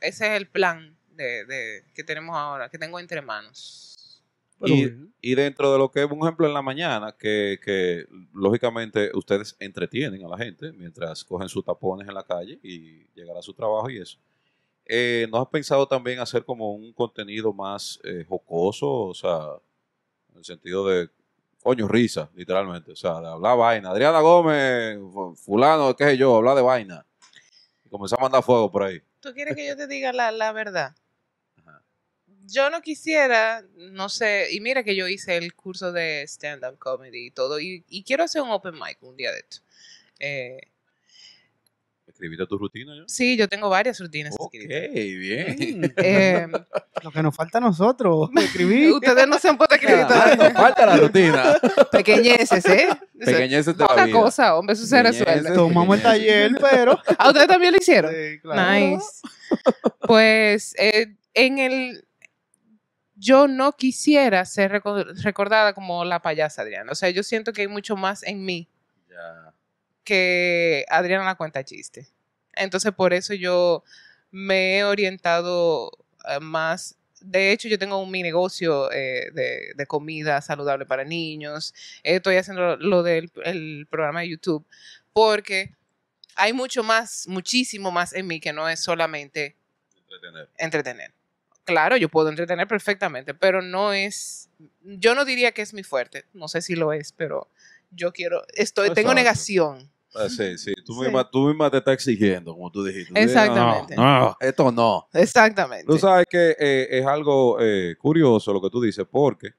ese 0.00 0.26
es 0.26 0.32
el 0.40 0.48
plan 0.48 0.96
de, 1.14 1.44
de- 1.44 1.84
que 1.94 2.04
tenemos 2.04 2.36
ahora, 2.36 2.68
que 2.68 2.78
tengo 2.78 2.98
entre 2.98 3.20
manos. 3.22 3.88
Y, 5.20 5.34
dentro 5.34 5.72
de 5.72 5.78
lo 5.78 5.90
que 5.90 6.04
es 6.04 6.10
un 6.10 6.20
ejemplo 6.20 6.46
en 6.46 6.54
la 6.54 6.62
mañana, 6.62 7.10
que, 7.18 7.58
que 7.64 8.06
lógicamente 8.32 9.10
ustedes 9.14 9.56
entretienen 9.58 10.24
a 10.24 10.28
la 10.28 10.38
gente 10.38 10.72
mientras 10.72 11.24
cogen 11.24 11.48
sus 11.48 11.64
tapones 11.64 12.06
en 12.06 12.14
la 12.14 12.22
calle 12.22 12.60
y 12.62 13.04
llegar 13.14 13.36
a 13.36 13.42
su 13.42 13.52
trabajo 13.54 13.90
y 13.90 13.98
eso. 13.98 14.18
Eh, 14.84 15.26
¿No 15.30 15.40
has 15.40 15.48
pensado 15.48 15.86
también 15.88 16.20
hacer 16.20 16.44
como 16.44 16.74
un 16.74 16.92
contenido 16.92 17.52
más 17.52 17.98
eh, 18.04 18.24
jocoso? 18.28 18.88
O 19.06 19.14
sea, 19.14 19.40
en 20.30 20.38
el 20.38 20.44
sentido 20.44 20.86
de, 20.86 21.08
coño, 21.62 21.88
risa, 21.88 22.30
literalmente. 22.34 22.92
O 22.92 22.96
sea, 22.96 23.20
de 23.20 23.28
hablar 23.28 23.56
vaina. 23.58 23.90
Adriana 23.90 24.20
Gómez, 24.20 24.96
fu- 25.12 25.34
fulano, 25.34 25.94
qué 25.96 26.04
sé 26.04 26.16
yo, 26.16 26.36
hablar 26.36 26.54
de 26.56 26.62
vaina. 26.62 27.04
Y 27.84 27.88
comenzar 27.88 28.18
a 28.20 28.22
mandar 28.22 28.42
fuego 28.44 28.70
por 28.70 28.84
ahí. 28.84 29.02
¿Tú 29.22 29.32
quieres 29.34 29.54
que 29.54 29.66
yo 29.66 29.76
te 29.76 29.86
diga 29.86 30.12
la, 30.12 30.32
la 30.32 30.50
verdad? 30.50 30.96
Ajá. 31.58 31.84
Yo 32.44 32.70
no 32.70 32.82
quisiera, 32.82 33.62
no 33.76 34.08
sé, 34.08 34.48
y 34.50 34.60
mira 34.60 34.82
que 34.82 34.96
yo 34.96 35.06
hice 35.06 35.36
el 35.36 35.54
curso 35.54 35.92
de 35.92 36.24
stand-up 36.24 36.76
comedy 36.78 37.26
y 37.26 37.30
todo, 37.30 37.60
y, 37.60 37.84
y 37.88 38.02
quiero 38.02 38.24
hacer 38.24 38.42
un 38.42 38.50
open 38.50 38.74
mic 38.74 39.00
un 39.00 39.16
día 39.16 39.30
de 39.30 39.38
esto. 39.38 39.58
Eh, 40.18 40.71
¿Escribiste 42.12 42.46
tu 42.46 42.58
rutina 42.58 42.92
ya? 42.94 43.02
sí, 43.06 43.36
yo 43.36 43.48
tengo 43.48 43.68
varias 43.68 43.98
rutinas 43.98 44.34
Ok, 44.38 44.54
escritas. 44.54 44.92
bien. 44.92 45.80
Mm, 45.80 45.84
Eh, 45.96 46.46
Lo 47.02 47.10
que 47.10 47.22
nos 47.22 47.34
falta 47.34 47.58
a 47.58 47.60
nosotros, 47.60 48.30
escribir. 48.36 48.92
ustedes 48.92 49.26
no 49.26 49.38
se 49.38 49.48
han 49.48 49.56
puesto 49.58 49.74
escribir 49.74 50.00
Ah, 50.08 50.26
nos 50.28 50.36
todavía. 50.36 50.50
falta 50.60 50.86
la 50.86 50.96
rutina. 50.96 51.54
Pequeñeces, 51.90 52.64
¿eh? 52.66 52.88
Pequeñeces 53.18 53.76
de 53.76 53.84
la 53.84 54.04
vida. 54.06 54.10
cosa, 54.20 54.54
hombre, 54.56 54.74
eso 54.74 54.86
se 54.86 54.96
Pequeñeces. 54.96 55.26
resuelve. 55.26 55.54
Tomamos 55.54 55.96
el 55.96 56.02
taller, 56.02 56.52
pero. 56.60 56.98
¿A 57.18 57.28
ustedes 57.28 57.48
también 57.48 57.72
lo 57.72 57.78
hicieron? 57.78 58.12
Sí, 58.12 58.38
claro. 58.40 58.72
Nice. 58.96 59.06
Pues 60.06 60.74
eh, 60.78 61.14
en 61.34 61.58
el. 61.58 62.04
Yo 63.14 63.46
no 63.46 63.72
quisiera 63.72 64.44
ser 64.44 64.72
reco- 64.82 65.04
recordada 65.22 65.74
como 65.74 66.04
la 66.04 66.20
payasa 66.22 66.62
Adriana. 66.62 66.90
O 66.90 66.94
sea, 66.96 67.10
yo 67.10 67.22
siento 67.22 67.52
que 67.52 67.62
hay 67.62 67.68
mucho 67.68 67.96
más 67.96 68.22
en 68.24 68.44
mí 68.44 68.68
Ya. 69.08 69.54
Que 70.04 70.84
Adriana 70.88 71.24
la 71.24 71.34
cuenta 71.36 71.64
chiste. 71.64 72.06
Entonces, 72.54 72.92
por 72.92 73.12
eso 73.12 73.34
yo 73.34 73.82
me 74.30 74.78
he 74.78 74.84
orientado 74.84 75.90
eh, 76.28 76.40
más. 76.40 76.96
De 77.20 77.52
hecho, 77.52 77.68
yo 77.68 77.78
tengo 77.78 77.98
un 77.98 78.10
mi 78.10 78.22
negocio 78.22 78.90
eh, 78.92 79.30
de, 79.32 79.72
de 79.74 79.86
comida 79.86 80.40
saludable 80.40 80.86
para 80.86 81.04
niños. 81.04 81.72
Estoy 82.02 82.36
haciendo 82.36 82.76
lo 82.76 83.02
del 83.02 83.30
el 83.44 83.86
programa 83.88 84.20
de 84.20 84.30
YouTube 84.30 84.66
porque 85.12 85.74
hay 86.34 86.52
mucho 86.52 86.82
más, 86.82 87.28
muchísimo 87.28 87.90
más 87.90 88.12
en 88.14 88.26
mí 88.26 88.40
que 88.40 88.52
no 88.52 88.68
es 88.68 88.82
solamente 88.82 89.56
Entretener. 90.10 90.48
entretener. 90.58 91.12
Claro, 91.64 91.96
yo 91.96 92.08
puedo 92.08 92.28
entretener 92.28 92.66
perfectamente, 92.66 93.34
pero 93.34 93.62
no 93.62 93.92
es, 93.92 94.48
yo 94.82 95.14
no 95.14 95.24
diría 95.24 95.52
que 95.52 95.62
es 95.62 95.72
mi 95.72 95.84
fuerte. 95.84 96.24
No 96.32 96.48
sé 96.48 96.60
si 96.60 96.74
lo 96.74 96.92
es, 96.92 97.12
pero 97.12 97.48
yo 97.94 98.12
quiero, 98.12 98.42
estoy, 98.54 98.90
tengo 98.90 99.14
negación. 99.14 99.90
Ah, 100.14 100.28
sí, 100.28 100.58
sí. 100.58 100.72
Tú, 100.84 100.92
Sí. 100.94 101.00
Misma, 101.00 101.28
tú 101.30 101.46
misma 101.46 101.70
te 101.70 101.78
estás 101.78 101.94
exigiendo, 101.94 102.52
como 102.52 102.70
tú 102.70 102.84
dijiste. 102.84 103.18
Exactamente. 103.20 103.96
No, 103.96 104.20
no, 104.20 104.36
esto 104.40 104.70
no. 104.70 105.08
Exactamente. 105.14 105.86
Tú 105.86 105.98
sabes 105.98 106.26
que 106.28 106.54
eh, 106.58 106.88
es 106.90 107.06
algo 107.06 107.58
eh, 107.60 107.96
curioso 107.98 108.52
lo 108.52 108.60
que 108.60 108.68
tú 108.68 108.80
dices, 108.82 109.06
porque, 109.10 109.52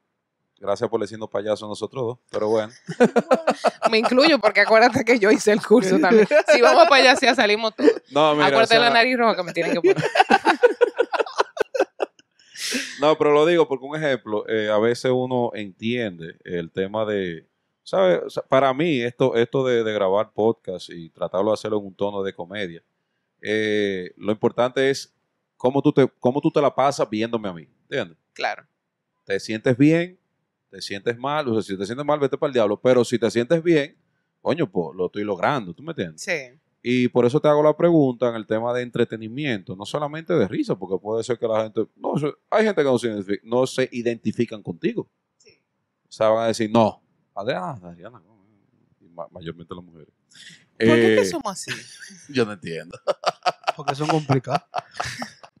gracias 0.58 0.88
por 0.88 1.00
decirnos 1.00 1.28
payaso 1.28 1.66
a 1.66 1.68
nosotros 1.68 2.04
dos, 2.04 2.18
pero 2.30 2.48
bueno. 2.48 2.72
Me 3.90 3.98
incluyo 3.98 4.38
porque 4.38 4.60
acuérdate 4.60 5.04
que 5.04 5.18
yo 5.18 5.30
hice 5.30 5.50
el 5.50 5.60
curso 5.60 5.98
también. 5.98 6.28
Si 6.52 6.60
vamos 6.60 6.84
para 6.88 7.10
allá, 7.10 7.20
ya 7.20 7.34
salimos 7.34 7.74
todos. 7.74 7.90
No, 8.12 8.34
mira, 8.34 8.46
Acuérdate 8.46 8.76
o 8.76 8.80
sea, 8.80 8.88
la 8.88 8.90
nariz 8.90 9.16
roja 9.18 9.34
que 9.34 9.42
me 9.42 9.52
tienen 9.52 9.72
que 9.72 9.80
poner. 9.80 9.96
No, 13.00 13.18
pero 13.18 13.32
lo 13.32 13.44
digo 13.44 13.68
porque 13.68 13.84
un 13.84 13.96
ejemplo, 13.96 14.48
eh, 14.48 14.70
a 14.70 14.78
veces 14.78 15.10
uno 15.12 15.50
entiende 15.54 16.36
el 16.44 16.70
tema 16.70 17.04
de, 17.04 17.46
¿sabes? 17.84 18.22
O 18.24 18.30
sea, 18.30 18.42
para 18.42 18.74
mí 18.74 19.00
esto, 19.00 19.36
esto 19.36 19.64
de, 19.64 19.84
de 19.84 19.92
grabar 19.92 20.32
podcast 20.32 20.90
y 20.90 21.10
tratarlo 21.10 21.50
de 21.50 21.54
hacerlo 21.54 21.78
en 21.78 21.86
un 21.86 21.94
tono 21.94 22.22
de 22.22 22.34
comedia, 22.34 22.82
eh, 23.40 24.12
lo 24.16 24.32
importante 24.32 24.90
es 24.90 25.14
cómo 25.56 25.82
tú, 25.82 25.92
te, 25.92 26.08
cómo 26.18 26.40
tú 26.40 26.50
te 26.50 26.60
la 26.60 26.74
pasas 26.74 27.08
viéndome 27.08 27.48
a 27.48 27.52
mí, 27.52 27.68
¿entiendes? 27.82 28.18
Claro. 28.32 28.66
Te 29.24 29.38
sientes 29.38 29.76
bien, 29.76 30.18
te 30.70 30.80
sientes 30.80 31.16
mal, 31.16 31.46
o 31.48 31.52
sea, 31.52 31.62
si 31.62 31.78
te 31.78 31.86
sientes 31.86 32.04
mal, 32.04 32.18
vete 32.18 32.36
para 32.36 32.48
el 32.48 32.54
diablo, 32.54 32.80
pero 32.80 33.04
si 33.04 33.18
te 33.18 33.30
sientes 33.30 33.62
bien, 33.62 33.96
coño, 34.40 34.70
pues 34.70 34.96
lo 34.96 35.06
estoy 35.06 35.24
logrando, 35.24 35.74
¿tú 35.74 35.82
me 35.82 35.92
entiendes? 35.92 36.22
Sí. 36.22 36.58
Y 36.82 37.08
por 37.08 37.24
eso 37.24 37.40
te 37.40 37.48
hago 37.48 37.62
la 37.62 37.76
pregunta 37.76 38.28
en 38.28 38.34
el 38.34 38.46
tema 38.46 38.72
de 38.74 38.82
entretenimiento, 38.82 39.74
no 39.76 39.86
solamente 39.86 40.34
de 40.34 40.48
risa, 40.48 40.74
porque 40.74 41.00
puede 41.00 41.22
ser 41.22 41.38
que 41.38 41.46
la 41.46 41.62
gente, 41.64 41.86
no, 41.96 42.14
hay 42.50 42.64
gente 42.64 42.82
que 42.82 42.88
no 42.88 42.98
se, 42.98 43.40
no 43.42 43.66
se 43.66 43.88
identifican 43.92 44.62
contigo. 44.62 45.08
Sí. 45.38 45.58
O 46.08 46.12
sea, 46.12 46.28
van 46.28 46.44
a 46.44 46.48
decir, 46.48 46.70
no, 46.70 47.03
Adriana, 47.34 47.72
Adriana, 47.82 48.20
no, 48.24 48.36
y 49.00 49.08
ma- 49.08 49.28
mayormente 49.30 49.74
las 49.74 49.84
mujeres. 49.84 50.08
¿Por 50.78 51.00
qué 51.00 51.12
Eh, 51.12 51.16
que 51.16 51.24
somos 51.24 51.52
así? 51.52 51.70
yo 52.28 52.44
no 52.44 52.52
entiendo. 52.52 52.98
Porque 53.76 53.94
son 53.94 54.08
complicados. 54.08 54.62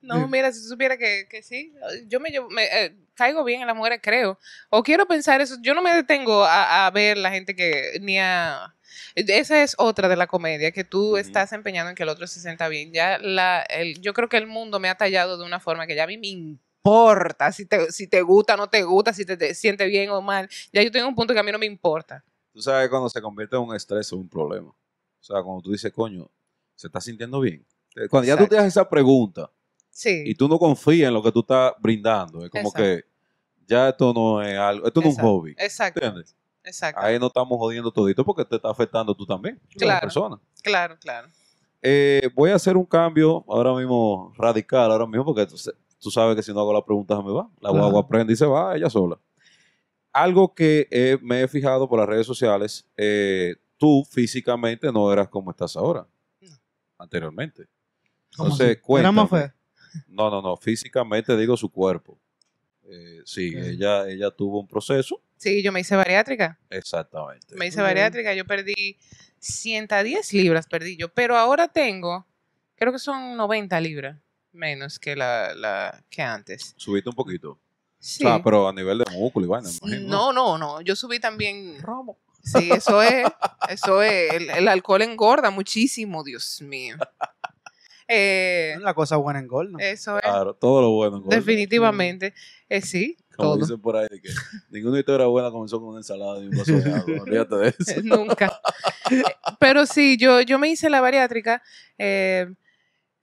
No, 0.00 0.28
mira, 0.28 0.52
si 0.52 0.62
tú 0.62 0.68
supiera 0.68 0.96
que, 0.96 1.26
que 1.28 1.42
sí, 1.42 1.74
yo 2.06 2.20
me, 2.20 2.30
llevo- 2.30 2.48
me, 2.50 2.64
eh, 2.66 2.96
caigo 3.14 3.42
bien 3.42 3.62
en 3.62 3.66
las 3.66 3.74
mujeres, 3.76 3.98
creo. 4.00 4.38
O 4.70 4.82
quiero 4.84 5.06
pensar 5.08 5.40
eso, 5.40 5.56
yo 5.60 5.74
no 5.74 5.82
me 5.82 5.92
detengo 5.92 6.44
a, 6.44 6.86
a 6.86 6.90
ver 6.92 7.18
la 7.18 7.30
gente 7.32 7.56
que 7.56 7.98
ni 8.00 8.16
a... 8.18 8.74
Esa 9.16 9.60
es 9.62 9.74
otra 9.76 10.08
de 10.08 10.14
la 10.16 10.28
comedia, 10.28 10.70
que 10.70 10.84
tú 10.84 11.16
estás 11.16 11.52
empeñando 11.52 11.90
en 11.90 11.96
que 11.96 12.04
el 12.04 12.08
otro 12.10 12.28
se 12.28 12.40
sienta 12.40 12.68
bien. 12.68 12.92
Ya 12.92 13.18
la, 13.18 13.60
el, 13.62 14.00
yo 14.00 14.14
creo 14.14 14.28
que 14.28 14.36
el 14.36 14.46
mundo 14.46 14.78
me 14.78 14.88
ha 14.88 14.94
tallado 14.96 15.36
de 15.36 15.44
una 15.44 15.58
forma 15.58 15.86
que 15.88 15.96
ya 15.96 16.04
a 16.04 16.06
mí 16.06 16.16
me 16.16 16.28
importa 16.88 17.52
si 17.52 17.66
te, 17.66 17.92
si 17.92 18.06
te 18.06 18.22
gusta, 18.22 18.56
no 18.56 18.68
te 18.68 18.82
gusta, 18.82 19.12
si 19.12 19.24
te, 19.24 19.36
te 19.36 19.54
sientes 19.54 19.88
bien 19.88 20.10
o 20.10 20.20
mal. 20.20 20.48
Ya 20.72 20.82
yo 20.82 20.90
tengo 20.90 21.08
un 21.08 21.14
punto 21.14 21.32
que 21.34 21.40
a 21.40 21.42
mí 21.42 21.52
no 21.52 21.58
me 21.58 21.66
importa. 21.66 22.24
Tú 22.52 22.60
sabes 22.62 22.88
cuando 22.88 23.08
se 23.08 23.20
convierte 23.20 23.56
en 23.56 23.62
un 23.62 23.74
estrés 23.74 24.12
o 24.12 24.16
un 24.16 24.28
problema. 24.28 24.68
O 24.70 24.76
sea, 25.20 25.42
cuando 25.42 25.62
tú 25.62 25.72
dices, 25.72 25.92
coño, 25.92 26.28
¿se 26.74 26.86
está 26.88 27.00
sintiendo 27.00 27.40
bien? 27.40 27.64
Eh, 27.96 28.08
Cuando 28.08 28.26
ya 28.28 28.36
tú 28.36 28.46
te 28.46 28.56
haces 28.56 28.68
esa 28.74 28.88
pregunta 28.88 29.50
Sí. 29.90 30.22
y 30.26 30.34
tú 30.34 30.48
no 30.48 30.58
confías 30.58 31.08
en 31.08 31.14
lo 31.14 31.22
que 31.22 31.32
tú 31.32 31.40
estás 31.40 31.72
brindando, 31.80 32.44
es 32.44 32.50
como 32.50 32.68
Exacto. 32.68 32.82
que 32.82 33.04
ya 33.66 33.88
esto 33.90 34.12
no 34.14 34.40
es 34.42 34.56
algo, 34.56 34.86
esto 34.86 35.00
no 35.00 35.08
es 35.08 35.16
un 35.16 35.22
hobby. 35.22 35.50
Exacto. 35.58 36.00
¿Entiendes? 36.00 36.36
Exacto. 36.62 37.00
Ahí 37.02 37.18
no 37.18 37.26
estamos 37.26 37.58
jodiendo 37.58 37.90
todito 37.90 38.24
porque 38.24 38.44
te 38.44 38.56
está 38.56 38.70
afectando 38.70 39.14
tú 39.14 39.26
también, 39.26 39.60
Claro. 39.76 40.00
persona. 40.02 40.38
Claro, 40.62 40.96
claro. 41.00 41.28
Eh, 41.82 42.28
voy 42.34 42.50
a 42.50 42.56
hacer 42.56 42.76
un 42.76 42.84
cambio 42.84 43.44
ahora 43.48 43.72
mismo 43.74 44.32
radical, 44.36 44.90
ahora 44.90 45.06
mismo, 45.06 45.24
porque 45.24 45.48
sa- 45.56 45.72
tú 46.00 46.10
sabes 46.10 46.36
que 46.36 46.42
si 46.42 46.52
no 46.52 46.60
hago 46.60 46.72
la 46.72 46.84
pregunta 46.84 47.16
se 47.16 47.22
me 47.22 47.32
va. 47.32 47.48
La 47.60 47.70
Claro. 47.70 47.74
guagua 47.84 48.00
aprende 48.02 48.32
y 48.32 48.36
se 48.36 48.46
va 48.46 48.76
ella 48.76 48.88
sola. 48.90 49.18
Algo 50.12 50.54
que 50.54 50.88
eh, 50.90 51.18
me 51.22 51.42
he 51.42 51.48
fijado 51.48 51.88
por 51.88 51.98
las 51.98 52.08
redes 52.08 52.26
sociales, 52.26 52.86
eh, 52.96 53.56
tú 53.76 54.04
físicamente 54.10 54.90
no 54.90 55.12
eras 55.12 55.28
como 55.28 55.50
estás 55.50 55.76
ahora, 55.76 56.06
No. 56.40 56.48
anteriormente. 56.98 57.66
¿Cómo 58.36 58.50
Entonces, 58.50 58.78
así? 58.82 58.92
¿Era 59.00 59.12
más 59.12 59.28
cuéntame. 59.28 59.42
fea? 59.42 59.54
No, 60.08 60.30
no, 60.30 60.42
no, 60.42 60.56
físicamente 60.56 61.36
digo 61.36 61.56
su 61.56 61.70
cuerpo. 61.70 62.18
Eh, 62.90 63.20
sí, 63.24 63.52
ella, 63.54 64.08
ella 64.08 64.30
tuvo 64.30 64.60
un 64.60 64.66
proceso, 64.66 65.20
Sí, 65.36 65.62
yo 65.62 65.70
me 65.70 65.80
hice 65.80 65.94
bariátrica. 65.94 66.58
exactamente. 66.70 67.54
Me 67.54 67.66
hice 67.66 67.80
bariátrica, 67.82 68.34
yo 68.34 68.44
perdí 68.44 68.96
110 69.38 70.32
libras, 70.32 70.66
perdí 70.66 70.96
yo, 70.96 71.08
pero 71.12 71.36
ahora 71.36 71.68
tengo, 71.68 72.26
creo 72.74 72.92
que 72.92 72.98
son 72.98 73.36
90 73.36 73.80
libras 73.80 74.18
menos 74.52 74.98
que 74.98 75.14
la, 75.16 75.54
la 75.54 76.02
que 76.10 76.22
antes. 76.22 76.74
Subiste 76.76 77.08
un 77.10 77.14
poquito. 77.16 77.58
Sí. 77.98 78.24
O 78.24 78.28
sea, 78.28 78.42
pero 78.42 78.68
a 78.68 78.72
nivel 78.72 78.98
de 78.98 79.04
músculo 79.12 79.46
y 79.46 79.48
vaina, 79.48 79.68
imagino. 79.82 80.08
no, 80.08 80.32
no, 80.32 80.56
no, 80.58 80.80
yo 80.80 80.94
subí 80.94 81.18
también. 81.18 81.76
Sí, 82.44 82.70
eso 82.70 83.02
es, 83.02 83.24
eso 83.68 84.00
es, 84.02 84.32
el, 84.34 84.50
el 84.50 84.68
alcohol 84.68 85.02
engorda 85.02 85.50
muchísimo, 85.50 86.22
Dios 86.24 86.60
mío. 86.62 86.96
Eh, 88.10 88.76
La 88.80 88.94
cosa 88.94 89.16
buena 89.16 89.38
en 89.38 89.46
gol, 89.46 89.70
¿no? 89.70 89.78
eso 89.78 90.16
es, 90.16 90.22
Claro, 90.22 90.54
todo 90.54 90.80
lo 90.80 90.90
bueno. 90.92 91.18
engorda. 91.18 91.36
definitivamente, 91.36 92.32
eh, 92.70 92.80
sí, 92.80 93.18
Como 93.36 93.50
todo. 93.50 93.58
dicen 93.66 93.78
por 93.82 93.96
ahí, 93.98 94.06
de 94.10 94.22
que 94.22 94.30
ninguna 94.70 94.98
historia 94.98 95.26
buena 95.26 95.50
comenzó 95.50 95.78
con 95.78 95.90
una 95.90 95.98
ensalada 95.98 96.38
y 96.42 96.46
un 96.48 96.56
vaso 96.56 96.72
de 96.72 96.90
agua. 96.90 97.22
Olvídate 97.22 97.54
de 97.56 97.68
eso. 97.78 98.00
Nunca. 98.02 98.58
Pero 99.60 99.84
sí, 99.84 100.16
yo, 100.18 100.40
yo 100.40 100.58
me 100.58 100.70
hice 100.70 100.88
la 100.88 101.02
bariátrica 101.02 101.62
eh, 101.98 102.46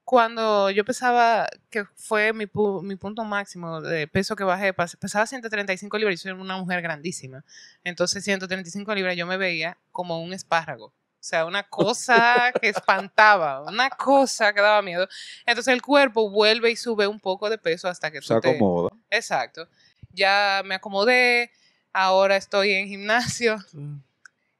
cuando 0.06 0.70
yo 0.70 0.86
pesaba, 0.86 1.48
que 1.72 1.84
fue 1.96 2.32
mi, 2.32 2.46
pu- 2.46 2.82
mi 2.84 2.96
punto 2.96 3.24
máximo 3.24 3.82
de 3.82 4.08
peso 4.08 4.36
que 4.36 4.44
bajé, 4.44 4.72
pesaba 4.74 5.26
135 5.26 5.98
libras 5.98 6.14
y 6.14 6.18
soy 6.18 6.32
una 6.34 6.58
mujer 6.58 6.82
grandísima. 6.84 7.44
Entonces 7.84 8.24
135 8.24 8.94
libras 8.94 9.18
yo 9.18 9.26
me 9.26 9.36
veía 9.38 9.78
como 9.92 10.22
un 10.22 10.32
espárrago. 10.32 10.86
O 10.88 11.28
sea, 11.28 11.46
una 11.48 11.64
cosa 11.64 12.54
que 12.62 12.70
espantaba, 12.70 13.64
una 13.64 13.90
cosa 13.90 14.54
que 14.54 14.62
daba 14.62 14.84
miedo. 14.84 15.08
Entonces 15.48 15.74
el 15.74 15.82
cuerpo 15.82 16.30
vuelve 16.30 16.70
y 16.70 16.76
sube 16.76 17.08
un 17.08 17.20
poco 17.20 17.50
de 17.50 17.58
peso 17.58 17.88
hasta 17.88 18.12
que 18.12 18.22
Se 18.22 18.36
tú 18.36 18.42
te- 18.42 18.50
acomoda. 18.52 18.92
Exacto. 19.10 19.68
Ya 20.12 20.62
me 20.64 20.76
acomodé, 20.76 21.50
ahora 21.94 22.36
estoy 22.38 22.74
en 22.74 22.88
gimnasio. 22.88 23.58
Sí. 23.72 23.80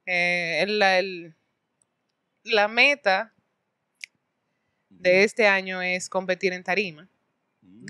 Eh, 0.08 0.62
el- 0.64 0.82
el- 0.82 1.36
la 2.44 2.68
meta 2.68 3.32
de 5.00 5.24
este 5.24 5.48
año 5.48 5.82
es 5.82 6.10
competir 6.10 6.54
en 6.54 6.64
tarima, 6.64 7.08
Mm. 7.62 7.86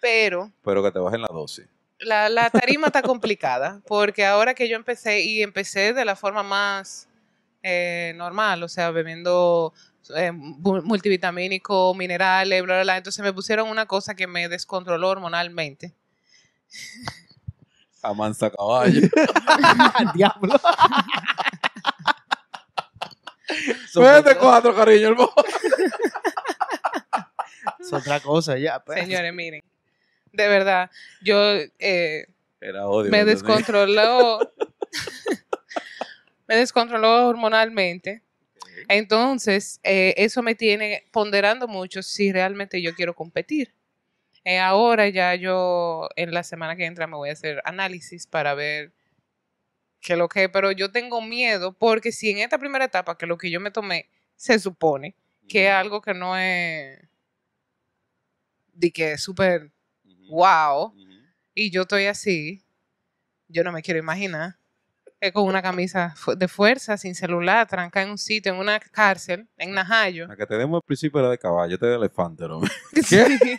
pero 0.00 0.50
Pero 0.64 0.82
que 0.82 0.90
te 0.92 0.98
bajen 0.98 1.20
la 1.22 1.28
dosis. 1.28 1.66
la, 2.00 2.28
la 2.28 2.48
tarima 2.50 2.86
está 2.88 3.02
complicada 3.02 3.80
porque 3.86 4.24
ahora 4.24 4.54
que 4.54 4.68
yo 4.68 4.76
empecé 4.76 5.20
y 5.22 5.42
empecé 5.42 5.92
de 5.92 6.04
la 6.04 6.16
forma 6.16 6.42
más 6.42 7.08
eh, 7.62 8.12
normal, 8.16 8.62
o 8.62 8.68
sea, 8.68 8.90
bebiendo 8.90 9.72
eh, 10.16 10.30
mu- 10.32 10.80
multivitamínico, 10.82 11.92
minerales, 11.94 12.62
bla, 12.62 12.74
bla, 12.76 12.82
bla, 12.84 12.96
entonces 12.98 13.22
me 13.24 13.32
pusieron 13.32 13.68
una 13.68 13.86
cosa 13.86 14.14
que 14.14 14.26
me 14.26 14.48
descontroló 14.48 15.08
hormonalmente. 15.08 15.92
A 18.02 18.14
mansa 18.14 18.48
caballo. 18.48 19.00
Diablo. 20.14 20.54
Vete 23.94 24.36
cuatro, 24.36 24.74
cariño, 24.74 25.08
hermano. 25.08 25.32
Es 27.80 27.92
otra 27.92 28.20
cosa 28.20 28.56
ya. 28.58 28.80
pues. 28.80 29.00
Señores, 29.00 29.32
miren, 29.32 29.62
de 30.32 30.48
verdad, 30.48 30.90
yo 31.20 31.36
eh, 31.78 32.26
Era 32.60 32.88
odio. 32.88 33.10
me 33.10 33.24
descontroló, 33.24 34.38
me 36.48 36.56
descontroló 36.56 37.28
hormonalmente. 37.28 38.22
Entonces, 38.88 39.80
eh, 39.82 40.14
eso 40.16 40.42
me 40.42 40.54
tiene 40.54 41.04
ponderando 41.12 41.68
mucho 41.68 42.02
si 42.02 42.32
realmente 42.32 42.80
yo 42.80 42.94
quiero 42.94 43.14
competir. 43.14 43.74
Eh, 44.44 44.58
ahora 44.58 45.08
ya 45.08 45.34
yo, 45.34 46.08
en 46.16 46.32
la 46.32 46.42
semana 46.42 46.74
que 46.74 46.86
entra, 46.86 47.06
me 47.06 47.16
voy 47.16 47.28
a 47.28 47.32
hacer 47.32 47.60
análisis 47.64 48.26
para 48.26 48.54
ver 48.54 48.92
qué 50.00 50.16
lo 50.16 50.28
que, 50.28 50.48
pero 50.48 50.72
yo 50.72 50.90
tengo 50.90 51.20
miedo 51.20 51.72
porque 51.72 52.12
si 52.12 52.30
en 52.30 52.38
esta 52.38 52.58
primera 52.58 52.84
etapa, 52.84 53.16
que 53.18 53.26
lo 53.26 53.38
que 53.38 53.50
yo 53.50 53.60
me 53.60 53.70
tomé, 53.70 54.08
se 54.36 54.58
supone 54.58 55.16
que 55.48 55.66
es 55.66 55.72
algo 55.72 56.00
que 56.00 56.14
no 56.14 56.36
es 56.36 57.00
de 58.74 58.90
que 58.92 59.12
es 59.12 59.22
súper 59.22 59.72
wow, 60.28 60.94
y 61.54 61.70
yo 61.70 61.82
estoy 61.82 62.04
así, 62.06 62.62
yo 63.48 63.64
no 63.64 63.72
me 63.72 63.82
quiero 63.82 63.98
imaginar. 63.98 64.56
Es 65.20 65.32
con 65.32 65.44
una 65.44 65.60
camisa 65.60 66.14
de 66.36 66.46
fuerza, 66.46 66.96
sin 66.96 67.16
celular, 67.16 67.66
tranca 67.66 68.00
en 68.02 68.10
un 68.10 68.18
sitio, 68.18 68.52
en 68.52 68.58
una 68.58 68.78
cárcel, 68.78 69.48
en 69.56 69.72
Najayo. 69.72 70.28
La 70.28 70.36
que 70.36 70.46
te 70.46 70.56
demos 70.56 70.84
principio 70.84 71.18
era 71.18 71.30
de 71.30 71.38
caballo, 71.38 71.74
este 71.74 71.86
de 71.86 71.96
elefante, 71.96 72.46
¿no? 72.46 72.60
Sí. 73.04 73.16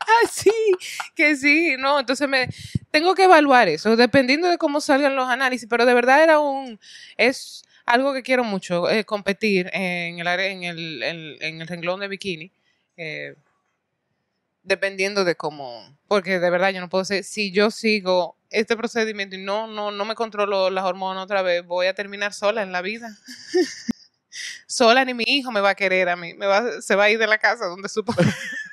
ah, 0.00 0.28
sí, 0.30 0.50
que 1.14 1.36
sí, 1.36 1.76
no, 1.78 2.00
entonces 2.00 2.26
me 2.26 2.48
tengo 2.90 3.14
que 3.14 3.24
evaluar 3.24 3.68
eso, 3.68 3.96
dependiendo 3.96 4.48
de 4.48 4.58
cómo 4.58 4.80
salgan 4.80 5.16
los 5.16 5.28
análisis, 5.28 5.68
pero 5.68 5.86
de 5.86 5.94
verdad 5.94 6.22
era 6.22 6.38
un, 6.38 6.80
es 7.16 7.62
algo 7.86 8.12
que 8.12 8.22
quiero 8.22 8.44
mucho, 8.44 8.88
eh, 8.90 9.04
competir 9.04 9.70
en 9.72 10.18
el, 10.18 10.26
en 10.26 10.62
el, 10.64 11.02
en, 11.40 11.60
el 11.60 11.66
renglón 11.66 12.00
de 12.00 12.08
bikini, 12.08 12.52
eh, 12.96 13.34
dependiendo 14.62 15.24
de 15.24 15.34
cómo, 15.36 15.96
porque 16.06 16.38
de 16.38 16.50
verdad 16.50 16.70
yo 16.70 16.80
no 16.80 16.88
puedo 16.88 17.04
ser, 17.04 17.24
si 17.24 17.50
yo 17.52 17.70
sigo 17.70 18.36
este 18.50 18.76
procedimiento 18.76 19.36
y 19.36 19.42
no, 19.42 19.66
no, 19.66 19.90
no 19.90 20.04
me 20.04 20.14
controlo 20.14 20.70
las 20.70 20.84
hormonas 20.84 21.24
otra 21.24 21.42
vez, 21.42 21.64
voy 21.64 21.86
a 21.86 21.94
terminar 21.94 22.32
sola 22.32 22.62
en 22.62 22.72
la 22.72 22.82
vida. 22.82 23.16
sola 24.66 25.04
ni 25.04 25.14
mi 25.14 25.24
hijo 25.26 25.50
me 25.50 25.60
va 25.60 25.70
a 25.70 25.74
querer 25.74 26.08
a 26.08 26.16
mí, 26.16 26.34
me 26.34 26.46
va, 26.46 26.80
se 26.80 26.94
va 26.94 27.04
a 27.04 27.10
ir 27.10 27.18
de 27.18 27.26
la 27.26 27.38
casa 27.38 27.66
donde 27.66 27.88
su 27.88 28.04
papá. 28.04 28.22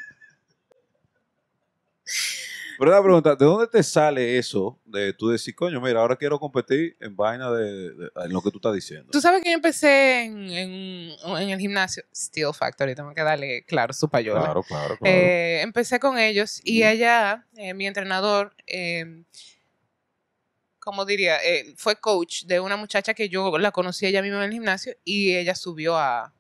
Pero 2.78 2.92
una 2.92 3.02
pregunta, 3.02 3.36
¿de 3.36 3.46
dónde 3.46 3.68
te 3.68 3.82
sale 3.84 4.38
eso 4.38 4.80
de 4.86 5.14
tú 5.14 5.30
decir, 5.30 5.56
coño, 5.56 5.80
mira, 5.82 6.02
ahora 6.02 6.16
quiero 6.16 6.40
competir 6.40 6.96
en 7.00 7.16
vaina 7.16 7.50
de, 7.52 7.92
de- 7.94 8.10
en 8.26 8.34
lo 8.34 8.42
que 8.42 8.52
tú 8.52 8.58
estás 8.58 8.74
diciendo? 8.74 9.08
Tú 9.12 9.22
sabes 9.22 9.42
que 9.42 9.50
yo 9.52 9.56
empecé 9.56 10.24
en, 10.24 10.50
en, 10.52 11.12
en 11.24 11.50
el 11.50 11.60
gimnasio 11.60 12.04
Steel 12.14 12.54
Factory, 12.54 12.94
tengo 12.96 13.14
que 13.14 13.22
darle, 13.24 13.64
claro, 13.66 13.94
su 13.94 14.10
payola. 14.10 14.42
Claro, 14.44 14.64
claro, 14.64 14.98
claro. 14.98 15.02
Eh, 15.04 15.62
empecé 15.64 16.00
con 16.00 16.18
ellos 16.20 16.62
y 16.64 16.84
allá 16.84 17.46
eh, 17.56 17.74
mi 17.74 17.88
entrenador, 17.88 18.54
eh, 18.68 19.24
como 20.80 21.04
diría, 21.06 21.38
Eh, 21.44 21.74
fue 21.78 21.96
coach 21.96 22.44
de 22.44 22.60
una 22.60 22.78
muchacha 22.78 23.14
que 23.16 23.28
yo 23.28 23.58
la 23.58 23.72
conocí 23.72 24.06
ella 24.06 24.22
misma 24.22 24.38
en 24.40 24.44
el 24.44 24.52
gimnasio 24.52 24.94
y 25.04 25.36
ella 25.36 25.56
subió 25.56 25.98
a, 25.98 26.32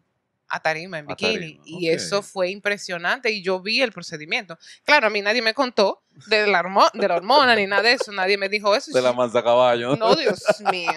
a 0.47 0.59
tarima 0.61 0.99
en 0.99 1.07
bikini. 1.07 1.33
tarima, 1.33 1.63
Y 1.65 1.89
eso 1.89 2.21
fue 2.21 2.49
impresionante 2.49 3.31
y 3.31 3.41
yo 3.43 3.59
vi 3.61 3.81
el 3.81 3.91
procedimiento. 3.91 4.57
Claro, 4.83 5.07
a 5.07 5.09
mí 5.09 5.21
nadie 5.21 5.41
me 5.41 5.53
contó 5.53 6.03
de 6.27 6.45
la, 6.47 6.61
hormo- 6.61 6.89
de 6.93 7.07
la 7.07 7.15
hormona 7.15 7.55
ni 7.55 7.65
nada 7.67 7.81
de 7.83 7.93
eso. 7.93 8.11
Nadie 8.11 8.37
me 8.37 8.47
dijo 8.49 8.75
eso. 8.75 8.91
De 8.91 9.01
la 9.01 9.11
manza 9.13 9.43
caballo. 9.43 9.95
No, 9.95 10.15
Dios 10.15 10.43
mío. 10.71 10.91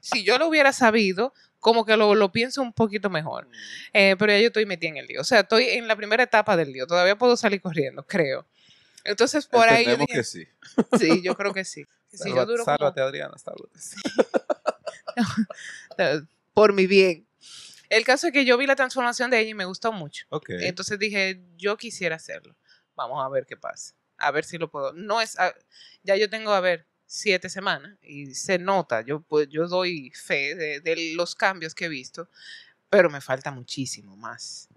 Si 0.00 0.24
yo 0.24 0.36
lo 0.38 0.48
hubiera 0.48 0.72
sabido, 0.72 1.32
como 1.60 1.84
que 1.84 1.96
lo, 1.96 2.14
lo 2.14 2.30
pienso 2.32 2.60
un 2.62 2.72
poquito 2.72 3.08
mejor. 3.10 3.48
Eh, 3.92 4.16
pero 4.18 4.32
ya 4.32 4.38
yo 4.40 4.46
estoy 4.48 4.66
metida 4.66 4.90
en 4.90 4.96
el 4.98 5.06
lío. 5.06 5.20
O 5.20 5.24
sea, 5.24 5.40
estoy 5.40 5.68
en 5.70 5.86
la 5.88 5.96
primera 5.96 6.22
etapa 6.22 6.56
del 6.56 6.72
lío. 6.72 6.86
Todavía 6.86 7.16
puedo 7.16 7.36
salir 7.36 7.60
corriendo, 7.60 8.04
creo. 8.04 8.46
Entonces, 9.04 9.46
por 9.46 9.68
ahí 9.68 9.86
yo 9.86 9.96
dije, 9.96 10.12
que 10.12 10.24
sí. 10.24 10.44
sí, 10.98 11.22
yo 11.22 11.34
creo 11.36 11.54
que 11.54 11.64
sí. 11.64 11.84
Si 12.10 12.16
yo 12.30 12.36
Sálvate, 12.36 12.50
duro 12.52 12.64
como- 12.64 12.76
sálvate, 12.78 13.00
Adriana, 13.02 13.34
sálvate. 13.38 13.78
por 16.54 16.72
mi 16.72 16.86
bien. 16.86 17.26
El 17.88 18.04
caso 18.04 18.26
es 18.26 18.32
que 18.32 18.44
yo 18.44 18.58
vi 18.58 18.66
la 18.66 18.76
transformación 18.76 19.30
de 19.30 19.40
ella 19.40 19.50
y 19.50 19.54
me 19.54 19.64
gustó 19.64 19.92
mucho. 19.92 20.26
Ok. 20.30 20.50
Entonces 20.50 20.98
dije, 20.98 21.42
yo 21.56 21.76
quisiera 21.76 22.16
hacerlo. 22.16 22.56
Vamos 22.94 23.24
a 23.24 23.28
ver 23.28 23.46
qué 23.46 23.56
pasa. 23.56 23.94
A 24.18 24.30
ver 24.30 24.44
si 24.44 24.58
lo 24.58 24.70
puedo. 24.70 24.92
No 24.92 25.20
es, 25.20 25.36
ya 26.02 26.16
yo 26.16 26.28
tengo, 26.28 26.52
a 26.52 26.60
ver, 26.60 26.86
siete 27.06 27.48
semanas 27.48 27.96
y 28.02 28.34
se 28.34 28.58
nota. 28.58 29.00
Yo, 29.02 29.20
pues, 29.20 29.48
yo 29.48 29.66
doy 29.68 30.10
fe 30.10 30.54
de, 30.54 30.80
de 30.80 31.14
los 31.14 31.34
cambios 31.34 31.74
que 31.74 31.86
he 31.86 31.88
visto, 31.88 32.28
pero 32.90 33.08
me 33.10 33.20
falta 33.20 33.50
muchísimo 33.50 34.16
más. 34.16 34.68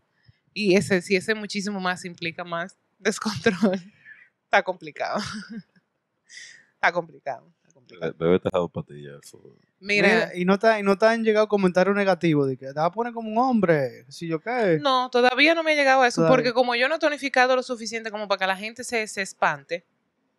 Y 0.54 0.76
ese, 0.76 1.02
si 1.02 1.16
ese 1.16 1.34
muchísimo 1.34 1.80
más 1.80 2.06
implica 2.06 2.44
más 2.44 2.78
descontrol, 3.00 3.82
está 4.46 4.64
complicado. 4.64 5.20
está 6.76 6.92
complicado. 6.92 7.52
Está 7.94 8.08
complicado. 8.08 8.16
Bebé 8.20 8.40
te 8.40 8.48
ha 8.48 8.52
dado 8.54 8.70
patillas. 8.70 9.20
eso. 9.24 9.40
Mira, 9.80 10.08
Mira, 10.08 10.32
y 10.36 10.46
no 10.46 10.60
te, 10.60 10.80
y 10.80 10.84
no 10.84 10.98
te 10.98 11.06
han 11.08 11.24
llegado 11.24 11.48
comentarios 11.48 11.96
negativos 11.96 12.48
de 12.48 12.56
que 12.58 12.68
te 12.68 12.74
vas 12.74 12.86
a 12.86 12.92
poner 12.92 13.14
como 13.14 13.30
un 13.30 13.38
hombre, 13.38 14.06
si 14.10 14.28
yo 14.28 14.40
qué. 14.40 14.78
No, 14.82 15.10
todavía 15.10 15.56
no 15.56 15.64
me 15.64 15.72
ha 15.72 15.76
llegado 15.76 16.02
a 16.04 16.08
eso, 16.08 16.18
Todavía. 16.22 16.36
porque 16.36 16.54
como 16.54 16.76
yo 16.76 16.88
no 16.88 16.96
he 16.96 17.00
tonificado 17.00 17.56
lo 17.56 17.64
suficiente 17.64 18.12
como 18.12 18.28
para 18.28 18.40
que 18.40 18.48
la 18.48 18.56
gente 18.58 18.84
se, 18.84 19.08
se 19.08 19.22
espante, 19.24 19.84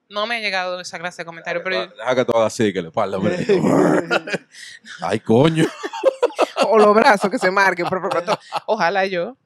no 0.08 0.26
me 0.26 0.36
ha 0.36 0.40
llegado 0.40 0.80
esa 0.80 0.98
clase 0.98 1.22
de 1.22 1.26
comentarios. 1.26 1.64
Pero, 1.64 1.86
Deja 1.88 2.14
que 2.14 2.24
tú 2.24 2.32
hagas 2.36 2.52
así, 2.52 2.72
que 2.72 2.82
le 2.82 2.88
espalda. 2.88 3.16
hombre. 3.18 3.36
Ay, 5.00 5.20
coño. 5.20 5.64
o 6.68 6.78
los 6.78 6.94
brazos 6.94 7.30
que 7.30 7.38
se 7.38 7.50
marquen. 7.50 7.86
pero- 7.88 8.08
pero- 8.08 8.24
pero- 8.24 8.38
Ojalá 8.66 9.06
yo. 9.06 9.36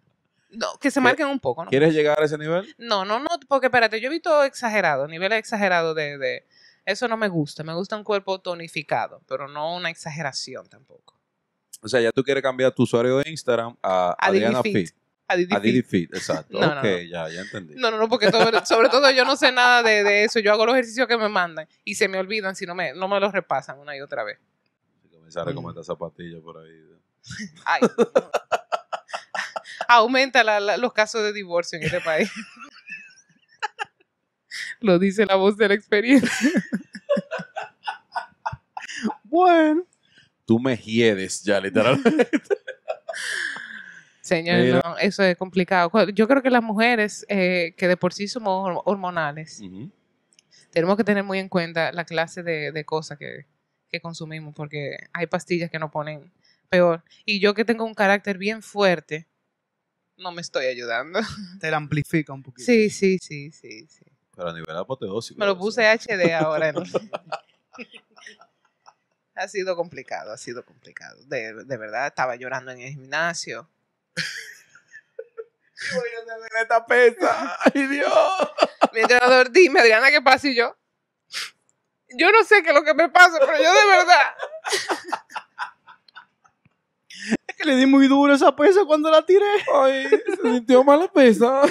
No, 0.50 0.78
que 0.80 0.90
se 0.90 1.00
marquen 1.00 1.26
un 1.26 1.40
poco, 1.40 1.64
¿no? 1.64 1.70
¿Quieres 1.70 1.92
llegar 1.92 2.18
a 2.20 2.24
ese 2.24 2.38
nivel? 2.38 2.72
No, 2.78 3.04
no, 3.04 3.18
no, 3.18 3.26
porque 3.48 3.66
espérate, 3.66 4.00
yo 4.00 4.08
he 4.08 4.12
visto 4.12 4.42
exagerado, 4.44 5.06
niveles 5.08 5.38
exagerados 5.38 5.94
de, 5.94 6.16
de... 6.18 6.46
Eso 6.86 7.06
no 7.08 7.16
me 7.18 7.28
gusta, 7.28 7.62
me 7.64 7.74
gusta 7.74 7.96
un 7.96 8.04
cuerpo 8.04 8.40
tonificado, 8.40 9.20
pero 9.28 9.46
no 9.48 9.74
una 9.76 9.90
exageración 9.90 10.66
tampoco. 10.68 11.18
O 11.82 11.88
sea, 11.88 12.00
ya 12.00 12.12
tú 12.12 12.22
quieres 12.22 12.42
cambiar 12.42 12.72
tu 12.72 12.84
usuario 12.84 13.18
de 13.18 13.28
Instagram 13.30 13.76
a 13.82 14.16
A 14.18 14.30
Didi 14.32 14.44
Adriana 14.44 14.62
Fit. 14.62 14.94
A 15.28 15.36
Didi 15.36 15.54
A 15.54 15.58
Didi 15.60 15.82
Fit. 15.82 16.08
Fit, 16.10 16.14
exacto. 16.14 16.58
No, 16.60 16.74
no, 16.74 16.80
ok, 16.80 16.84
no. 16.86 16.98
ya, 17.02 17.28
ya 17.28 17.40
entendí. 17.40 17.74
No, 17.76 17.90
no, 17.90 17.98
no, 17.98 18.08
porque 18.08 18.30
sobre, 18.30 18.64
sobre 18.64 18.88
todo 18.88 19.10
yo 19.10 19.24
no 19.24 19.36
sé 19.36 19.50
nada 19.52 19.82
de, 19.82 20.04
de 20.04 20.22
eso. 20.24 20.38
Yo 20.38 20.52
hago 20.52 20.64
los 20.64 20.74
ejercicios 20.76 21.08
que 21.08 21.18
me 21.18 21.28
mandan 21.28 21.68
y 21.84 21.96
se 21.96 22.06
me 22.08 22.18
olvidan 22.18 22.54
si 22.54 22.64
no 22.64 22.74
me, 22.76 22.94
no 22.94 23.08
me 23.08 23.18
los 23.18 23.32
repasan 23.32 23.78
una 23.80 23.96
y 23.96 24.00
otra 24.00 24.22
vez. 24.22 24.38
Comenzar 25.10 25.42
a 25.42 25.46
recomendar 25.46 25.84
zapatillas 25.84 26.40
por 26.40 26.58
ahí. 26.58 26.70
Ay. 27.64 27.80
Aumenta 29.88 30.42
la- 30.44 30.60
la- 30.60 30.76
los 30.76 30.92
casos 30.92 31.22
de 31.22 31.32
divorcio 31.32 31.78
en 31.78 31.84
este 31.84 32.00
país. 32.00 32.30
Lo 34.80 34.98
dice 34.98 35.24
la 35.26 35.34
voz 35.36 35.56
de 35.56 35.68
la 35.68 35.74
experiencia. 35.74 36.30
Bueno, 39.24 39.84
Tú 40.46 40.58
me 40.60 40.76
hiedes 40.76 41.42
ya, 41.42 41.60
literalmente. 41.60 42.30
Mira. 44.64 44.80
no, 44.84 44.98
eso 44.98 45.22
es 45.22 45.36
complicado. 45.36 45.90
Yo 46.10 46.26
creo 46.26 46.42
que 46.42 46.50
las 46.50 46.62
mujeres 46.62 47.24
eh, 47.28 47.74
que 47.76 47.86
de 47.88 47.96
por 47.96 48.12
sí 48.12 48.26
somos 48.26 48.66
hor- 48.68 48.82
hormonales, 48.84 49.60
tenemos 50.70 50.96
que 50.96 51.04
tener 51.04 51.22
muy 51.24 51.38
en 51.38 51.48
cuenta 51.48 51.92
la 51.92 52.04
clase 52.04 52.42
de, 52.42 52.72
de 52.72 52.84
cosas 52.84 53.18
que, 53.18 53.46
que 53.88 54.00
consumimos, 54.00 54.54
porque 54.54 54.96
hay 55.12 55.26
pastillas 55.26 55.70
que 55.70 55.78
nos 55.78 55.90
ponen 55.92 56.32
peor. 56.68 57.04
Y 57.24 57.38
yo 57.38 57.54
que 57.54 57.64
tengo 57.64 57.84
un 57.84 57.94
carácter 57.94 58.36
bien 58.38 58.62
fuerte, 58.62 59.28
no 60.16 60.32
me 60.32 60.40
estoy 60.40 60.66
ayudando. 60.66 61.20
te 61.60 61.70
la 61.70 61.76
amplifica 61.76 62.32
un 62.32 62.42
poquito. 62.42 62.64
Sí, 62.64 62.90
sí, 62.90 63.18
sí, 63.20 63.52
sí, 63.52 63.86
sí. 63.88 64.04
Pero 64.36 64.50
a 64.50 64.52
nivel 64.52 64.76
apoteósico. 64.76 65.40
Me 65.40 65.46
lo 65.46 65.58
puse 65.58 65.82
HD 65.82 66.34
ahora. 66.34 66.70
¿no? 66.72 66.82
ha 69.34 69.48
sido 69.48 69.74
complicado, 69.74 70.32
ha 70.32 70.36
sido 70.36 70.64
complicado. 70.64 71.24
De, 71.24 71.54
de 71.64 71.76
verdad, 71.76 72.06
estaba 72.08 72.36
llorando 72.36 72.70
en 72.70 72.80
el 72.80 72.90
gimnasio. 72.90 73.68
Voy 75.94 76.08
a 76.22 76.24
tener 76.24 76.50
esta 76.62 76.86
pesa. 76.86 77.56
¡Ay, 77.64 77.86
Dios! 77.86 78.12
Mi 78.92 79.00
entrenador, 79.00 79.50
dime, 79.50 79.80
Adriana, 79.80 80.10
¿qué 80.10 80.20
pasa? 80.22 80.48
Y 80.48 80.54
yo, 80.54 80.76
yo 82.16 82.30
no 82.30 82.44
sé 82.44 82.62
qué 82.62 82.70
es 82.70 82.74
lo 82.74 82.84
que 82.84 82.94
me 82.94 83.08
pasa, 83.08 83.38
pero 83.40 83.56
yo 83.56 83.72
de 83.72 83.86
verdad. 83.86 84.34
Es 87.46 87.56
que 87.56 87.64
le 87.64 87.76
di 87.76 87.86
muy 87.86 88.08
duro 88.08 88.34
esa 88.34 88.54
pesa 88.54 88.84
cuando 88.86 89.10
la 89.10 89.24
tiré. 89.24 89.46
Ay, 89.74 90.08
se 90.08 90.42
sintió 90.42 90.84
mal 90.84 91.00
la 91.00 91.08
pesa. 91.08 91.62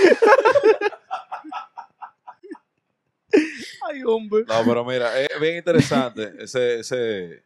Ay, 3.90 4.02
hombre. 4.06 4.44
No, 4.48 4.64
pero 4.66 4.84
mira, 4.86 5.20
es 5.20 5.40
bien 5.40 5.58
interesante 5.58 6.34
ese, 6.40 6.80
ese 6.80 7.44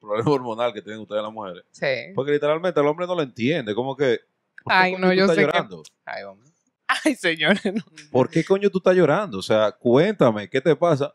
problema 0.00 0.30
hormonal 0.30 0.72
que 0.72 0.82
tienen 0.82 1.00
ustedes 1.00 1.22
las 1.22 1.32
mujeres. 1.32 1.64
Sí. 1.70 2.12
Porque 2.14 2.32
literalmente 2.32 2.80
el 2.80 2.86
hombre 2.86 3.06
no 3.06 3.14
lo 3.14 3.22
entiende. 3.22 3.74
Como 3.74 3.96
que. 3.96 4.20
¿por 4.62 4.72
qué 4.72 4.78
Ay, 4.78 4.92
coño 4.92 5.04
no, 5.06 5.10
tú 5.10 5.14
yo 5.16 5.22
estás 5.24 5.36
sé 5.36 5.40
que- 5.42 5.46
llorando? 5.46 5.82
Ay, 6.04 6.22
hombre. 6.24 6.50
Ay, 6.86 7.14
señores, 7.14 7.64
no. 7.74 7.82
¿Por 8.10 8.28
qué 8.30 8.44
coño 8.44 8.70
tú 8.70 8.78
estás 8.78 8.94
llorando? 8.96 9.38
O 9.38 9.42
sea, 9.42 9.72
cuéntame, 9.72 10.48
¿qué 10.48 10.60
te 10.60 10.74
pasa? 10.76 11.14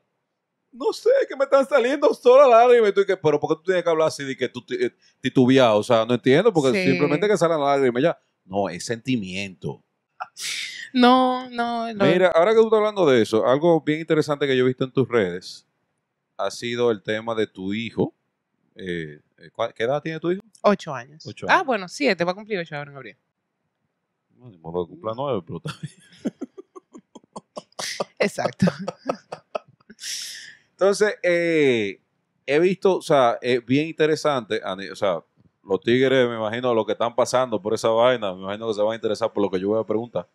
No 0.72 0.94
sé, 0.94 1.10
que 1.28 1.36
me 1.36 1.46
están 1.46 1.68
saliendo 1.68 2.14
sola 2.14 2.48
lágrimas. 2.48 2.90
Y 2.92 2.94
tú, 2.94 3.02
y 3.02 3.06
que, 3.06 3.18
pero 3.18 3.40
¿por 3.40 3.50
qué 3.50 3.56
tú 3.56 3.64
tienes 3.64 3.84
que 3.84 3.90
hablar 3.90 4.08
así 4.10 4.24
de 4.24 4.38
que 4.38 4.50
tú 4.50 4.64
eh, 4.80 4.92
titubeado? 5.20 5.78
O 5.78 5.84
sea, 5.84 6.06
no 6.06 6.14
entiendo, 6.14 6.54
porque 6.54 6.84
Sí. 6.84 6.90
simplemente 6.92 7.28
que 7.28 7.38
salen 7.38 7.60
lágrimas 7.60 8.04
ya. 8.04 8.20
No, 8.46 8.70
es 8.70 8.86
sentimiento. 8.86 9.84
No, 10.94 11.50
no, 11.50 11.94
no. 11.94 12.06
Mira, 12.06 12.30
ahora 12.34 12.52
que 12.52 12.58
tú 12.58 12.64
estás 12.66 12.78
hablando 12.78 13.06
de 13.06 13.22
eso, 13.22 13.46
algo 13.46 13.82
bien 13.82 14.00
interesante 14.00 14.48
que 14.48 14.56
yo 14.58 14.64
he 14.64 14.68
visto 14.68 14.84
en 14.84 14.92
tus 14.92 15.08
redes 15.08 15.66
ha 16.38 16.50
sido 16.52 16.90
el 16.92 17.02
tema 17.04 17.36
de 17.36 17.48
tu 17.48 17.74
hijo. 17.74 18.14
Eh, 18.76 19.20
eh, 19.38 19.50
¿cuál- 19.52 19.74
¿Qué 19.74 19.84
edad 19.84 20.02
tiene 20.02 20.20
tu 20.20 20.32
hijo? 20.32 20.42
Ocho 20.62 20.94
años. 20.94 21.26
Ocho 21.26 21.46
Ah, 21.50 21.56
años. 21.56 21.66
bueno, 21.66 21.88
siete, 21.90 22.24
va 22.24 22.32
a 22.32 22.36
cumplir 22.36 22.60
ocho 22.60 22.76
ahora 22.78 22.92
en 22.92 22.98
abril. 22.98 23.18
No, 24.38 24.50
ni 24.50 24.58
modo 24.58 24.84
de 24.84 24.90
cumplir 24.90 25.14
nueve, 25.18 25.44
pero 25.46 25.62
bien. 25.82 25.94
Exacto. 28.20 28.66
Entonces, 30.72 31.16
eh, 31.24 32.00
he 32.46 32.60
visto, 32.60 32.98
o 32.98 33.02
sea, 33.02 33.38
es 33.42 33.66
bien 33.66 33.88
interesante, 33.88 34.62
o 34.92 34.96
sea, 34.96 35.22
los 35.64 35.82
tigres, 35.82 36.28
me 36.30 36.36
imagino, 36.36 36.74
lo 36.74 36.86
que 36.86 36.94
están 36.94 37.14
pasando 37.16 37.62
por 37.62 37.74
esa 37.74 37.90
vaina, 37.90 38.34
me 38.34 38.42
imagino 38.44 38.68
que 38.70 38.74
se 38.76 38.82
van 38.82 38.94
a 38.94 38.96
interesar 38.96 39.32
por 39.34 39.44
lo 39.44 39.50
que 39.52 39.60
yo 39.60 39.70
voy 39.70 39.80
a 39.82 39.84
preguntar. 39.86 40.28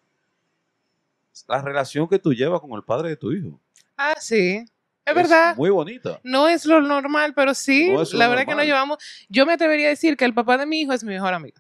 La 1.49 1.61
relación 1.63 2.09
que 2.09 2.19
tú 2.19 2.33
llevas 2.33 2.61
con 2.61 2.73
el 2.73 2.83
padre 2.83 3.11
de 3.11 3.17
tu 3.17 3.33
hijo. 3.33 3.61
Ah, 3.97 4.15
sí. 4.21 4.65
Es 5.05 5.15
verdad. 5.15 5.55
Muy 5.57 5.71
bonita. 5.71 6.19
No 6.23 6.49
es 6.49 6.65
lo 6.65 6.81
normal, 6.81 7.35
pero 7.35 7.53
sí, 7.55 7.91
No 7.91 8.03
es 8.03 8.13
lo 8.13 8.19
la 8.19 8.29
verdad 8.29 8.47
que 8.47 8.55
nos 8.55 8.65
llevamos. 8.65 8.99
Yo 9.29 9.45
me 9.45 9.53
atrevería 9.53 9.87
a 9.87 9.91
decir 9.91 10.17
que 10.17 10.25
el 10.25 10.33
papá 10.33 10.57
de 10.57 10.65
mi 10.67 10.81
hijo 10.81 10.93
es 10.93 11.05
mi 11.05 11.13
mejor 11.13 11.35
amigo. 11.35 11.59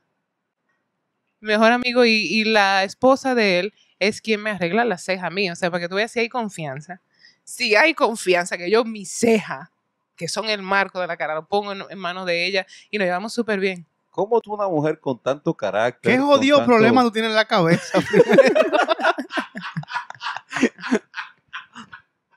Mi 1.40 1.48
mejor 1.48 1.72
amigo 1.72 2.04
y, 2.06 2.12
y 2.12 2.44
la 2.44 2.84
esposa 2.84 3.34
de 3.34 3.58
él 3.60 3.74
es 3.98 4.22
quien 4.22 4.40
me 4.42 4.50
arregla 4.50 4.84
las 4.84 5.04
cejas 5.04 5.30
mías. 5.30 5.58
O 5.58 5.60
sea, 5.60 5.70
para 5.70 5.82
que 5.82 5.88
tú 5.88 5.96
veas 5.96 6.10
si 6.10 6.20
hay 6.20 6.28
confianza. 6.30 7.02
Si 7.42 7.74
hay 7.74 7.92
confianza, 7.92 8.56
que 8.56 8.70
yo 8.70 8.84
mi 8.84 9.04
ceja, 9.04 9.70
que 10.16 10.28
son 10.28 10.48
el 10.48 10.62
marco 10.62 11.00
de 11.00 11.06
la 11.06 11.18
cara, 11.18 11.34
lo 11.34 11.46
pongo 11.46 11.72
en, 11.72 11.82
en 11.90 11.98
manos 11.98 12.24
de 12.24 12.46
ella 12.46 12.66
y 12.90 12.96
nos 12.96 13.04
llevamos 13.04 13.34
súper 13.34 13.60
bien. 13.60 13.86
¿Cómo 14.08 14.40
tú, 14.40 14.54
una 14.54 14.68
mujer 14.68 14.98
con 15.00 15.18
tanto 15.20 15.52
carácter? 15.54 16.12
¿Qué 16.12 16.18
jodido 16.18 16.58
tanto- 16.58 16.68
problema 16.72 17.02
tú 17.02 17.10
tienes 17.10 17.30
en 17.30 17.36
la 17.36 17.44
cabeza? 17.44 17.98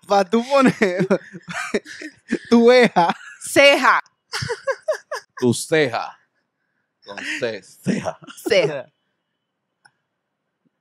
Para 0.07 0.29
tú 0.29 0.43
poner 0.49 1.05
tu 2.49 2.71
eja. 2.71 3.13
Ceja, 3.41 4.01
Tu 5.39 5.53
ceja. 5.53 6.17
Con 7.05 7.17
C, 7.39 7.61
ceja. 7.63 8.17
ceja. 8.47 8.91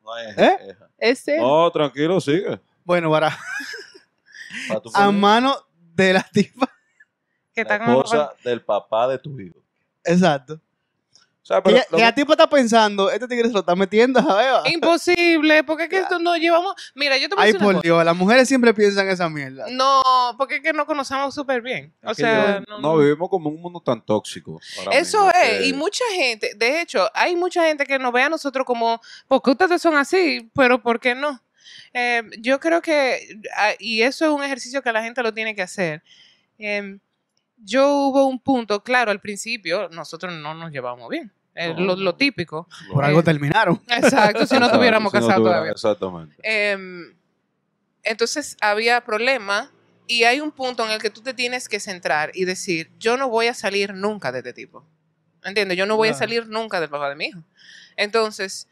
No 0.02 0.16
es 0.18 0.38
¿Eh? 0.38 0.58
ceja. 0.66 0.90
Ese. 0.98 1.38
No, 1.38 1.70
tranquilo, 1.70 2.20
sigue. 2.20 2.60
Bueno, 2.84 3.10
para 3.10 3.36
a 4.94 5.10
mano 5.10 5.56
de 5.94 6.12
la 6.12 6.22
tipa. 6.22 6.66
que 7.54 7.62
la 7.64 7.74
está 7.74 7.78
con 7.78 7.88
el 7.88 7.96
esposa 7.96 8.34
del 8.44 8.64
papá 8.64 9.08
de 9.08 9.18
tu 9.18 9.38
hijo. 9.40 9.56
Exacto. 10.04 10.60
Sea, 11.46 11.62
pero 11.62 11.76
ya- 11.76 11.86
lo 11.90 11.98
que 11.98 12.02
a 12.04 12.12
tipo 12.12 12.32
está 12.32 12.48
pensando, 12.48 13.08
este 13.08 13.28
tigre 13.28 13.46
se 13.46 13.52
lo 13.54 13.60
está 13.60 13.76
metiendo 13.76 14.18
a 14.18 14.34
Beba. 14.34 14.62
Imposible, 14.68 15.62
porque 15.62 15.84
es 15.84 15.88
que 15.88 15.98
esto 15.98 16.18
no 16.18 16.36
llevamos. 16.36 16.74
Mira, 16.96 17.16
yo 17.18 17.28
te 17.28 17.36
voy 17.36 17.42
a 17.42 17.44
Ay, 17.44 17.52
decir 17.52 17.60
una 17.62 17.66
por 17.66 17.74
cosa. 17.76 17.82
Dios, 17.84 18.04
las 18.04 18.16
mujeres 18.16 18.48
siempre 18.48 18.74
piensan 18.74 19.08
esa 19.08 19.28
mierda. 19.28 19.66
No, 19.70 20.02
porque 20.36 20.56
es 20.56 20.60
que 20.62 20.72
nos 20.72 20.86
conocemos 20.86 21.32
súper 21.32 21.62
bien. 21.62 21.94
O 22.02 22.10
es 22.10 22.16
sea, 22.16 22.58
yo- 22.58 22.64
no, 22.68 22.78
no, 22.80 22.96
vivimos 22.98 23.30
como 23.30 23.48
un 23.48 23.60
mundo 23.62 23.80
tan 23.80 24.04
tóxico. 24.04 24.60
Eso 24.90 25.26
mismo 25.26 25.30
es, 25.40 25.58
que- 25.58 25.66
y 25.68 25.72
mucha 25.72 26.04
gente, 26.16 26.50
de 26.56 26.80
hecho, 26.80 27.08
hay 27.14 27.36
mucha 27.36 27.64
gente 27.64 27.86
que 27.86 27.96
nos 28.00 28.12
ve 28.12 28.22
a 28.22 28.28
nosotros 28.28 28.66
como, 28.66 29.00
porque 29.28 29.50
ustedes 29.52 29.80
son 29.80 29.96
así, 29.96 30.50
pero 30.52 30.82
¿por 30.82 30.98
qué 30.98 31.14
no? 31.14 31.40
Eh, 31.94 32.22
yo 32.40 32.58
creo 32.58 32.82
que, 32.82 33.38
ah, 33.56 33.70
y 33.78 34.02
eso 34.02 34.24
es 34.24 34.32
un 34.32 34.42
ejercicio 34.42 34.82
que 34.82 34.90
la 34.92 35.02
gente 35.02 35.22
lo 35.22 35.32
tiene 35.32 35.54
que 35.54 35.62
hacer. 35.62 36.02
Em, 36.58 36.98
yo 37.56 37.88
hubo 38.08 38.26
un 38.26 38.38
punto, 38.40 38.82
claro, 38.82 39.10
al 39.10 39.20
principio 39.20 39.88
nosotros 39.90 40.32
no 40.34 40.54
nos 40.54 40.70
llevábamos 40.70 41.08
bien, 41.08 41.32
eh, 41.54 41.72
No. 41.74 41.80
lo, 41.80 41.96
lo 41.96 42.14
típico. 42.14 42.68
Por 42.92 43.04
Eh, 43.04 43.08
algo 43.08 43.22
terminaron. 43.22 43.80
Exacto, 43.88 44.46
si 44.46 44.54
no 44.54 44.68
casados 45.12 45.34
tuviera- 45.36 45.52
todavía. 45.52 45.72
Exactamente. 45.72 46.36
Em, 46.42 47.14
entonces 48.02 48.56
había 48.60 49.00
problema 49.04 49.70
y 50.06 50.24
hay 50.24 50.40
un 50.40 50.52
punto 50.52 50.84
en 50.84 50.92
el 50.92 51.00
que 51.00 51.10
tú 51.10 51.20
te 51.22 51.34
tienes 51.34 51.68
que 51.68 51.80
centrar 51.80 52.30
y 52.34 52.44
decir, 52.44 52.90
yo 52.98 53.16
no 53.16 53.28
voy 53.28 53.48
a 53.48 53.54
salir 53.54 53.94
nunca 53.94 54.30
de 54.32 54.38
este 54.38 54.52
tipo. 54.52 54.84
¿Entiendes? 55.44 55.76
Yo 55.78 55.86
no 55.86 55.96
voy 55.96 56.08
a 56.08 56.14
salir 56.14 56.46
nunca 56.48 56.80
del 56.80 56.90
papá 56.90 57.08
de 57.08 57.16
mi 57.16 57.26
hijo. 57.26 57.42
Entonces, 57.96 58.68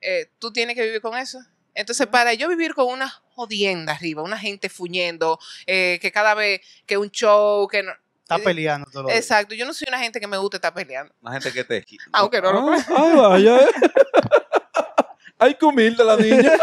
eh, 0.00 0.30
tú 0.38 0.52
tienes 0.52 0.74
que 0.76 0.82
vivir 0.82 1.00
con 1.00 1.16
eso. 1.16 1.38
Entonces, 1.74 2.06
para 2.06 2.34
yo 2.34 2.48
vivir 2.48 2.74
con 2.74 2.86
una 2.86 3.08
jodienda 3.34 3.92
arriba, 3.94 4.22
una 4.22 4.38
gente 4.38 4.68
fuñendo, 4.68 5.38
eh, 5.66 5.98
que 6.02 6.10
cada 6.12 6.34
vez 6.34 6.60
que 6.86 6.96
un 6.98 7.10
show, 7.10 7.66
que 7.68 7.82
no... 7.82 7.92
Está 8.34 8.44
peleando 8.44 8.90
todo 8.90 9.04
lo 9.04 9.10
Exacto, 9.10 9.54
yo 9.54 9.64
no 9.64 9.72
soy 9.72 9.86
una 9.88 9.98
gente 9.98 10.20
que 10.20 10.26
me 10.26 10.36
gusta 10.36 10.58
estar 10.58 10.74
peleando. 10.74 11.12
Una 11.22 11.32
gente 11.32 11.50
que 11.52 11.64
te. 11.64 11.84
Aunque 12.12 12.40
no 12.42 12.52
lo 12.52 12.72
Ah, 12.72 12.84
Ay, 12.96 13.16
vaya. 13.16 13.60
eh. 13.62 13.68
Ay, 15.38 15.54
qué 15.58 15.64
humilde 15.64 16.04
la 16.04 16.16
niña. 16.16 16.52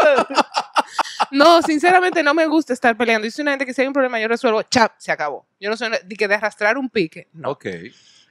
No, 1.30 1.60
sinceramente 1.62 2.22
no 2.22 2.34
me 2.34 2.46
gusta 2.46 2.72
estar 2.72 2.96
peleando. 2.96 3.26
Yo 3.26 3.30
soy 3.32 3.42
una 3.42 3.50
gente 3.52 3.66
que 3.66 3.74
si 3.74 3.80
hay 3.80 3.86
un 3.88 3.92
problema 3.92 4.20
yo 4.20 4.28
resuelvo, 4.28 4.62
chap, 4.62 4.92
se 4.98 5.10
acabó. 5.10 5.44
Yo 5.58 5.68
no 5.70 5.76
soy 5.76 5.88
una- 5.88 5.98
de 5.98 6.14
que 6.16 6.28
de 6.28 6.34
arrastrar 6.34 6.78
un 6.78 6.88
pique. 6.88 7.28
No. 7.32 7.50
Ok. 7.50 7.66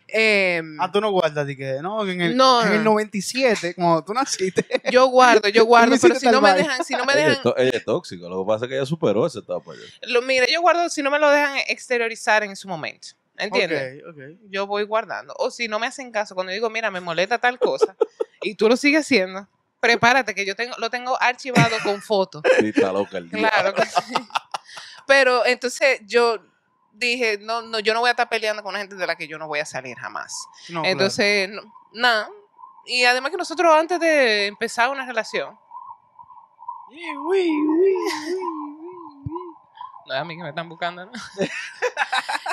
Em, 0.07 0.79
Ah, 0.79 0.89
tú 0.91 1.01
no 1.01 1.09
guardas, 1.11 1.45
di 1.47 1.57
que 1.57 1.79
no, 1.81 2.07
en 2.07 2.21
el, 2.21 2.37
No, 2.37 2.63
en 2.63 2.73
el 2.73 2.83
97, 2.83 3.73
cuando 3.73 4.03
tú 4.05 4.13
naciste. 4.13 4.65
yo 4.91 5.07
guardo, 5.07 5.49
yo 5.49 5.65
guardo, 5.65 5.95
pero 6.01 6.15
si 6.15 6.27
no 6.27 6.39
me 6.41 6.53
dejan, 6.53 6.83
si 6.85 6.93
no 6.93 7.05
me 7.05 7.13
Ella, 7.13 7.31
es 7.33 7.37
dejan, 7.43 7.53
ella 7.57 7.71
es 7.73 7.83
tóxica. 7.85 8.27
Lo 8.29 8.43
que 8.43 8.47
pasa 8.47 8.65
es 8.65 8.69
que 8.69 8.75
ella 8.77 8.85
superó 8.85 9.25
esa 9.25 9.39
etapa. 9.39 9.71
lo, 10.03 10.21
mira, 10.21 10.45
yo 10.47 10.61
guardo 10.61 10.87
si 10.89 11.01
no 11.01 11.09
me 11.11 11.19
lo 11.19 11.29
dejan 11.31 11.57
exteriorizar 11.67 12.43
en 12.43 12.55
su 12.55 12.67
momento. 12.67 13.09
¿Entiendes? 13.37 14.01
Yo 14.49 14.65
voy 14.67 14.83
guardando. 14.83 15.33
O 15.37 15.51
si 15.51 15.67
no 15.67 15.79
me 15.79 15.87
hacen 15.87 16.11
caso, 16.11 16.35
cuando 16.35 16.53
digo, 16.53 16.69
mira, 16.69 16.89
me 16.91 17.01
molesta 17.01 17.37
tal 17.37 17.59
cosa, 17.59 17.95
y 18.41 18.55
tú 18.55 18.69
lo 18.69 18.77
sigues 18.77 19.01
haciendo, 19.01 19.47
prepárate 19.79 20.33
que 20.33 20.45
yo 20.45 20.55
tengo, 20.55 20.75
lo 20.77 20.89
tengo 20.89 21.21
archivado 21.21 21.75
con 21.83 22.01
fotos. 22.01 22.41
Sí, 22.59 22.69
está 22.69 22.91
loca 22.91 23.17
el 23.17 23.29
día. 23.29 23.49
Claro 23.49 23.73
que 23.73 23.85
sí. 23.85 24.13
Pero 25.07 25.45
entonces 25.45 26.01
yo 26.05 26.39
dije, 26.93 27.37
no, 27.39 27.61
no, 27.61 27.79
yo 27.79 27.93
no 27.93 27.99
voy 27.99 28.07
a 28.07 28.11
estar 28.11 28.29
peleando 28.29 28.63
con 28.63 28.69
una 28.71 28.79
gente 28.79 28.95
de 28.95 29.05
la 29.05 29.15
que 29.15 29.27
yo 29.27 29.37
no 29.37 29.47
voy 29.47 29.59
a 29.59 29.65
salir 29.65 29.95
jamás. 29.97 30.33
No, 30.69 30.81
claro. 30.81 30.87
Entonces, 30.91 31.49
no- 31.49 31.61
nada. 31.93 32.29
Y 32.85 33.03
además 33.03 33.31
que 33.31 33.37
nosotros 33.37 33.73
antes 33.73 33.99
de 33.99 34.47
empezar 34.47 34.89
una 34.89 35.05
relación, 35.05 35.57
no 40.05 40.13
es 40.13 40.19
a 40.19 40.23
mí 40.25 40.35
que 40.37 40.43
me 40.43 40.49
están 40.49 40.69
buscando, 40.69 41.05
¿no? 41.05 41.11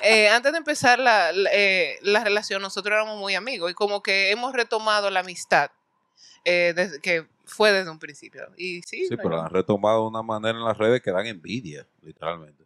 Eh, 0.05 0.29
antes 0.29 0.51
de 0.51 0.59
empezar 0.59 0.99
la, 0.99 1.31
la, 1.31 1.49
eh, 1.53 1.99
la 2.03 2.25
relación, 2.25 2.61
nosotros 2.61 2.93
éramos 2.93 3.19
muy 3.19 3.37
amigos 3.37 3.71
y 3.71 3.75
como 3.75 4.03
que 4.03 4.33
hemos 4.33 4.53
retomado 4.53 5.09
la 5.11 5.21
amistad 5.21 5.71
eh, 6.45 6.73
desde 6.75 7.01
que 7.01 7.29
fue 7.45 7.71
desde 7.71 7.89
un 7.91 8.01
principio. 8.01 8.43
Y 8.57 8.83
sí, 8.83 9.07
Sí, 9.07 9.17
pero 9.17 9.41
han 9.41 9.51
retomado 9.51 10.03
de 10.03 10.09
una 10.09 10.23
manera 10.23 10.59
en 10.59 10.65
las 10.65 10.77
redes 10.77 11.01
que 11.03 11.13
dan 11.13 11.27
envidia, 11.27 11.87
literalmente. 12.03 12.65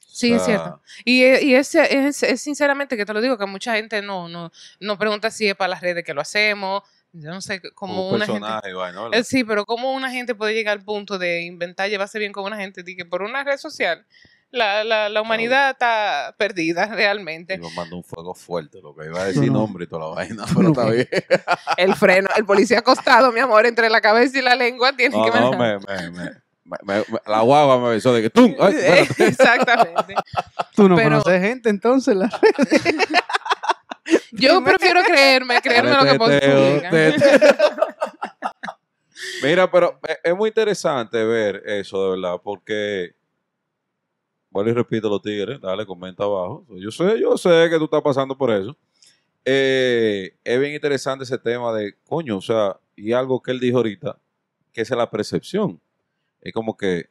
Sí, 0.00 0.32
O 0.32 0.36
es 0.36 0.44
cierto. 0.44 0.80
Y, 1.04 1.24
eh, 1.24 1.40
y 1.42 1.54
es, 1.56 1.74
es- 1.74 2.22
es 2.22 2.40
sinceramente 2.40 2.96
que 2.96 3.04
te 3.04 3.12
lo 3.12 3.20
digo, 3.20 3.36
que 3.36 3.46
mucha 3.46 3.74
gente 3.74 4.00
no, 4.00 4.26
no, 4.28 4.50
no 4.80 4.98
pregunta 4.98 5.30
si 5.30 5.48
es 5.48 5.56
para 5.56 5.68
las 5.68 5.82
redes 5.82 6.04
que 6.04 6.14
lo 6.14 6.22
hacemos. 6.22 6.82
Yo 7.16 7.30
no 7.30 7.40
sé 7.40 7.62
cómo 7.74 8.08
un 8.08 8.16
una 8.16 8.26
gente... 8.26 8.40
¿verdad? 8.42 9.08
Eh, 9.12 9.22
Sí, 9.22 9.44
pero 9.44 9.64
cómo 9.64 9.92
una 9.92 10.10
gente 10.10 10.34
puede 10.34 10.52
llegar 10.52 10.76
al 10.78 10.84
punto 10.84 11.16
de 11.16 11.42
inventar, 11.42 11.88
llevarse 11.88 12.18
bien 12.18 12.32
con 12.32 12.44
una 12.44 12.56
gente, 12.56 12.82
de 12.82 12.96
que 12.96 13.04
por 13.04 13.22
una 13.22 13.44
red 13.44 13.56
social 13.56 14.04
la, 14.50 14.82
la, 14.84 15.08
la 15.08 15.22
humanidad 15.22 15.70
está 15.70 16.34
perdida 16.38 16.86
realmente. 16.94 17.54
Y 17.54 17.58
nos 17.58 17.72
mandó 17.74 17.96
un 17.96 18.04
fuego 18.04 18.34
fuerte, 18.34 18.80
lo 18.82 18.94
que 18.96 19.06
iba 19.06 19.20
a 19.20 19.24
decir 19.26 19.46
no. 19.50 19.60
nombre 19.60 19.84
y 19.84 19.86
toda 19.86 20.08
la 20.08 20.14
vaina, 20.14 20.44
pero 20.56 20.68
está 20.68 20.84
bien. 20.90 21.08
El 21.76 21.94
freno, 21.94 22.28
el 22.36 22.44
policía 22.44 22.80
acostado, 22.80 23.30
mi 23.32 23.40
amor, 23.40 23.64
entre 23.66 23.88
la 23.90 24.00
cabeza 24.00 24.38
y 24.38 24.42
la 24.42 24.54
lengua 24.56 24.92
tiene 24.92 25.16
No, 25.16 25.24
que 25.24 25.38
no, 25.40 25.50
me, 25.52 25.78
me, 25.78 25.80
me, 25.80 26.10
me- 26.10 26.30
me- 26.82 26.98
me- 26.98 27.04
la 27.26 27.40
guagua 27.42 27.78
me 27.78 27.88
avisó 27.88 28.12
de 28.14 28.22
que 28.22 28.26
espérate. 28.40 29.26
Exactamente. 29.26 30.14
Tú 30.74 30.88
no 30.88 30.96
pero- 30.96 31.20
conoces 31.20 31.40
gente 31.42 31.68
entonces. 31.68 32.16
La... 32.16 32.28
Yo 34.46 34.64
prefiero 34.64 35.02
creerme, 35.02 35.60
creerme 35.60 35.90
lo 35.92 36.04
que 36.04 36.18
teteo. 36.18 36.90
Mira, 39.42 39.70
pero 39.70 39.98
es- 40.06 40.18
es 40.24 40.36
muy 40.36 40.48
interesante 40.48 41.22
ver 41.24 41.62
eso, 41.66 42.04
de 42.04 42.10
verdad, 42.20 42.40
porque. 42.42 43.14
Vuelvo 44.50 44.70
y 44.70 44.74
repito 44.74 45.08
los 45.08 45.20
tigres, 45.20 45.60
dale, 45.60 45.84
comenta 45.84 46.22
abajo. 46.24 46.64
Yo 46.78 46.90
sé, 46.92 47.18
yo 47.20 47.36
sé 47.36 47.68
que 47.68 47.76
tú 47.76 47.84
estás 47.84 48.02
pasando 48.02 48.38
por 48.38 48.52
eso. 48.52 48.76
Eh, 49.44 50.36
es 50.44 50.60
bien 50.60 50.74
interesante 50.74 51.24
ese 51.24 51.38
tema 51.38 51.72
de, 51.74 51.94
coño, 52.06 52.38
o 52.38 52.40
sea, 52.40 52.78
y 52.94 53.12
algo 53.12 53.42
que 53.42 53.50
él 53.50 53.58
dijo 53.58 53.78
ahorita, 53.78 54.16
que 54.72 54.82
es 54.82 54.90
la 54.90 55.10
percepción. 55.10 55.80
Es 56.40 56.52
como 56.52 56.76
que 56.76 57.06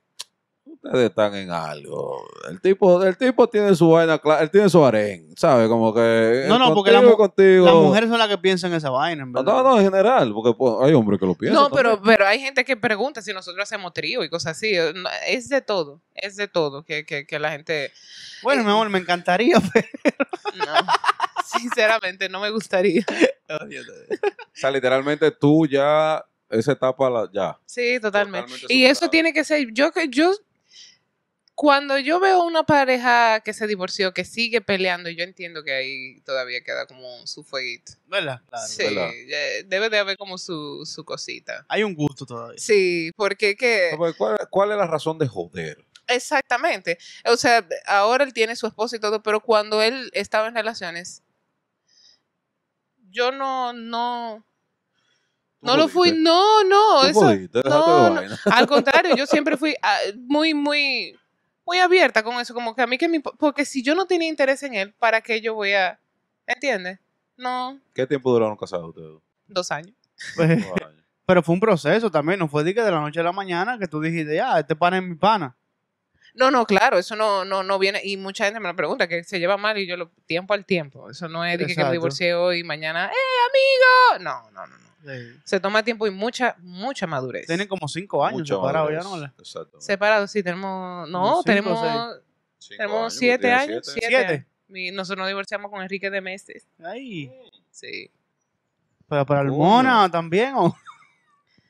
ustedes 0.83 1.09
están 1.09 1.33
en 1.35 1.49
algo. 1.51 2.25
El 2.49 2.59
tipo, 2.61 3.03
el 3.03 3.17
tipo 3.17 3.47
tiene 3.47 3.73
su 3.75 3.89
vaina, 3.89 4.17
clara, 4.19 4.41
él 4.43 4.51
tiene 4.51 4.69
su 4.69 4.83
harén, 4.83 5.33
¿sabes? 5.37 5.67
Como 5.69 5.93
que. 5.93 6.45
No, 6.47 6.59
no, 6.59 6.67
eh, 6.69 6.71
porque 6.73 6.91
contigo, 6.91 7.01
la 7.03 7.09
mu- 7.09 7.17
contigo. 7.17 7.65
Las 7.65 7.75
mujeres 7.75 8.09
son 8.09 8.19
las 8.19 8.27
que 8.27 8.37
piensan 8.37 8.73
esa 8.73 8.89
vaina, 8.89 9.23
verdad. 9.25 9.43
no, 9.43 9.63
no, 9.63 9.77
en 9.79 9.85
general, 9.85 10.33
porque 10.33 10.55
pues, 10.57 10.73
hay 10.81 10.93
hombres 10.93 11.19
que 11.19 11.25
lo 11.25 11.35
piensan. 11.35 11.61
No, 11.63 11.69
pero, 11.69 11.95
también. 11.95 12.17
pero 12.17 12.27
hay 12.27 12.39
gente 12.39 12.65
que 12.65 12.75
pregunta 12.77 13.21
si 13.21 13.31
nosotros 13.33 13.63
hacemos 13.63 13.93
trío 13.93 14.23
y 14.23 14.29
cosas 14.29 14.57
así. 14.57 14.73
Es 15.27 15.49
de 15.49 15.61
todo, 15.61 16.01
es 16.13 16.35
de 16.35 16.47
todo 16.47 16.83
que, 16.83 17.05
que, 17.05 17.25
que 17.25 17.39
la 17.39 17.51
gente... 17.51 17.91
Bueno, 18.43 18.63
mi 18.63 18.69
amor, 18.71 18.89
me 18.89 18.99
encantaría. 18.99 19.57
pero- 19.73 19.87
No, 20.57 20.73
sinceramente 21.45 22.29
no 22.29 22.39
me 22.39 22.49
gustaría. 22.51 23.03
O 23.49 24.55
sea, 24.55 24.71
literalmente 24.71 25.29
tú 25.31 25.67
ya, 25.67 26.23
esa 26.49 26.71
etapa, 26.71 27.09
la, 27.09 27.29
ya. 27.31 27.57
Sí, 27.65 27.99
totalmente. 28.01 28.47
Totalmente 28.47 28.73
Y 28.73 28.85
eso 28.85 29.09
tiene 29.09 29.31
que 29.33 29.43
ser, 29.43 29.67
yo 29.73 29.91
que 29.91 30.07
yo, 30.09 30.31
cuando 31.55 31.97
yo 31.99 32.19
veo 32.19 32.43
una 32.43 32.63
pareja 32.63 33.41
que 33.41 33.53
se 33.53 33.67
divorció, 33.67 34.13
que 34.13 34.25
sigue 34.25 34.61
peleando, 34.61 35.09
yo 35.09 35.23
entiendo 35.23 35.63
que 35.63 35.73
ahí 35.73 36.21
todavía 36.21 36.63
queda 36.63 36.87
como 36.87 37.25
su 37.27 37.43
fueguito. 37.43 37.93
¿Verdad? 38.07 38.41
Claro. 38.47 38.67
sí, 38.67 38.83
¿verdad? 38.83 39.11
debe 39.65 39.89
de 39.89 39.99
haber 39.99 40.17
como 40.17 40.37
su, 40.37 40.85
su 40.85 41.05
cosita. 41.05 41.65
Hay 41.69 41.83
un 41.83 41.93
gusto 41.93 42.25
todavía. 42.25 42.57
Sí, 42.57 43.11
porque 43.15 43.55
que... 43.55 43.91
¿Cuál, 44.17 44.37
cuál 44.49 44.71
es 44.71 44.77
la 44.77 44.87
razón 44.87 45.17
de 45.19 45.27
joder? 45.27 45.85
Exactamente. 46.07 46.97
O 47.25 47.37
sea, 47.37 47.65
ahora 47.85 48.23
él 48.23 48.33
tiene 48.33 48.55
su 48.55 48.67
esposa 48.67 48.95
y 48.95 48.99
todo, 48.99 49.21
pero 49.21 49.39
cuando 49.39 49.81
él 49.81 50.09
estaba 50.13 50.47
en 50.47 50.55
relaciones, 50.55 51.23
yo 53.09 53.31
no, 53.31 53.73
no, 53.73 54.43
no 55.61 55.77
lo 55.77 55.87
fui, 55.87 56.11
no, 56.11 56.63
no, 56.63 57.05
eso, 57.05 57.33
no, 57.65 58.09
no. 58.09 58.21
al 58.45 58.67
contrario, 58.67 59.15
yo 59.15 59.25
siempre 59.25 59.55
fui 59.55 59.75
ah, 59.81 59.97
muy, 60.27 60.53
muy, 60.53 61.15
muy 61.65 61.79
abierta 61.79 62.23
con 62.23 62.39
eso, 62.39 62.53
como 62.53 62.75
que 62.75 62.81
a 62.81 62.87
mí 62.87 62.97
que 62.97 63.07
me, 63.07 63.21
impo- 63.21 63.35
porque 63.37 63.65
si 63.65 63.81
yo 63.83 63.95
no 63.95 64.05
tenía 64.05 64.27
interés 64.29 64.63
en 64.63 64.73
él, 64.75 64.93
¿para 64.93 65.21
qué 65.21 65.39
yo 65.41 65.53
voy 65.55 65.73
a, 65.73 65.99
¿entiendes? 66.47 66.99
No, 67.37 67.79
¿Qué 67.93 68.05
tiempo 68.05 68.31
duraron 68.31 68.55
casados 68.57 68.89
ustedes? 68.89 69.21
dos 69.47 69.71
años. 69.71 69.95
Pues, 70.35 70.49
Dos 70.69 70.81
años. 70.81 71.03
pero 71.25 71.41
fue 71.43 71.53
un 71.55 71.59
proceso 71.59 72.09
también. 72.11 72.39
No 72.39 72.47
fue 72.47 72.63
de 72.63 72.73
que 72.73 72.81
de 72.81 72.91
la 72.91 72.99
noche 73.01 73.19
a 73.19 73.23
la 73.23 73.31
mañana 73.31 73.77
que 73.79 73.87
tú 73.87 73.99
dijiste, 74.01 74.35
ya, 74.35 74.59
este 74.59 74.75
pana 74.75 74.97
es 74.97 75.03
mi 75.03 75.15
pana. 75.15 75.55
No, 76.35 76.49
no, 76.49 76.65
claro, 76.65 76.97
eso 76.97 77.15
no, 77.15 77.45
no, 77.45 77.61
no 77.63 77.77
viene, 77.77 78.01
y 78.03 78.17
mucha 78.17 78.45
gente 78.45 78.59
me 78.59 78.67
lo 78.67 78.75
pregunta, 78.75 79.07
que 79.07 79.23
se 79.23 79.39
lleva 79.39 79.55
mal 79.57 79.77
y 79.77 79.85
yo 79.85 79.95
lo 79.97 80.09
tiempo 80.25 80.55
al 80.55 80.65
tiempo. 80.65 81.09
Eso 81.11 81.27
no 81.29 81.45
es 81.45 81.59
de 81.59 81.67
que, 81.67 81.75
que 81.75 81.83
me 81.83 81.91
divorcié 81.91 82.33
hoy 82.33 82.59
y 82.59 82.63
mañana, 82.63 83.05
¡eh, 83.11 84.17
amigo! 84.17 84.23
No, 84.23 84.49
no, 84.51 84.65
no, 84.65 84.77
no. 84.77 84.82
Sí. 85.05 85.39
Se 85.43 85.59
toma 85.59 85.83
tiempo 85.83 86.07
y 86.07 86.11
mucha, 86.11 86.55
mucha 86.59 87.05
madurez. 87.07 87.45
Tienen 87.47 87.67
como 87.67 87.87
cinco 87.87 88.23
años 88.25 88.39
Mucho 88.39 88.55
separados 88.55 88.91
ya. 88.91 88.99
¿no? 89.01 89.25
Exacto. 89.37 89.81
Separados, 89.81 90.31
sí, 90.31 90.41
tenemos, 90.41 91.09
no, 91.09 91.27
cinco 91.27 91.43
tenemos, 91.43 91.79
Cinco 92.57 92.77
tenemos 92.77 92.97
años, 93.01 93.13
siete 93.15 93.51
años. 93.51 93.85
siete. 93.85 93.99
Siete. 93.99 94.07
¿Siete? 94.17 94.33
años. 94.33 94.45
Mi- 94.69 94.91
nosotros 94.91 95.19
nos 95.19 95.27
divorciamos 95.27 95.69
con 95.69 95.81
Enrique 95.81 96.09
de 96.09 96.21
Meses. 96.21 96.65
Ay. 96.83 97.31
Sí. 97.69 98.09
Pero 99.09 99.25
para 99.25 99.41
hormona 99.41 100.09
también, 100.09 100.53
¿o? 100.55 100.75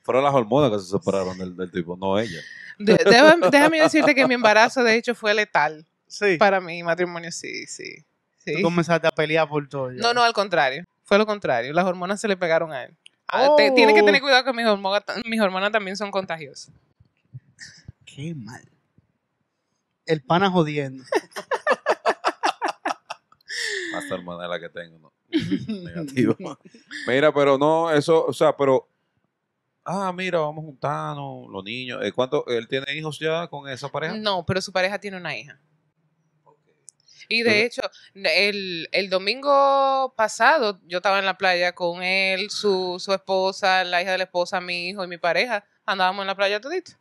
Fueron 0.02 0.22
las 0.24 0.32
hormonas 0.34 0.70
que 0.70 0.78
se 0.78 0.90
separaron 0.90 1.36
del, 1.36 1.56
del 1.56 1.70
tipo, 1.70 1.96
no 1.96 2.18
ella. 2.18 2.40
De- 2.78 2.94
déjame, 3.04 3.48
déjame 3.50 3.80
decirte 3.80 4.14
que 4.14 4.26
mi 4.28 4.34
embarazo, 4.34 4.82
de 4.84 4.94
hecho, 4.96 5.14
fue 5.14 5.34
letal. 5.34 5.84
Sí. 6.06 6.36
Para 6.36 6.60
mi 6.60 6.82
matrimonio, 6.82 7.32
sí, 7.32 7.66
sí. 7.66 7.96
Tú 8.44 8.52
sí. 8.56 8.62
comenzaste 8.62 9.06
a 9.08 9.10
pelear 9.10 9.48
por 9.48 9.66
todo. 9.68 9.90
ya. 9.90 10.00
No, 10.00 10.14
no, 10.14 10.22
al 10.22 10.32
contrario. 10.34 10.84
Fue 11.02 11.18
lo 11.18 11.26
contrario. 11.26 11.72
Las 11.72 11.84
hormonas 11.86 12.20
se 12.20 12.28
le 12.28 12.36
pegaron 12.36 12.72
a 12.72 12.84
él. 12.84 12.94
Te- 13.56 13.70
Tiene 13.72 13.94
que 13.94 14.02
Oh. 14.02 14.04
tener 14.04 14.20
cuidado 14.20 14.44
que 14.44 14.52
mis 14.52 14.66
hormonas, 14.66 15.02
mis 15.24 15.40
hormonas 15.40 15.72
también 15.72 15.96
son 15.96 16.10
contagiosas. 16.10 16.72
Qué 18.04 18.34
mal. 18.34 18.62
El 20.06 20.22
pana 20.22 20.50
jodiendo. 20.50 21.02
Más 23.92 24.10
hermana 24.10 24.48
la 24.48 24.58
que 24.58 24.68
tengo, 24.68 24.98
¿no? 24.98 25.12
Negativo. 25.84 26.36
Mira, 27.06 27.32
pero 27.32 27.56
no, 27.58 27.90
eso, 27.90 28.24
o 28.26 28.32
sea, 28.32 28.56
pero. 28.56 28.88
Ah, 29.84 30.12
mira, 30.12 30.38
vamos 30.38 30.62
a 30.64 30.66
juntarnos, 30.66 31.46
los 31.50 31.62
niños. 31.62 32.00
Eh, 32.02 32.10
¿Cuánto? 32.12 32.46
¿Él 32.46 32.66
tiene 32.68 32.86
hijos 32.96 33.18
ya 33.18 33.46
con 33.48 33.68
esa 33.68 33.88
pareja? 33.90 34.14
No, 34.16 34.44
pero 34.46 34.60
su 34.62 34.72
pareja 34.72 34.98
tiene 34.98 35.18
una 35.18 35.36
hija. 35.36 35.60
Y 37.28 37.42
de 37.42 37.64
hecho, 37.64 37.82
el, 38.14 38.88
el 38.92 39.10
domingo 39.10 40.14
pasado 40.16 40.80
yo 40.86 40.98
estaba 40.98 41.18
en 41.18 41.24
la 41.26 41.36
playa 41.38 41.72
con 41.74 42.02
él, 42.02 42.50
su, 42.50 42.96
su 42.98 43.12
esposa, 43.12 43.84
la 43.84 44.02
hija 44.02 44.12
de 44.12 44.18
la 44.18 44.24
esposa, 44.24 44.60
mi 44.60 44.88
hijo 44.88 45.04
y 45.04 45.08
mi 45.08 45.18
pareja. 45.18 45.64
Andábamos 45.86 46.22
en 46.22 46.26
la 46.28 46.34
playa 46.36 46.60
todito. 46.60 46.92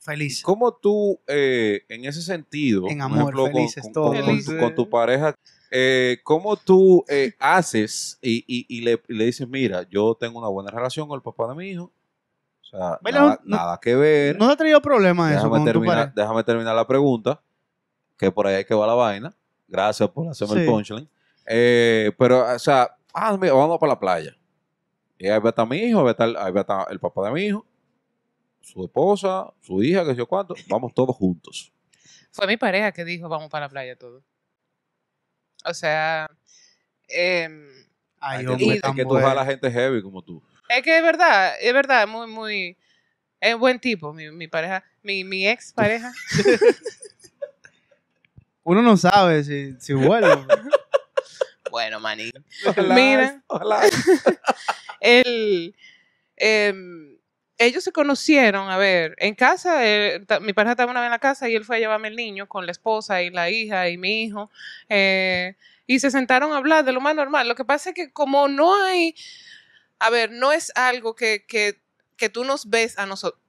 Feliz. 0.00 0.42
¿Cómo 0.42 0.72
tú, 0.74 1.20
eh, 1.26 1.82
en 1.88 2.04
ese 2.04 2.22
sentido, 2.22 2.86
En 2.88 2.98
por 2.98 3.04
amor, 3.06 3.18
ejemplo, 3.20 3.42
con- 3.44 3.52
felices 3.52 3.82
con, 3.82 3.92
todos. 3.92 4.14
con- 4.24 4.58
con 4.58 4.74
tu, 4.74 4.82
con 4.84 4.90
pareja, 4.90 5.34
eh, 5.70 6.18
cómo 6.22 6.56
tú 6.56 7.04
eh, 7.08 7.34
haces 7.38 8.18
y, 8.22 8.44
y- 8.46 8.64
y 8.68 8.80
le, 8.82 9.02
y 9.08 9.14
le 9.14 9.24
dices, 9.26 9.46
mira, 9.48 9.86
yo 9.90 10.16
tengo 10.18 10.38
una 10.38 10.48
buena 10.48 10.70
relación 10.70 11.08
con 11.08 11.16
el 11.16 11.22
papá 11.22 11.48
de 11.48 11.54
mi 11.56 11.70
hijo? 11.70 11.92
O 12.62 12.64
sea, 12.64 12.98
nada, 13.02 13.40
no- 13.44 13.56
nada 13.56 13.78
que 13.82 13.94
ver. 13.96 14.38
¿No 14.38 14.46
te 14.46 14.52
ha 14.52 14.56
traído 14.56 14.80
problemas 14.80 15.30
eso 15.32 15.36
déjame, 15.40 15.56
con 15.56 15.64
tu 15.66 15.72
terminar, 15.72 16.14
déjame 16.14 16.44
terminar 16.44 16.74
la 16.76 16.86
pregunta, 16.86 17.42
que 18.18 18.30
por 18.32 18.46
ahí 18.46 18.56
es 18.56 18.66
que 18.66 18.74
va 18.74 18.86
la 18.86 18.94
vaina. 18.94 19.34
Gracias 19.66 20.08
por 20.10 20.28
hacerme 20.28 20.60
el 20.60 20.66
punchline. 20.66 21.08
Eh, 21.46 22.12
pero, 22.18 22.52
o 22.54 22.58
sea, 22.58 22.94
ah, 23.14 23.36
mira, 23.36 23.52
vamos 23.54 23.78
para 23.78 23.92
la 23.92 23.98
playa. 24.00 24.36
Y 25.18 25.28
ahí 25.28 25.38
va 25.40 25.48
a 25.48 25.50
estar 25.50 25.66
mi 25.68 25.76
hijo, 25.78 25.98
ahí 25.98 26.04
va 26.04 26.10
a 26.10 26.12
estar, 26.12 26.28
ahí 26.28 26.52
va 26.52 26.60
a 26.60 26.62
estar 26.62 26.86
el 26.90 27.00
papá 27.00 27.26
de 27.26 27.32
mi 27.32 27.44
hijo, 27.46 27.66
su 28.60 28.84
esposa, 28.84 29.52
su 29.60 29.82
hija, 29.82 30.04
que 30.04 30.10
sé 30.10 30.16
yo 30.16 30.26
cuánto. 30.26 30.54
Vamos 30.68 30.92
todos 30.94 31.14
juntos. 31.16 31.72
Fue 32.30 32.46
mi 32.46 32.56
pareja 32.56 32.92
que 32.92 33.04
dijo, 33.04 33.28
vamos 33.28 33.48
para 33.50 33.66
la 33.66 33.70
playa 33.70 33.96
todo. 33.96 34.22
O 35.64 35.74
sea, 35.74 36.30
em, 37.08 37.66
Ay, 38.20 38.44
es 38.44 38.50
hombre, 38.50 38.66
que, 38.66 38.74
tú- 38.76 38.80
tan 38.80 38.90
es 38.90 38.96
que 38.96 39.02
tú 39.02 39.08
bueno. 39.10 39.26
jalas 39.26 39.46
gente 39.46 39.70
heavy 39.70 40.02
como 40.02 40.22
tú. 40.22 40.42
es 40.68 40.82
que 40.82 40.96
es 40.98 41.02
verdad, 41.02 41.54
es 41.60 41.72
verdad, 41.72 42.06
muy, 42.06 42.26
muy, 42.28 42.76
es 43.40 43.56
buen 43.58 43.78
tipo, 43.80 44.12
mi, 44.12 44.30
mi 44.30 44.46
pareja, 44.48 44.84
mi, 45.02 45.24
mi 45.24 45.46
ex 45.48 45.72
pareja. 45.72 46.12
Uno 48.68 48.82
no 48.82 48.98
sabe 48.98 49.44
si, 49.44 49.74
si 49.80 49.94
vuelve. 49.94 50.28
bueno, 51.70 52.00
maní. 52.00 52.30
Mira. 52.76 53.42
ojalá. 53.46 53.80
el, 55.00 55.74
em, 56.36 57.16
ellos 57.56 57.82
se 57.82 57.92
conocieron, 57.92 58.68
a 58.68 58.76
ver, 58.76 59.16
en 59.20 59.34
casa, 59.34 59.86
eh, 59.86 60.20
mi 60.42 60.52
pareja 60.52 60.72
estaba 60.72 60.90
una 60.90 61.00
vez 61.00 61.06
en 61.06 61.12
la 61.12 61.18
casa 61.18 61.48
y 61.48 61.54
él 61.54 61.64
fue 61.64 61.76
a 61.76 61.78
llevarme 61.78 62.08
el 62.08 62.16
niño 62.16 62.46
con 62.46 62.66
la 62.66 62.72
esposa 62.72 63.22
y 63.22 63.30
la 63.30 63.48
hija 63.48 63.88
y 63.88 63.96
mi 63.96 64.24
hijo, 64.24 64.50
eh, 64.90 65.56
y 65.86 66.00
se 66.00 66.10
sentaron 66.10 66.52
a 66.52 66.58
hablar 66.58 66.84
de 66.84 66.92
lo 66.92 67.00
más 67.00 67.14
normal. 67.14 67.48
Lo 67.48 67.54
que 67.54 67.64
pasa 67.64 67.88
es 67.88 67.94
que 67.94 68.12
como 68.12 68.48
no 68.48 68.84
hay, 68.84 69.14
a 69.98 70.10
ver, 70.10 70.30
no 70.30 70.52
es 70.52 70.72
algo 70.74 71.14
que, 71.14 71.46
que, 71.46 71.80
que 72.18 72.28
tú 72.28 72.44
nos 72.44 72.68
ves 72.68 72.98
a 72.98 73.06
nosotros. 73.06 73.40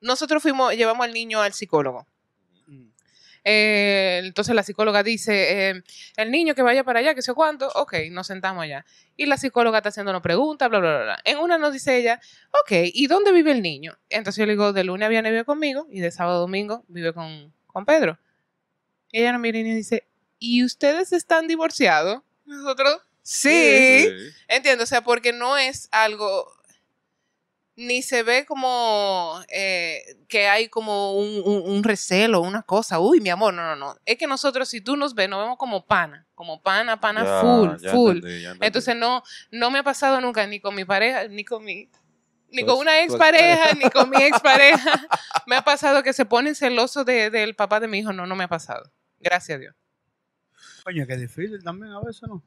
Nosotros 0.00 0.42
fuimos, 0.42 0.74
llevamos 0.74 1.06
al 1.06 1.12
niño 1.12 1.40
al 1.40 1.52
psicólogo. 1.52 2.08
Eh, 3.44 4.22
entonces 4.24 4.54
la 4.54 4.62
psicóloga 4.62 5.02
dice, 5.02 5.70
eh, 5.70 5.82
el 6.16 6.30
niño 6.30 6.54
que 6.54 6.62
vaya 6.62 6.82
para 6.82 7.00
allá, 7.00 7.14
que 7.14 7.20
sé 7.20 7.34
cuánto, 7.34 7.68
ok, 7.74 7.94
nos 8.10 8.26
sentamos 8.26 8.64
allá. 8.64 8.86
Y 9.16 9.26
la 9.26 9.36
psicóloga 9.36 9.78
está 9.78 9.90
haciéndonos 9.90 10.22
preguntas, 10.22 10.68
bla, 10.70 10.78
bla, 10.78 10.90
bla, 10.96 11.02
bla. 11.04 11.20
En 11.24 11.38
una 11.38 11.58
nos 11.58 11.72
dice 11.72 11.96
ella, 11.96 12.20
ok, 12.62 12.72
¿y 12.92 13.06
dónde 13.06 13.32
vive 13.32 13.52
el 13.52 13.62
niño? 13.62 13.98
Entonces 14.08 14.40
yo 14.40 14.46
le 14.46 14.52
digo, 14.52 14.72
de 14.72 14.84
lunes 14.84 15.06
a 15.06 15.10
viernes 15.10 15.32
vive 15.32 15.44
conmigo 15.44 15.86
y 15.90 16.00
de 16.00 16.10
sábado 16.10 16.38
a 16.38 16.40
domingo 16.40 16.84
vive 16.88 17.12
con, 17.12 17.52
con 17.66 17.84
Pedro. 17.84 18.18
Y 19.12 19.20
ella 19.20 19.32
nos 19.32 19.40
mira 19.40 19.58
y 19.58 19.62
dice, 19.62 20.08
¿y 20.38 20.64
ustedes 20.64 21.12
están 21.12 21.46
divorciados? 21.46 22.22
Nosotros, 22.46 22.98
sí. 23.22 24.08
Entiendo, 24.48 24.84
o 24.84 24.86
sea, 24.86 25.02
porque 25.02 25.32
no 25.32 25.56
es 25.56 25.88
algo, 25.92 26.50
ni 27.76 28.02
se 28.02 28.22
ve 28.22 28.44
como 28.46 29.40
eh, 29.48 30.02
que 30.28 30.46
hay 30.46 30.68
como 30.68 31.12
un, 31.18 31.42
un- 31.44 31.70
un 31.70 31.82
recelo, 31.84 32.40
una 32.40 32.62
cosa, 32.62 33.00
uy, 33.00 33.20
mi 33.20 33.30
amor, 33.30 33.52
no, 33.52 33.62
no, 33.62 33.74
no. 33.76 33.96
Es 34.04 34.16
que 34.16 34.26
nosotros, 34.26 34.68
si 34.68 34.80
tú 34.80 34.96
nos 34.96 35.14
ves, 35.14 35.28
nos 35.28 35.40
vemos 35.42 35.58
como 35.58 35.84
pana, 35.86 36.26
como 36.34 36.62
pana, 36.62 37.00
pana 37.00 37.24
Ya, 37.24 37.40
full, 37.40 37.76
ya 37.82 37.90
full. 37.90 38.16
entendí, 38.16 38.42
ya 38.42 38.48
entendí. 38.50 38.66
Entonces 38.66 38.96
no, 38.96 39.22
no 39.50 39.70
me 39.70 39.80
ha 39.80 39.82
pasado 39.82 40.20
nunca 40.20 40.46
ni 40.46 40.60
con 40.60 40.74
mi 40.74 40.84
pareja, 40.84 41.26
ni 41.28 41.44
con 41.44 41.64
mi... 41.64 41.88
Ni 42.50 42.64
con 42.64 42.78
una 42.78 43.00
expareja, 43.02 43.72
ni 43.74 43.90
con 43.90 44.08
mi 44.08 44.22
expareja. 44.22 45.08
Me 45.48 45.56
ha 45.56 45.62
pasado 45.64 46.04
que 46.04 46.12
se 46.12 46.24
ponen 46.24 46.54
celosos 46.54 47.04
de- 47.04 47.28
del 47.28 47.56
papá 47.56 47.80
de 47.80 47.88
mi 47.88 47.98
hijo. 47.98 48.12
No, 48.12 48.26
no 48.26 48.36
me 48.36 48.44
ha 48.44 48.48
pasado. 48.48 48.92
Gracias 49.18 49.56
a 49.56 49.58
Dios. 49.58 49.74
Coño, 50.84 51.04
que 51.04 51.16
difícil 51.16 51.64
también 51.64 51.92
a 51.92 52.00
veces, 52.00 52.22
¿no? 52.28 52.44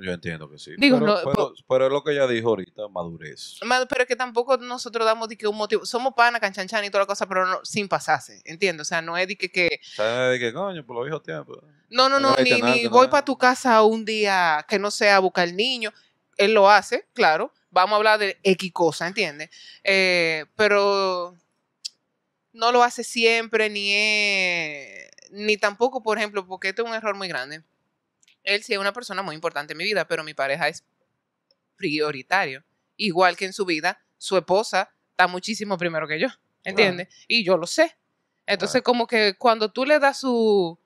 Yo 0.00 0.12
entiendo 0.12 0.48
que 0.50 0.58
sí. 0.58 0.72
Digo, 0.78 0.98
pero, 1.00 1.06
no, 1.14 1.18
pero- 1.24 1.54
pero 1.68 1.86
es 1.86 1.92
lo 1.92 2.02
que 2.04 2.12
ella 2.12 2.26
dijo 2.26 2.50
ahorita, 2.50 2.88
madurez. 2.88 3.56
Ma- 3.62 3.84
Pero 3.86 4.02
es 4.02 4.08
que 4.08 4.16
tampoco 4.16 4.56
nosotros 4.58 5.04
damos 5.04 5.28
de 5.28 5.36
que 5.36 5.46
un 5.48 5.56
motivo. 5.56 5.84
Somos 5.84 6.14
pana, 6.14 6.38
canchanchan 6.38 6.84
y 6.84 6.90
toda 6.90 7.02
la 7.02 7.06
cosa, 7.06 7.26
pero 7.26 7.44
no, 7.46 7.58
sin 7.64 7.88
pasarse. 7.88 8.40
¿Entiendes? 8.44 8.82
O 8.86 8.88
sea, 8.88 9.02
no 9.02 9.16
es 9.16 9.26
de 9.26 9.36
que. 9.36 9.50
que 9.50 9.80
O 9.82 9.94
sea, 9.96 10.28
de 10.28 10.38
que 10.38 10.52
coño, 10.52 10.84
por 10.86 10.96
los 10.96 11.04
viejos 11.04 11.22
tiempos. 11.22 11.58
no, 11.90 12.08
no, 12.08 12.20
No 12.20 12.36
ni, 12.36 12.50
nada, 12.50 12.74
ni 12.76 12.86
voy 12.86 13.08
para 13.08 13.24
tu 13.24 13.36
casa 13.36 13.82
un 13.82 14.04
día 14.04 14.64
que 14.68 14.78
no 14.78 14.90
sea 14.90 15.16
a 15.16 15.20
buscar 15.20 15.48
el 15.48 15.56
niño. 15.56 15.92
Él 16.36 16.54
lo 16.54 16.70
hace, 16.70 17.06
claro. 17.14 17.52
Vamos 17.70 17.94
a 17.94 17.96
hablar 17.96 18.18
de 18.20 18.38
X 18.44 18.72
cosa, 18.72 19.06
¿entiendes? 19.08 19.50
Eh, 19.84 20.46
pero 20.56 21.36
no 22.52 22.72
lo 22.72 22.82
hace 22.82 23.04
siempre, 23.04 23.68
ni 23.68 23.92
es. 23.92 25.08
Ni 25.30 25.56
tampoco, 25.58 26.02
por 26.02 26.16
ejemplo, 26.18 26.46
porque 26.46 26.68
este 26.68 26.82
es 26.82 26.88
un 26.88 26.94
error 26.94 27.14
muy 27.14 27.28
grande. 27.28 27.62
Él 28.44 28.62
sí 28.62 28.72
es 28.74 28.78
una 28.78 28.92
persona 28.92 29.22
muy 29.22 29.34
importante 29.34 29.72
en 29.72 29.78
mi 29.78 29.84
vida, 29.84 30.06
pero 30.08 30.24
mi 30.24 30.34
pareja 30.34 30.68
es 30.68 30.84
prioritario. 31.76 32.64
Igual 32.96 33.36
que 33.36 33.44
en 33.46 33.52
su 33.52 33.64
vida, 33.64 34.00
su 34.16 34.36
esposa 34.36 34.90
está 35.12 35.26
muchísimo 35.26 35.76
primero 35.78 36.06
que 36.08 36.18
yo, 36.18 36.28
¿entiendes? 36.64 37.08
Y 37.28 37.44
yo 37.44 37.56
lo 37.56 37.66
sé. 37.66 37.96
Entonces, 38.46 38.82
como 38.82 39.06
que 39.06 39.34
cuando 39.38 39.70
tú 39.70 39.84
le 39.84 39.98
das 39.98 40.20
su, 40.20 40.78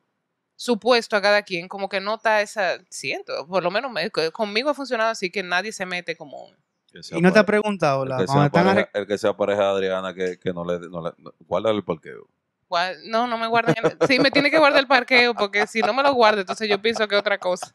su 0.57 0.79
puesto 0.79 1.17
a 1.17 1.23
cada 1.23 1.43
quien, 1.43 1.69
como 1.69 1.89
que 1.89 2.01
nota 2.01 2.41
esa, 2.43 2.79
siento, 2.91 3.47
por 3.47 3.63
lo 3.63 3.71
menos 3.71 3.91
me- 3.91 4.11
conmigo 4.11 4.71
ha 4.71 4.75
funcionado 4.75 5.11
así 5.11 5.31
que 5.31 5.43
nadie 5.43 5.73
se 5.73 5.87
mete 5.87 6.17
como... 6.17 6.51
Que 6.93 7.01
Y 7.17 7.21
no 7.23 7.33
te 7.33 7.39
ha 7.39 7.47
preguntado, 7.47 8.03
el 8.03 8.11
la, 8.11 8.19
que, 8.19 8.27
sea 8.27 8.45
están 8.47 8.65
pareja, 8.67 8.91
el 8.93 9.07
que 9.07 9.17
sea 9.19 9.35
pareja 9.35 9.63
de 9.63 9.69
Adriana 9.69 10.13
que, 10.13 10.39
que 10.39 10.53
no 10.53 10.65
le, 10.65 10.79
no 10.91 11.03
le 11.03 11.13
no- 11.17 11.33
guárdale 11.47 11.77
el 11.79 11.85
parqueo. 11.85 12.29
"Gua- 12.73 12.97
No, 13.05 13.27
no 13.27 13.37
me 13.37 13.47
guardan. 13.47 13.75
el- 13.83 14.09
Sí, 14.09 14.19
me 14.19 14.31
tiene 14.31 14.51
que 14.51 14.59
guardar 14.59 14.81
el 14.81 14.87
parqueo 14.87 15.35
porque 15.35 15.67
si 15.67 15.81
no 15.83 15.93
me 15.93 16.03
lo 16.03 16.15
guarda, 16.15 16.41
entonces 16.41 16.69
yo 16.71 16.81
pienso 16.81 17.07
que 17.07 17.15
es 17.17 17.21
otra 17.21 17.37
cosa. 17.39 17.75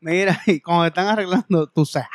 Mira, 0.00 0.40
y 0.46 0.60
cuando 0.60 0.86
están 0.86 1.06
arreglando 1.06 1.66
tu 1.68 1.84
ceja, 1.86 2.08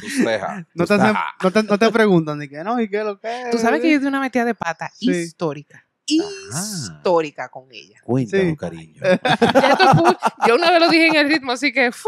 Tus 0.00 0.12
cejas. 0.16 0.64
no 0.74 0.86
te, 0.86 0.94
hacen- 0.94 1.06
cejas. 1.06 1.24
no 1.42 1.50
te, 1.52 1.62
no 1.62 1.78
te 1.78 1.90
preguntan 1.90 2.38
de 2.40 2.48
que 2.48 2.62
no, 2.64 2.80
y 2.80 2.88
qué 2.88 2.98
es 2.98 3.04
lo 3.04 3.18
que 3.20 3.42
es. 3.42 3.50
Tú 3.50 3.58
sabes 3.58 3.80
que 3.80 3.90
yo 3.92 4.00
di 4.00 4.06
una 4.06 4.20
metida 4.20 4.44
de 4.44 4.54
pata 4.54 4.90
Sí. 4.94 5.10
histórica. 5.10 5.84
Histórica 6.16 7.48
con 7.48 7.68
ella. 7.72 8.00
Cuéntanos, 8.02 8.46
Sí. 8.52 8.56
cariño. 8.56 9.02
Yo 10.46 10.54
una 10.56 10.70
vez 10.70 10.80
lo 10.80 10.88
dije 10.88 11.06
en 11.08 11.16
el 11.16 11.28
ritmo, 11.28 11.52
así 11.52 11.72
que. 11.72 11.88
uf, 11.88 12.06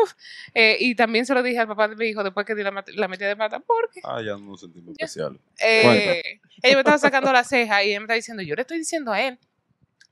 eh, 0.55 0.77
y 0.81 0.95
también 0.95 1.27
se 1.27 1.35
lo 1.35 1.43
dije 1.43 1.59
al 1.59 1.69
papá 1.69 1.89
de 1.89 1.97
mi 1.97 2.07
hijo 2.07 2.23
después 2.25 2.47
que 2.47 2.55
di 2.55 2.63
la, 2.63 2.85
la 2.95 3.09
metida 3.09 3.29
de 3.29 3.37
pata, 3.37 3.61
porque 3.61 4.01
Ah, 4.05 4.21
ya 4.23 4.37
no 4.37 4.57
sentimos 4.57 4.95
Ya. 4.99 5.07
especiales. 5.07 5.41
eh, 5.61 6.23
ella 6.63 6.75
me 6.75 6.81
estaba 6.81 6.99
sacando 6.99 7.33
la 7.33 7.45
ceja 7.45 7.83
y 7.83 7.91
ella 7.91 8.01
me 8.01 8.05
está 8.05 8.15
diciendo: 8.15 8.43
Yo 8.43 8.55
le 8.55 8.63
estoy 8.63 8.79
diciendo 8.79 9.13
a 9.13 9.21
él 9.21 9.39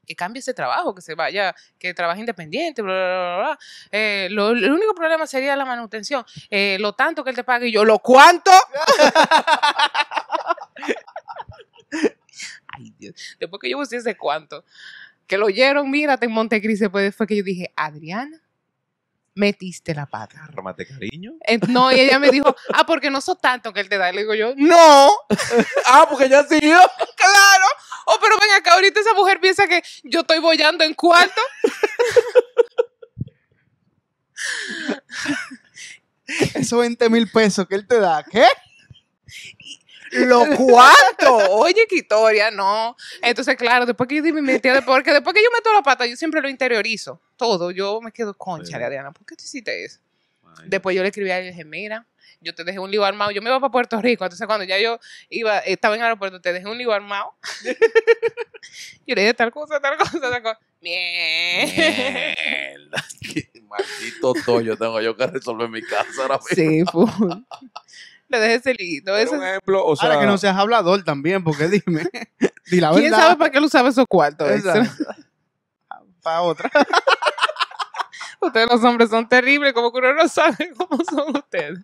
que 0.06 0.16
cambie 0.16 0.40
ese 0.40 0.54
trabajo, 0.54 0.92
que 0.94 1.02
se 1.02 1.14
vaya, 1.14 1.54
que 1.78 1.94
trabaje 1.94 2.18
independiente, 2.18 2.82
bla, 2.82 2.92
bla, 2.92 3.06
bla, 3.06 3.36
bla. 3.38 3.58
Eh, 3.92 4.26
lo, 4.32 4.50
el 4.50 4.72
único 4.72 4.92
problema 4.94 5.24
sería 5.26 5.54
la 5.54 5.64
manutención. 5.64 6.24
Eh, 6.50 6.78
lo 6.80 6.94
tanto 6.94 7.22
que 7.22 7.30
él 7.30 7.36
te 7.36 7.44
pague 7.44 7.68
y 7.68 7.72
yo, 7.72 7.84
¿lo 7.84 8.00
cuánto? 8.00 8.50
Ay, 12.80 12.94
Dios. 12.98 13.14
Después 13.38 13.60
que 13.60 13.70
yo 13.70 13.78
busqué 13.78 13.96
ese 13.96 14.16
cuánto, 14.16 14.64
que 15.26 15.38
lo 15.38 15.46
oyeron, 15.46 15.90
mírate 15.90 16.26
en 16.26 16.32
Montecristi, 16.32 16.84
después 16.84 17.14
fue 17.14 17.26
que 17.26 17.36
yo 17.36 17.44
dije, 17.44 17.72
Adriana, 17.76 18.40
metiste 19.34 19.94
la 19.94 20.06
pata. 20.06 20.42
Cármate, 20.52 20.86
cariño. 20.86 21.34
En- 21.46 21.60
No, 21.68 21.92
y 21.92 22.00
ella 22.00 22.18
me 22.18 22.30
dijo, 22.30 22.54
ah, 22.74 22.84
porque 22.84 23.10
no 23.10 23.20
sos 23.20 23.40
tanto 23.40 23.72
que 23.72 23.80
él 23.80 23.88
te 23.88 23.96
da. 23.96 24.10
Y 24.10 24.14
le 24.14 24.20
digo 24.22 24.34
yo, 24.34 24.54
no. 24.56 25.10
ah, 25.86 26.06
porque 26.10 26.28
ya 26.28 26.42
siguió. 26.44 26.78
Claro. 27.16 27.64
Oh, 28.06 28.16
pero 28.20 28.34
ven 28.40 28.50
acá, 28.58 28.72
ahorita 28.74 28.98
esa 28.98 29.14
mujer 29.14 29.40
piensa 29.40 29.68
que 29.68 29.82
yo 30.04 30.20
estoy 30.20 30.40
bollando 30.40 30.82
en 30.84 30.94
cuarto. 30.94 31.40
Esos 36.54 36.78
20 36.78 37.10
mil 37.10 37.28
pesos 37.30 37.66
que 37.68 37.74
él 37.74 37.86
te 37.86 37.98
da, 38.00 38.24
¿qué? 38.24 38.44
¿Lo 40.12 40.44
cuánto? 40.56 41.36
Oye, 41.50 41.86
qué 41.88 41.96
historia, 41.96 42.50
no. 42.50 42.96
Entonces, 43.22 43.56
claro, 43.56 43.86
después 43.86 44.08
que 44.08 44.16
yo 44.16 44.22
di 44.22 44.32
mi 44.32 44.42
metida 44.42 44.74
de 44.74 44.82
porque 44.82 45.12
después 45.12 45.34
que 45.34 45.42
yo 45.42 45.50
meto 45.52 45.72
la 45.72 45.82
pata, 45.82 46.06
yo 46.06 46.16
siempre 46.16 46.40
lo 46.40 46.48
interiorizo. 46.48 47.20
Todo. 47.36 47.70
Yo 47.70 48.00
me 48.00 48.12
quedo 48.12 48.34
concha, 48.34 48.76
Sí. 48.78 48.82
Adriana, 48.82 49.12
¿por 49.12 49.24
qué 49.26 49.36
tú 49.36 49.44
hiciste 49.44 49.84
eso? 49.84 50.00
Ay, 50.44 50.66
Después 50.68 50.96
yo 50.96 51.02
le 51.02 51.08
escribí 51.08 51.30
a 51.30 51.38
él 51.38 51.46
y 51.46 51.48
dije, 51.48 51.64
mira, 51.64 52.06
yo 52.40 52.54
te 52.54 52.64
dejé 52.64 52.78
un 52.78 52.90
lío 52.90 53.04
armado. 53.04 53.30
Yo 53.30 53.42
me 53.42 53.50
iba 53.50 53.60
para 53.60 53.70
Puerto 53.70 54.00
Rico, 54.00 54.24
entonces 54.24 54.46
cuando 54.46 54.64
ya 54.64 54.78
yo 54.78 54.98
iba, 55.28 55.58
estaba 55.60 55.94
en 55.94 56.00
el 56.00 56.06
aeropuerto, 56.06 56.40
te 56.40 56.52
dejé 56.52 56.66
un 56.66 56.78
lío 56.78 56.92
armado. 56.92 57.34
yo 59.06 59.14
le 59.14 59.20
dije 59.22 59.34
tal 59.34 59.50
cosa, 59.52 59.78
tal 59.80 59.96
cosa, 59.98 60.20
tal 60.20 60.42
cosa. 60.42 60.58
Mierda, 60.80 61.84
qué 63.20 63.50
maldito 63.68 64.32
tollo 64.44 64.76
tengo 64.76 65.00
yo 65.00 65.14
que 65.16 65.26
resolver 65.26 65.68
mi 65.68 65.82
casa 65.82 66.22
ahora 66.22 66.38
mismo. 66.56 67.06
Sí. 67.06 67.44
Le 68.30 68.38
dejé 68.38 68.54
ese 68.54 68.74
lito. 68.74 69.06
Pero 69.06 69.16
Eso, 69.16 69.34
un 69.34 69.44
ejemplo, 69.44 69.84
o 69.84 69.96
sea, 69.96 70.08
Ahora 70.08 70.20
que 70.20 70.26
no 70.26 70.38
seas 70.38 70.56
hablador 70.56 71.02
también, 71.02 71.42
porque 71.42 71.68
dime. 71.68 72.06
Di 72.70 72.80
la 72.80 72.92
verdad. 72.92 73.00
¿Quién 73.00 73.12
sabe 73.12 73.36
para 73.36 73.50
qué 73.50 73.58
él 73.58 73.64
usaba 73.64 73.88
esos 73.88 74.06
cuartos? 74.06 74.48
Para 76.22 76.42
otra. 76.42 76.70
Ustedes 78.40 78.68
los 78.70 78.82
hombres 78.84 79.10
son 79.10 79.28
terribles, 79.28 79.74
como 79.74 79.92
que 79.92 79.98
uno 79.98 80.14
no 80.14 80.26
sabe 80.28 80.72
cómo 80.76 81.02
son 81.04 81.36
ustedes. 81.36 81.78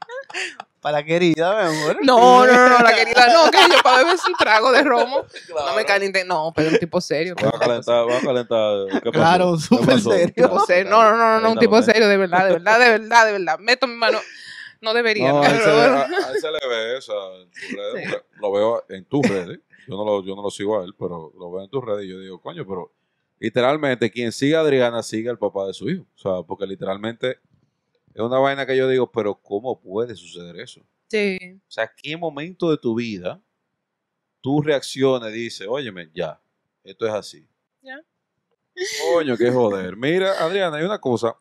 Para 0.80 0.98
la 0.98 1.04
querida, 1.04 1.70
mi 1.70 1.76
amor. 1.76 1.98
No, 2.02 2.46
no, 2.46 2.52
no, 2.52 2.68
no, 2.70 2.78
la 2.78 2.94
querida, 2.94 3.26
no, 3.32 3.50
que 3.50 3.58
yo 3.70 3.82
para 3.82 3.98
beber 3.98 4.16
un 4.26 4.34
trago 4.38 4.72
de 4.72 4.82
romo. 4.82 5.26
No 5.54 5.74
me 5.74 5.84
caliente, 5.84 6.24
no, 6.24 6.52
pero 6.54 6.70
un 6.70 6.78
tipo 6.78 7.00
serio. 7.00 7.34
va 7.44 7.48
a 7.48 7.58
calentar, 7.58 8.08
va 8.08 8.16
a 8.16 8.20
calentar. 8.20 9.02
¿Qué 9.02 9.10
pasó? 9.10 9.12
Claro, 9.12 9.56
¿Qué 9.56 9.62
súper 9.62 9.94
pasó? 9.96 10.12
serio. 10.12 10.34
tipo 10.34 10.60
serio. 10.64 10.90
No, 10.90 11.02
no, 11.02 11.16
no, 11.16 11.40
no, 11.40 11.50
un 11.50 11.58
tipo 11.58 11.82
serio, 11.82 12.08
de 12.08 12.16
verdad, 12.16 12.46
de 12.46 12.52
verdad, 12.52 12.78
de 12.78 12.90
verdad, 12.90 13.26
de 13.26 13.32
verdad. 13.32 13.58
Meto 13.58 13.86
mi 13.86 13.96
mano. 13.96 14.18
No 14.80 14.92
debería, 14.94 15.32
No, 15.32 15.42
a 15.42 15.46
él, 15.48 15.58
se 15.60 15.66
le, 15.66 15.74
bueno. 15.74 15.94
a- 15.94 16.02
a 16.28 16.30
él 16.32 16.40
se 16.40 16.50
le 16.50 16.58
ve 16.68 16.96
eso 16.98 17.14
redes. 17.74 18.08
Sí. 18.10 18.16
Lo 18.40 18.52
veo 18.52 18.84
en 18.88 19.04
tus 19.04 19.22
redes. 19.28 19.60
Yo 19.88 19.96
no, 19.96 20.04
lo, 20.04 20.24
yo 20.24 20.34
no 20.36 20.42
lo 20.42 20.50
sigo 20.50 20.80
a 20.80 20.84
él, 20.84 20.94
pero 20.98 21.32
lo 21.38 21.50
veo 21.52 21.64
en 21.64 21.70
tus 21.70 21.84
redes 21.84 22.04
y 22.04 22.08
yo 22.08 22.18
digo, 22.20 22.40
coño, 22.40 22.66
pero 22.66 22.92
literalmente 23.38 24.10
quien 24.10 24.32
sigue 24.32 24.56
a 24.56 24.60
Adriana 24.60 25.02
sigue 25.02 25.28
al 25.30 25.38
papá 25.38 25.66
de 25.66 25.74
su 25.74 25.88
hijo. 25.88 26.04
O 26.14 26.18
sea, 26.18 26.42
porque 26.42 26.66
literalmente 26.66 27.38
es 28.14 28.20
una 28.20 28.38
vaina 28.38 28.66
que 28.66 28.76
yo 28.76 28.88
digo, 28.88 29.10
pero 29.10 29.34
¿cómo 29.34 29.80
puede 29.80 30.14
suceder 30.16 30.58
eso? 30.60 30.80
Sí. 31.08 31.38
O 31.68 31.70
sea, 31.70 31.90
¿qué 31.96 32.16
momento 32.16 32.70
de 32.70 32.78
tu 32.78 32.94
vida 32.96 33.40
tú 34.40 34.60
reaccionas 34.62 35.30
y 35.30 35.34
dices, 35.42 35.66
óyeme, 35.68 36.10
ya, 36.14 36.40
esto 36.84 37.06
es 37.06 37.12
así? 37.12 37.46
Ya. 37.82 38.00
Coño, 39.12 39.36
qué 39.36 39.50
joder. 39.50 39.96
Mira, 39.96 40.32
Adriana, 40.44 40.76
hay 40.78 40.84
una 40.84 41.00
cosa. 41.00 41.36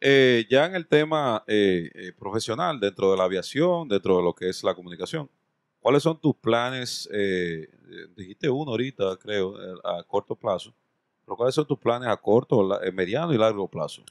Eh, 0.00 0.46
ya 0.48 0.66
en 0.66 0.74
el 0.74 0.86
tema 0.86 1.42
eh, 1.46 1.90
eh, 1.94 2.12
profesional, 2.12 2.78
dentro 2.78 3.10
de 3.10 3.16
la 3.16 3.24
aviación, 3.24 3.88
dentro 3.88 4.16
de 4.18 4.22
lo 4.22 4.34
que 4.34 4.48
es 4.48 4.62
la 4.62 4.74
comunicación, 4.74 5.28
¿cuáles 5.80 6.02
son 6.02 6.20
tus 6.20 6.36
planes? 6.36 7.08
eh, 7.12 7.68
dijiste 8.16 8.48
uno 8.48 8.72
ahorita, 8.72 9.16
creo, 9.16 9.56
eh, 9.60 9.78
a 9.84 10.02
corto 10.04 10.36
plazo. 10.36 10.72
Pero 11.24 11.36
¿cuáles 11.36 11.54
son 11.54 11.66
tus 11.66 11.78
planes 11.78 12.08
a 12.08 12.16
corto, 12.16 12.82
eh, 12.82 12.90
mediano 12.90 13.34
y 13.34 13.38
largo 13.38 13.68
plazo? 13.68 14.02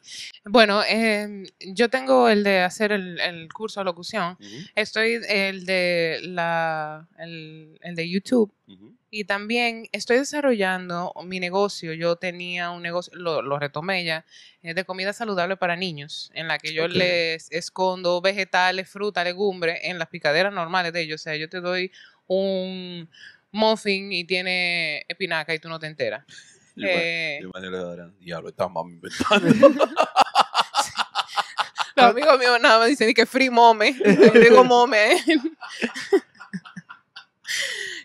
Bueno, 0.46 0.84
eh, 0.84 1.46
yo 1.74 1.90
tengo 1.90 2.30
el 2.30 2.44
de 2.44 2.60
hacer 2.60 2.92
el, 2.92 3.20
el 3.20 3.52
curso 3.52 3.80
de 3.80 3.86
locución. 3.86 4.38
Estoy 4.76 5.20
el 5.28 5.66
de 5.66 6.20
la 6.24 7.08
el, 7.18 7.80
el 7.82 7.96
de 7.96 8.10
YouTube 8.10 8.52
Ujú. 8.68 8.94
Y 9.10 9.24
también 9.24 9.88
estoy 9.92 10.18
desarrollando 10.18 11.14
mi 11.24 11.40
negocio. 11.40 11.94
Yo 11.94 12.18
tenía 12.18 12.72
un 12.72 12.82
negocio, 12.82 13.14
lo, 13.16 13.42
lo 13.42 13.58
retomé 13.60 14.04
ya, 14.04 14.26
eh, 14.62 14.74
de 14.74 14.84
comida 14.86 15.14
saludable 15.14 15.56
para 15.58 15.76
niños, 15.76 16.32
en 16.34 16.48
la 16.48 16.58
que 16.58 16.74
yo 16.74 16.88
les 16.88 17.52
escondo 17.52 18.22
vegetales, 18.22 18.90
fruta, 18.90 19.24
legumbre 19.24 19.90
en 19.90 20.00
las 20.00 20.10
picaderas 20.10 20.54
normales 20.54 20.94
de 20.94 21.02
ellos. 21.02 21.22
O 21.22 21.24
sea, 21.24 21.36
yo 21.36 21.50
te 21.50 21.62
doy 21.62 21.92
un 22.28 23.10
muffin 23.52 24.12
y 24.12 24.26
tiene 24.26 25.06
espinaca 25.08 25.54
y 25.54 25.60
tú 25.60 25.70
no 25.70 25.80
te 25.80 25.88
enteras. 25.88 26.26
Yo 26.80 26.86
Eh, 26.88 27.40
yo 27.42 27.50
me 27.56 28.14
diablo, 28.20 28.50
estás 28.50 28.70
mami 28.70 28.94
inventando. 29.02 29.50
Los 31.96 32.06
amigos 32.06 32.38
míos 32.38 32.60
nada 32.62 32.78
más 32.78 32.90
dicen 32.90 33.12
que 33.16 33.26
free 33.26 33.50
mome. 33.50 33.94
Digo 34.44 34.64
mome. 34.64 35.18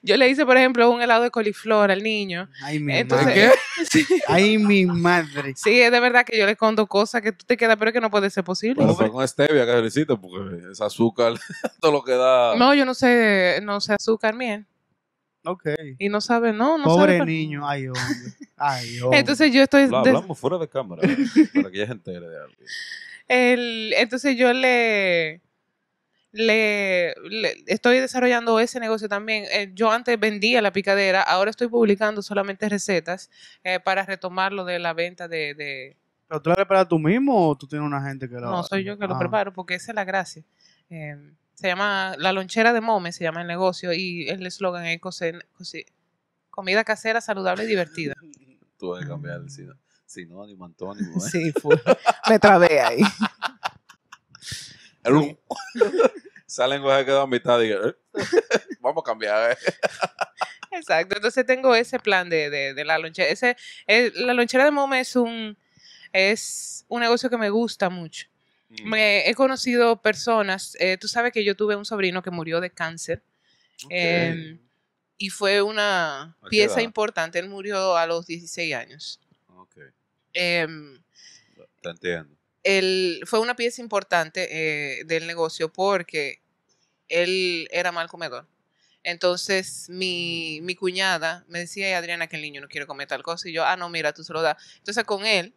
Yo 0.04 0.16
le 0.16 0.28
hice, 0.28 0.44
por 0.44 0.56
ejemplo, 0.56 0.90
un 0.90 1.00
helado 1.00 1.22
de 1.22 1.30
coliflor 1.30 1.92
al 1.92 2.02
niño. 2.02 2.48
Ay, 2.62 2.80
mi 2.80 2.92
Entonces, 2.92 3.26
madre. 3.28 3.50
sí, 3.90 4.04
Ay, 4.26 4.58
mi 4.58 4.84
madre. 4.84 5.54
sí, 5.56 5.80
es 5.80 5.92
de 5.92 6.00
verdad 6.00 6.24
que 6.26 6.36
yo 6.36 6.44
le 6.44 6.56
conto 6.56 6.86
cosas 6.88 7.22
que 7.22 7.30
tú 7.30 7.44
te 7.46 7.56
quedas, 7.56 7.76
pero 7.76 7.90
es 7.90 7.94
que 7.94 8.00
no 8.00 8.10
puede 8.10 8.28
ser 8.28 8.42
posible. 8.42 8.76
Pero 8.82 8.94
fue 8.94 9.10
con 9.12 9.26
stevia 9.28 9.64
que 9.64 9.72
felicito 9.72 10.20
porque 10.20 10.70
es 10.72 10.80
azúcar, 10.80 11.34
todo 11.80 11.92
lo 11.92 12.02
que 12.02 12.12
da. 12.12 12.56
No, 12.56 12.74
yo 12.74 12.84
no 12.84 12.94
sé, 12.94 13.60
no 13.62 13.80
sé 13.80 13.94
azúcar 13.94 14.34
miel. 14.34 14.66
Ok. 15.44 15.68
Y 15.98 16.08
no 16.08 16.20
sabe, 16.20 16.52
no, 16.52 16.78
no 16.78 16.84
Pobre 16.84 17.18
sabe. 17.18 17.30
niño. 17.30 17.66
Ay, 17.68 17.86
hombre. 17.86 18.02
Ay, 18.56 18.98
hombre. 19.02 19.18
Entonces 19.20 19.52
yo 19.52 19.62
estoy... 19.62 19.82
Des- 19.82 19.92
hablamos 19.92 20.36
fuera 20.38 20.58
de 20.58 20.68
cámara 20.68 21.02
para 21.54 21.70
que 21.70 21.76
ella 21.78 21.86
se 21.86 21.92
entere 21.92 22.28
de 22.28 22.36
algo. 22.38 22.54
el- 23.28 23.94
entonces 23.96 24.36
yo 24.36 24.52
le, 24.52 25.40
le, 26.32 27.14
le- 27.28 27.62
estoy 27.66 27.98
desarrollando 27.98 28.58
ese 28.58 28.80
negocio 28.80 29.08
también. 29.08 29.44
Eh, 29.52 29.70
yo 29.74 29.90
antes 29.90 30.18
vendía 30.18 30.60
la 30.62 30.72
picadera, 30.72 31.22
ahora 31.22 31.50
estoy 31.50 31.68
publicando 31.68 32.22
solamente 32.22 32.68
recetas 32.68 33.30
eh, 33.64 33.78
para 33.80 34.04
retomar 34.04 34.52
lo 34.52 34.64
de 34.64 34.78
la 34.78 34.92
venta 34.94 35.28
de, 35.28 35.54
de- 35.54 35.96
¿Pero 36.28 36.40
tú 36.40 36.48
la 36.50 36.56
preparas 36.56 36.88
tú 36.88 36.98
mismo 36.98 37.48
o 37.50 37.56
tú 37.56 37.66
tienes 37.66 37.86
una 37.86 38.02
gente 38.02 38.26
que 38.28 38.34
lo 38.36 38.50
No, 38.50 38.62
soy 38.62 38.84
yo 38.84 38.98
que 38.98 39.06
lo 39.06 39.14
Ah. 39.14 39.18
preparo 39.18 39.52
porque 39.52 39.74
esa 39.74 39.92
es 39.92 39.94
la 39.94 40.04
gracia. 40.04 40.42
Eh, 40.88 41.16
se 41.54 41.66
llama 41.68 42.14
La 42.18 42.32
Lonchera 42.32 42.72
de 42.72 42.80
Mome, 42.80 43.12
se 43.12 43.22
llama 43.22 43.42
el 43.42 43.46
negocio 43.46 43.92
y 43.92 44.28
el 44.28 44.44
eslogan 44.46 44.86
es 44.86 45.00
comida 46.50 46.84
casera, 46.84 47.20
saludable 47.20 47.64
y 47.64 47.66
divertida. 47.66 48.14
Tú 48.78 48.88
vas 48.90 49.04
a 49.04 49.06
cambiar 49.08 49.40
el 49.42 49.50
sinónimo, 50.06 50.64
antónimo. 50.64 51.18
¿eh? 51.18 51.20
Sí, 51.30 51.52
full. 51.52 51.76
me 52.28 52.38
trabé 52.38 52.80
ahí. 52.80 53.02
El- 55.04 55.38
Esa 56.46 56.66
lenguaje 56.68 57.04
quedó 57.06 57.22
a 57.22 57.26
mitad. 57.26 57.58
Dije, 57.58 57.74
¿eh? 57.74 57.94
Vamos 58.80 59.02
a 59.02 59.06
cambiar. 59.06 59.52
¿eh? 59.52 59.56
Exacto, 60.72 61.16
entonces 61.16 61.44
tengo 61.46 61.74
ese 61.74 61.98
plan 61.98 62.28
de, 62.28 62.50
de, 62.50 62.74
de 62.74 62.84
la 62.84 62.98
lonchera. 62.98 63.28
Ese, 63.28 63.56
eh, 63.86 64.10
la 64.14 64.34
lonchera 64.34 64.64
de 64.64 64.70
Mome 64.70 65.00
es 65.00 65.16
un, 65.16 65.56
es 66.12 66.84
un 66.88 67.00
negocio 67.00 67.28
que 67.30 67.36
me 67.38 67.50
gusta 67.50 67.88
mucho. 67.90 68.26
Mm, 68.70 68.88
Me, 68.88 69.28
he 69.28 69.34
conocido 69.34 70.00
personas, 70.00 70.76
eh, 70.80 70.96
tú 70.98 71.08
sabes 71.08 71.32
que 71.32 71.44
yo 71.44 71.54
tuve 71.56 71.76
un 71.76 71.84
sobrino 71.84 72.22
que 72.22 72.30
murió 72.30 72.60
de 72.60 72.70
cáncer 72.70 73.22
em, 73.90 74.58
y 75.18 75.28
fue 75.30 75.60
una 75.62 76.22
¿A 76.22 76.34
qué 76.44 76.48
pieza 76.50 76.76
edad? 76.76 76.84
importante. 76.84 77.38
Él 77.38 77.48
murió 77.48 77.96
a 77.96 78.06
los 78.06 78.26
16 78.26 78.74
años. 78.74 79.20
Ok, 79.48 79.76
Em, 80.32 81.02
te 81.82 81.90
entiendo. 81.90 82.34
Él, 82.64 83.20
fue 83.26 83.40
una 83.40 83.56
pieza 83.56 83.80
importante 83.82 84.48
eh, 84.50 85.04
del 85.04 85.26
negocio 85.26 85.72
porque 85.72 86.40
él 87.08 87.68
era 87.70 87.92
mal 87.92 88.08
comedor. 88.08 88.46
Entonces, 89.04 89.88
mi, 89.88 90.60
mi 90.62 90.74
cuñada 90.76 91.44
me 91.48 91.58
decía, 91.60 91.86
"Ay, 91.88 91.92
Adriana, 91.94 92.28
que 92.28 92.36
el 92.36 92.42
niño 92.42 92.60
no 92.60 92.68
quiere 92.68 92.86
comer 92.86 93.08
tal 93.08 93.22
cosa. 93.22 93.48
Y 93.48 93.52
yo, 93.52 93.64
ah, 93.64 93.76
no, 93.76 93.88
mira, 93.88 94.12
tú 94.12 94.22
se 94.22 94.32
lo 94.32 94.42
das. 94.42 94.56
Entonces, 94.78 95.04
con 95.04 95.26
él, 95.26 95.52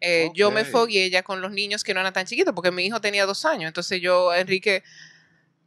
eh, 0.00 0.30
yo 0.34 0.50
me 0.50 0.64
fogué 0.64 1.10
ya 1.10 1.22
con 1.22 1.40
los 1.40 1.52
niños 1.52 1.84
que 1.84 1.92
no 1.94 2.00
eran 2.00 2.12
tan 2.12 2.26
chiquitos, 2.26 2.54
porque 2.54 2.70
mi 2.70 2.86
hijo 2.86 3.00
tenía 3.00 3.26
dos 3.26 3.44
años. 3.44 3.68
Entonces, 3.68 4.00
yo, 4.00 4.34
Enrique, 4.34 4.82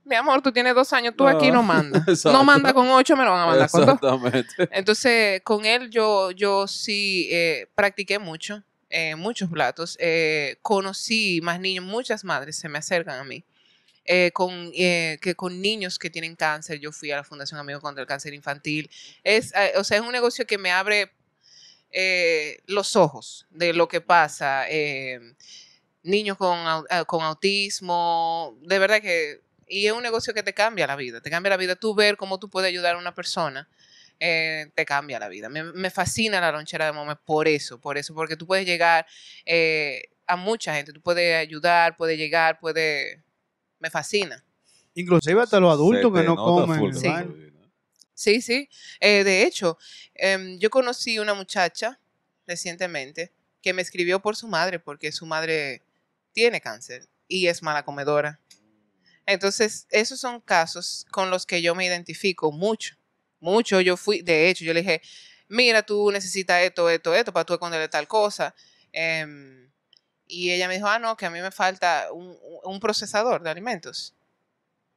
mi 0.05 0.15
amor, 0.15 0.41
tú 0.41 0.51
tienes 0.51 0.73
dos 0.73 0.91
años, 0.93 1.13
tú 1.15 1.27
aquí 1.27 1.51
no 1.51 1.61
mandas. 1.63 2.25
No 2.25 2.43
manda 2.43 2.73
con 2.73 2.89
ocho, 2.89 3.15
me 3.15 3.23
lo 3.23 3.31
van 3.31 3.41
a 3.41 3.45
mandar 3.45 3.69
con 3.69 3.85
dos. 3.85 3.95
Exactamente. 3.95 4.69
Entonces, 4.71 5.41
con 5.43 5.65
él 5.65 5.89
yo, 5.91 6.31
yo 6.31 6.67
sí 6.67 7.27
eh, 7.31 7.67
practiqué 7.75 8.17
mucho, 8.17 8.63
eh, 8.89 9.15
muchos 9.15 9.49
platos. 9.49 9.97
eh, 9.99 10.57
conocí 10.61 11.39
más 11.41 11.59
niños, 11.59 11.85
muchas 11.85 12.23
madres 12.23 12.57
se 12.57 12.69
me 12.69 12.77
acercan 12.79 13.19
a 13.19 13.23
mí. 13.23 13.43
eh, 14.05 14.31
con, 14.33 14.71
que 14.71 15.35
con 15.35 15.61
niños 15.61 15.99
que 15.99 16.09
tienen 16.09 16.35
cáncer, 16.35 16.79
yo 16.79 16.91
fui 16.91 17.11
a 17.11 17.17
la 17.17 17.23
Fundación 17.23 17.59
Amigos 17.59 17.81
contra 17.81 18.01
el 18.01 18.07
Cáncer 18.07 18.33
Infantil. 18.33 18.89
Es, 19.23 19.53
o 19.77 19.83
sea, 19.83 19.97
es 19.97 20.03
un 20.03 20.11
negocio 20.11 20.47
que 20.47 20.57
me 20.57 20.71
abre 20.71 21.11
los 22.67 22.95
ojos 22.95 23.45
de 23.51 23.73
lo 23.73 23.87
que 23.87 24.01
pasa. 24.01 24.65
niños 26.03 26.37
con, 26.37 26.57
con 27.05 27.23
autismo, 27.23 28.57
de 28.61 28.79
verdad 28.79 29.01
que... 29.01 29.41
Y 29.71 29.85
es 29.85 29.93
un 29.93 30.01
negocio 30.01 30.33
que 30.33 30.41
te 30.41 30.55
cambia 30.55 30.87
la 30.87 30.95
vida, 30.95 31.21
te 31.21 31.29
cambia 31.29 31.51
la 31.51 31.57
vida. 31.57 31.75
Tú 31.75 31.93
ver 31.93 32.17
cómo 32.17 32.39
tú 32.39 32.49
puedes 32.49 32.69
ayudar 32.69 32.95
a 32.95 32.97
una 32.97 33.13
persona 33.13 33.69
eh, 34.19 34.69
te 34.75 34.85
cambia 34.85 35.19
la 35.19 35.29
vida. 35.29 35.49
Me, 35.49 35.63
me 35.63 35.89
fascina 35.89 36.41
la 36.41 36.51
lonchera 36.51 36.85
de 36.85 36.91
Mome 36.91 37.15
por 37.15 37.47
eso, 37.47 37.79
por 37.79 37.97
eso, 37.97 38.13
porque 38.13 38.35
tú 38.35 38.45
puedes 38.45 38.65
llegar 38.65 39.05
eh, 39.45 40.09
a 40.27 40.35
mucha 40.35 40.75
gente, 40.75 40.93
tú 40.93 41.01
puedes 41.01 41.35
ayudar, 41.35 41.95
puedes 41.97 42.17
llegar, 42.17 42.59
puedes... 42.59 43.19
Me 43.79 43.89
fascina. 43.89 44.43
Inclusive 44.93 45.41
hasta 45.41 45.59
los 45.59 45.71
adultos 45.71 46.13
que 46.13 46.23
no 46.23 46.35
comen. 46.35 46.93
Sí. 46.93 47.09
Sí, 48.13 48.41
sí. 48.41 48.69
Eh, 48.99 49.23
de 49.23 49.43
hecho, 49.43 49.77
em, 50.13 50.59
yo 50.59 50.69
conocí 50.69 51.19
una 51.19 51.33
muchacha 51.33 52.01
recientemente 52.45 53.31
que 53.61 53.71
me 53.71 53.81
escribió 53.81 54.19
por 54.19 54.35
su 54.35 54.49
madre, 54.49 54.79
porque 54.79 55.13
su 55.13 55.25
madre 55.25 55.83
tiene 56.33 56.59
cáncer 56.59 57.07
y 57.29 57.47
es 57.47 57.63
mala 57.63 57.83
comedora. 57.85 58.41
Entonces, 59.25 59.87
esos 59.89 60.19
son 60.19 60.41
casos 60.41 61.05
con 61.11 61.29
los 61.29 61.45
que 61.45 61.61
yo 61.61 61.75
me 61.75 61.85
identifico 61.85 62.51
mucho, 62.51 62.97
mucho. 63.39 63.81
Yo 63.81 63.97
fui, 63.97 64.21
de 64.21 64.49
hecho, 64.49 64.63
yo 64.65 64.73
le 64.73 64.81
dije, 64.81 65.01
mira, 65.47 65.83
tú 65.83 66.11
necesitas 66.11 66.61
esto, 66.63 66.89
esto, 66.89 67.13
esto, 67.13 67.33
para 67.33 67.45
tú 67.45 67.53
esconderle 67.53 67.87
tal 67.87 68.07
cosa. 68.07 68.53
Em, 68.91 69.69
Y 70.31 70.51
ella 70.51 70.67
me 70.67 70.75
dijo, 70.75 70.87
ah, 70.87 70.99
no, 70.99 71.17
que 71.17 71.25
a 71.25 71.31
mí 71.31 71.41
me 71.41 71.49
falta 71.51 72.11
un, 72.11 72.37
un 72.63 72.79
procesador 72.79 73.41
de 73.41 73.49
alimentos. 73.49 74.13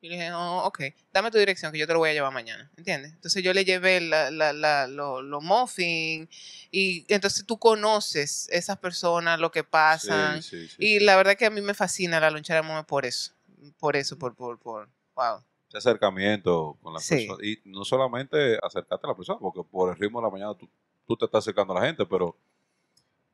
Y 0.02 0.08
le 0.08 0.16
dije, 0.16 0.32
oh, 0.32 0.64
ok, 0.66 0.80
dame 1.12 1.30
tu 1.30 1.38
dirección 1.38 1.72
que 1.72 1.78
yo 1.78 1.86
te 1.86 1.92
lo 1.92 2.00
voy 2.00 2.10
a 2.10 2.12
llevar 2.12 2.32
mañana, 2.32 2.68
¿entiendes? 2.76 3.12
Entonces 3.12 3.40
yo 3.42 3.54
le 3.54 3.64
llevé 3.64 4.00
la, 4.00 4.32
la, 4.32 4.52
la, 4.52 4.88
los 4.88 5.22
lo 5.22 5.40
muffins 5.40 6.28
y 6.72 7.06
entonces 7.06 7.46
tú 7.46 7.56
conoces 7.56 8.48
esas 8.50 8.78
personas, 8.78 9.38
lo 9.38 9.52
que 9.52 9.62
pasan. 9.62 10.42
Sí, 10.42 10.66
sí, 10.66 10.68
sí. 10.68 10.76
Y 10.80 11.00
la 11.00 11.14
verdad 11.14 11.36
que 11.36 11.46
a 11.46 11.50
mí 11.50 11.60
me 11.60 11.72
fascina 11.72 12.18
la 12.18 12.30
lonchera 12.30 12.62
de 12.62 12.82
por 12.82 13.06
eso, 13.06 13.32
por 13.78 13.94
eso, 13.94 14.18
por, 14.18 14.34
por, 14.34 14.58
por, 14.58 14.88
wow. 15.14 15.44
Ese 15.72 15.78
acercamiento 15.88 16.76
con 16.82 16.92
la 16.92 17.00
Sí. 17.00 17.26
persona. 17.26 17.46
Y 17.48 17.58
no 17.64 17.82
solamente 17.84 18.58
acercarte 18.62 19.06
a 19.06 19.10
la 19.10 19.16
persona, 19.16 19.38
porque 19.40 19.62
por 19.68 19.90
el 19.90 19.96
ritmo 19.96 20.20
de 20.20 20.26
la 20.26 20.30
mañana 20.30 20.54
tú, 20.54 20.68
tú 21.06 21.16
te 21.16 21.24
estás 21.24 21.38
acercando 21.44 21.72
a 21.76 21.80
la 21.80 21.86
gente, 21.86 22.04
pero 22.04 22.36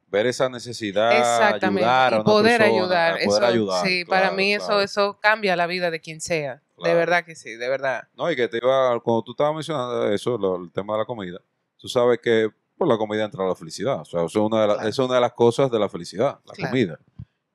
ver 0.06 0.26
esa 0.26 0.48
necesidad, 0.48 1.18
Exactamente. 1.18 1.84
ayudar 1.84 2.14
a 2.14 2.16
una 2.18 2.24
poder 2.24 2.58
persona, 2.60 2.78
ayudar. 2.82 3.10
a 3.10 3.14
poder 3.24 3.42
eso, 3.42 3.44
ayudar, 3.44 3.86
sí, 3.86 4.04
claro, 4.04 4.22
para 4.26 4.36
mí 4.36 4.54
eso, 4.54 4.66
claro. 4.66 4.80
eso 4.82 5.18
cambia 5.20 5.56
la 5.56 5.66
vida 5.66 5.90
de 5.90 6.00
quien 6.00 6.20
sea. 6.20 6.62
De 6.82 6.94
verdad 6.94 7.24
que 7.24 7.34
sí, 7.34 7.50
de 7.56 7.68
verdad. 7.68 8.06
No, 8.16 8.30
y 8.30 8.36
que 8.36 8.46
te 8.46 8.58
iba, 8.58 8.98
cuando 9.00 9.22
tú 9.24 9.32
estabas 9.32 9.54
mencionando 9.54 10.06
eso, 10.12 10.38
lo- 10.38 10.56
el 10.62 10.70
tema 10.70 10.92
de 10.94 11.00
la 11.00 11.04
comida, 11.04 11.40
tú 11.76 11.88
sabes 11.88 12.20
que 12.22 12.48
por 12.76 12.86
la 12.86 12.96
comida 12.96 13.24
entra 13.24 13.44
la 13.46 13.56
felicidad. 13.56 14.00
O 14.02 14.04
sea, 14.04 14.20
eso 14.24 14.38
es 14.38 14.46
una 14.52 14.64
de, 14.64 14.74
eso 14.88 15.02
es 15.02 15.08
una 15.08 15.16
de 15.16 15.20
las 15.22 15.32
cosas 15.32 15.68
de 15.72 15.78
la 15.80 15.88
felicidad, 15.88 16.38
la 16.46 16.52
Claro. 16.54 16.70
comida. 16.70 16.98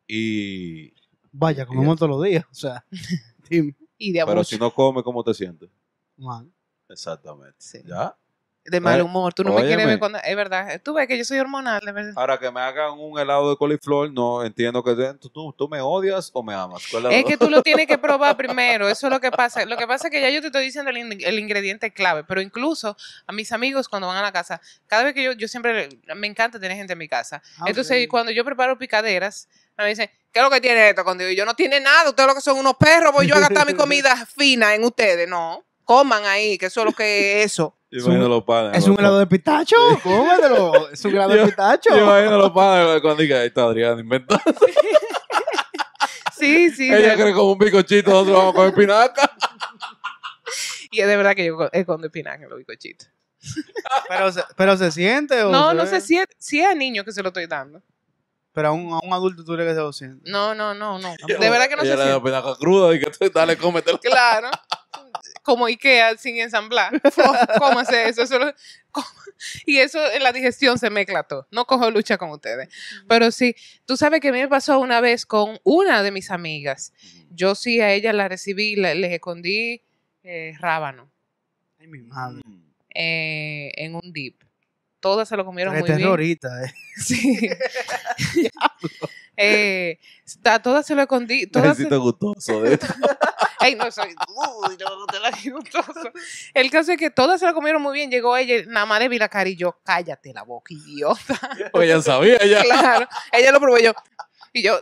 Y, 0.07 0.93
Vaya, 1.31 1.65
comemos 1.65 1.97
todos 1.97 2.09
los 2.09 2.21
días. 2.23 2.43
O 2.51 2.53
sea, 2.53 2.85
dime, 3.49 3.73
Y 3.97 4.11
de 4.11 4.25
pero 4.25 4.43
si 4.43 4.57
no 4.57 4.71
comes, 4.71 5.03
¿cómo 5.03 5.23
te 5.23 5.33
sientes? 5.33 5.69
man. 6.17 6.53
Exactamente. 6.89 7.55
Sí. 7.57 7.79
¿Ya? 7.85 8.15
De 8.65 8.79
mal 8.79 8.95
Ay, 8.95 9.01
humor. 9.01 9.33
Tú 9.33 9.43
no 9.43 9.51
me 9.53 9.65
quieres 9.65 9.85
ver 9.85 9.99
cuando. 9.99 10.19
Es 10.23 10.35
verdad. 10.37 10.79
Tú 10.81 10.93
ves 10.93 11.05
que 11.05 11.17
yo 11.17 11.25
soy 11.25 11.37
hormonal, 11.39 11.81
de 11.85 11.91
verdad. 11.91 12.13
Ahora 12.15 12.37
que 12.39 12.49
me 12.49 12.61
hagan 12.61 12.91
un 12.97 13.19
helado 13.19 13.49
de 13.49 13.57
coliflor, 13.57 14.09
no 14.13 14.41
entiendo 14.43 14.81
que 14.81 14.95
tú, 15.19 15.29
tú, 15.29 15.53
tú 15.57 15.67
me 15.67 15.81
odias 15.81 16.29
o 16.33 16.41
me 16.41 16.53
amas. 16.53 16.83
¿Cuál 16.89 17.07
Es 17.11 17.25
que 17.25 17.35
tú 17.37 17.49
lo 17.49 17.61
tienes 17.61 17.87
que 17.87 17.97
probar 17.99 18.37
primero, 18.37 18.87
eso 18.87 19.07
es 19.07 19.11
lo 19.11 19.19
que 19.19 19.31
pasa. 19.31 19.65
Lo 19.65 19.75
que 19.75 19.85
pasa 19.85 20.07
es 20.07 20.11
que 20.11 20.21
ya 20.21 20.29
yo 20.29 20.39
te 20.39 20.47
estoy 20.47 20.63
diciendo 20.63 20.91
el, 20.91 20.97
in- 20.97 21.17
el 21.25 21.39
ingrediente 21.39 21.91
clave, 21.91 22.23
pero 22.23 22.39
incluso 22.39 22.95
a 23.27 23.33
mis 23.33 23.51
amigos 23.51 23.89
cuando 23.89 24.07
van 24.07 24.15
a 24.17 24.21
la 24.21 24.31
casa, 24.31 24.61
cada 24.87 25.03
vez 25.03 25.13
que 25.13 25.23
yo, 25.23 25.33
yo 25.33 25.47
siempre, 25.49 25.89
me 26.15 26.27
encanta 26.27 26.57
tener 26.57 26.77
gente 26.77 26.93
en 26.93 26.99
mi 26.99 27.09
casa. 27.09 27.41
Ah, 27.59 27.65
Entonces 27.67 28.07
cuando 28.07 28.31
yo 28.31 28.45
preparo 28.45 28.77
picaderas, 28.77 29.49
me 29.77 29.87
dicen, 29.89 30.09
¿qué 30.31 30.39
es 30.39 30.43
lo 30.43 30.49
que 30.49 30.61
tiene 30.61 30.87
esto? 30.89 31.03
Cuando 31.03 31.25
digo, 31.25 31.35
yo 31.37 31.45
no 31.45 31.53
tiene 31.53 31.81
nada, 31.81 32.09
ustedes 32.09 32.27
lo 32.29 32.35
que 32.35 32.41
son 32.41 32.57
unos 32.57 32.75
perros, 32.77 33.11
voy 33.11 33.27
yo 33.27 33.35
a 33.35 33.39
gastar 33.39 33.67
mi 33.67 33.73
comida 33.75 34.25
fina 34.25 34.73
en 34.73 34.85
ustedes. 34.85 35.27
No, 35.27 35.65
coman 35.83 36.23
ahí, 36.25 36.57
que 36.57 36.67
eso 36.67 36.79
es 36.81 36.85
lo 36.85 36.93
que 36.93 37.41
es 37.41 37.51
eso. 37.51 37.75
Imagino 37.99 38.27
los 38.27 38.43
padres. 38.43 38.77
¿Es 38.83 38.87
un 38.87 38.97
helado 38.99 39.19
de 39.19 39.27
pistacho? 39.27 39.75
Cómetelo. 40.03 40.89
Es 40.89 41.03
un 41.05 41.11
helado 41.15 41.33
de 41.33 41.45
pistacho. 41.45 41.89
Yo 41.91 42.03
imagino 42.03 42.37
los 42.37 42.51
padres 42.51 43.01
cuando 43.01 43.21
diga, 43.21 43.39
ahí 43.39 43.47
está 43.47 43.63
Adrián 43.63 43.99
inventando. 43.99 44.43
Sí, 46.35 46.71
sí. 46.71 46.93
Ella 46.93 47.13
cree 47.15 47.33
como 47.33 47.53
un 47.53 47.57
bicochito, 47.57 48.09
nosotros 48.09 48.35
vamos 48.35 48.53
con 48.55 48.67
espinaca. 48.67 49.31
y 50.91 50.99
es 50.99 51.07
de 51.07 51.15
verdad 51.15 51.35
que 51.35 51.45
yo 51.45 51.55
co- 51.55 51.69
he 51.71 51.85
comido 51.85 52.07
espinaca 52.07 52.43
en 52.43 52.49
los 52.49 52.59
bicochitos. 52.59 53.07
Pero, 54.09 54.31
se, 54.31 54.41
pero 54.57 54.77
se 54.77 54.91
siente. 54.91 55.41
o 55.43 55.51
No, 55.51 55.69
se 55.69 55.75
no 55.75 55.83
ve? 55.83 55.89
sé 55.89 56.01
si 56.01 56.17
es, 56.17 56.25
si 56.37 56.59
es 56.61 56.67
a 56.67 56.73
niños 56.75 57.05
que 57.05 57.11
se 57.11 57.21
lo 57.21 57.29
estoy 57.29 57.45
dando. 57.45 57.81
Pero 58.53 58.69
a 58.69 58.71
un, 58.71 58.91
a 58.93 58.99
un 58.99 59.13
adulto 59.13 59.43
tú 59.43 59.55
le 59.55 59.65
que 59.65 59.71
se 59.73 59.79
lo 59.79 59.91
siente. 59.93 60.29
No, 60.29 60.53
no, 60.55 60.73
no, 60.73 60.99
no. 60.99 61.13
De 61.27 61.49
verdad 61.49 61.67
que 61.67 61.75
no 61.75 61.83
Ella 61.83 61.91
se 61.93 61.97
le 61.97 62.03
da 62.03 62.11
siente. 62.11 62.17
espinaca 62.17 62.55
cruda 62.59 62.93
y 62.95 62.99
que 62.99 63.09
tú, 63.11 63.29
dale, 63.33 63.57
cómetelo. 63.57 63.99
Claro. 63.99 64.49
Como 65.43 65.65
Ikea 65.65 66.17
sin 66.17 66.37
ensamblar. 66.39 66.99
Fo, 67.11 67.21
¿Cómo 67.59 67.79
hace 67.79 68.07
eso? 68.09 68.23
Eso 68.23 68.39
lo- 68.39 68.53
¿cómo? 68.91 69.07
Y 69.65 69.77
eso 69.77 69.99
en 70.11 70.23
la 70.23 70.31
digestión 70.31 70.77
se 70.79 70.89
mezcla 70.89 71.23
todo. 71.23 71.47
No 71.51 71.65
cojo 71.65 71.91
lucha 71.91 72.17
con 72.17 72.29
ustedes. 72.29 72.69
Pero 73.09 73.29
sí, 73.31 73.55
tú 73.85 73.97
sabes 73.97 74.21
que 74.21 74.29
a 74.29 74.31
mí 74.31 74.39
me 74.39 74.47
pasó 74.47 74.79
una 74.79 75.01
vez 75.01 75.25
con 75.25 75.59
una 75.63 76.01
de 76.03 76.11
mis 76.11 76.31
amigas. 76.31 76.93
Yo 77.29 77.55
sí 77.55 77.81
a 77.81 77.91
ella 77.91 78.13
la 78.13 78.27
recibí, 78.29 78.75
la- 78.75 78.93
les 78.93 79.11
escondí 79.11 79.81
eh, 80.23 80.53
rábano 80.59 81.11
Ay, 81.79 81.87
mi 81.87 81.99
madre. 82.03 82.41
eh, 82.95 83.71
en 83.75 83.95
un 83.95 84.13
dip. 84.13 84.41
Todas 85.03 85.27
se 85.27 85.35
lo 85.35 85.43
comieron 85.43 85.73
muy 85.73 85.83
bien. 85.83 85.97
terrorista, 85.97 86.63
eh. 86.63 86.73
Sí. 86.95 87.49
eh, 89.37 89.99
a 90.45 90.61
todas 90.61 90.85
se 90.85 90.95
lo 90.95 91.01
escondí. 91.01 91.45
Todas 91.45 91.75
se- 91.75 91.89
gustoso 91.97 92.61
de 92.61 92.75
esto. 92.75 92.87
Ey, 93.59 93.75
no 93.75 93.91
soy. 93.91 94.15
Uy, 94.29 94.77
no, 94.79 94.99
no 94.99 95.05
te 95.07 95.19
la 95.19 95.29
gustoso. 95.51 96.09
El 96.53 96.71
caso 96.71 96.93
es 96.93 96.97
que 96.97 97.09
todas 97.09 97.41
se 97.41 97.45
la 97.45 97.53
comieron 97.53 97.81
muy 97.81 97.93
bien. 97.93 98.09
Llegó 98.11 98.37
ella, 98.37 98.63
nada 98.67 98.85
más 98.85 98.99
le 99.01 99.09
vi 99.09 99.19
la 99.19 99.27
cara 99.27 99.49
y 99.49 99.57
yo, 99.57 99.77
cállate 99.83 100.33
la 100.33 100.43
boca, 100.43 100.73
idiota. 100.73 101.37
Porque 101.73 101.87
ella 101.87 102.01
sabía 102.01 102.37
ya. 102.45 102.63
claro. 102.63 103.05
Ella 103.33 103.51
lo 103.51 103.59
probó 103.59 103.77
y 103.77 103.83
yo. 103.83 103.93
Y 104.53 104.63
yo. 104.63 104.79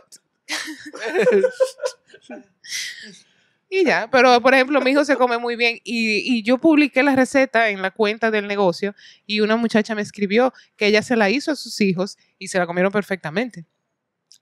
Y 3.80 3.84
ya. 3.86 4.08
Pero, 4.10 4.40
por 4.42 4.52
ejemplo, 4.54 4.80
mi 4.80 4.90
hijo 4.90 5.04
se 5.04 5.16
come 5.16 5.38
muy 5.38 5.56
bien. 5.56 5.78
Y, 5.82 6.36
y 6.38 6.42
yo 6.42 6.58
publiqué 6.58 7.02
la 7.02 7.16
receta 7.16 7.70
en 7.70 7.80
la 7.80 7.90
cuenta 7.90 8.30
del 8.30 8.46
negocio. 8.46 8.94
Y 9.26 9.40
una 9.40 9.56
muchacha 9.56 9.94
me 9.94 10.02
escribió 10.02 10.52
que 10.76 10.86
ella 10.86 11.02
se 11.02 11.16
la 11.16 11.30
hizo 11.30 11.52
a 11.52 11.56
sus 11.56 11.80
hijos 11.80 12.18
y 12.38 12.48
se 12.48 12.58
la 12.58 12.66
comieron 12.66 12.92
perfectamente. 12.92 13.64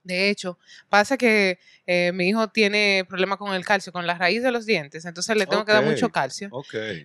De 0.03 0.31
hecho, 0.31 0.59
pasa 0.89 1.17
que 1.19 1.59
eh, 1.87 2.11
mi 2.15 2.29
hijo 2.29 2.49
tiene 2.49 3.05
problemas 3.09 3.39
con 3.39 3.55
el 3.55 3.65
calcio, 3.67 3.93
con 3.93 4.07
la 4.07 4.17
raíz 4.17 4.43
de 4.43 4.51
los 4.51 4.65
dientes, 4.65 5.05
entonces 5.05 5.37
le 5.37 5.47
tengo 5.47 5.65
que 5.67 5.73
dar 5.73 5.85
mucho 5.85 6.09
calcio. 6.09 6.49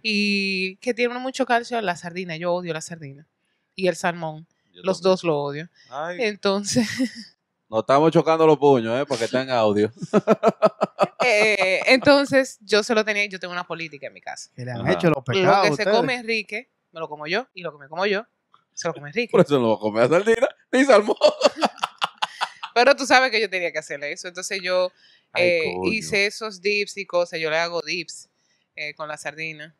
Y 0.01 0.77
que 0.77 0.93
tiene 0.93 1.19
mucho 1.19 1.45
calcio 1.45 1.79
la 1.81 1.97
sardina, 1.97 2.37
yo 2.37 2.53
odio 2.53 2.73
la 2.73 2.79
sardina. 2.81 3.27
Y 3.75 3.87
el 3.89 3.97
salmón, 3.97 4.47
Yo 4.73 4.81
los 4.83 4.99
también. 4.99 5.11
dos 5.11 5.23
lo 5.25 5.37
odio. 5.39 5.69
Ay, 5.89 6.19
Entonces, 6.21 6.87
nos 7.75 7.83
estamos 7.83 8.09
chocando 8.11 8.47
los 8.47 8.57
puños, 8.57 9.01
¿eh? 9.01 9.05
Para 9.05 9.19
que 9.19 9.25
estén 9.25 9.49
audio. 9.49 9.91
eh, 11.25 11.81
entonces 11.87 12.57
yo 12.61 12.83
se 12.83 12.95
lo 12.95 13.03
tenía, 13.03 13.25
yo 13.25 13.37
tengo 13.37 13.51
una 13.51 13.67
política 13.67 14.07
en 14.07 14.13
mi 14.13 14.21
casa. 14.21 14.49
Que 14.55 14.63
le 14.63 14.71
han 14.71 14.81
Ajá. 14.81 14.93
hecho 14.93 15.07
los 15.07 15.17
Lo 15.17 15.23
pecados. 15.25 15.77
que 15.77 15.83
se 15.83 15.91
come 15.91 16.15
Enrique, 16.15 16.71
me 16.93 17.01
lo 17.01 17.09
como 17.09 17.27
yo, 17.27 17.47
y 17.53 17.63
lo 17.63 17.73
que 17.73 17.79
me 17.79 17.89
como 17.89 18.05
yo, 18.05 18.25
se 18.73 18.87
lo 18.87 18.93
come 18.93 19.09
Enrique. 19.09 19.31
Por 19.31 19.41
eso 19.41 19.59
no 19.59 19.71
va 19.71 19.75
a 19.75 19.79
comer 19.79 20.09
sardina 20.09 20.47
ni 20.71 20.85
salmón. 20.85 21.17
Pero 22.73 22.95
tú 22.95 23.05
sabes 23.05 23.29
que 23.29 23.41
yo 23.41 23.49
tenía 23.49 23.73
que 23.73 23.79
hacerle 23.79 24.13
eso. 24.13 24.29
Entonces 24.29 24.61
yo 24.61 24.89
Ay, 25.33 25.43
eh, 25.43 25.73
hice 25.91 26.27
esos 26.27 26.61
dips 26.61 26.95
y 26.95 27.05
cosas. 27.05 27.41
Yo 27.41 27.49
le 27.49 27.57
hago 27.57 27.81
dips 27.81 28.29
eh, 28.77 28.93
con 28.95 29.09
la 29.09 29.17
sardina. 29.17 29.75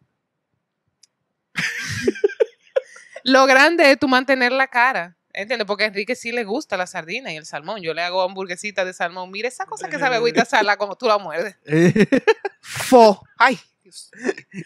Lo 3.23 3.45
grande 3.45 3.89
es 3.89 3.97
tú 3.97 4.09
mantener 4.09 4.51
la 4.51 4.67
cara. 4.67 5.17
¿Entiendes? 5.35 5.67
Porque 5.67 5.83
a 5.83 5.87
Enrique 5.87 6.15
sí 6.15 6.31
le 6.31 6.45
gusta 6.45 6.77
la 6.77 6.87
sardina 6.87 7.33
y 7.33 7.35
el 7.35 7.45
salmón. 7.45 7.81
Yo 7.81 7.93
le 7.93 8.01
hago 8.01 8.21
hamburguesita 8.21 8.85
de 8.85 8.93
salmón. 8.93 9.29
Mira 9.31 9.49
esa 9.49 9.65
cosa 9.65 9.89
que 9.89 9.99
sabe 9.99 10.15
agüita 10.15 10.45
sala 10.45 10.77
como 10.77 10.95
tú 10.95 11.07
la 11.07 11.17
muerdes. 11.17 11.57
Fo. 12.61 13.21
Ay, 13.37 13.59
Dios. 13.83 14.09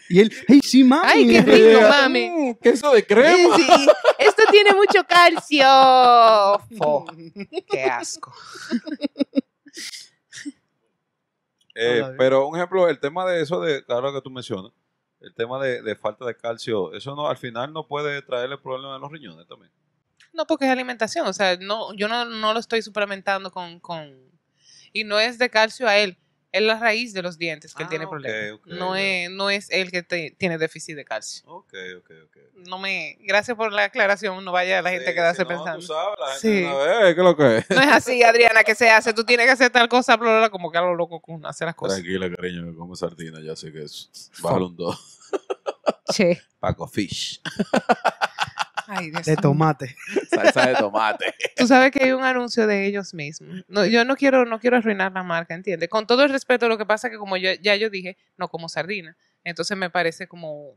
y 0.08 0.20
él, 0.20 0.32
hey, 0.46 0.60
sí, 0.62 0.84
mami. 0.84 1.08
Ay, 1.10 1.26
qué 1.28 1.42
rico, 1.42 1.80
mami. 1.88 2.30
Mm, 2.30 2.54
queso 2.62 2.92
de 2.92 3.04
crema. 3.04 3.56
Sí, 3.56 3.88
esto 4.18 4.44
tiene 4.52 4.72
mucho 4.72 5.04
calcio. 5.08 5.66
Fo. 6.78 7.04
Qué 7.68 7.82
asco. 7.84 8.32
Eh, 11.74 12.14
pero 12.16 12.46
un 12.46 12.56
ejemplo, 12.56 12.88
el 12.88 13.00
tema 13.00 13.26
de 13.26 13.42
eso, 13.42 13.60
de 13.60 13.84
claro 13.84 14.12
que 14.12 14.20
tú 14.20 14.30
mencionas, 14.30 14.70
el 15.20 15.34
tema 15.34 15.60
de, 15.60 15.82
de 15.82 15.96
falta 15.96 16.24
de 16.24 16.36
calcio, 16.36 16.92
eso 16.92 17.16
no 17.16 17.28
al 17.28 17.36
final 17.36 17.72
no 17.72 17.88
puede 17.88 18.22
traerle 18.22 18.56
problemas 18.58 18.96
en 18.96 19.02
los 19.02 19.10
riñones 19.10 19.48
también. 19.48 19.72
No, 20.32 20.46
porque 20.46 20.64
es 20.66 20.70
alimentación. 20.70 21.26
O 21.26 21.32
sea, 21.32 21.56
no, 21.56 21.92
yo 21.94 22.08
no, 22.08 22.24
no 22.24 22.52
lo 22.54 22.60
estoy 22.60 22.82
suplementando 22.82 23.50
con, 23.50 23.80
con. 23.80 24.14
Y 24.92 25.04
no 25.04 25.18
es 25.20 25.38
de 25.38 25.50
calcio 25.50 25.86
a 25.88 25.96
él. 25.98 26.16
Es 26.52 26.62
la 26.62 26.80
raíz 26.80 27.12
de 27.12 27.22
los 27.22 27.38
dientes 27.38 27.74
que 27.74 27.84
él 27.84 27.86
Ah, 27.86 27.90
tiene 27.90 28.04
ok, 28.06 28.10
problemas. 28.10 28.52
ok, 28.58 28.66
no, 28.66 28.96
ya. 28.96 29.02
es, 29.02 29.30
no 29.30 29.50
es 29.50 29.70
él 29.70 29.92
que 29.92 30.02
te- 30.02 30.32
tiene 30.36 30.58
déficit 30.58 30.96
de 30.96 31.04
calcio. 31.04 31.48
Ok, 31.48 31.72
ok, 31.98 32.10
ok. 32.26 32.36
No 32.66 32.78
me. 32.78 33.16
Gracias 33.20 33.56
por 33.56 33.72
la 33.72 33.84
aclaración. 33.84 34.44
No 34.44 34.50
vaya 34.50 34.82
la 34.82 34.90
gente 34.90 35.04
Sí, 35.04 35.10
a 35.12 35.14
quedarse 35.14 35.42
si 35.42 35.42
no, 35.44 35.48
pensando. 35.48 35.78
tú 35.78 35.86
sabes, 35.86 36.18
la 36.18 36.26
gente 36.32 36.40
Sí. 36.58 36.64
una 36.64 36.74
vez, 36.74 37.14
¿qué 37.14 37.20
es 37.20 37.24
lo 37.24 37.36
que 37.36 37.56
es? 37.58 37.70
No 37.70 37.80
es 37.80 37.88
así, 37.92 38.22
Adriana, 38.24 38.64
que 38.64 38.74
se 38.74 38.90
hace. 38.90 39.14
Tú 39.14 39.22
tienes 39.22 39.46
que 39.46 39.52
hacer 39.52 39.70
tal 39.70 39.88
cosa, 39.88 40.16
bla, 40.16 40.28
bla, 40.30 40.38
bla, 40.40 40.50
como 40.50 40.72
que 40.72 40.78
a 40.78 40.80
lo 40.80 40.96
loco 40.96 41.20
con 41.20 41.46
hacer 41.46 41.66
las 41.66 41.76
cosas. 41.76 41.98
Tranquila, 41.98 42.28
cariño, 42.34 42.64
que 42.68 42.76
come 42.76 42.96
sardina, 42.96 43.38
ya 43.40 43.54
sé 43.54 43.70
que 43.72 43.82
es. 43.84 44.10
Bájale 44.42 44.64
un 44.64 44.76
2. 44.76 45.18
Che. 46.12 46.42
Paco 46.58 46.88
Fish. 46.88 47.40
Ay, 48.92 49.10
Dios 49.10 49.24
De 49.24 49.36
tomate. 49.36 49.94
Salsa 50.28 50.66
de 50.68 50.74
tomate. 50.74 51.32
Tú 51.56 51.66
sabes 51.66 51.92
que 51.92 52.02
hay 52.04 52.10
un 52.12 52.24
anuncio 52.24 52.66
de 52.66 52.86
ellos 52.86 53.14
mismos. 53.14 53.64
No, 53.68 53.86
yo 53.86 54.04
no 54.04 54.16
quiero, 54.16 54.44
no 54.44 54.58
quiero 54.58 54.78
arruinar 54.78 55.12
la 55.12 55.22
marca, 55.22 55.54
¿entiendes? 55.54 55.88
Con 55.88 56.06
todo 56.08 56.24
el 56.24 56.30
respeto, 56.30 56.68
lo 56.68 56.76
que 56.76 56.86
pasa 56.86 57.06
es 57.06 57.12
que 57.12 57.18
como 57.18 57.36
yo, 57.36 57.50
ya 57.62 57.76
yo 57.76 57.88
dije, 57.88 58.16
no 58.36 58.48
como 58.48 58.68
sardina. 58.68 59.16
Entonces 59.44 59.76
me 59.76 59.90
parece 59.90 60.26
como 60.26 60.74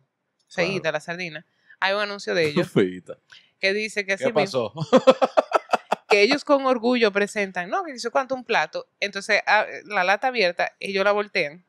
feíta 0.48 0.92
la 0.92 1.00
sardina. 1.00 1.44
Hay 1.80 1.94
un 1.94 2.02
anuncio 2.02 2.36
de 2.36 2.46
ellos 2.50 2.70
Feita. 2.72 3.18
que 3.60 3.74
dice 3.74 4.06
que, 4.06 4.14
así 4.14 4.26
¿Qué 4.26 4.34
mismo- 4.34 4.72
pasó? 4.74 4.74
que 6.10 6.22
ellos 6.22 6.46
con 6.46 6.66
orgullo 6.68 7.12
presentan, 7.12 7.70
no, 7.70 7.84
que 7.84 7.94
dice 7.94 8.12
cuánto 8.12 8.36
un 8.36 8.44
plato. 8.46 8.86
Entonces 9.00 9.42
ah, 9.48 9.66
la 9.86 10.04
lata 10.04 10.28
abierta, 10.28 10.72
ellos 10.80 11.04
la 11.04 11.12
voltean. 11.12 11.66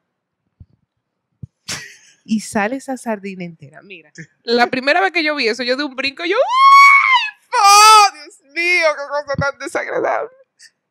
Y 2.25 2.41
sale 2.41 2.77
esa 2.77 2.97
sardina 2.97 3.45
entera. 3.45 3.83
Mira, 3.83 4.11
la 4.43 4.69
primera 4.69 5.01
vez 5.01 5.13
que 5.13 5.23
yo 5.23 5.35
vi 5.35 5.47
eso, 5.49 5.63
yo 5.63 5.77
de 5.77 5.85
un 5.85 5.95
brinco, 5.95 6.25
yo, 6.25 6.37
¡ay! 6.37 7.49
¡Oh, 7.53 8.15
Dios 8.15 8.41
mío! 8.55 8.87
¡Qué 8.97 9.09
cosa 9.09 9.35
tan 9.51 9.59
desagradable! 9.59 10.31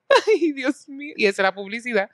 Ay, 0.27 0.51
Dios 0.51 0.88
mío. 0.88 1.14
Y 1.18 1.26
esa 1.26 1.41
es 1.41 1.43
la 1.43 1.55
publicidad. 1.55 2.10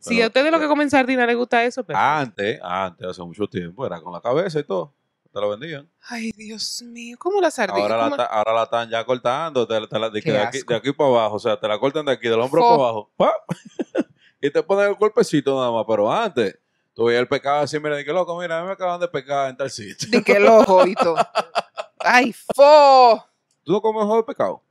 si 0.00 0.20
a 0.20 0.26
ustedes 0.26 0.50
lo 0.50 0.58
que 0.60 0.66
comen 0.66 0.90
sardina 0.90 1.24
les 1.26 1.36
gusta 1.36 1.64
eso, 1.64 1.84
pero. 1.84 1.98
Antes, 1.98 2.58
antes, 2.62 3.06
hace 3.06 3.22
mucho 3.22 3.46
tiempo, 3.46 3.86
era 3.86 4.00
con 4.00 4.12
la 4.12 4.20
cabeza 4.20 4.58
y 4.58 4.64
todo. 4.64 4.92
Te 5.32 5.40
la 5.40 5.46
vendían. 5.48 5.90
Ay, 6.08 6.30
Dios 6.36 6.80
mío. 6.82 7.16
¿Cómo 7.18 7.40
la 7.40 7.50
sardina? 7.50 7.80
Ahora 7.82 7.96
la, 7.96 8.04
¿Cómo- 8.04 8.16
ta- 8.16 8.24
ahora 8.26 8.52
la 8.54 8.62
están 8.64 8.88
ya 8.90 9.04
cortando, 9.04 9.66
te, 9.66 9.86
te 9.88 9.98
la- 9.98 10.10
de, 10.10 10.18
aquí, 10.40 10.60
de 10.66 10.74
aquí 10.76 10.92
para 10.92 11.10
abajo, 11.10 11.36
o 11.36 11.38
sea, 11.40 11.58
te 11.58 11.66
la 11.68 11.78
cortan 11.78 12.04
de 12.06 12.12
aquí, 12.12 12.28
del 12.28 12.38
hombro 12.40 12.60
Fo. 12.60 12.68
para 12.68 12.82
abajo, 12.82 13.12
¡pa! 13.16 13.32
y 14.40 14.50
te 14.50 14.62
ponen 14.62 14.88
el 14.90 14.94
golpecito 14.94 15.56
nada 15.58 15.72
más, 15.72 15.84
pero 15.88 16.12
antes, 16.12 16.56
tú 16.94 17.04
veías 17.04 17.20
el 17.20 17.28
pecado 17.28 17.60
así, 17.60 17.78
mira, 17.78 17.96
de 17.96 18.04
que 18.04 18.12
loco, 18.12 18.38
mira, 18.38 18.58
a 18.58 18.60
mí 18.62 18.66
me 18.66 18.72
acaban 18.72 19.00
de 19.00 19.08
pecar 19.08 19.50
en 19.50 19.56
tal 19.56 19.70
sitio. 19.70 20.08
De 20.10 20.22
que 20.22 20.32
el 20.32 20.46
ojo 20.46 20.86
y 20.86 20.94
todo. 20.94 21.16
Ay, 21.98 22.32
fo. 22.54 23.24
¿Tú 23.64 23.72
no 23.72 23.80
comes 23.80 24.04
ojo 24.04 24.16
de 24.18 24.22
pecado? 24.24 24.62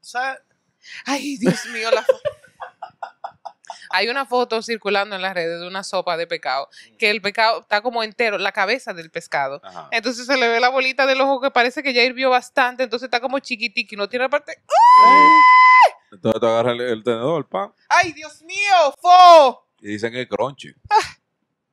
¿Sabes? 0.00 0.40
Ay, 1.04 1.36
Dios 1.36 1.66
mío, 1.66 1.90
la 1.90 2.04
Hay 3.90 4.08
una 4.08 4.24
foto 4.24 4.62
circulando 4.62 5.14
en 5.14 5.22
las 5.22 5.34
redes 5.34 5.60
de 5.60 5.66
una 5.66 5.84
sopa 5.84 6.16
de 6.16 6.26
pescado, 6.26 6.68
que 6.98 7.10
el 7.10 7.20
pescado 7.20 7.60
está 7.60 7.82
como 7.82 8.02
entero, 8.02 8.38
la 8.38 8.52
cabeza 8.52 8.94
del 8.94 9.10
pescado. 9.10 9.60
Ajá. 9.62 9.88
Entonces 9.90 10.26
se 10.26 10.36
le 10.36 10.48
ve 10.48 10.60
la 10.60 10.68
bolita 10.70 11.06
del 11.06 11.20
ojo 11.20 11.40
que 11.40 11.50
parece 11.50 11.82
que 11.82 11.92
ya 11.92 12.02
hirvió 12.02 12.30
bastante, 12.30 12.84
entonces 12.84 13.08
está 13.08 13.20
como 13.20 13.38
chiquitico 13.40 13.94
y 13.94 13.98
no 13.98 14.08
tiene 14.08 14.24
la 14.24 14.30
parte. 14.30 14.62
Entonces 16.12 16.40
tú 16.40 16.46
agarras 16.46 16.74
el, 16.74 16.80
el 16.80 17.04
tenedor, 17.04 17.48
pan, 17.48 17.72
¡Ay, 17.88 18.12
Dios 18.12 18.42
mío! 18.42 18.94
¡Fo! 19.00 19.66
y 19.80 19.88
dicen 19.88 20.12
que 20.12 20.22
es 20.22 20.28
crunchy. 20.28 20.72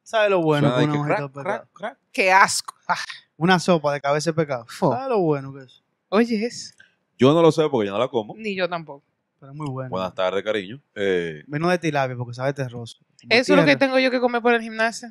¿Sabes 0.07 0.29
lo 0.29 0.41
bueno 0.41 0.73
que 0.73 0.77
de 0.79 0.83
una 0.85 0.93
que 0.93 0.99
hojita 0.99 1.13
de 1.15 1.17
crack, 1.17 1.33
pecado? 1.33 1.43
crack, 1.43 1.73
crack. 1.73 1.97
¡Qué 2.13 2.31
asco! 2.31 2.73
Ah, 2.87 2.95
Una 3.35 3.59
sopa 3.59 3.91
de 3.91 3.99
cabeza 3.99 4.29
de 4.29 4.35
pecado. 4.35 4.65
Fo. 4.69 4.93
¿Sabes 4.93 5.09
lo 5.09 5.19
bueno 5.19 5.53
que 5.53 5.63
es? 5.63 5.83
oye, 6.07 6.45
es. 6.45 6.73
Yo 7.17 7.33
no 7.33 7.41
lo 7.41 7.51
sé 7.51 7.67
porque 7.69 7.87
yo 7.87 7.91
no 7.91 7.99
la 7.99 8.07
como. 8.07 8.33
Ni 8.37 8.55
yo 8.55 8.69
tampoco. 8.69 9.03
Pero 9.37 9.51
es 9.51 9.57
muy 9.57 9.67
bueno. 9.69 9.89
Buenas 9.89 10.15
tardes, 10.15 10.41
cariño. 10.45 10.79
Eh, 10.95 11.43
Menos 11.47 11.69
de 11.71 11.77
tilapia 11.77 12.15
porque 12.15 12.33
sabe 12.33 12.53
terroso. 12.53 12.99
Eso 13.27 13.53
es 13.53 13.59
lo 13.59 13.65
que 13.65 13.75
tengo 13.75 13.99
yo 13.99 14.09
que 14.09 14.21
comer 14.21 14.41
por 14.41 14.53
el 14.53 14.61
gimnasio. 14.61 15.09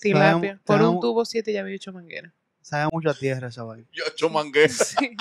Tilapia. 0.00 0.60
Por 0.64 0.80
un 0.80 1.00
tubo, 1.00 1.24
siete 1.24 1.52
ya 1.52 1.62
había 1.62 1.74
hecho 1.74 1.92
manguera. 1.92 2.32
Sabe 2.62 2.88
mucho 2.92 3.10
a 3.10 3.14
tierra 3.14 3.48
esa 3.48 3.64
vaina. 3.64 3.86
yo 3.92 4.04
hecho 4.06 4.30
mangué. 4.30 4.68
Sí, 4.98 5.16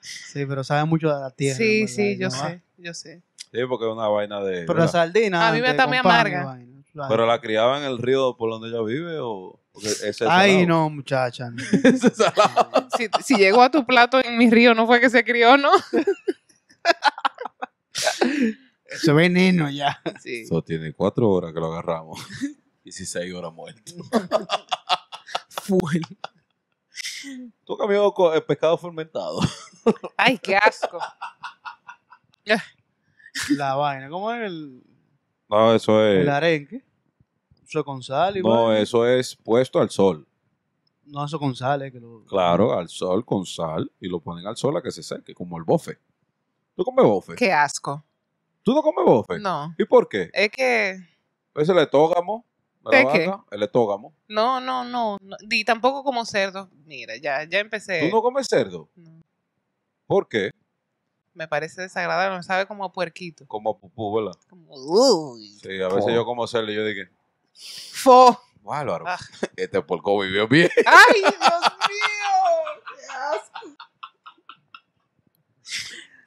Sí, 0.00 0.46
pero 0.46 0.62
sabe 0.64 0.84
mucho 0.84 1.14
a 1.14 1.20
la 1.20 1.30
tierra. 1.30 1.56
sí, 1.56 1.86
sí, 1.88 2.16
yo 2.18 2.28
¿no? 2.28 2.34
sé, 2.34 2.62
yo 2.78 2.94
sé. 2.94 3.22
Sí, 3.52 3.58
porque 3.68 3.86
es 3.86 3.92
una 3.92 4.08
vaina 4.08 4.40
de. 4.40 4.64
Pero 4.64 4.78
la 4.80 4.88
sardina. 4.88 5.48
A 5.48 5.52
mí 5.52 5.60
me 5.60 5.70
está 5.70 5.86
muy 5.86 5.96
amarga. 5.96 6.44
vaina. 6.44 6.77
Claro. 6.98 7.10
Pero 7.10 7.26
la 7.26 7.40
criaba 7.40 7.78
en 7.78 7.84
el 7.84 7.98
río 7.98 8.36
por 8.36 8.50
donde 8.50 8.68
ella 8.68 8.82
vive 8.82 9.18
o. 9.20 9.60
Ese 9.80 10.08
es 10.08 10.22
Ay, 10.22 10.64
salado. 10.64 10.66
no, 10.66 10.90
muchacha. 10.90 11.48
no. 11.50 11.62
Ese 11.84 12.08
es 12.08 12.16
salado. 12.16 12.88
Si, 12.96 13.08
si 13.24 13.36
llegó 13.36 13.62
a 13.62 13.70
tu 13.70 13.86
plato 13.86 14.18
en 14.24 14.36
mi 14.36 14.50
río, 14.50 14.74
no 14.74 14.84
fue 14.86 15.00
que 15.00 15.08
se 15.10 15.22
crió, 15.24 15.56
¿no? 15.56 15.70
Eso 18.90 19.10
es 19.10 19.14
veneno 19.14 19.70
ya. 19.70 20.00
Sí. 20.20 20.42
Eso 20.42 20.62
tiene 20.62 20.92
cuatro 20.92 21.28
horas 21.30 21.52
que 21.52 21.60
lo 21.60 21.66
agarramos. 21.72 22.18
16 22.84 23.34
horas 23.34 23.52
muerto. 23.52 23.92
Full. 25.50 26.00
¿Tú 27.64 27.74
has 27.74 27.78
comido 27.78 28.12
co- 28.14 28.34
eh, 28.34 28.40
pescado 28.40 28.78
fermentado? 28.78 29.40
Ay, 30.16 30.38
qué 30.38 30.56
asco. 30.56 30.98
La 33.50 33.74
vaina. 33.74 34.08
¿Cómo 34.08 34.32
es 34.32 34.46
el, 34.46 34.82
No, 35.48 35.74
eso 35.74 36.02
es. 36.04 36.22
el 36.22 36.28
arenque? 36.30 36.82
Eso 37.68 37.84
con 37.84 38.02
sal 38.02 38.38
y 38.38 38.42
No, 38.42 38.72
eso 38.72 39.06
es 39.06 39.36
puesto 39.36 39.78
al 39.78 39.90
sol. 39.90 40.26
No, 41.04 41.24
eso 41.24 41.38
con 41.38 41.54
sal, 41.54 41.82
eh, 41.82 41.92
que 41.92 42.00
lo... 42.00 42.24
Claro, 42.24 42.72
al 42.72 42.88
sol 42.88 43.24
con 43.24 43.44
sal 43.44 43.90
y 44.00 44.08
lo 44.08 44.20
ponen 44.20 44.46
al 44.46 44.56
sol 44.56 44.76
a 44.76 44.82
que 44.82 44.90
se 44.90 45.02
seque, 45.02 45.34
como 45.34 45.58
el 45.58 45.64
bofe. 45.64 45.98
¿Tú 46.74 46.84
comes 46.84 47.04
bofe? 47.04 47.34
Qué 47.34 47.52
asco. 47.52 48.02
¿Tú 48.62 48.72
no 48.72 48.82
comes 48.82 49.04
bofe? 49.04 49.38
No. 49.38 49.74
¿Y 49.78 49.84
por 49.84 50.08
qué? 50.08 50.30
Es 50.32 50.50
que. 50.50 50.98
Es 51.54 51.68
el 51.68 51.78
etógamo 51.78 52.46
¿De 52.90 53.06
qué? 53.12 53.26
vaca, 53.26 53.44
el 53.50 53.62
etógamo. 53.62 54.14
No, 54.28 54.60
no, 54.60 54.84
no. 54.84 55.18
no. 55.20 55.36
Y 55.50 55.64
tampoco 55.64 56.02
como 56.02 56.24
cerdo. 56.24 56.70
Mira, 56.86 57.16
ya, 57.16 57.44
ya 57.44 57.58
empecé. 57.58 58.08
¿Tú 58.08 58.14
no 58.14 58.22
comes 58.22 58.46
cerdo? 58.48 58.88
No. 58.96 59.22
¿Por 60.06 60.28
qué? 60.28 60.50
Me 61.34 61.46
parece 61.46 61.82
desagradable, 61.82 62.36
me 62.36 62.42
sabe 62.42 62.66
como 62.66 62.84
a 62.84 62.92
puerquito. 62.92 63.46
Como 63.46 63.70
a 63.70 63.78
pupú, 63.78 64.14
¿verdad? 64.14 64.40
Como, 64.48 64.74
uy. 64.74 65.50
Sí, 65.62 65.80
a 65.82 65.88
veces 65.88 66.14
yo 66.14 66.24
como 66.24 66.46
cerdo 66.46 66.72
y 66.72 66.74
yo 66.74 66.84
dije, 66.84 67.10
Fo. 67.92 68.40
bárbaro, 68.62 69.04
Ah. 69.08 69.18
este 69.56 69.80
porco 69.82 70.18
vivió 70.20 70.46
bien. 70.46 70.70
¡Ay, 70.86 71.20
Dios 71.20 71.32
mío! 71.88 72.28
¡Qué 72.96 73.06
asco! 73.14 73.76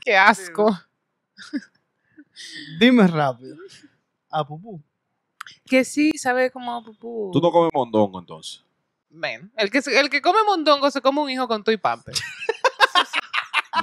¡Qué 0.05 0.17
asco! 0.17 0.79
Dime 2.79 3.07
rápido. 3.07 3.55
A 4.29 4.45
pupú. 4.45 4.81
Que 5.65 5.83
sí, 5.85 6.11
sabe 6.17 6.51
como 6.51 6.73
a 6.75 6.83
pupú. 6.83 7.29
Tú 7.31 7.39
no 7.39 7.51
comes 7.51 7.71
mondongo 7.73 8.19
entonces. 8.19 8.63
Ven, 9.09 9.51
el 9.57 9.69
que, 9.69 9.79
el 9.85 10.09
que 10.09 10.21
come 10.21 10.43
mondongo 10.43 10.89
se 10.89 11.01
come 11.01 11.21
un 11.21 11.29
hijo 11.29 11.47
con 11.47 11.63
tu 11.63 11.71
y 11.71 11.77
pamper. 11.77 12.15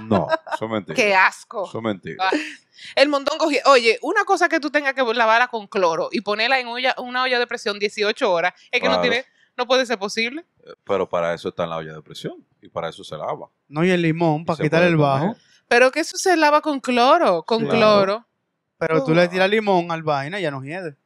No, 0.02 0.28
eso 0.54 0.64
es 0.64 0.70
mentira. 0.70 0.94
¡Qué 0.96 1.14
asco! 1.14 1.66
Eso 1.66 1.78
es 1.78 1.84
mentira. 1.84 2.24
Ah, 2.24 2.30
El 2.94 3.08
mondongo, 3.08 3.46
oye, 3.66 3.98
una 4.02 4.24
cosa 4.24 4.48
que 4.48 4.60
tú 4.60 4.70
tengas 4.70 4.94
que 4.94 5.02
lavarla 5.02 5.48
con 5.48 5.66
cloro 5.66 6.08
y 6.12 6.20
ponerla 6.20 6.60
en 6.60 6.68
olla- 6.68 6.94
una 6.98 7.22
olla 7.24 7.38
de 7.38 7.46
presión 7.46 7.78
18 7.78 8.30
horas, 8.30 8.52
es 8.70 8.80
que 8.80 8.88
no 8.88 9.00
tiene, 9.00 9.24
no 9.56 9.66
puede 9.66 9.84
ser 9.86 9.98
posible. 9.98 10.44
Pero 10.84 11.08
para 11.08 11.34
eso 11.34 11.48
está 11.48 11.64
en 11.64 11.70
la 11.70 11.76
olla 11.76 11.94
de 11.94 12.02
presión 12.02 12.44
y 12.62 12.68
para 12.68 12.88
eso 12.90 13.02
se 13.02 13.16
lava. 13.16 13.48
No, 13.68 13.84
y 13.84 13.90
el 13.90 14.02
limón 14.02 14.42
Y 14.42 14.44
para 14.44 14.62
quitar 14.62 14.82
el 14.84 14.96
bajo. 14.96 15.20
comer. 15.28 15.36
Pero 15.68 15.90
que 15.90 16.00
eso 16.00 16.16
se 16.16 16.36
lava 16.36 16.60
con 16.62 16.80
cloro, 16.80 17.42
con 17.42 17.60
Claro. 17.66 17.76
cloro. 17.76 18.24
Pero 18.78 19.04
tú 19.04 19.12
le 19.14 19.26
tiras 19.28 19.50
limón 19.50 19.90
al 19.90 20.02
vaina 20.04 20.38
y 20.38 20.42
ya 20.42 20.50
no 20.52 20.62
hiede. 20.62 20.96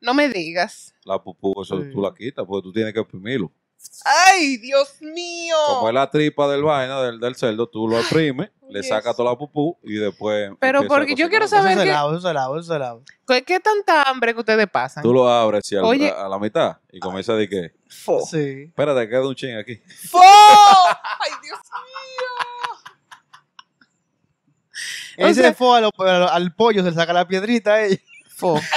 No 0.00 0.12
me 0.14 0.28
digas. 0.28 0.94
La 1.04 1.18
pupú, 1.22 1.62
eso 1.62 1.80
Sí. 1.80 1.90
tú 1.92 2.02
la 2.02 2.12
quitas 2.12 2.44
porque 2.46 2.62
tú 2.62 2.72
tienes 2.72 2.92
que 2.92 3.00
exprimirlo. 3.00 3.50
¡Ay, 4.04 4.56
Dios 4.58 4.96
mío! 5.00 5.56
Como 5.68 5.88
es 5.88 5.94
la 5.94 6.10
tripa 6.10 6.48
del 6.48 6.62
vaina, 6.62 7.00
del, 7.02 7.20
del 7.20 7.34
cerdo, 7.36 7.68
tú 7.68 7.86
lo 7.88 7.98
exprimes, 7.98 8.50
le 8.68 8.80
Yes. 8.80 8.88
sacas 8.88 9.14
toda 9.16 9.30
la 9.32 9.38
pupú 9.38 9.78
y 9.82 9.94
después. 9.94 10.50
Pero 10.60 10.86
porque 10.88 11.14
yo 11.14 11.28
quiero 11.28 11.46
saber 11.46 11.72
Eso 11.72 11.80
se 11.80 11.86
que- 11.86 11.92
lava, 11.92 12.10
eso 12.12 12.20
se 12.28 12.34
lava, 12.34 12.58
eso 12.58 12.72
se 12.72 12.78
lava. 12.78 13.00
¿Qué, 13.28 13.42
qué 13.44 13.60
tanta 13.60 14.02
hambre 14.02 14.34
que 14.34 14.40
ustedes 14.40 14.66
pasan? 14.68 15.02
Tú 15.02 15.12
lo 15.12 15.28
abres 15.28 15.70
y 15.70 15.76
al- 15.76 15.84
Oye. 15.84 16.10
a, 16.10 16.26
a 16.26 16.28
la 16.28 16.38
mitad 16.38 16.78
y 16.90 16.98
comienzas 17.00 17.34
a 17.34 17.36
decir 17.38 17.50
que. 17.50 17.74
Fo. 17.88 18.20
Sí. 18.24 18.64
Espérate, 18.68 19.08
queda 19.08 19.26
un 19.28 19.34
ching 19.34 19.56
aquí. 19.56 19.76
¡Fo! 20.10 20.20
¡Ay, 20.22 21.30
Dios 21.42 21.58
mío! 21.60 22.78
O 25.18 25.26
Ese 25.28 25.42
sea- 25.54 25.80
lo- 25.80 25.92
al, 25.98 26.28
al 26.28 26.54
pollo, 26.54 26.82
se 26.82 26.90
le 26.90 26.96
saca 26.96 27.12
la 27.12 27.28
piedrita 27.28 27.74
a 27.74 27.84
ella. 27.84 27.98
Fo. 28.36 28.58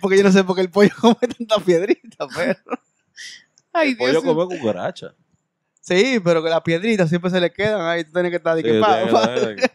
Porque 0.00 0.18
yo 0.18 0.22
no 0.24 0.32
sé 0.32 0.44
por 0.44 0.54
qué 0.56 0.62
el 0.62 0.70
pollo 0.70 0.90
come 1.00 1.16
tanta 1.36 1.58
piedrita, 1.60 2.26
pero. 2.34 2.58
Ay, 3.72 3.94
Dios 3.94 4.12
yo 4.14 4.22
mío. 4.22 4.34
come 4.34 4.56
cucaracha. 4.58 5.14
Sí, 5.80 6.18
pero 6.24 6.42
que 6.42 6.50
las 6.50 6.62
piedritas 6.62 7.08
siempre 7.08 7.30
se 7.30 7.40
le 7.40 7.52
quedan 7.52 7.80
ahí. 7.82 8.04
Tú 8.04 8.12
tienes 8.12 8.30
que 8.30 8.36
estar 8.38 8.56
de 8.56 8.62
Sí, 8.62 8.68
que 8.68 8.80
pa- 8.80 8.96
tiene- 8.96 9.12
pa- 9.12 9.34
tiene- 9.34 9.70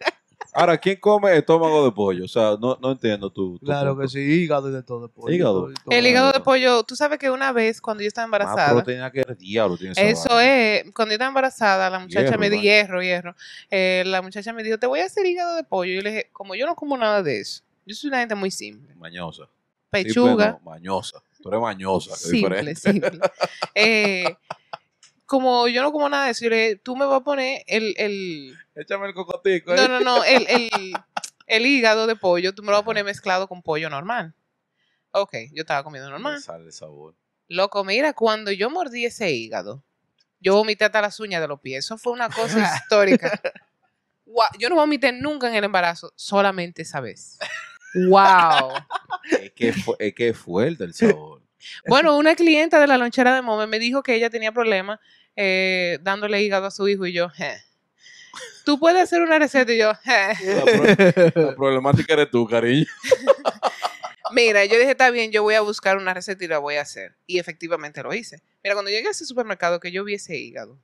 Ahora, 0.54 0.78
¿quién 0.78 0.98
come 1.00 1.38
estómago 1.38 1.86
de 1.86 1.94
pollo? 1.94 2.26
O 2.26 2.28
sea, 2.28 2.58
no, 2.60 2.78
no 2.82 2.92
entiendo 2.92 3.30
tu. 3.32 3.58
tu 3.58 3.66
Claro 3.66 3.92
punto. 3.92 4.02
que 4.02 4.08
sí, 4.10 4.20
hígado 4.20 4.68
y 4.70 4.74
de 4.74 4.84
todo. 4.84 5.08
pollo, 5.10 5.34
Hígado. 5.34 5.68
todo. 5.72 5.74
El 5.92 6.06
hígado 6.06 6.34
de 6.34 6.42
pollo, 6.42 6.84
tú 6.84 6.98
sabes 6.98 7.20
que 7.20 7.30
una 7.32 7.54
vez 7.54 7.80
cuando 7.80 8.04
yo 8.04 8.10
estaba 8.10 8.28
Más 8.28 8.42
embarazada, 8.42 8.74
proteína 8.74 9.10
que 9.12 9.22
el 9.22 9.38
diablo 9.38 9.78
tiene 9.78 9.94
esa 9.94 10.02
eso 10.02 10.28
vaina. 10.36 10.44
es, 10.80 10.92
cuando 10.94 11.12
yo 11.12 11.16
estaba 11.16 11.30
embarazada, 11.30 11.90
la 11.90 12.00
muchacha 12.00 12.26
Hierro, 12.26 12.38
me 12.40 12.50
dijo, 12.50 12.64
hierro, 12.64 13.02
hierro, 13.02 13.36
eh, 13.70 14.04
la 14.06 14.22
muchacha 14.22 14.52
me 14.52 14.62
dijo, 14.64 14.78
te 14.78 14.88
voy 14.88 15.00
a 15.00 15.06
hacer 15.06 15.26
hígado 15.26 15.56
de 15.56 15.64
pollo. 15.64 15.94
Y 15.94 15.96
yo 15.96 16.02
le 16.02 16.10
dije, 16.10 16.30
como 16.34 16.54
yo 16.56 16.66
no 16.66 16.76
como 16.76 16.98
nada 16.98 17.24
de 17.24 17.40
eso, 17.40 17.64
yo 17.86 17.96
soy 17.96 18.10
una 18.10 18.20
gente 18.20 18.36
muy 18.36 18.52
simple. 18.52 18.94
Mañosa. 18.96 19.44
Pechuga, 19.92 20.60
no, 20.64 20.72
mañosa. 20.72 21.22
Tú 21.42 21.50
eres 21.50 21.62
mañosa. 21.62 22.16
simple, 22.16 22.76
simple. 22.76 23.20
Eh, 23.76 24.36
como 25.26 25.68
yo 25.68 25.82
no 25.82 25.92
como 25.92 26.10
nada 26.10 26.26
de 26.26 26.32
eso, 26.32 26.46
yo 26.46 26.50
le 26.50 26.56
dije, 26.58 26.76
tú 26.78 26.96
me 26.96 27.06
vas 27.06 27.22
a 27.22 27.24
poner 27.24 27.64
el, 27.68 27.94
el, 27.98 28.58
Échame 28.76 29.08
el 29.08 29.14
cocotico. 29.14 29.76
no, 29.76 29.84
¿eh? 29.84 29.88
no, 29.88 30.00
no, 30.00 30.24
el, 30.24 30.48
el, 30.48 30.94
el 31.48 31.66
hígado 31.66 32.08
de 32.08 32.16
pollo, 32.16 32.54
tú 32.54 32.64
me 32.64 32.68
lo 32.68 32.74
vas 32.74 32.82
a 32.82 32.86
poner 32.86 33.04
mezclado 33.04 33.48
con 33.48 33.62
pollo 33.62 33.90
normal. 33.90 34.34
Ok, 35.12 35.34
yo 35.54 35.62
estaba 35.62 35.84
comiendo 35.84 36.10
normal. 36.10 36.36
Me 36.36 36.42
sale 36.42 36.66
el 36.66 36.74
sabor. 36.74 37.16
Loco, 37.48 37.84
mira, 37.84 38.14
cuando 38.14 38.52
yo 38.52 38.70
mordí 38.70 39.06
ese 39.06 39.32
hígado, 39.32 39.84
yo 40.40 40.56
vomité 40.56 40.86
hasta 40.86 41.02
las 41.02 41.20
uñas 41.20 41.42
de 41.42 41.48
los 41.48 41.60
pies. 41.60 41.86
Eso 41.86 41.98
fue 41.98 42.14
una 42.14 42.30
cosa 42.30 42.76
histórica. 42.76 43.42
Yo 44.58 44.70
no 44.70 44.76
vomité 44.76 45.12
nunca 45.12 45.50
en 45.50 45.56
el 45.56 45.66
embarazo, 45.66 46.14
solamente 46.16 46.84
esa 46.84 47.02
vez. 47.02 47.38
¡Wow! 47.94 48.74
Es 49.42 49.52
que, 49.54 49.74
es 50.00 50.14
que 50.14 50.30
es 50.30 50.38
fuerte 50.38 50.84
el 50.84 50.94
sabor. 50.94 51.42
Bueno, 51.88 52.18
una 52.18 52.36
clienta 52.36 52.80
de 52.80 52.88
la 52.88 52.98
lonchera 52.98 53.36
de 53.36 53.42
Mome 53.42 53.68
me 53.68 53.80
dijo 53.80 54.02
que 54.02 54.16
ella 54.16 54.30
tenía 54.30 54.52
problemas 54.52 55.00
eh, 55.36 56.00
dándole 56.02 56.42
hígado 56.42 56.66
a 56.68 56.72
su 56.72 56.88
hijo 56.88 57.06
y 57.06 57.14
yo, 57.14 57.30
"Je. 57.30 57.58
Tú 58.66 58.80
puedes 58.80 59.02
hacer 59.04 59.22
una 59.22 59.38
receta 59.40 59.72
y 59.74 59.78
yo, 59.78 59.94
"Je". 60.04 60.54
La, 60.56 60.64
pro- 60.66 61.42
la 61.44 61.56
problemática 61.56 62.14
eres 62.14 62.32
tú, 62.32 62.48
cariño. 62.48 62.86
Mira, 64.34 64.64
yo 64.66 64.78
dije, 64.78 64.92
está 64.92 65.10
bien, 65.12 65.32
yo 65.32 65.44
voy 65.44 65.56
a 65.56 65.62
buscar 65.62 65.98
una 65.98 66.14
receta 66.14 66.44
y 66.46 66.48
la 66.48 66.58
voy 66.60 66.76
a 66.76 66.82
hacer. 66.82 67.16
Y 67.28 67.40
efectivamente 67.40 68.02
lo 68.02 68.14
hice. 68.14 68.42
Mira, 68.64 68.76
cuando 68.76 68.90
llegué 68.92 69.10
a 69.10 69.12
ese 69.12 69.26
supermercado 69.26 69.80
que 69.80 69.92
yo 69.92 70.04
vi 70.06 70.14
ese 70.16 70.38
hígado, 70.38 70.80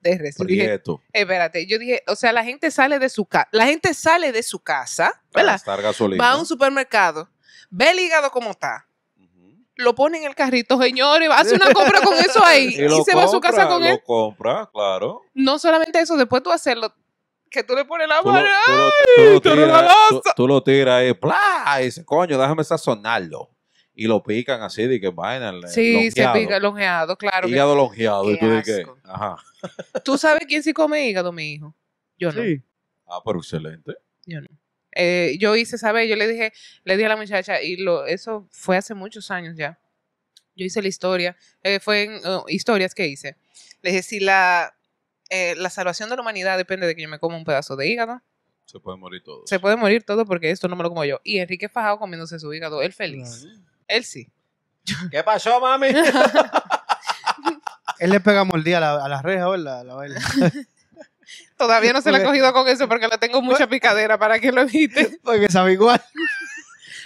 de 0.00 0.18
resto. 0.18 0.44
Dije, 0.44 0.64
Prieto. 0.64 1.00
espérate, 1.12 1.66
yo 1.66 1.78
dije, 1.78 2.02
o 2.06 2.14
sea, 2.16 2.32
la 2.32 2.44
gente 2.44 2.70
sale 2.70 2.98
de 2.98 3.08
su 3.08 3.24
casa, 3.26 3.48
la 3.52 3.66
gente 3.66 3.94
sale 3.94 4.32
de 4.32 4.42
su 4.42 4.60
casa, 4.60 5.22
Para 5.32 5.52
gastar 5.52 5.82
gasolina. 5.82 6.22
Va 6.24 6.32
a 6.32 6.36
un 6.38 6.46
supermercado, 6.46 7.28
ve 7.70 7.90
el 7.90 7.98
hígado 8.00 8.30
como 8.30 8.50
está, 8.50 8.86
lo 9.76 9.94
pone 9.94 10.18
en 10.18 10.24
el 10.24 10.34
carrito, 10.34 10.80
señores, 10.80 11.28
hace 11.32 11.54
una 11.54 11.72
compra 11.72 12.00
con 12.00 12.14
eso 12.14 12.44
ahí 12.44 12.66
y, 12.78 12.88
lo 12.88 13.02
se 13.04 13.14
va 13.14 13.24
a 13.24 13.28
su 13.28 13.40
casa 13.40 13.68
con 13.68 13.80
lo 13.82 13.88
él. 13.88 14.00
compra, 14.04 14.68
claro. 14.72 15.22
No 15.34 15.58
solamente 15.58 16.00
eso, 16.00 16.16
después 16.16 16.42
tú 16.42 16.50
hacerlo, 16.50 16.92
que 17.50 17.62
tú 17.62 17.74
le 17.74 17.84
pones 17.84 18.08
la 18.08 18.16
lo, 18.16 18.24
mano, 18.24 18.46
tú 18.66 18.72
lo- 19.22 19.40
tú 19.40 19.50
lo 19.56 20.22
tú- 20.34 20.48
lo 20.48 20.62
tiras 20.62 20.94
ahí, 21.00 21.14
¡plá! 21.14 21.78
y 21.80 21.84
dice, 21.84 22.04
coño, 22.04 22.36
déjame 22.38 22.62
sazonarlo. 22.64 23.50
Y 24.00 24.06
lo 24.06 24.22
pican 24.22 24.62
así, 24.62 24.86
de 24.86 25.00
que 25.00 25.08
vaina. 25.10 25.48
el- 25.50 25.66
Sí, 25.68 26.10
se 26.12 26.22
longeado. 26.22 26.34
pica 26.34 26.60
longeado, 26.60 27.16
claro. 27.18 27.48
que- 27.48 27.52
Hígado 27.52 27.74
longeado. 27.74 28.22
Qué 28.26 28.32
y 28.32 28.38
tú 28.38 28.48
dices, 28.52 28.86
ajá. 29.02 29.36
¿Tú 30.04 30.16
sabes 30.16 30.46
quién 30.46 30.62
sí 30.62 30.72
come 30.72 31.08
hígado, 31.08 31.32
mi 31.32 31.54
hijo? 31.54 31.74
Yo 32.16 32.30
no. 32.30 32.40
Sí. 32.40 32.62
Ah, 33.08 33.20
pero 33.24 33.38
excelente. 33.38 33.94
Yo 34.24 34.40
no. 34.40 34.46
Eh, 34.92 35.36
yo 35.40 35.56
hice 35.56 35.78
saber, 35.78 36.06
yo 36.06 36.14
le 36.14 36.28
dije, 36.28 36.52
le 36.84 36.96
dije 36.96 37.06
a 37.06 37.08
la 37.08 37.16
muchacha, 37.16 37.60
y 37.60 37.76
lo, 37.76 38.06
eso 38.06 38.46
fue 38.52 38.76
hace 38.76 38.94
muchos 38.94 39.32
años 39.32 39.56
ya. 39.56 39.80
Yo 40.54 40.64
hice 40.64 40.80
la 40.80 40.88
historia, 40.88 41.36
eh, 41.64 41.80
fue 41.80 42.04
en 42.04 42.12
uh, 42.24 42.44
historias 42.46 42.94
que 42.94 43.08
hice. 43.08 43.36
Le 43.82 43.90
dije, 43.90 44.02
si 44.04 44.20
la, 44.20 44.76
eh, 45.30 45.54
la 45.56 45.70
salvación 45.70 46.08
de 46.08 46.14
la 46.14 46.22
humanidad 46.22 46.56
depende 46.56 46.86
de 46.86 46.94
que 46.94 47.02
yo 47.02 47.08
me 47.08 47.18
coma 47.18 47.36
un 47.36 47.44
pedazo 47.44 47.74
de 47.74 47.88
hígado, 47.88 48.22
Se 48.64 48.78
puede 48.78 48.96
morir 48.96 49.22
todo. 49.24 49.42
se 49.46 49.58
puede 49.58 49.74
morir 49.76 50.04
todo 50.04 50.24
porque 50.24 50.50
esto 50.52 50.68
no 50.68 50.76
me 50.76 50.84
lo 50.84 50.88
como 50.88 51.04
yo. 51.04 51.20
Y 51.24 51.38
Enrique 51.38 51.68
Fajado 51.68 51.98
comiéndose 51.98 52.38
su 52.38 52.52
hígado, 52.54 52.80
él 52.82 52.92
feliz. 52.92 53.46
Él 53.88 54.04
sí. 54.04 54.30
¿Qué 55.10 55.22
pasó, 55.24 55.60
mami? 55.60 55.88
Él 57.98 58.10
le 58.10 58.20
pega 58.20 58.44
mordida 58.44 58.78
a 58.78 58.80
la, 58.80 59.04
a 59.04 59.08
la 59.08 59.22
reja, 59.22 59.48
¿verdad? 59.48 59.84
La. 59.84 60.12
Todavía 61.56 61.92
no 61.92 62.00
se 62.00 62.10
le 62.12 62.18
ha 62.18 62.20
Porque- 62.20 62.28
cogido 62.38 62.52
con 62.52 62.68
eso 62.68 62.88
porque 62.88 63.08
le 63.08 63.18
tengo 63.18 63.42
mucha 63.42 63.66
picadera 63.66 64.16
para 64.18 64.38
que 64.38 64.52
lo 64.52 64.60
evite. 64.62 65.18
Porque 65.24 65.48
sabe 65.50 65.72
igual. 65.72 66.00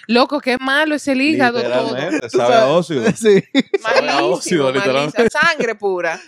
Loco, 0.08 0.40
qué 0.40 0.58
malo 0.58 0.94
es 0.96 1.08
el 1.08 1.22
hígado. 1.22 1.62
todo. 1.62 1.96
Sabe 2.28 2.54
a 2.56 2.66
óxido. 2.66 3.10
Sí. 3.12 3.42
Sabe 3.80 4.10
a 4.10 4.22
óxido, 4.24 4.70
literalmente. 4.70 5.16
malísimo. 5.18 5.40
Sangre 5.40 5.74
pura. 5.76 6.20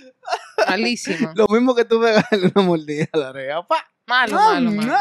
Malísimo. 0.68 1.32
Lo 1.34 1.46
mismo 1.48 1.74
que 1.74 1.84
tú 1.84 2.00
pegarle 2.00 2.50
una 2.54 2.64
mordida 2.64 3.06
a 3.12 3.18
la 3.18 3.32
reja. 3.32 3.66
¡Pa! 3.66 3.86
Malo, 4.06 4.36
malo, 4.36 4.70
malo. 4.70 4.94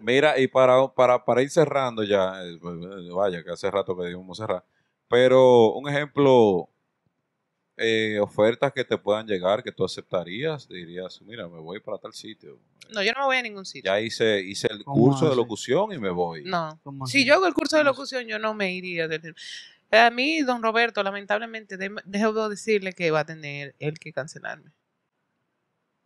Mira, 0.00 0.38
y 0.38 0.46
para, 0.48 0.86
para, 0.88 1.24
para 1.24 1.42
ir 1.42 1.50
cerrando 1.50 2.02
ya, 2.04 2.32
eh, 2.44 2.58
vaya, 3.14 3.42
que 3.42 3.50
hace 3.52 3.70
rato 3.70 3.96
que 3.96 4.06
dijimos 4.06 4.36
cerrar, 4.36 4.64
pero 5.12 5.74
un 5.74 5.86
ejemplo, 5.90 6.70
eh, 7.76 8.18
ofertas 8.18 8.72
que 8.72 8.82
te 8.82 8.96
puedan 8.96 9.26
llegar, 9.26 9.62
que 9.62 9.70
tú 9.70 9.84
aceptarías, 9.84 10.66
dirías, 10.66 11.20
mira, 11.20 11.46
me 11.48 11.58
voy 11.60 11.80
para 11.80 11.98
tal 11.98 12.14
sitio. 12.14 12.58
No, 12.94 13.02
yo 13.02 13.12
no 13.12 13.20
me 13.20 13.26
voy 13.26 13.36
a 13.36 13.42
ningún 13.42 13.66
sitio. 13.66 13.92
Ya 13.92 14.00
hice, 14.00 14.40
hice 14.40 14.68
el 14.70 14.82
¿Cómo 14.84 14.96
curso 14.96 15.28
de 15.28 15.36
locución 15.36 15.92
y 15.92 15.98
me 15.98 16.08
voy. 16.08 16.44
No. 16.46 16.80
¿Cómo 16.82 17.06
Si 17.06 17.26
yo 17.26 17.34
hago 17.34 17.46
el 17.46 17.52
curso 17.52 17.76
de 17.76 17.84
locución, 17.84 18.26
yo 18.26 18.38
no 18.38 18.54
me 18.54 18.72
iría. 18.72 19.06
del- 19.06 19.34
A 19.90 20.08
mí, 20.10 20.40
don 20.40 20.62
Roberto, 20.62 21.02
lamentablemente, 21.02 21.76
de- 21.76 21.94
debo 22.06 22.48
decirle 22.48 22.94
que 22.94 23.10
va 23.10 23.20
a 23.20 23.26
tener 23.26 23.74
él 23.80 23.98
que 23.98 24.14
cancelarme. 24.14 24.70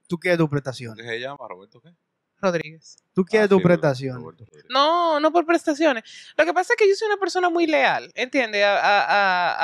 Tú 0.09 0.19
quieres 0.19 0.39
tu 0.39 0.49
prestación. 0.49 0.97
¿Qué 0.97 1.05
se 1.05 1.21
llama, 1.21 1.47
Roberto? 1.49 1.81
¿Qué? 1.81 1.91
Rodríguez. 2.41 2.97
Tú 3.15 3.25
quieres 3.25 3.47
Ah, 3.47 3.49
tu 3.49 3.59
sí, 3.59 3.63
prestación. 3.65 4.25
No, 4.69 5.19
no 5.21 5.33
por 5.33 5.47
prestaciones. 5.47 6.05
Lo 6.37 6.45
que 6.45 6.53
pasa 6.53 6.75
es 6.75 6.77
que 6.79 6.89
yo 6.89 6.95
soy 6.95 7.07
una 7.09 7.17
persona 7.17 7.49
muy 7.49 7.67
leal, 7.67 8.13
¿entiendes? 8.15 8.63
A, 8.65 8.79
a- 8.79 9.05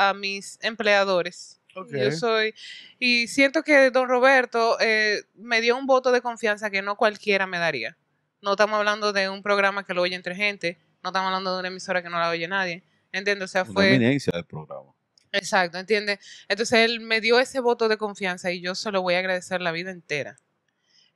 a- 0.07 0.09
a 0.11 0.15
mis 0.15 0.59
empleadores. 0.63 1.61
Yo 1.75 2.11
soy. 2.13 2.55
Y 2.99 3.29
siento 3.29 3.63
que 3.63 3.91
don 3.91 4.07
Roberto 4.09 4.77
eh, 4.81 5.23
me 5.35 5.61
dio 5.63 5.77
un 5.77 5.87
voto 5.87 6.13
de 6.13 6.21
confianza 6.21 6.71
que 6.71 6.83
no 6.83 6.97
cualquiera 6.97 7.47
me 7.47 7.59
daría. 7.59 7.97
No 8.43 8.53
estamos 8.53 8.77
hablando 8.79 9.13
de 9.13 9.29
un 9.31 9.43
programa 9.43 9.85
que 9.85 9.95
lo 9.95 10.03
oye 10.03 10.15
entre 10.15 10.35
gente. 10.35 10.79
No 11.03 11.11
estamos 11.11 11.29
hablando 11.29 11.55
de 11.55 11.61
una 11.61 11.69
emisora 11.69 12.03
que 12.03 12.11
no 12.11 12.19
la 12.19 12.29
oye 12.29 12.47
nadie. 12.47 12.83
¿Entiendes? 13.11 13.45
O 13.47 13.53
sea, 13.53 13.63
Una 13.63 13.73
fue. 13.73 13.89
eminencia 13.95 14.33
del 14.35 14.45
programa. 14.45 14.93
Exacto, 15.33 15.79
¿entiendes? 15.79 16.19
Entonces 16.49 16.79
él 16.81 17.01
me 17.01 17.21
dio 17.23 17.39
ese 17.41 17.61
voto 17.61 17.89
de 17.89 17.97
confianza 17.97 18.51
y 18.53 18.61
yo 18.61 18.75
se 18.75 18.91
lo 18.91 19.01
voy 19.01 19.15
a 19.15 19.19
agradecer 19.21 19.63
la 19.63 19.73
vida 19.73 19.91
entera. 19.91 20.37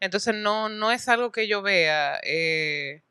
Entonces 0.00 0.34
no, 0.34 0.68
no 0.68 0.92
es 0.92 1.08
algo 1.08 1.32
que 1.32 1.48
yo 1.48 1.62
vea 1.62 2.20
eh, 2.22 3.02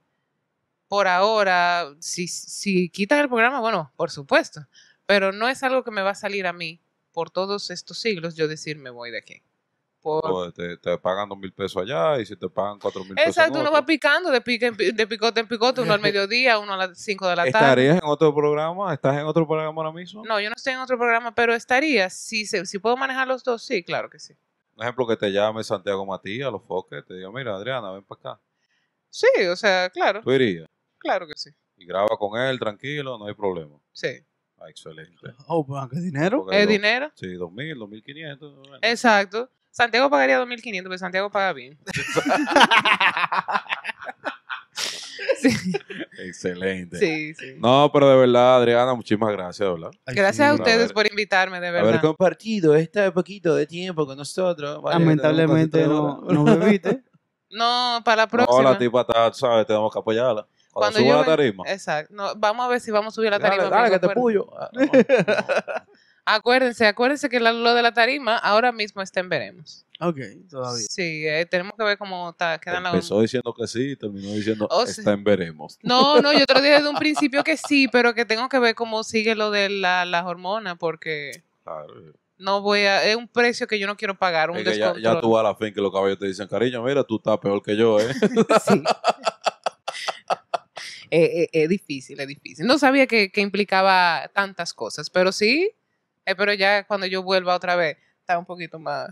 por 0.87 1.07
ahora. 1.07 1.93
Si, 1.99 2.27
si 2.27 2.89
quitan 2.89 3.19
el 3.19 3.27
programa, 3.29 3.59
bueno, 3.59 3.91
por 3.95 4.11
supuesto. 4.11 4.61
Pero 5.05 5.31
no 5.31 5.47
es 5.49 5.63
algo 5.63 5.83
que 5.83 5.91
me 5.91 6.01
va 6.01 6.11
a 6.11 6.15
salir 6.15 6.47
a 6.47 6.53
mí 6.53 6.79
por 7.11 7.29
todos 7.29 7.69
estos 7.71 7.99
siglos 7.99 8.35
yo 8.35 8.47
decir 8.47 8.77
me 8.77 8.89
voy 8.89 9.11
de 9.11 9.19
aquí. 9.19 9.41
Por- 10.01 10.53
te, 10.53 10.77
te 10.77 10.97
pagan 10.99 11.27
dos 11.29 11.37
mil 11.37 11.51
pesos 11.51 11.81
allá 11.81 12.19
y 12.19 12.25
si 12.27 12.35
te 12.35 12.47
pagan 12.47 12.79
cuatro 12.79 13.03
mil 13.03 13.15
pesos. 13.15 13.37
Exacto, 13.37 13.59
uno 13.59 13.71
va 13.71 13.83
picando 13.83 14.29
de, 14.29 14.39
pica 14.41 14.67
en 14.67 14.75
pi- 14.77 14.91
de 14.91 15.07
picote 15.07 15.39
en 15.39 15.47
picote, 15.47 15.81
uno 15.81 15.93
al 15.93 15.99
mediodía, 16.01 16.59
uno 16.59 16.73
a 16.73 16.77
las 16.77 16.99
5 16.99 17.27
de 17.27 17.35
la 17.35 17.43
tarde. 17.51 17.57
¿Estarías 17.57 17.95
en 18.03 18.07
otro 18.07 18.33
programa? 18.35 18.93
¿Estás 18.93 19.17
en 19.17 19.25
otro 19.25 19.47
programa 19.47 19.81
ahora 19.81 19.91
mismo? 19.91 20.23
No, 20.23 20.39
yo 20.39 20.49
no 20.49 20.55
estoy 20.55 20.73
en 20.73 20.79
otro 20.79 20.97
programa, 20.99 21.33
pero 21.33 21.55
estaría. 21.55 22.11
Si, 22.11 22.45
si 22.45 22.77
puedo 22.79 22.95
manejar 22.97 23.27
los 23.27 23.43
dos, 23.43 23.63
sí, 23.65 23.83
claro 23.83 24.09
que 24.11 24.19
sí. 24.19 24.35
Un 24.75 24.83
ejemplo 24.83 25.07
que 25.07 25.15
te 25.15 25.31
llame 25.31 25.63
Santiago 25.63 26.05
Matías, 26.05 26.51
los 26.51 26.63
foques, 26.63 27.05
te 27.05 27.13
diga, 27.15 27.31
mira, 27.31 27.55
Adriana, 27.55 27.91
ven 27.91 28.03
para 28.03 28.19
acá. 28.33 28.41
Sí, 29.09 29.27
o 29.49 29.55
sea, 29.55 29.89
claro, 29.89 30.21
Tú 30.21 30.31
irías 30.31 30.67
claro 30.97 31.27
que 31.27 31.33
sí. 31.35 31.49
y 31.77 31.85
graba 31.85 32.09
con 32.17 32.39
él, 32.39 32.59
tranquilo, 32.59 33.17
no 33.17 33.27
hay 33.27 33.33
problema. 33.33 33.77
Sí. 33.93 34.09
Ah, 34.57 34.69
excelente. 34.69 35.33
Oh, 35.47 35.65
pues, 35.65 35.81
¿qué 35.91 35.99
dinero? 35.99 36.45
¿Es 36.51 36.67
dinero? 36.67 37.11
Sí, 37.15 37.33
dos 37.35 37.51
mil, 37.51 37.77
dos 37.77 37.89
mil 37.89 38.03
quinientos. 38.03 38.55
bueno. 38.55 38.77
Exacto. 38.81 39.49
Santiago 39.71 40.09
pagaría 40.09 40.39
2.500, 40.39 40.83
pero 40.83 40.97
Santiago 40.97 41.29
paga 41.29 41.51
bien. 41.51 41.77
sí, 45.41 45.49
Excelente. 46.19 46.97
sí, 46.97 47.33
sí. 47.35 47.55
No, 47.57 47.89
pero 47.93 48.09
de 48.09 48.17
verdad, 48.17 48.57
Adriana, 48.57 48.93
muchísimas 48.93 49.31
gracias, 49.31 49.67
¿verdad? 49.69 49.91
Gracias 50.07 50.49
a 50.49 50.53
ustedes 50.53 50.83
haber- 50.85 50.93
por 50.93 51.07
invitarme, 51.07 51.59
de 51.59 51.67
Haber 51.67 51.83
verdad. 51.83 52.01
compartido 52.01 52.75
este 52.75 53.11
poquito 53.11 53.55
de 53.55 53.65
tiempo 53.67 54.05
con 54.05 54.17
nosotros. 54.17 54.81
Lamentablemente 54.83 55.85
no, 55.87 56.21
no 56.21 56.43
horas. 56.43 56.59
bebiste. 56.59 57.03
No, 57.51 58.01
para 58.03 58.17
la 58.17 58.23
No, 58.25 58.29
próxima. 58.31 58.71
la 58.71 58.77
tipa 58.77 59.01
está, 59.01 59.31
sabes, 59.31 59.65
tenemos 59.65 59.93
que 59.93 59.99
apoyarla. 59.99 60.45
Cuando, 60.73 60.97
Cuando 60.97 60.99
suba 60.99 61.11
la 61.11 61.17
ven- 61.19 61.25
tarima. 61.37 61.63
Exacto. 61.67 62.13
No, 62.13 62.35
vamos 62.35 62.65
a 62.65 62.69
ver 62.69 62.81
si 62.81 62.91
vamos 62.91 63.13
a 63.13 63.15
subir 63.15 63.29
la 63.31 63.39
tarima. 63.39 63.63
Dale, 63.69 63.75
dale, 63.75 63.89
que 63.89 63.95
amigo, 63.95 64.13
te 64.13 64.19
acuérdense. 64.19 64.21
puyo. 64.21 64.49
Ah, 64.59 64.69
no, 64.73 64.81
no. 64.83 65.85
Acuérdense, 66.25 66.87
acuérdense 66.87 67.29
que 67.29 67.39
lo 67.39 67.73
de 67.75 67.81
la 67.81 67.93
tarima 67.93 68.35
ahora 68.37 68.71
mismo 68.71 69.01
está 69.01 69.19
en 69.21 69.29
veremos. 69.29 69.84
Ok, 69.99 70.17
todavía. 70.49 70.85
Sí, 70.89 71.25
eh, 71.25 71.45
tenemos 71.49 71.73
que 71.77 71.83
ver 71.85 71.97
cómo 71.97 72.29
está, 72.31 72.57
quedan 72.59 72.83
las- 72.83 72.93
Empezó 72.95 73.21
diciendo 73.21 73.53
que 73.53 73.65
sí 73.65 73.91
y 73.91 73.95
terminó 73.95 74.29
diciendo 74.33 74.67
Oh, 74.69 74.85
sí. 74.85 74.99
está 74.99 75.13
en 75.13 75.23
veremos. 75.23 75.77
No, 75.83 76.21
no, 76.21 76.33
yo 76.33 76.45
te 76.45 76.53
lo 76.53 76.61
dije 76.61 76.73
desde 76.75 76.89
un 76.89 76.95
principio 76.99 77.43
que 77.43 77.55
sí, 77.57 77.87
pero 77.87 78.13
que 78.13 78.25
tengo 78.25 78.49
que 78.49 78.59
ver 78.59 78.75
cómo 78.75 79.03
sigue 79.03 79.35
lo 79.35 79.51
de 79.51 79.69
la, 79.69 80.03
las 80.05 80.25
hormonas, 80.25 80.77
porque 80.77 81.43
Claro. 81.63 81.87
no 82.37 82.61
voy 82.61 82.81
a, 82.81 83.05
es 83.05 83.15
un 83.15 83.27
precio 83.29 83.67
que 83.67 83.79
yo 83.79 83.87
no 83.87 83.95
quiero 83.95 84.15
pagar, 84.17 84.49
un 84.51 84.57
Es 84.57 84.63
que 84.63 84.69
ya, 84.77 84.87
descontrol. 84.93 85.03
ya 85.15 85.21
tú 85.21 85.29
vas 85.31 85.39
a 85.39 85.43
la 85.49 85.55
fin 85.55 85.73
que 85.73 85.79
los 85.81 85.93
caballos 85.93 86.19
te 86.19 86.27
dicen, 86.27 86.47
cariño, 86.47 86.83
mira, 86.83 87.03
tú 87.03 87.15
estás 87.15 87.37
peor 87.37 87.61
que 87.63 87.77
yo, 87.77 87.97
¿eh? 87.99 88.07
Sí. 88.67 88.83
Eh, 91.11 91.43
eh, 91.43 91.49
es 91.63 91.69
difícil, 91.69 92.19
es 92.19 92.27
difícil. 92.27 92.65
No 92.65 92.77
sabía 92.77 93.07
que, 93.07 93.31
que 93.31 93.39
implicaba 93.41 94.29
tantas 94.33 94.73
cosas, 94.73 95.09
pero 95.09 95.31
sí, 95.31 95.71
eh, 96.25 96.35
pero 96.35 96.53
ya 96.53 96.85
cuando 96.85 97.05
yo 97.05 97.23
vuelva 97.23 97.55
otra 97.55 97.75
vez, 97.75 97.97
está 98.19 98.37
un 98.37 98.45
poquito 98.45 98.79
más 98.79 99.09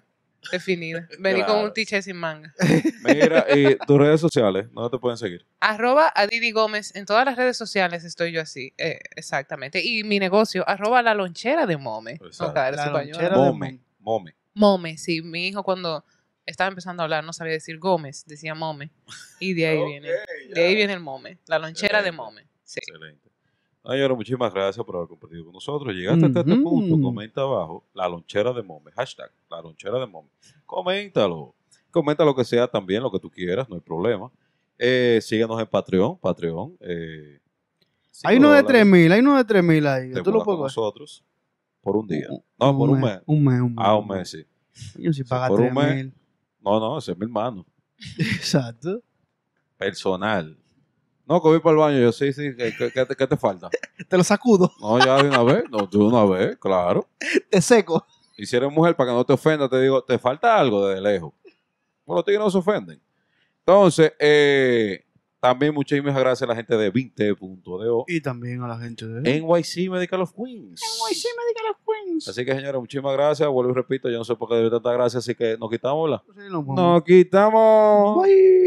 definida. 0.51 1.07
Vení 1.19 1.39
con 1.41 1.47
Claro. 1.53 1.65
un 1.67 1.73
t-shirt 1.73 2.03
sin 2.03 2.17
manga. 2.17 2.53
Mira, 3.03 3.45
y 3.55 3.77
tus 3.87 3.97
redes 3.97 4.21
sociales, 4.21 4.67
¿dónde 4.71 4.89
te 4.89 4.99
pueden 4.99 5.17
seguir? 5.17 5.45
Arroba 5.59 6.11
a 6.15 6.27
Didi 6.27 6.51
Gómez, 6.51 6.95
en 6.95 7.05
todas 7.05 7.25
las 7.25 7.35
redes 7.35 7.57
sociales 7.57 8.03
estoy 8.03 8.31
yo 8.31 8.41
así, 8.41 8.73
eh, 8.77 8.99
exactamente. 9.15 9.81
Y 9.83 10.03
mi 10.03 10.19
negocio, 10.19 10.67
arroba 10.67 11.01
la 11.01 11.13
lonchera 11.13 11.65
de 11.65 11.77
Mome. 11.77 12.13
Exacto. 12.13 12.47
No, 12.47 12.53
La 12.53 12.87
lonchera 12.91 13.29
de 13.29 13.35
Mome, 13.35 13.79
Mome. 13.99 14.35
Mome, 14.53 14.97
sí. 14.97 15.21
Mi 15.21 15.47
hijo 15.47 15.63
cuando 15.63 16.03
estaba 16.45 16.67
empezando 16.67 17.01
a 17.01 17.05
hablar 17.05 17.23
no 17.23 17.33
sabía 17.33 17.53
decir 17.53 17.79
Gómez, 17.79 18.25
decía 18.25 18.53
Mome. 18.53 18.91
Y 19.39 19.53
de 19.53 19.67
ahí 19.67 19.83
viene. 19.85 20.07
ya. 20.49 20.53
De 20.55 20.65
ahí 20.67 20.75
viene 20.75 20.93
el 20.93 20.99
Mome, 20.99 21.39
la 21.47 21.57
lonchera 21.59 22.01
de. 22.03 22.11
Mome. 22.11 22.47
Sí. 22.63 22.79
Excelente. 22.87 23.22
Señora, 23.85 24.15
muchísimas 24.15 24.53
gracias 24.53 24.85
por 24.85 24.95
haber 24.95 25.09
compartido 25.09 25.43
con 25.43 25.53
nosotros. 25.53 25.93
Llegaste 25.93 26.25
hasta 26.25 26.39
este 26.39 26.55
punto, 26.55 26.99
comenta 27.01 27.41
abajo 27.41 27.83
la 27.93 28.07
lonchera 28.07 28.53
de 28.53 28.63
Mome, 28.63 28.91
hashtag 28.91 29.29
la 29.49 29.61
lonchera 29.61 29.99
de 29.99 30.05
Mome. 30.07 30.29
Coméntalo. 30.65 31.53
Comenta 31.91 32.23
lo 32.23 32.33
que 32.33 32.45
sea 32.45 32.67
también, 32.67 33.03
lo 33.03 33.11
que 33.11 33.19
tú 33.19 33.29
quieras, 33.29 33.67
no 33.69 33.75
hay 33.75 33.81
problema. 33.81 34.31
Eh, 34.79 35.19
síguenos 35.21 35.59
en 35.59 35.67
Patreon, 35.67 36.17
Patreon. 36.17 36.77
Eh, 36.79 37.39
Hay 38.23 38.37
uno 38.37 38.51
de 38.51 38.61
dólares 38.61 38.67
3000, 38.81 39.11
hay 39.11 39.19
uno 39.19 39.37
de 39.37 39.43
3000 39.43 39.87
ahí. 39.87 40.13
te 40.13 40.21
Tú 40.21 40.31
lo 40.31 40.43
con 40.43 40.59
nosotros 40.59 41.23
por 41.81 41.97
un 41.97 42.07
día. 42.07 42.27
No, 42.57 42.77
por 42.77 42.89
un 42.89 43.01
mes. 43.01 43.19
Un 43.25 43.43
mes, 43.43 43.59
un 43.61 43.75
mes. 43.75 43.85
Ah, 43.85 43.97
un 43.97 44.07
mes, 44.07 44.29
sí. 44.29 44.45
Yo 44.97 45.11
si 45.11 45.23
paga 45.25 45.49
por 45.49 45.59
un 45.59 45.73
mes. 45.73 45.75
3000. 45.75 46.13
No, 46.61 46.79
no, 46.79 46.97
ese 46.97 47.11
es 47.11 47.17
mi 47.17 47.25
hermano. 47.25 47.65
Exacto. 48.17 49.01
Personal. 49.77 50.57
No, 51.33 51.41
que 51.41 51.47
voy 51.47 51.59
para 51.59 51.71
el 51.73 51.77
baño. 51.79 51.99
Yo 51.99 52.11
sí, 52.11 52.31
sí. 52.31 52.55
¿Qué, 52.55 52.73
qué- 52.77 52.91
qué 52.91 53.05
te, 53.07 53.15
qué 53.15 53.25
te 53.27 53.37
falta? 53.37 53.69
Te 54.07 54.17
lo 54.17 54.23
sacudo. 54.23 54.71
No, 54.79 54.99
ya 55.03 55.17
de 55.23 55.29
una 55.29 55.41
vez. 55.41 55.63
No, 55.71 55.87
de 55.87 55.97
una 55.97 56.23
vez, 56.25 56.57
claro. 56.57 57.07
Te 57.49 57.59
seco. 57.61 58.05
Y 58.37 58.45
si 58.45 58.55
eres 58.55 58.71
mujer, 58.71 58.95
para 58.95 59.09
que 59.11 59.15
no 59.15 59.25
te 59.25 59.33
ofenda, 59.33 59.67
te 59.67 59.81
digo, 59.81 60.03
te 60.03 60.19
falta 60.19 60.57
algo 60.59 60.87
desde 60.87 61.01
lejos. 61.01 61.33
Bueno, 62.05 62.17
los 62.19 62.25
tigres 62.25 62.39
no 62.41 62.49
se 62.51 62.57
ofenden. 62.59 63.01
Entonces, 63.65 64.13
eh, 64.19 65.03
también 65.39 65.73
muchísimas 65.73 66.15
gracias 66.15 66.43
a 66.43 66.51
la 66.51 66.55
gente 66.55 66.75
de 66.77 66.91
20.do. 66.91 68.05
Y 68.07 68.21
también 68.21 68.61
a 68.61 68.67
la 68.67 68.77
gente 68.77 69.05
de 69.07 69.21
NYC 69.41 69.89
Medical 69.89 70.21
of 70.21 70.33
Queens. 70.33 70.81
NYC 70.81 71.25
Medical 71.37 71.75
Queens. 71.85 72.27
Así 72.27 72.43
que, 72.45 72.53
señores, 72.55 72.79
muchísimas 72.79 73.13
gracias. 73.13 73.47
Vuelvo 73.49 73.71
y 73.71 73.75
repito, 73.75 74.09
yo 74.09 74.17
no 74.17 74.23
sé 74.25 74.35
por 74.35 74.49
qué 74.49 74.55
debe 74.55 74.69
tanta 74.69 74.91
gracia, 74.93 75.19
así 75.19 75.33
que 75.35 75.57
nos 75.57 75.69
quitamos 75.69 76.09
la. 76.09 76.23
Sí. 76.33 76.41
Nos 76.49 77.03
quitamos. 77.03 78.23
Bye. 78.23 78.63